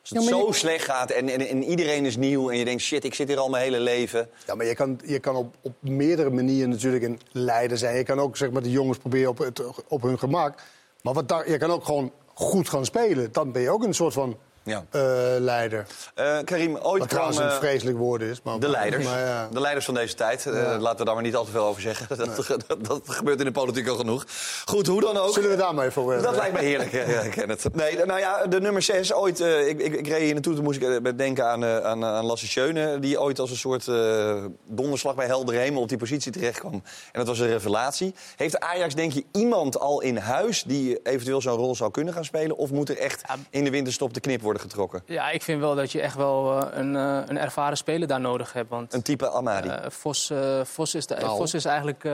Als 0.10 0.20
het 0.20 0.24
Ja, 0.30 0.36
maar 0.36 0.40
zo 0.40 0.48
je- 0.48 0.54
slecht 0.54 0.86
gaat 0.86 1.12
en, 1.12 1.30
en, 1.30 1.48
en 1.48 1.64
iedereen 1.64 2.06
is 2.06 2.18
nieuw 2.18 2.50
en 2.50 2.58
je 2.58 2.66
denkt, 2.66 2.82
shit, 2.82 3.04
ik 3.04 3.14
zit 3.14 3.28
hier 3.28 3.38
al 3.38 3.50
mijn 3.50 3.64
hele 3.64 3.80
leven. 3.80 4.30
Ja, 4.46 4.56
maar 4.56 4.66
je 4.66 4.76
kan, 4.76 5.00
je 5.06 5.20
kan 5.20 5.36
op, 5.36 5.56
op 5.62 5.74
meerdere 5.80 6.30
manieren 6.30 6.70
natuurlijk 6.70 7.04
een 7.04 7.20
leider 7.32 7.78
zijn. 7.78 7.98
Je 7.98 8.04
kan 8.04 8.20
ook 8.20 8.38
zeg 8.38 8.52
maar, 8.52 8.62
de 8.62 8.72
jongens 8.72 8.98
proberen 8.98 9.30
op, 9.30 9.38
het, 9.38 9.62
op 9.88 10.02
hun 10.02 10.20
gemak. 10.20 10.62
Maar 11.02 11.14
wat 11.14 11.28
daar, 11.30 11.52
je 11.52 11.58
kan 11.58 11.72
ook 11.72 11.86
gewoon 11.86 12.12
goed 12.34 12.70
gaan 12.70 12.86
spelen. 12.86 13.32
Dan 13.32 13.52
ben 13.52 13.62
je 13.62 13.70
ook 13.70 13.84
een 13.84 13.94
soort 13.94 14.14
van 14.14 14.38
Ja. 14.68 14.86
eh, 14.92 15.02
leider. 15.40 15.86
Eh, 16.16 16.38
Karim, 16.44 16.78
ooit 16.78 17.00
Wat 17.00 17.10
trouwens 17.10 17.38
kwam, 17.38 17.50
een 17.50 17.56
eh, 17.56 17.60
vreselijk 17.62 17.98
woord 17.98 18.22
is. 18.22 18.42
Maar, 18.44 18.60
De 18.60 18.70
leiders. 18.70 19.04
Maar, 19.06 19.20
ja. 19.20 19.48
De 19.52 19.60
leiders 19.62 19.86
van 19.86 19.94
deze 19.94 20.14
tijd. 20.14 20.46
Eh, 20.46 20.54
Ja. 20.54 20.78
laten 20.80 21.00
we 21.00 21.06
daar 21.06 21.14
maar 21.14 21.24
niet 21.24 21.36
al 21.36 21.46
te 21.46 21.52
veel 21.52 21.64
over 21.66 21.82
zeggen. 21.82 22.08
Dat, 22.18 22.48
dat, 22.68 22.86
dat 22.86 23.02
gebeurt 23.06 23.40
in 23.40 23.46
de 23.46 23.52
politiek 23.52 23.88
al 23.88 23.96
genoeg. 23.96 24.26
Goed, 24.66 24.88
hoe 24.88 25.02
dan 25.02 25.18
ook. 25.18 25.34
Zullen 25.34 25.50
we 25.50 25.56
daar 25.56 25.74
maar 25.74 25.86
even 25.86 26.02
over 26.02 26.14
hebben? 26.14 26.32
Dat 26.32 26.42
lijkt 26.42 26.56
me 26.56 26.64
heerlijk, 26.68 26.92
ja, 26.92 27.02
ik 27.22 27.32
ken 27.32 27.50
het. 27.50 27.66
Nee, 27.74 28.06
nou 28.06 28.20
ja, 28.20 28.46
de 28.48 28.60
nummer 28.62 28.82
6. 28.82 29.14
Ooit, 29.14 29.40
eh, 29.40 29.68
ik, 29.68 29.80
ik, 29.80 29.94
ik 29.94 30.08
reed 30.08 30.22
hier 30.22 30.34
naartoe, 30.34 30.56
toen 30.56 30.64
moest 30.64 30.82
ik 30.82 31.18
denken 31.18 31.46
aan, 31.46 31.64
eh, 31.64 31.78
aan, 31.78 32.06
aan 32.06 32.26
Lasse 32.26 32.48
Schöne... 32.48 33.00
die 33.00 33.22
ooit 33.22 33.40
als 33.40 33.50
een 33.50 33.58
soort 33.58 33.88
eh, 33.88 34.44
donderslag 34.66 35.16
bij 35.16 35.26
helder 35.26 35.56
hemel 35.56 35.82
op 35.82 35.90
die 35.90 35.98
positie 35.98 36.32
terecht 36.32 36.60
kwam. 36.60 36.74
En 36.74 36.84
dat 37.12 37.28
was 37.28 37.40
een 37.40 37.48
revelatie. 37.48 38.14
Heeft 38.36 38.60
Ajax, 38.60 38.96
denk 38.96 39.12
je, 39.12 39.24
iemand 39.32 39.80
al 39.80 40.02
in 40.02 40.18
huis... 40.18 40.64
die 40.64 41.00
eventueel 41.04 41.42
zo'n 41.42 41.56
rol 41.58 41.76
zou 41.76 41.92
kunnen 41.92 42.14
gaan 42.14 42.26
spelen? 42.26 42.58
Of 42.58 42.72
moet 42.72 42.90
er 42.90 42.98
echt 42.98 43.22
in 43.50 43.64
de 43.64 43.70
winterstop 43.70 44.14
de 44.14 44.20
knip 44.20 44.42
worden 44.42 44.57
getrokken? 44.60 45.02
Ja, 45.06 45.30
ik 45.30 45.42
vind 45.44 45.60
wel 45.60 45.76
dat 45.76 45.92
je 45.92 46.02
echt 46.02 46.16
wel 46.16 46.62
eh, 46.62 46.78
een, 46.80 46.96
eh, 46.96 47.20
een 47.26 47.38
ervaren 47.38 47.78
speler 47.78 48.08
daar 48.08 48.20
nodig 48.20 48.54
hebt. 48.54 48.70
Want, 48.70 48.94
Een 48.94 49.02
type 49.02 49.30
Amadi? 49.32 49.68
eh, 49.70 49.90
Vos, 49.90 50.32
Vos, 50.64 50.96
is 50.96 51.08
de, 51.08 51.16
Nou. 51.16 51.38
Vos 51.38 51.54
is 51.54 51.66
eigenlijk 51.66 52.04
eh, 52.04 52.14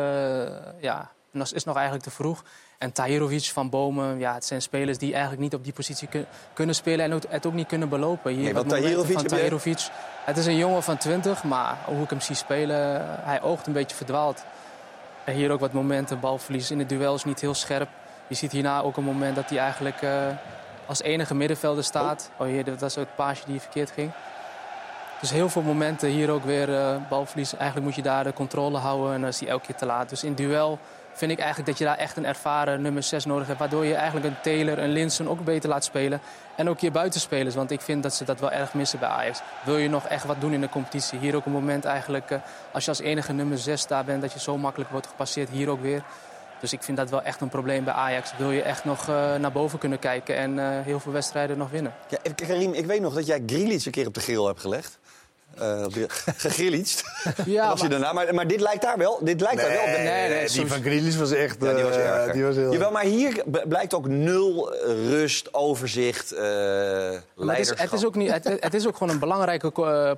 ja, 0.80 1.10
nog- 1.32 1.52
is 1.54 1.64
nog 1.64 1.76
eigenlijk 1.76 2.06
te 2.06 2.12
vroeg. 2.12 2.44
En 2.78 2.92
Tahirovic 2.92 3.44
van 3.44 3.70
Bomen, 3.70 4.20
ja, 4.20 4.34
het 4.34 4.46
zijn 4.46 4.62
spelers 4.62 4.98
die 4.98 5.12
eigenlijk 5.12 5.42
niet 5.42 5.54
op 5.54 5.64
die 5.64 5.74
positie 5.74 6.08
kun- 6.08 6.26
kunnen 6.54 6.76
spelen 6.76 7.06
en 7.06 7.14
ook, 7.14 7.22
het 7.30 7.46
ook 7.46 7.54
niet 7.54 7.68
kunnen 7.68 7.90
belopen. 7.90 8.32
Hier 8.32 8.44
Nee, 8.44 8.54
wat 8.54 8.66
want 8.66 8.66
momenten 8.68 8.90
Tahirovic 8.92 9.30
van 9.30 9.38
Tahirovic. 9.38 9.88
Het 10.26 10.38
is 10.38 10.46
een 10.46 10.58
jongen 10.58 10.84
van 10.84 10.98
20, 10.98 11.44
maar 11.44 11.78
hoe 11.86 12.04
ik 12.04 12.10
hem 12.10 12.22
zie 12.22 12.36
spelen, 12.36 13.06
hij 13.22 13.42
oogt 13.42 13.68
een 13.68 13.74
beetje 13.74 13.96
verdwaald. 13.96 14.44
En 15.24 15.34
hier 15.34 15.52
ook 15.52 15.60
wat 15.60 15.74
momenten, 15.74 16.20
balverlies 16.20 16.72
in 16.72 16.78
de 16.78 16.86
duels 16.86 17.26
niet 17.26 17.40
heel 17.42 17.54
scherp. 17.54 17.90
Je 18.28 18.36
ziet 18.36 18.52
hierna 18.52 18.82
ook 18.82 18.98
een 18.98 19.04
moment 19.04 19.36
dat 19.36 19.50
hij 19.50 19.60
eigenlijk 19.60 20.02
eh, 20.02 20.12
als 20.86 21.02
enige 21.02 21.36
middenvelder 21.36 21.84
staat. 21.84 22.30
Oh, 22.38 22.66
dat 22.66 22.80
was 22.80 22.96
het 22.96 23.16
paasje 23.16 23.44
die 23.46 23.60
verkeerd 23.60 23.92
ging. 23.92 24.12
Dus 25.24 25.32
heel 25.32 25.50
veel 25.50 25.62
momenten 25.62 26.10
hier 26.10 26.30
ook 26.30 26.44
weer 26.46 26.76
eh, 26.76 26.96
balverlies. 27.10 27.56
Eigenlijk 27.56 27.86
moet 27.86 27.96
je 27.96 28.02
daar 28.02 28.24
de 28.24 28.34
controle 28.34 28.78
houden 28.78 29.14
en 29.14 29.20
dan 29.20 29.30
is 29.30 29.40
hij 29.40 29.50
elke 29.50 29.66
keer 29.66 29.76
te 29.76 29.86
laat. 29.86 30.10
Dus 30.10 30.24
in 30.24 30.34
duel 30.34 30.80
vind 31.14 31.32
ik 31.32 31.40
eigenlijk 31.40 31.70
dat 31.70 31.78
je 31.78 31.86
daar 31.86 31.98
echt 31.98 32.18
een 32.18 32.26
ervaren 32.26 32.82
nummer 32.82 33.04
6 33.04 33.26
nodig 33.26 33.48
hebt. 33.48 33.60
Waardoor 33.60 33.86
je 33.86 33.96
eigenlijk 33.96 34.26
een 34.26 34.42
Taylor, 34.42 34.78
een 34.78 34.92
Linsen 34.92 35.28
ook 35.28 35.44
beter 35.44 35.70
laat 35.70 35.84
spelen. 35.84 36.22
En 36.56 36.70
ook 36.70 36.80
je 36.80 36.92
buitenspelers, 36.92 37.56
want 37.56 37.72
ik 37.72 37.82
vind 37.82 38.04
dat 38.04 38.14
ze 38.14 38.26
dat 38.26 38.40
wel 38.40 38.52
erg 38.52 38.74
missen 38.74 39.00
bij 39.00 39.10
Ajax. 39.10 39.42
Wil 39.64 39.78
je 39.78 39.90
nog 39.90 40.08
echt 40.08 40.26
wat 40.26 40.42
doen 40.42 40.54
in 40.54 40.62
de 40.62 40.70
competitie? 40.70 41.20
Hier 41.20 41.36
ook 41.36 41.46
een 41.46 41.52
moment 41.52 41.86
eigenlijk, 41.86 42.32
eh, 42.32 42.38
als 42.72 42.84
je 42.84 42.90
als 42.90 43.00
enige 43.00 43.34
nummer 43.34 43.58
6 43.58 43.88
daar 43.88 44.06
bent... 44.06 44.22
dat 44.22 44.34
je 44.34 44.40
zo 44.40 44.58
makkelijk 44.58 44.90
wordt 44.90 45.08
gepasseerd, 45.08 45.50
hier 45.50 45.70
ook 45.70 45.82
weer. 45.82 46.04
Dus 46.64 46.74
ik 46.74 46.84
vind 46.84 46.98
dat 46.98 47.10
wel 47.10 47.22
echt 47.22 47.42
een 47.42 47.50
probleem 47.50 47.84
bij 47.84 47.94
Ajax. 47.94 48.38
Wil 48.38 48.52
je 48.52 48.62
echt 48.62 48.86
nog 48.86 49.10
eh, 49.10 49.36
naar 49.36 49.52
boven 49.52 49.80
kunnen 49.80 50.00
kijken 50.00 50.36
en 50.36 50.60
eh, 50.60 50.86
heel 50.86 51.00
veel 51.00 51.12
wedstrijden 51.12 51.58
nog 51.58 51.70
winnen. 51.70 51.94
Ja, 52.10 52.18
Karim, 52.36 52.74
ik 52.74 52.86
weet 52.86 53.02
nog 53.02 53.14
dat 53.14 53.26
jij 53.26 53.44
Grealish 53.46 53.86
een 53.86 53.92
keer 53.92 54.08
op 54.08 54.14
de 54.14 54.20
grill 54.20 54.44
hebt 54.44 54.60
gelegd. 54.60 55.00
Eh 55.58 55.86
Gegrillicht. 56.38 57.04
Ja, 57.46 57.68
was 57.70 57.82
maar- 57.82 57.90
daarna. 57.90 58.14
Maar, 58.14 58.34
maar 58.34 58.48
dit 58.48 58.62
lijkt 58.62 58.82
daar 58.82 58.98
wel. 58.98 59.20
Dit 59.22 59.42
lijkt 59.42 59.62
daar 59.62 59.70
wel. 59.70 59.80
op. 59.80 59.86
Nee, 59.86 59.98
nee, 60.04 60.30
nee, 60.30 60.48
die 60.50 60.68
van 60.68 60.82
Grealish 60.82 61.16
was 61.16 61.32
echt... 61.32 61.58
Ja, 61.62 61.74
die 61.74 61.84
was 61.84 61.96
eh, 61.96 62.10
erger. 62.10 62.34
die 62.34 62.44
was 62.44 62.56
heel- 62.56 62.72
Jawel, 62.72 62.92
maar 62.92 63.04
hier 63.04 63.44
blijkt 63.68 63.94
ook 63.94 64.08
nul 64.08 64.74
eh, 64.74 65.10
rust, 65.10 65.54
overzicht, 65.54 66.32
eh 66.32 66.42
Maar 66.42 67.12
het, 67.12 67.22
is, 67.38 67.46
leiderschap. 67.46 67.78
het, 67.78 67.94
is 67.94 68.06
ook 68.06 68.16
niet, 68.16 68.32
het, 68.32 68.44
het 68.60 68.74
is 68.74 68.88
ook 68.88 68.98
gewoon 68.98 69.14
een 69.14 69.20
belangrijke 69.20 69.72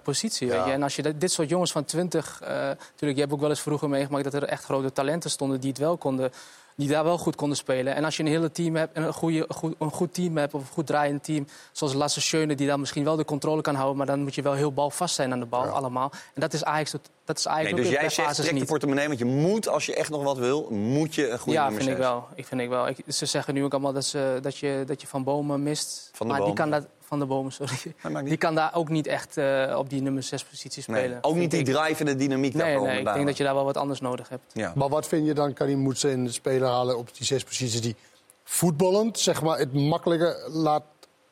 positie. 0.04 0.48
Weet 0.50 0.66
je? 0.66 0.72
En 0.72 0.84
als 0.84 0.96
je 0.96 1.18
dit 1.18 1.32
soort 1.32 1.50
jongens 1.50 1.72
van 1.72 1.86
20... 1.86 2.40
eh 2.44 2.50
natuurlijk, 2.50 2.76
je 3.00 3.20
hebt 3.20 3.32
ook 3.34 3.40
wel 3.40 3.50
eens 3.50 3.62
vroeger 3.62 3.90
meegemaakt... 3.90 4.24
dat 4.24 4.34
er 4.34 4.44
echt 4.44 4.64
grote 4.64 4.92
talenten 4.92 5.30
stonden 5.30 5.60
die 5.60 5.70
het 5.70 5.80
wel 5.80 5.98
konden... 5.98 6.32
die 6.76 6.88
daar 6.88 7.04
wel 7.04 7.18
goed 7.18 7.36
konden 7.36 7.58
spelen. 7.58 7.96
En 7.96 8.04
als 8.04 8.18
je 8.18 8.24
een 8.24 8.30
hele 8.30 8.52
team 8.52 8.76
hebt, 8.76 8.98
een, 8.98 9.14
goede, 9.14 9.46
goed, 9.50 9.76
een 9.80 9.92
goed 9.92 10.14
team 10.14 10.38
hebt... 10.38 10.54
of 10.54 10.62
een 10.62 10.74
goed 10.74 10.88
draaiend 10.88 11.24
team, 11.24 11.48
zoals 11.72 11.94
Lasse 11.94 12.22
Schöne... 12.22 12.56
die 12.56 12.68
daar 12.68 12.80
misschien 12.80 13.04
wel 13.04 13.16
de 13.16 13.26
controle 13.26 13.62
kan 13.62 13.76
houden... 13.76 13.98
maar 13.98 14.06
dan 14.06 14.20
moet 14.22 14.36
je 14.36 14.42
wel 14.42 14.54
heel 14.54 14.74
balvast 14.74 15.16
zijn 15.16 15.32
aan 15.32 15.40
de 15.40 15.46
bal, 15.46 15.64
allemaal. 15.64 16.12
En 16.12 16.42
dat 16.42 16.54
is 16.54 16.64
Ajax, 16.64 16.92
tot- 16.92 17.10
dat 17.26 17.38
is 17.38 17.48
Ajax 17.48 17.72
Nee, 17.72 17.82
dus 17.82 17.90
jij 17.90 18.10
zegt, 18.10 18.36
trek 18.36 18.60
de 18.60 18.66
portemonnee, 18.66 19.08
want 19.08 19.20
je 19.20 19.26
moet, 19.26 19.68
als 19.68 19.86
je 19.86 19.96
echt 19.96 20.10
nog 20.10 20.24
wat 20.24 20.38
wil, 20.38 20.68
moet 20.72 21.16
je 21.16 21.30
een 21.30 21.40
goede 21.40 21.58
ja, 21.58 21.64
nummer 21.64 21.82
vind 21.82 21.96
ik 21.96 22.02
wel. 22.04 22.28
Ik 22.36 22.46
vind 22.46 22.62
ik 22.62 22.70
wel. 22.70 22.88
Ik, 22.88 22.98
ze 23.08 23.26
zeggen 23.26 23.54
nu 23.54 23.64
ook 23.64 23.72
allemaal 23.72 23.94
dat, 23.94 24.06
ze, 24.06 24.40
dat, 24.42 24.58
je, 24.58 24.84
dat 24.86 25.02
je 25.02 25.08
Van 25.08 25.24
Bomen 25.24 25.64
mist. 25.64 26.10
Van 26.14 26.28
de 26.28 26.34
maar 26.34 26.46
die 26.46 26.54
Bomen. 26.54 26.72
kan 26.72 26.82
dat, 26.82 26.90
van 27.08 27.20
de 27.20 27.26
Bomen, 27.26 27.52
sorry. 27.52 27.76
Die 28.24 28.38
kan 28.38 28.56
daar 28.56 28.72
ook 28.76 28.90
niet 28.90 29.08
echt 29.08 29.38
eh, 29.38 29.76
op 29.78 29.90
die 29.90 30.02
nummer 30.02 30.24
6 30.24 30.44
positie 30.44 30.84
Nee, 30.88 31.00
spelen. 31.00 31.18
ook 31.24 31.36
niet 31.36 31.52
die 31.52 31.64
drive 31.64 32.00
en 32.00 32.06
de 32.06 32.16
dynamiek 32.16 32.54
Nee, 32.54 32.76
komen 32.76 32.90
nee, 32.90 33.00
ik 33.00 33.14
denk 33.14 33.26
dat 33.26 33.38
je 33.38 33.44
daar 33.44 33.54
wel 33.56 33.66
wat 33.66 33.78
anders 33.78 34.00
nodig 34.02 34.30
hebt. 34.30 34.44
Ja. 34.54 34.72
Maar 34.76 34.90
wat 34.90 35.08
vind 35.08 35.26
je 35.26 35.34
dan, 35.34 35.54
Karim, 35.54 35.80
moet 35.80 36.00
ze 36.00 36.10
een 36.12 36.34
speler 36.34 36.68
halen 36.68 36.98
op 36.98 37.10
die 37.18 37.26
zes 37.26 37.44
posities 37.44 37.82
die 37.82 37.96
voetballend 38.44 39.20
zeg 39.20 39.42
maar, 39.42 39.58
het 39.58 39.74
makkelijker 39.74 40.36
laat 40.52 40.84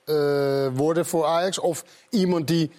eh, 0.06 0.68
worden 0.74 1.06
voor 1.06 1.26
Ajax? 1.26 1.60
Of 1.60 1.84
iemand 2.10 2.48
die 2.48 2.72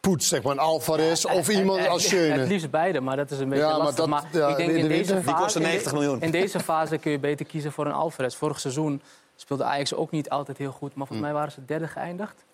poetst, 0.00 0.28
zeg 0.28 0.42
maar, 0.42 0.52
een 0.52 0.58
Alvarez 0.58 1.24
of 1.24 1.48
iemand 1.48 1.86
als 1.88 2.02
Het 2.02 2.10
Schöne? 2.12 2.46
liefst 2.46 2.70
beide, 2.70 3.00
maar 3.00 3.16
dat 3.16 3.30
is 3.30 3.38
een 3.38 3.48
beetje 3.48 3.64
Ja, 3.64 3.70
maar 3.70 3.78
lastig. 3.78 3.96
dat- 3.96 4.08
Maar, 4.08 4.24
ja, 4.32 4.48
ik 4.48 4.56
denk 4.56 4.68
in 4.70 4.74
de 4.74 4.80
in 4.80 4.88
deze 4.88 5.14
fase, 5.14 5.24
Die 5.26 5.34
kostte 5.34 5.58
in 5.58 5.64
de- 5.64 5.70
90 5.70 5.92
miljoen. 5.92 6.20
In 6.20 6.30
deze 6.30 6.60
fase 6.60 6.98
kun 6.98 7.10
je 7.10 7.18
beter 7.18 7.46
kiezen 7.46 7.72
voor 7.72 7.86
een 7.86 7.92
Alvarez. 7.92 8.34
Vorig 8.36 8.60
seizoen 8.60 9.02
speelde 9.36 9.64
Ajax 9.64 9.94
ook 9.94 10.10
niet 10.10 10.30
altijd 10.30 10.58
heel 10.58 10.72
goed. 10.72 10.94
Maar 10.94 11.06
volgens 11.06 11.28
mij 11.28 11.36
waren 11.36 11.52
ze 11.52 11.64
derde 11.64 11.88
geëindigd. 11.88 12.44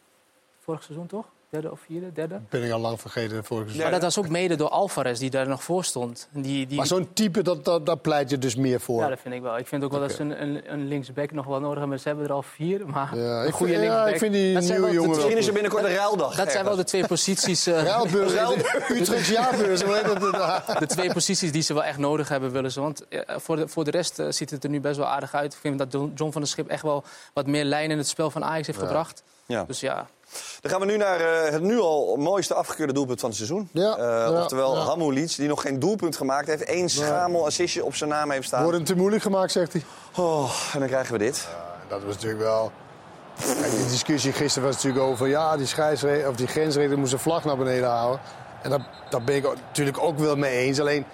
Vorig 0.59 0.83
seizoen 0.83 1.07
toch? 1.07 1.27
Derde 1.51 1.71
of 1.71 1.81
vierde? 1.87 2.13
Derde. 2.13 2.41
Ben 2.49 2.63
ik 2.63 2.73
al 2.73 2.79
lang 2.81 3.01
vergeten 3.01 3.45
vorige 3.45 3.65
seizoen. 3.69 3.83
Maar 3.91 4.01
dat 4.01 4.15
was 4.15 4.19
ook 4.25 4.29
mede 4.31 4.57
door 4.57 4.69
Alvarez 4.69 5.19
die 5.19 5.31
daar 5.31 5.49
nog 5.49 5.63
voor 5.63 5.85
stond. 5.85 6.29
Die, 6.33 6.67
die... 6.67 6.77
Maar 6.77 6.87
zo'n 6.87 7.09
type, 7.13 7.43
dat, 7.43 7.65
dat, 7.65 7.87
daar 7.87 7.97
pleit 7.97 8.31
je 8.31 8.39
dus 8.39 8.55
meer 8.55 8.81
voor. 8.81 9.01
Ja, 9.03 9.09
dat 9.09 9.19
vind 9.21 9.35
ik 9.35 9.43
wel. 9.43 9.59
Ik 9.59 9.67
vind 9.67 9.85
ook 9.85 9.91
wel 9.91 10.01
dat 10.01 10.13
ze 10.13 10.21
een, 10.23 10.43
een, 10.43 10.73
een 10.73 10.89
linksback 10.89 11.31
nog 11.33 11.47
wel 11.47 11.61
nodig 11.61 11.79
hebben. 11.79 12.01
Ze 12.01 12.09
hebben 12.09 12.27
er 12.27 12.33
al 12.33 12.43
vier, 12.43 12.87
maar 12.87 13.17
Ja, 13.17 13.41
een 13.43 13.47
ik 13.47 13.55
goede 13.55 13.73
vind- 13.73 13.85
ja, 13.85 13.89
linksback. 14.05 14.13
ik 14.13 14.19
vind 14.19 14.33
die 14.33 14.55
dat 14.55 14.65
zijn 14.65 14.81
nieuwe 14.81 14.95
wel 14.95 15.03
de 15.05 15.09
jongen 15.09 15.19
twee- 15.19 15.27
wel 15.29 15.37
Misschien 15.37 15.39
is 15.39 15.47
er 15.47 15.53
binnenkort 15.53 15.85
een 15.85 15.95
ruildag 15.97 16.35
Dat 16.37 16.53
zijn 16.53 16.65
wel 16.65 16.77
de 16.77 16.85
twee 16.85 17.07
posities... 17.07 17.67
eh, 17.67 17.83
Ruilbeurs, 17.93 18.33
Utrechtse 18.89 19.33
jaarbeurs, 19.33 19.81
de 20.79 20.87
twee 20.87 21.13
posities 21.13 21.53
die 21.53 21.63
ze 21.63 21.75
wel 21.75 21.85
echt 21.85 21.99
nodig 21.99 22.29
hebben, 22.29 22.51
willen 22.53 22.73
ze. 22.73 22.81
Want 22.81 23.09
eh, 23.09 23.21
voor, 23.37 23.57
de, 23.57 23.69
voor 23.69 23.85
de 23.85 23.91
rest 23.91 24.19
eh, 24.19 24.27
ziet 24.31 24.51
het 24.51 24.65
er 24.65 24.71
nu 24.71 24.81
best 24.81 24.97
wel 24.97 25.07
aardig 25.07 25.35
uit. 25.35 25.53
Ik 25.53 25.59
vind 25.61 25.79
dat 25.79 25.93
John 25.93 26.13
John 26.15 26.33
van 26.33 26.41
der 26.41 26.51
Schip 26.51 26.69
echt 26.69 26.83
wel 26.83 27.05
wat 27.35 27.47
meer 27.47 27.65
lijn 27.65 27.91
in 27.91 27.99
het 27.99 28.09
spel 28.09 28.31
van 28.31 28.45
Ajax 28.45 28.67
heeft 28.67 28.81
Ja. 28.81 28.87
gebracht. 28.87 29.23
Ja. 29.47 29.65
Dus 29.65 29.81
ja, 29.81 30.09
Dan 30.61 30.71
gaan 30.71 30.81
we 30.81 30.87
nu 30.87 30.97
naar 30.97 31.21
eh, 31.21 31.53
het 31.53 31.63
nu 31.63 31.79
al 31.79 32.17
mooiste 32.17 32.55
afgekeurde 32.55 32.93
doelpunt 32.93 33.21
van 33.21 33.29
het 33.29 33.39
seizoen. 33.39 33.69
Eh, 33.73 34.39
oftewel 34.41 34.77
ja. 34.77 34.83
Hamoulic, 34.83 35.37
die 35.37 35.49
nog 35.49 35.63
geen 35.63 35.79
doelpunt 35.79 36.17
gemaakt 36.17 36.47
heeft. 36.47 36.69
Eén 36.69 36.89
schamel 36.89 37.47
assistje 37.47 37.85
op 37.85 37.95
zijn 37.95 38.11
naam 38.11 38.31
heeft 38.31 38.47
staan. 38.47 38.63
Wordt 38.63 38.77
hem 38.77 38.87
te 38.87 38.97
moeilijk 38.97 39.23
gemaakt, 39.23 39.53
zegt 39.53 39.73
hij. 39.73 39.85
Oh, 40.17 40.51
en 40.73 40.79
dan 40.79 40.89
krijgen 40.89 41.13
we 41.13 41.19
dit. 41.19 41.49
Dat 41.89 42.03
was 42.03 42.15
natuurlijk 42.15 42.43
wel... 42.43 42.73
Kijk, 43.61 43.71
die 43.71 43.87
discussie 43.87 44.33
gisteren 44.33 44.69
was 44.69 44.77
natuurlijk 44.77 45.05
over... 45.05 45.29
ja, 45.29 45.57
die, 45.57 45.67
scheidsre- 45.67 46.29
of 46.29 46.37
die 46.37 46.47
grensrechter 46.47 46.99
moest 46.99 47.11
zijn 47.11 47.23
vlag 47.23 47.45
naar 47.45 47.57
beneden 47.57 47.89
houden. 47.89 48.21
En 48.63 48.71
daar, 48.71 48.87
daar 49.11 49.23
ben 49.23 49.37
ik 49.37 49.43
natuurlijk 49.43 49.99
ook 49.99 50.19
wel 50.19 50.37
mee 50.37 50.57
eens. 50.57 50.81
Alleen, 50.81 51.05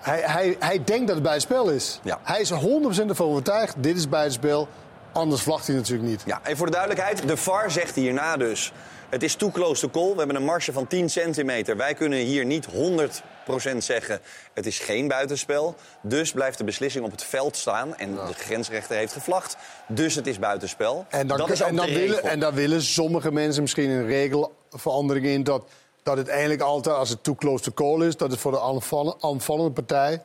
hij, 0.00 0.20
hij, 0.20 0.56
hij 0.58 0.84
denkt 0.84 1.06
dat 1.06 1.14
het 1.14 1.24
buitenspel 1.24 1.68
is. 1.68 2.00
Hij 2.22 2.40
is 2.40 2.50
er 2.50 2.60
100% 2.60 3.08
ervan 3.08 3.26
overtuigd, 3.26 3.74
dit 3.78 3.96
is 3.96 4.08
buitenspel. 4.08 4.68
Anders 5.16 5.42
vlagt 5.42 5.66
hij 5.66 5.76
natuurlijk 5.76 6.08
niet. 6.08 6.22
Ja, 6.26 6.40
en 6.42 6.56
voor 6.56 6.66
de 6.66 6.72
duidelijkheid, 6.72 7.28
de 7.28 7.36
VAR 7.36 7.70
zegt 7.70 7.94
hierna 7.94 8.36
dus... 8.36 8.72
het 9.08 9.22
is 9.22 9.34
too 9.34 9.50
close 9.50 9.80
to 9.80 9.90
call. 9.90 10.10
We 10.10 10.18
hebben 10.18 10.36
een 10.36 10.44
marge 10.44 10.72
van 10.72 10.86
10 10.86 11.10
centimeter. 11.10 11.76
Wij 11.76 11.94
kunnen 11.94 12.18
hier 12.18 12.44
niet 12.44 12.66
100% 12.66 13.76
zeggen... 13.78 14.20
het 14.54 14.66
is 14.66 14.78
geen 14.78 15.08
buitenspel. 15.08 15.74
Dus 16.02 16.32
blijft 16.32 16.58
de 16.58 16.64
beslissing 16.64 17.04
op 17.04 17.10
het 17.10 17.24
veld 17.24 17.56
staan. 17.56 17.96
En 17.96 18.14
de 18.14 18.34
grensrechter 18.34 18.96
heeft 18.96 19.12
gevlacht. 19.12 19.56
Dus 19.88 20.14
het 20.14 20.26
is 20.26 20.38
buitenspel. 20.38 21.06
En 21.08 21.26
dan, 21.26 21.38
dat 21.38 21.50
is 21.50 21.62
ook 21.62 21.68
en, 21.68 21.76
dan 21.76 21.86
de 21.86 21.92
willen, 21.92 22.22
en 22.22 22.40
dan 22.40 22.54
willen 22.54 22.82
sommige 22.82 23.32
mensen 23.32 23.62
misschien 23.62 23.90
een 23.90 24.06
regelverandering 24.06 25.26
in... 25.26 25.42
dat, 25.42 25.64
dat 26.02 26.16
het 26.16 26.28
eigenlijk 26.28 26.60
altijd, 26.60 26.96
als 26.96 27.08
het 27.08 27.22
too 27.22 27.34
close 27.34 27.64
to 27.64 27.72
call 27.72 28.06
is... 28.06 28.16
dat 28.16 28.30
het 28.30 28.40
voor 28.40 28.52
de 28.52 28.60
aanvallen- 28.60 29.16
aanvallende 29.20 29.72
partij 29.72 30.22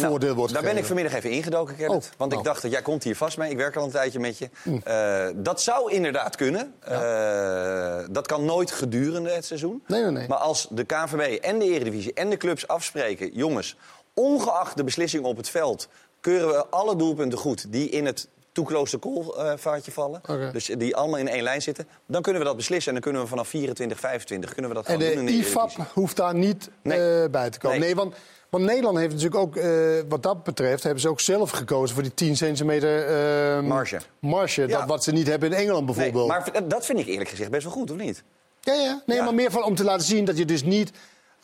voordeel 0.00 0.28
Nou, 0.28 0.34
wordt 0.34 0.52
Daar 0.52 0.62
ben 0.62 0.76
ik 0.76 0.84
vanmiddag 0.84 1.14
even 1.14 1.30
ingedoken, 1.30 1.76
Kenneth. 1.76 2.04
Oh, 2.04 2.18
want 2.18 2.32
ik 2.32 2.38
nou. 2.38 2.42
dacht 2.42 2.62
dat 2.62 2.70
jij 2.70 2.82
komt 2.82 3.02
hier 3.02 3.16
vast 3.16 3.38
mee. 3.38 3.50
Ik 3.50 3.56
werk 3.56 3.76
al 3.76 3.84
een 3.84 3.90
tijdje 3.90 4.20
met 4.20 4.38
je. 4.38 4.50
Hm. 4.62 4.76
Eh, 4.84 5.26
dat 5.34 5.60
zou 5.62 5.92
inderdaad 5.92 6.36
kunnen. 6.36 6.74
Eh, 6.80 8.04
dat 8.10 8.26
kan 8.26 8.44
nooit 8.44 8.70
gedurende 8.70 9.30
het 9.30 9.44
seizoen. 9.44 9.82
Nee, 9.86 10.02
nee, 10.02 10.10
nee. 10.10 10.28
Maar 10.28 10.38
als 10.38 10.66
de 10.70 10.84
KNVB 10.84 11.42
en 11.42 11.58
de 11.58 11.64
Eredivisie 11.64 12.12
en 12.12 12.30
de 12.30 12.36
clubs 12.36 12.68
afspreken... 12.68 13.30
jongens, 13.32 13.76
ongeacht 14.14 14.76
de 14.76 14.84
beslissing 14.84 15.24
op 15.24 15.36
het 15.36 15.48
veld... 15.48 15.88
keuren 16.20 16.48
we 16.48 16.66
alle 16.66 16.96
doelpunten 16.96 17.38
goed 17.38 17.72
die 17.72 17.88
in 17.88 18.06
het 18.06 18.28
too 18.54 18.64
close 18.64 18.98
to 18.98 19.10
call 19.10 19.56
vaartje 19.56 19.92
vallen. 19.92 20.20
Dus 20.52 20.66
die 20.66 20.96
allemaal 20.96 21.18
in 21.18 21.28
één 21.28 21.42
lijn 21.42 21.62
zitten. 21.62 21.88
Dan 22.06 22.22
kunnen 22.22 22.42
we 22.42 22.48
dat 22.48 22.56
beslissen. 22.56 22.86
En 22.86 22.92
dan 22.92 23.02
kunnen 23.02 23.22
we 23.22 23.28
vanaf 23.28 23.48
24, 23.48 24.00
25 24.00 24.52
kunnen 24.52 24.70
we 24.70 24.76
dat 24.76 24.86
En 24.86 25.00
gewoon 25.00 25.14
doen 25.14 25.20
in 25.20 25.26
de 25.26 25.32
IFAB 25.32 25.68
Eredivisie. 25.68 25.92
hoeft 25.92 26.16
daar 26.16 26.34
niet 26.34 26.70
eh, 26.82 26.90
bij 27.30 27.50
te 27.50 27.58
komen. 27.58 27.78
Nee. 27.78 27.86
Nee, 27.86 27.94
want, 27.94 28.14
want 28.50 28.64
Nederland 28.64 28.98
heeft 28.98 29.12
natuurlijk 29.12 29.40
ook, 29.40 29.56
eh, 29.56 29.70
wat 30.08 30.22
dat 30.22 30.44
betreft, 30.44 30.82
hebben 30.82 31.00
ze 31.00 31.08
ook 31.08 31.20
zelf 31.20 31.50
gekozen 31.50 31.94
voor 31.94 32.02
die 32.02 32.14
10 32.14 32.36
centimeter 32.36 33.06
eh, 33.06 33.62
Marge. 33.62 34.00
marge. 34.18 34.60
Ja. 34.60 34.78
Dat, 34.78 34.88
wat 34.88 35.04
ze 35.04 35.12
niet 35.12 35.26
hebben 35.26 35.52
in 35.52 35.56
Engeland 35.56 35.86
Nee, 35.86 35.94
bijvoorbeeld. 35.94 36.28
maar 36.28 36.68
dat 36.68 36.86
vind 36.86 36.98
ik 36.98 37.06
eerlijk 37.06 37.30
gezegd 37.30 37.50
best 37.50 37.64
wel 37.64 37.72
goed, 37.72 37.90
of 37.90 37.96
niet? 37.96 38.22
Ja, 38.60 38.72
ja. 38.72 39.02
Nee, 39.06 39.22
maar 39.22 39.34
meer 39.34 39.50
van, 39.50 39.64
om 39.64 39.74
te 39.74 39.84
laten 39.84 40.06
zien 40.06 40.24
dat 40.24 40.38
je 40.38 40.44
dus 40.44 40.62
niet 40.62 40.90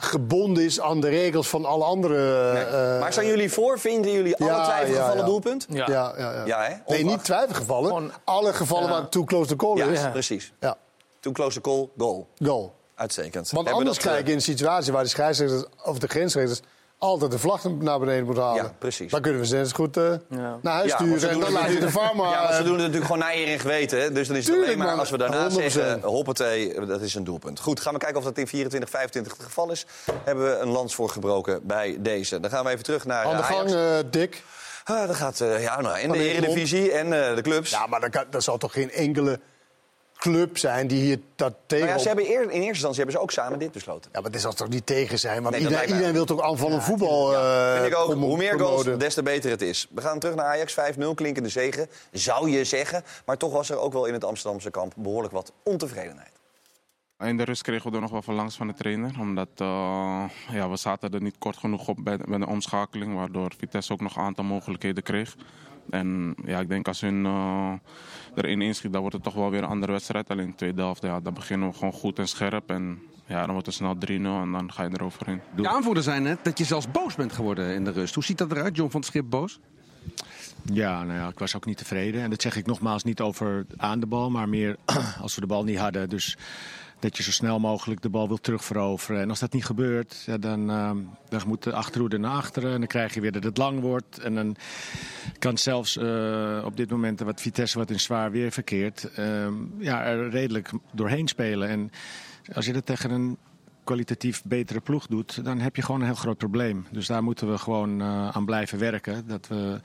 gebonden 0.03 0.65
is 0.65 0.81
aan 0.81 1.01
de 1.01 1.09
regels 1.09 1.49
van 1.49 1.65
alle 1.65 1.85
andere... 1.85 2.49
eh, 2.51 3.01
maar 3.01 3.13
zijn 3.13 3.27
jullie 3.27 3.53
voor? 3.53 3.79
Vinden 3.79 4.13
jullie 4.13 4.37
alle 4.37 4.51
ja, 4.51 4.65
twijfelgevallen 4.65 5.15
ja, 5.17 5.21
ja. 5.21 5.27
doelpunt? 5.27 5.67
Ja, 5.71 5.87
ja, 5.89 6.15
ja. 6.19 6.45
Ja, 6.47 6.63
hè? 6.63 6.75
Nee, 6.87 7.05
niet 7.05 7.25
twijfelgevallen. 7.25 8.11
Alle 8.25 8.53
gevallen 8.53 8.85
Ja. 8.89 8.91
waar 8.91 9.09
too 9.09 9.25
close 9.25 9.57
to 9.57 9.57
call 9.57 9.77
Ja, 9.77 9.87
is. 9.87 10.11
precies. 10.11 10.53
Ja. 10.61 10.77
Too 11.21 11.33
close 11.33 11.61
to 11.61 11.73
call, 11.75 11.89
goal. 12.07 12.29
Goal. 12.45 12.75
Uitstekend. 12.95 13.35
Want 13.35 13.51
Hebben 13.51 13.73
we 13.73 13.79
anders 13.79 13.99
krijg 13.99 14.21
eh, 14.21 14.27
je 14.27 14.33
een 14.33 14.43
situatie 14.43 14.93
waar 14.93 15.03
de 15.03 15.09
scheidsrechters 15.09 15.65
of 15.85 15.99
de 15.99 16.07
grensrechters 16.09 16.61
altijd 17.01 17.31
de 17.31 17.39
vlag 17.39 17.65
naar 17.65 17.99
beneden 17.99 18.25
moeten 18.25 18.43
halen. 18.43 18.63
Ja, 18.63 18.73
precies. 18.79 19.11
Dan 19.11 19.21
kunnen 19.21 19.41
we 19.41 19.47
ze 19.47 19.67
zo 19.67 19.75
goed 19.75 19.97
eh, 19.97 20.13
naar 20.29 20.75
huis 20.75 20.91
Ja, 20.91 20.97
want 20.99 21.21
ze 21.21 21.27
sturen 21.27 21.29
en 21.29 21.35
doen 21.35 21.41
dan 21.41 21.53
het 21.53 21.63
laat 21.63 21.73
je 21.73 21.79
de 21.79 22.17
maar... 22.17 22.31
Ja, 22.31 22.43
maar 22.43 22.53
ze 22.53 22.59
eh, 22.59 22.65
doen 22.65 22.73
het 22.73 22.81
natuurlijk 22.81 23.05
gewoon 23.05 23.19
naar 23.19 23.35
eer 23.35 23.53
en 23.53 23.59
geweten. 23.59 24.01
Hè? 24.01 24.13
Dus 24.13 24.27
dan 24.27 24.37
is 24.37 24.45
het 24.45 24.55
Tuurlijk, 24.55 24.75
alleen 24.77 24.87
maar 24.87 24.99
als 24.99 25.11
we 25.11 25.19
daarna 25.19 25.49
100%. 25.51 25.53
zeggen... 25.53 26.01
hoppatee, 26.03 26.87
dat 26.87 27.01
is 27.01 27.15
een 27.15 27.25
doelpunt. 27.25 27.61
Goed, 27.61 27.81
gaan 27.81 27.93
we 27.93 27.99
kijken 27.99 28.19
of 28.19 28.25
dat 28.25 28.39
in 28.39 28.47
24, 28.47 28.91
25 28.91 29.33
het 29.33 29.43
geval 29.43 29.71
is. 29.71 29.87
Hebben 30.25 30.45
we 30.45 30.59
een 30.59 30.69
lans 30.69 30.95
voor 30.95 31.09
gebroken 31.09 31.61
bij 31.63 31.97
deze. 32.01 32.41
Dan 32.41 32.51
gaan 32.51 32.65
we 32.65 32.71
even 32.71 32.85
terug 32.85 33.05
naar 33.05 33.25
Aan 33.25 33.37
de 33.37 33.43
gang, 33.43 33.59
Ajax. 33.59 33.73
eh, 34.05 34.11
Dick. 34.11 34.43
Ah, 34.85 35.07
dat 35.07 35.17
gaat 35.17 35.41
eh, 35.41 35.63
ja, 35.63 35.81
nou, 35.81 35.99
in 35.99 36.13
de. 36.13 36.19
Eredivisie 36.19 36.93
en 36.93 37.29
eh, 37.29 37.35
de 37.35 37.43
clubs. 37.43 37.71
Ja, 37.71 37.87
maar 37.87 38.03
er, 38.03 38.11
kan, 38.11 38.25
er 38.31 38.43
zal 38.43 38.59
toch 38.59 38.73
geen 38.73 38.91
enkele 38.91 39.41
club 40.21 40.59
zijn 40.59 40.87
die 40.87 41.01
hier 41.03 41.21
dat 41.37 41.55
tegen... 41.67 41.87
Ja, 41.89 41.99
ze 41.99 42.07
hebben 42.07 42.25
eer- 42.31 42.43
in 42.43 42.49
eerste 42.51 42.67
instantie 42.67 42.97
hebben 42.97 43.15
ze 43.15 43.21
ook 43.23 43.31
samen 43.31 43.59
dit 43.59 43.73
besloten. 43.73 44.11
Ja, 44.15 44.21
maar 44.21 44.31
dit 44.31 44.41
zal 44.41 44.53
toch 44.53 44.69
niet 44.69 44.87
tegen 44.87 45.19
zijn? 45.19 45.43
Want 45.43 45.55
Nee, 45.55 45.87
iedereen, 45.87 46.13
wil 46.13 46.25
toch 46.25 46.41
aanvallend 46.41 46.83
voetbal 46.83 47.35
eh 47.35 47.75
Vind 47.81 47.87
ik 47.93 47.99
ook. 47.99 48.07
promo- 48.07 48.27
Hoe 48.27 48.37
meer 48.37 48.53
goals, 48.59 48.71
promoten? 48.83 48.99
des 48.99 49.15
te 49.15 49.23
beter 49.23 49.51
het 49.51 49.63
is. 49.63 49.87
We 49.91 50.01
gaan 50.01 50.19
terug 50.19 50.35
naar 50.35 50.47
Ajax. 50.47 50.75
5-0, 50.75 51.15
klinkende 51.15 51.49
zegen, 51.49 51.89
zou 52.13 52.51
je 52.51 52.65
zeggen. 52.65 53.03
Maar 53.27 53.37
toch 53.37 53.53
was 53.53 53.71
er 53.71 53.79
ook 53.79 53.93
wel 53.93 54.05
in 54.07 54.13
het 54.13 54.25
Amsterdamse 54.25 54.71
kamp 54.71 54.93
behoorlijk 54.97 55.33
wat 55.33 55.53
ontevredenheid. 55.65 56.33
In 57.19 57.37
de 57.37 57.45
rust 57.45 57.63
kregen 57.63 57.91
we 57.91 57.97
er 57.97 58.03
nog 58.03 58.11
wel 58.11 58.23
van 58.23 58.35
langs 58.35 58.57
van 58.57 58.67
de 58.67 58.75
trainer. 58.75 59.11
Omdat 59.21 59.49
uh, 59.63 60.23
ja, 60.51 60.69
we 60.71 60.77
zaten 60.77 61.11
er 61.13 61.23
niet 61.23 61.39
kort 61.39 61.57
genoeg 61.57 61.89
op 61.89 61.97
bij, 62.01 62.17
bij 62.17 62.39
de 62.39 62.47
omschakeling. 62.47 63.15
Waardoor 63.15 63.51
Vitesse 63.59 63.93
ook 63.93 64.01
nog 64.01 64.17
een 64.17 64.23
aantal 64.23 64.45
mogelijkheden 64.45 65.03
kreeg. 65.03 65.35
En 65.91 66.35
ja, 66.45 66.59
ik 66.61 66.69
denk 66.69 66.89
als 66.89 67.01
hun 67.01 67.25
uh, 67.25 67.73
erin 68.35 68.63
inschiet, 68.63 68.93
dan 68.93 69.01
wordt 69.01 69.17
het 69.17 69.25
toch 69.25 69.35
wel 69.35 69.51
weer 69.51 69.63
een 69.63 69.69
andere 69.69 69.93
wedstrijd. 69.93 70.29
Alleen 70.29 70.45
in 70.45 70.51
de 70.51 70.57
tweede 70.57 70.81
helft, 70.81 71.03
ja, 71.03 71.21
dan 71.21 71.35
beginnen 71.35 71.69
we 71.69 71.75
gewoon 71.75 71.93
goed 71.93 72.19
en 72.19 72.29
scherp. 72.29 72.71
En 72.71 72.99
ja, 73.27 73.41
dan 73.41 73.51
wordt 73.51 73.67
het 73.67 73.75
snel 73.75 73.95
3-0 73.95 73.99
en 74.09 74.53
dan 74.53 74.73
ga 74.73 74.83
je 74.83 74.91
eroverheen. 74.93 75.41
De 75.57 75.69
aanvoerder 75.69 76.03
zei 76.03 76.21
net 76.21 76.45
dat 76.45 76.59
je 76.59 76.65
zelfs 76.65 76.91
boos 76.91 77.15
bent 77.15 77.33
geworden 77.33 77.75
in 77.75 77.85
de 77.85 77.91
rust. 77.91 78.15
Hoe 78.15 78.25
ziet 78.25 78.39
dat 78.39 78.51
eruit, 78.51 78.77
John 78.77 78.91
van 78.91 79.01
het 79.01 79.09
Schip 79.09 79.25
boos? 79.31 79.61
Ja, 80.73 81.05
nou 81.05 81.19
ja, 81.19 81.29
ik 81.29 81.39
was 81.39 81.57
ook 81.57 81.67
niet 81.67 81.77
tevreden. 81.77 82.23
En 82.23 82.31
dat 82.31 82.43
zeg 82.43 82.57
ik 82.57 82.67
nogmaals 82.67 83.05
niet 83.05 83.21
over 83.21 83.67
aan 83.77 84.01
de 84.01 84.07
bal, 84.07 84.31
maar 84.31 84.49
meer 84.49 84.77
als 85.23 85.35
we 85.35 85.41
de 85.41 85.47
bal 85.47 85.65
niet 85.65 85.79
hadden. 85.79 86.09
Dus 86.09 86.37
dat 87.01 87.17
je 87.17 87.23
zo 87.23 87.31
snel 87.31 87.59
mogelijk 87.59 88.03
de 88.03 88.09
bal 88.09 88.29
wil 88.29 88.41
terugveroveren. 88.41 89.21
En 89.21 89.31
als 89.31 89.39
dat 89.39 89.53
niet 89.53 89.65
gebeurt, 89.65 90.23
ja, 90.27 90.39
dan, 90.39 90.71
ehm, 90.71 90.99
dan 91.29 91.41
moet 91.47 91.63
de 91.63 91.73
achterhoede 91.73 92.19
naar 92.19 92.31
achteren. 92.31 92.73
En 92.73 92.79
dan 92.79 92.89
krijg 92.89 93.15
je 93.15 93.21
weer 93.21 93.33
dat 93.33 93.45
het 93.45 93.57
lang 93.57 93.81
wordt. 93.81 94.19
En 94.19 94.35
dan 94.35 94.57
kan 95.39 95.59
zelfs 95.59 95.97
eh, 95.97 96.63
op 96.65 96.77
dit 96.77 96.91
moment 96.91 97.21
wat 97.21 97.41
Vitesse 97.41 97.79
wat 97.79 97.91
in 97.91 98.01
zwaar 98.01 98.31
weer 98.31 98.53
verkeert... 98.53 99.13
ehm, 99.15 99.55
ja, 99.79 100.05
er 100.05 100.31
redelijk 100.31 100.71
doorheen 100.93 101.29
spelen. 101.29 101.69
En 101.69 101.91
als 102.55 102.67
je 102.67 102.73
dat 102.73 102.87
tegen 102.87 103.11
een 103.11 103.37
kwalitatief 103.85 104.43
betere 104.45 104.81
ploeg 104.81 105.07
doet, 105.07 105.45
dan 105.45 105.59
heb 105.59 105.77
je 105.77 105.83
gewoon 105.83 106.01
een 106.01 106.07
heel 106.07 106.15
groot 106.15 106.39
probleem. 106.39 106.87
Dus 106.91 107.07
daar 107.07 107.23
moeten 107.23 107.51
we 107.51 107.59
gewoon 107.59 108.01
eh, 108.01 108.29
aan 108.29 108.45
blijven 108.45 108.79
werken. 108.79 109.27
Dat 109.27 109.49
we 109.49 109.81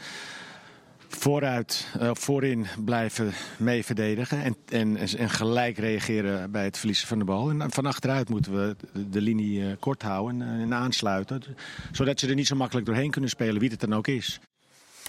vooruit, 1.25 1.87
eh, 1.99 2.09
voorin 2.13 2.67
blijven 2.85 3.33
mee 3.57 3.85
verdedigen 3.85 4.43
en, 4.43 4.55
en, 4.69 4.97
en 5.17 5.29
gelijk 5.29 5.77
reageren 5.77 6.51
bij 6.51 6.63
het 6.63 6.77
verliezen 6.77 7.07
van 7.07 7.19
de 7.19 7.25
bal. 7.25 7.49
En 7.49 7.71
van 7.71 7.85
achteruit 7.85 8.29
moeten 8.29 8.67
we 8.67 8.75
de, 9.09 9.21
linie 9.21 9.61
eh, 9.61 9.67
kort 9.79 10.01
houden 10.01 10.41
en, 10.41 10.61
en 10.61 10.73
aansluiten. 10.73 11.43
Zodat 11.91 12.19
ze 12.19 12.27
er 12.27 12.35
niet 12.35 12.47
zo 12.47 12.55
makkelijk 12.55 12.85
doorheen 12.85 13.11
kunnen 13.11 13.29
spelen, 13.29 13.59
wie 13.59 13.69
het 13.69 13.79
dan 13.79 13.95
ook 13.95 14.07
is. 14.07 14.39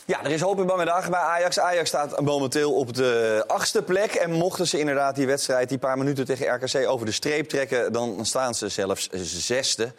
Ja, 0.05 0.25
er 0.25 0.31
is 0.31 0.41
hoop 0.41 0.61
in 0.61 0.67
Bamiddag 0.67 1.11
bij 1.11 1.21
Ajax. 1.21 1.59
Ajax 1.59 1.89
staat 1.89 2.21
momenteel 2.21 2.73
op 2.73 2.95
de 2.95 3.45
achtste 3.47 3.83
plek. 3.83 4.13
En 4.13 4.33
mochten 4.33 4.67
ze 4.67 4.79
inderdaad 4.79 5.17
die 5.17 5.27
wedstrijd, 5.27 5.69
die 5.69 5.79
paar 5.79 5.99
minuten 5.99 6.25
tegen 6.25 6.55
RKC, 6.55 6.89
over 6.89 7.07
de 7.07 7.13
streep 7.13 7.49
trekken... 7.49 7.93
dan 7.93 8.27
staan 8.27 8.55
ze 8.55 8.69
zelfs 8.69 9.09
zesde 9.23 9.93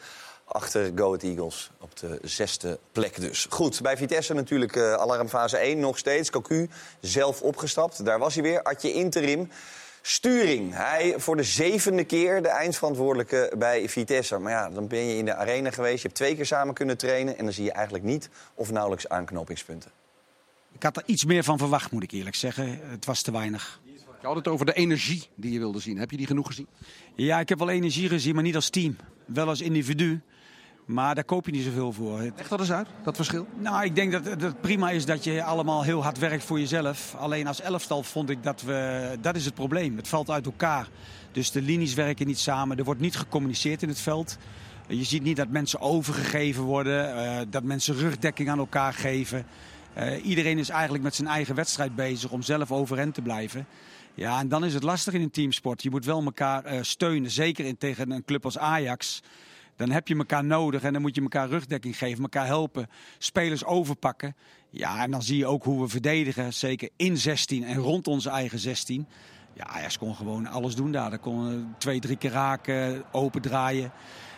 achter 0.47 0.91
Go 0.95 1.05
Ahead 1.05 1.23
Eagles 1.23 1.71
op 1.79 1.97
de 1.99 2.19
zesde 2.23 2.79
plek 2.91 3.21
dus. 3.21 3.47
Goed, 3.49 3.81
bij 3.81 3.97
Vitesse 3.97 4.33
natuurlijk 4.33 4.75
eh, 4.75 4.93
alarmfase 4.93 5.57
1 5.57 5.79
nog 5.79 5.97
steeds. 5.97 6.29
Cocu 6.29 6.69
zelf 6.99 7.41
opgestapt, 7.41 8.05
daar 8.05 8.19
was 8.19 8.33
hij 8.33 8.43
weer. 8.43 8.63
Adje 8.63 8.93
interim. 8.93 9.49
Sturing, 10.01 10.73
hij 10.73 11.13
voor 11.17 11.35
de 11.35 11.43
zevende 11.43 12.03
keer 12.03 12.41
de 12.41 12.47
eindverantwoordelijke 12.47 13.51
bij 13.57 13.89
Vitesse. 13.89 14.37
Maar 14.37 14.51
ja, 14.51 14.69
dan 14.69 14.87
ben 14.87 14.99
je 14.99 15.17
in 15.17 15.25
de 15.25 15.35
arena 15.35 15.71
geweest, 15.71 15.95
je 15.95 16.01
hebt 16.01 16.15
twee 16.15 16.35
keer 16.35 16.45
samen 16.45 16.73
kunnen 16.73 16.97
trainen... 16.97 17.37
en 17.37 17.43
dan 17.43 17.53
zie 17.53 17.63
je 17.63 17.71
eigenlijk 17.71 18.03
niet 18.03 18.29
of 18.53 18.71
nauwelijks 18.71 19.09
aanknopingspunten. 19.09 19.91
Ik 20.71 20.83
had 20.83 20.97
er 20.97 21.03
iets 21.05 21.25
meer 21.25 21.43
van 21.43 21.57
verwacht, 21.57 21.91
moet 21.91 22.03
ik 22.03 22.11
eerlijk 22.11 22.35
zeggen. 22.35 22.79
Het 22.89 23.05
was 23.05 23.21
te 23.21 23.31
weinig. 23.31 23.79
Je 24.21 24.27
had 24.27 24.35
het 24.35 24.47
over 24.47 24.65
de 24.65 24.73
energie 24.73 25.27
die 25.35 25.51
je 25.51 25.59
wilde 25.59 25.79
zien. 25.79 25.97
Heb 25.97 26.11
je 26.11 26.17
die 26.17 26.27
genoeg 26.27 26.47
gezien? 26.47 26.67
Ja, 27.15 27.39
ik 27.39 27.49
heb 27.49 27.59
wel 27.59 27.69
energie 27.69 28.09
gezien, 28.09 28.33
maar 28.33 28.43
niet 28.43 28.55
als 28.55 28.69
team. 28.69 28.95
Wel 29.25 29.47
als 29.47 29.61
individu. 29.61 30.21
Maar 30.87 31.15
daar 31.15 31.23
koop 31.23 31.45
je 31.45 31.51
niet 31.51 31.63
zoveel 31.63 31.91
voor. 31.93 32.19
Echt 32.35 32.49
dat 32.49 32.59
eens 32.59 32.71
uit, 32.71 32.87
dat 33.03 33.15
verschil? 33.15 33.47
Nou, 33.57 33.83
ik 33.83 33.95
denk 33.95 34.11
dat 34.11 34.25
het 34.25 34.61
prima 34.61 34.89
is 34.89 35.05
dat 35.05 35.23
je 35.23 35.43
allemaal 35.43 35.83
heel 35.83 36.03
hard 36.03 36.19
werkt 36.19 36.43
voor 36.43 36.59
jezelf. 36.59 37.15
Alleen 37.15 37.47
als 37.47 37.61
elftal 37.61 38.03
vond 38.03 38.29
ik 38.29 38.43
dat 38.43 38.61
we... 38.61 39.17
Dat 39.21 39.35
is 39.35 39.45
het 39.45 39.53
probleem. 39.53 39.97
Het 39.97 40.07
valt 40.07 40.29
uit 40.29 40.45
elkaar. 40.45 40.87
Dus 41.31 41.51
de 41.51 41.61
linies 41.61 41.93
werken 41.93 42.27
niet 42.27 42.39
samen. 42.39 42.77
Er 42.77 42.83
wordt 42.83 43.01
niet 43.01 43.15
gecommuniceerd 43.17 43.81
in 43.81 43.89
het 43.89 43.99
veld. 43.99 44.37
Je 44.87 45.03
ziet 45.03 45.23
niet 45.23 45.37
dat 45.37 45.49
mensen 45.49 45.79
overgegeven 45.79 46.63
worden. 46.63 47.15
eh, 47.15 47.45
dat 47.49 47.63
mensen 47.63 47.95
rugdekking 47.95 48.49
aan 48.49 48.59
elkaar 48.59 48.93
geven. 48.93 49.45
Eh, 49.93 50.25
iedereen 50.25 50.57
is 50.57 50.69
eigenlijk 50.69 51.03
met 51.03 51.15
zijn 51.15 51.27
eigen 51.27 51.55
wedstrijd 51.55 51.95
bezig 51.95 52.31
om 52.31 52.41
zelf 52.41 52.71
overeind 52.71 53.13
te 53.13 53.21
blijven. 53.21 53.67
Ja, 54.13 54.39
en 54.39 54.47
dan 54.47 54.65
is 54.65 54.73
het 54.73 54.83
lastig 54.83 55.13
in 55.13 55.21
een 55.21 55.31
teamsport. 55.31 55.83
Je 55.83 55.89
moet 55.89 56.05
wel 56.05 56.23
elkaar 56.23 56.65
eh, 56.65 56.79
steunen. 56.81 57.31
Zeker 57.31 57.65
in, 57.65 57.77
tegen 57.77 58.11
een 58.11 58.25
club 58.25 58.45
als 58.45 58.57
Ajax. 58.57 59.21
Dan 59.77 59.89
heb 59.89 60.07
je 60.07 60.17
elkaar 60.17 60.43
nodig 60.43 60.83
en 60.83 60.93
dan 60.93 61.01
moet 61.01 61.15
je 61.15 61.21
elkaar 61.21 61.49
rugdekking 61.49 61.97
geven, 61.97 62.21
elkaar 62.23 62.45
helpen, 62.45 62.87
spelers 63.17 63.65
overpakken. 63.65 64.35
Ja, 64.69 65.03
en 65.03 65.11
dan 65.11 65.23
zie 65.23 65.37
je 65.37 65.45
ook 65.45 65.63
hoe 65.63 65.81
we 65.81 65.87
verdedigen, 65.87 66.53
zeker 66.53 66.89
in 66.95 67.17
16 67.17 67.63
en 67.63 67.77
rond 67.77 68.07
onze 68.07 68.29
eigen 68.29 68.59
16. 68.59 69.07
Ja, 69.53 69.65
Ajax 69.65 69.97
kon 69.97 70.15
gewoon 70.15 70.47
alles 70.47 70.75
doen 70.75 70.91
daar. 70.91 71.09
Dat 71.09 71.19
kon 71.19 71.51
eh, 71.51 71.57
twee, 71.77 71.99
drie 71.99 72.17
keer 72.17 72.31
raken, 72.31 73.03
open 73.11 73.41
draaien. 73.41 73.91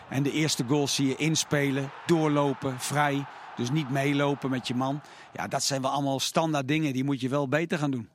En 0.09 0.23
de 0.23 0.31
eerste 0.31 0.63
goals 0.63 0.95
zie 0.95 1.07
je 1.07 1.15
inspelen, 1.15 1.91
doorlopen, 2.05 2.79
vrij. 2.79 3.25
Dus 3.55 3.71
niet 3.71 3.89
meelopen 3.89 4.49
met 4.49 4.67
je 4.67 4.75
man. 4.75 5.01
Ja, 5.33 5.47
dat 5.47 5.63
zijn 5.63 5.81
wel 5.81 5.91
allemaal 5.91 6.19
standaard 6.19 6.67
dingen. 6.67 6.93
Die 6.93 7.03
moet 7.03 7.21
je 7.21 7.29
wel 7.29 7.47
beter 7.47 7.77
gaan 7.77 7.91
doen. 7.91 8.09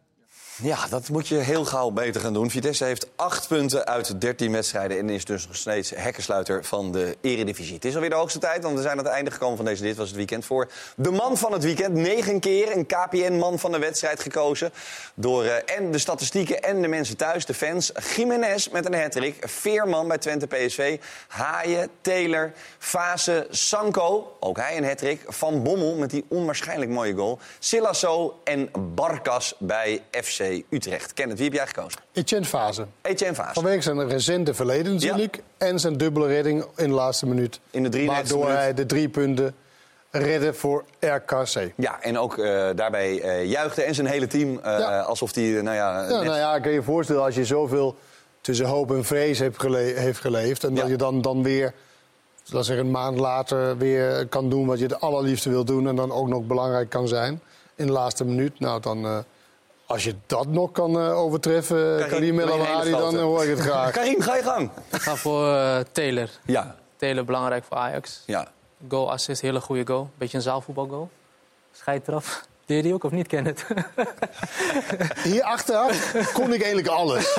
Ja, 0.62 0.86
dat 0.88 1.08
moet 1.08 1.28
je 1.28 1.36
heel 1.36 1.64
gauw 1.64 1.90
beter 1.90 2.20
gaan 2.20 2.32
doen. 2.32 2.50
Vitesse 2.50 2.84
heeft 2.84 3.06
8 3.16 3.48
punten 3.48 3.86
uit 3.86 4.20
13 4.20 4.52
wedstrijden 4.52 4.98
en 4.98 5.10
is 5.10 5.24
dus 5.24 5.46
nog 5.46 5.56
steeds 5.56 5.90
hekkensluiter 5.90 6.64
van 6.64 6.92
de 6.92 7.16
Eredivisie. 7.20 7.74
Het 7.74 7.84
is 7.84 7.94
alweer 7.94 8.10
de 8.10 8.16
hoogste 8.16 8.38
tijd, 8.38 8.62
want 8.62 8.76
we 8.76 8.82
zijn 8.82 8.98
aan 8.98 9.04
het 9.04 9.14
einde 9.14 9.30
gekomen 9.30 9.56
van 9.56 9.64
deze 9.64 9.82
Dit 9.82 9.96
Was 9.96 10.08
Het 10.08 10.16
Weekend 10.16 10.44
voor 10.44 10.70
de 10.96 11.10
man 11.10 11.36
van 11.36 11.52
het 11.52 11.64
weekend. 11.64 11.94
Negen 11.94 12.40
keer 12.40 12.76
een 12.76 12.86
KPN-man 12.86 13.58
van 13.58 13.72
de 13.72 13.78
wedstrijd 13.78 14.20
gekozen 14.20 14.72
door 15.14 15.44
eh, 15.44 15.76
en 15.76 15.90
de 15.90 15.98
statistieken 15.98 16.62
en 16.62 16.82
de 16.82 16.88
mensen 16.88 17.16
thuis, 17.16 17.46
de 17.46 17.54
fans. 17.54 17.92
Jiménez 18.16 18.68
met 18.68 18.86
een 18.86 19.00
hattrick, 19.00 19.36
Veerman 19.48 20.08
bij 20.08 20.18
Twente 20.18 20.46
PSV, 20.46 20.98
Haaien, 21.28 21.88
Taylor, 22.00 22.52
Fase, 22.78 23.46
Sanko, 23.50 24.36
ook 24.40 24.56
hij 24.56 24.76
een 24.76 24.84
hattrick, 24.84 25.20
Van 25.26 25.62
Bommel 25.62 25.94
met 25.94 26.10
die 26.10 26.24
onwaarschijnlijk 26.28 26.90
mooie 26.90 27.14
goal, 27.14 27.38
Silasso 27.58 28.40
en 28.44 28.70
Barkas 28.94 29.54
bij 29.58 30.02
FC 30.10 30.43
Utrecht. 30.70 31.12
Kenneth, 31.12 31.36
wie 31.38 31.46
heb 31.46 31.54
jij 31.54 31.66
gekozen? 31.66 32.00
Etienne 32.12 32.46
Fase. 32.46 32.86
Etienne 33.02 33.34
Fase. 33.34 33.52
Vanwege 33.52 33.82
zijn 33.82 34.08
recente 34.08 34.54
verleden 34.54 34.92
natuurlijk. 34.94 35.42
En 35.58 35.78
zijn 35.80 35.96
dubbele 35.96 36.26
redding 36.26 36.64
in 36.76 36.88
de 36.88 36.94
laatste 36.94 37.26
minuut. 37.26 37.60
In 37.70 37.82
de 37.82 37.98
33e 37.98 38.06
Waardoor 38.06 38.38
minuut. 38.44 38.56
hij 38.56 38.74
de 38.74 38.86
drie 38.86 39.08
punten 39.08 39.54
redde 40.10 40.54
voor 40.54 40.84
RKC. 41.00 41.72
Ja, 41.76 42.00
en 42.02 42.18
ook 42.18 42.38
eh, 42.38 42.68
daarbij 42.74 43.20
eh 43.20 43.44
juichte 43.50 43.82
en 43.82 43.94
zijn 43.94 44.06
hele 44.06 44.26
team 44.26 44.58
eh, 44.62 45.06
alsof 45.06 45.34
hij, 45.34 45.44
nou 45.44 45.64
ja... 45.76 46.00
Ja, 46.02 46.08
net- 46.08 46.08
nou 46.24 46.36
ja, 46.38 46.54
ik 46.56 46.62
kan 46.62 46.72
je 46.72 46.82
voorstellen 46.82 47.22
als 47.22 47.34
je 47.34 47.44
zoveel 47.44 47.96
tussen 48.40 48.66
hoop 48.66 48.90
en 48.90 49.04
vrees 49.04 49.40
gele- 49.52 49.78
heeft 49.78 50.20
geleefd. 50.20 50.64
En 50.64 50.74
dat 50.74 50.88
je 50.88 50.96
dan, 50.96 51.20
dan 51.22 51.42
weer, 51.42 51.72
laten 52.44 52.64
zeggen, 52.64 52.84
een 52.84 52.90
maand 52.92 53.18
later 53.18 53.78
weer 53.78 54.26
kan 54.26 54.50
doen 54.50 54.66
wat 54.66 54.78
je 54.78 54.84
het 54.84 55.00
allerliefste 55.00 55.50
wil 55.50 55.64
doen. 55.64 55.88
En 55.88 55.96
dan 55.96 56.12
ook 56.12 56.28
nog 56.28 56.42
belangrijk 56.42 56.88
kan 56.90 57.08
zijn 57.08 57.40
in 57.74 57.86
de 57.86 57.92
laatste 57.92 58.24
minuut. 58.24 58.60
Nou, 58.60 58.80
dan, 58.80 59.24
als 59.86 60.04
je 60.04 60.14
dat 60.26 60.46
nog 60.46 60.72
kan 60.72 60.98
eh, 61.00 61.18
overtreffen, 61.18 61.96
Karim, 61.98 62.08
Karim 62.08 62.40
El 62.40 62.46
dan 62.46 62.82
grote. 62.92 63.18
hoor 63.18 63.42
ik 63.42 63.48
het 63.48 63.60
graag. 63.60 63.90
Karim, 64.00 64.20
ga 64.20 64.36
je 64.36 64.42
gang. 64.42 64.70
Ik 64.92 65.00
ga 65.00 65.16
voor 65.16 65.54
eh, 65.54 65.78
Taylor. 65.92 66.28
Ja. 66.44 66.76
Taylor 66.96 67.24
belangrijk 67.24 67.64
voor 67.64 67.76
Ajax. 67.76 68.22
Ja. 68.26 68.48
Goal 68.88 69.10
assist, 69.10 69.40
hele 69.40 69.60
goede 69.60 69.86
goal. 69.86 70.10
Beetje 70.18 70.36
een 70.36 70.42
zaalvoetbalgoal. 70.42 71.10
Scheidtraf. 71.72 72.46
Deed 72.66 72.76
je 72.76 72.82
die 72.82 72.94
ook 72.94 73.04
of 73.04 73.10
niet, 73.10 73.26
Kenneth? 73.26 73.64
Hier 75.22 75.42
achteraf 75.42 76.12
kon 76.32 76.52
ik 76.52 76.62
eigenlijk 76.62 76.88
alles. 76.88 77.38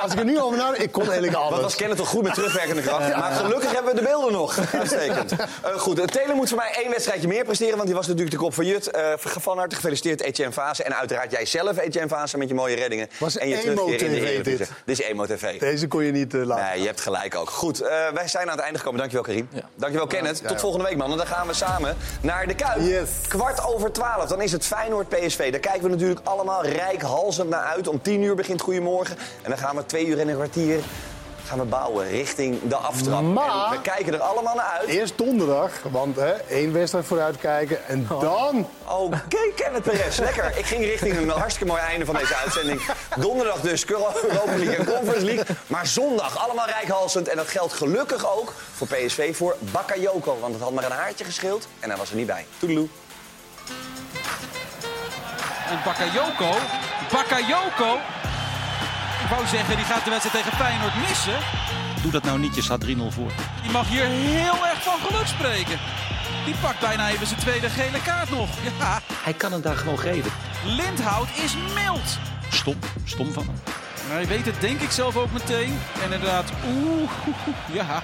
Als 0.00 0.12
ik 0.12 0.18
er 0.18 0.24
nu 0.24 0.40
over 0.40 0.58
nadenk, 0.58 0.82
ik 0.82 0.92
kon 0.92 1.02
eigenlijk 1.02 1.34
alles. 1.34 1.50
Wat 1.50 1.60
was 1.60 1.76
Kenneth 1.76 1.96
toch 1.96 2.08
goed 2.08 2.22
met 2.22 2.34
terugwerkende 2.34 2.82
kracht. 2.82 3.08
Ja. 3.08 3.18
Maar 3.18 3.32
gelukkig 3.32 3.72
hebben 3.72 3.94
we 3.94 4.00
de 4.00 4.06
beelden 4.06 4.32
nog. 4.32 4.58
Uitstekend. 4.72 5.32
Eh, 5.32 5.74
goed, 5.76 5.98
uh, 5.98 6.04
Taylor 6.04 6.36
moet 6.36 6.48
voor 6.48 6.58
mij 6.58 6.72
één 6.82 6.90
wedstrijdje 6.90 7.28
meer 7.28 7.44
presteren. 7.44 7.74
Want 7.74 7.86
die 7.86 7.96
was 7.96 8.06
natuurlijk 8.06 8.36
de 8.36 8.42
kop 8.42 8.54
van 8.54 8.66
Jut. 8.66 8.90
Eh, 8.90 9.12
van 9.16 9.58
harte 9.58 9.74
gefeliciteerd 9.74 10.20
Etienne 10.20 10.52
Fase. 10.52 10.82
En 10.82 10.96
uiteraard 10.96 11.30
jij 11.30 11.46
zelf, 11.46 11.78
Etienne 11.78 12.08
Fase, 12.08 12.38
met 12.38 12.48
je 12.48 12.54
mooie 12.54 12.76
reddingen. 12.76 13.08
Was 13.18 13.38
en 13.38 13.48
je 13.48 13.60
terugkeer 13.60 14.02
in 14.02 14.12
de 14.12 14.20
Eredivisie. 14.20 14.58
dit? 14.58 14.70
Dit 14.84 14.98
is 14.98 15.06
Emo 15.06 15.26
TV. 15.26 15.58
Deze 15.58 15.88
kon 15.88 16.04
je 16.04 16.12
niet 16.12 16.34
eh, 16.34 16.44
laten. 16.44 16.64
Nee, 16.64 16.80
je 16.80 16.86
hebt 16.86 17.00
gelijk 17.00 17.34
ook. 17.34 17.50
Goed, 17.50 17.80
eh, 17.80 17.88
wij 18.14 18.28
zijn 18.28 18.44
aan 18.44 18.56
het 18.56 18.60
einde 18.60 18.78
gekomen. 18.78 18.98
Dankjewel, 18.98 19.26
Karim. 19.26 19.48
Dankjewel, 19.74 20.06
Kenneth. 20.06 20.38
Ja, 20.38 20.42
Tot 20.42 20.52
ja. 20.52 20.58
volgende 20.58 20.84
week, 20.86 20.96
man. 20.96 21.10
En 21.10 21.16
dan 21.16 21.26
gaan 21.26 21.46
we 21.46 21.54
samen 21.54 21.96
naar 22.20 22.46
de 22.46 22.54
Kuip. 22.54 23.08
Kwart 23.28 23.64
over 23.64 23.92
twaalf. 23.92 24.28
Dan 24.28 24.40
is 24.42 24.49
het 24.52 24.66
Feyenoord-PSV. 24.66 25.50
Daar 25.50 25.60
kijken 25.60 25.82
we 25.82 25.88
natuurlijk 25.88 26.20
allemaal 26.24 26.64
rijkhalsend 26.64 27.48
naar 27.50 27.64
uit. 27.64 27.88
Om 27.88 28.02
tien 28.02 28.22
uur 28.22 28.34
begint 28.34 28.60
Goedemorgen. 28.60 29.16
En 29.42 29.50
dan 29.50 29.58
gaan 29.58 29.76
we 29.76 29.86
twee 29.86 30.06
uur 30.06 30.18
en 30.20 30.28
een 30.28 30.34
kwartier 30.34 30.80
gaan 31.44 31.58
we 31.58 31.64
bouwen 31.64 32.08
richting 32.08 32.58
de 32.68 32.76
aftrap. 32.76 33.22
Maar- 33.22 33.64
En 33.64 33.70
we 33.70 33.80
kijken 33.82 34.14
er 34.14 34.20
allemaal 34.20 34.54
naar 34.54 34.76
uit. 34.80 34.88
Eerst 34.88 35.18
donderdag, 35.18 35.70
want 35.90 36.16
hè, 36.16 36.30
één 36.32 36.72
wedstrijd 36.72 37.04
vooruit 37.06 37.36
kijken. 37.38 37.86
En 37.86 38.06
dan... 38.20 38.68
Oké, 38.88 39.38
Kenneth 39.56 39.82
Perez. 39.82 40.18
Lekker. 40.18 40.52
Ik 40.58 40.66
ging 40.66 40.84
richting 40.84 41.16
een 41.16 41.28
hartstikke 41.28 41.72
mooi 41.72 41.82
einde 41.82 42.04
van 42.04 42.14
deze 42.14 42.34
uitzending. 42.36 42.80
Donderdag 43.16 43.60
dus 43.60 43.84
Europa 43.86 44.56
League 44.56 44.76
en 44.76 44.84
Conference 44.86 45.24
League. 45.24 45.44
Maar 45.66 45.86
zondag 45.86 46.38
allemaal 46.38 46.66
rijkhalsend. 46.66 47.28
En 47.28 47.36
dat 47.36 47.48
geldt 47.48 47.72
gelukkig 47.72 48.38
ook 48.38 48.52
voor 48.74 48.86
PSV 48.86 49.36
voor 49.36 49.56
Bakayoko. 49.58 50.36
Want 50.40 50.54
het 50.54 50.62
had 50.62 50.72
maar 50.72 50.84
een 50.84 50.90
haartje 50.90 51.24
gescheeld 51.24 51.68
en 51.80 51.88
hij 51.88 51.98
was 51.98 52.10
er 52.10 52.16
niet 52.16 52.26
bij. 52.26 52.46
Toedeloe. 52.58 52.86
En 55.70 55.78
Bakayoko, 55.84 56.56
Bakayoko. 57.12 57.98
Ik 59.22 59.28
wou 59.30 59.46
zeggen, 59.46 59.76
die 59.76 59.84
gaat 59.84 60.04
de 60.04 60.10
wedstrijd 60.10 60.44
tegen 60.44 60.58
Feyenoord 60.58 61.08
missen. 61.08 61.38
Doe 62.02 62.10
dat 62.12 62.22
nou 62.22 62.38
niet, 62.38 62.54
je 62.54 62.62
staat 62.62 62.84
3-0 62.84 62.88
voor. 63.08 63.32
Die 63.62 63.70
mag 63.70 63.88
hier 63.88 64.04
heel 64.06 64.66
erg 64.66 64.82
van 64.82 64.98
geluk 65.06 65.26
spreken. 65.26 65.78
Die 66.44 66.54
pakt 66.60 66.80
bijna 66.80 67.08
even 67.08 67.26
zijn 67.26 67.40
tweede 67.40 67.68
gele 67.70 68.02
kaart 68.02 68.30
nog. 68.30 68.48
Ja, 68.78 69.00
Hij 69.22 69.32
kan 69.32 69.52
het 69.52 69.62
daar 69.62 69.76
gewoon 69.76 69.98
geven. 69.98 70.32
Lindhout 70.64 71.28
is 71.44 71.54
mild. 71.74 72.18
Stom, 72.50 72.78
stom 73.04 73.32
van 73.32 73.42
hem. 73.46 73.54
Hij 74.08 74.26
weet 74.26 74.46
het 74.46 74.60
denk 74.60 74.80
ik 74.80 74.90
zelf 74.90 75.16
ook 75.16 75.32
meteen. 75.32 75.78
En 76.02 76.12
inderdaad, 76.12 76.50
oeh, 76.66 77.10
ja. 77.78 78.02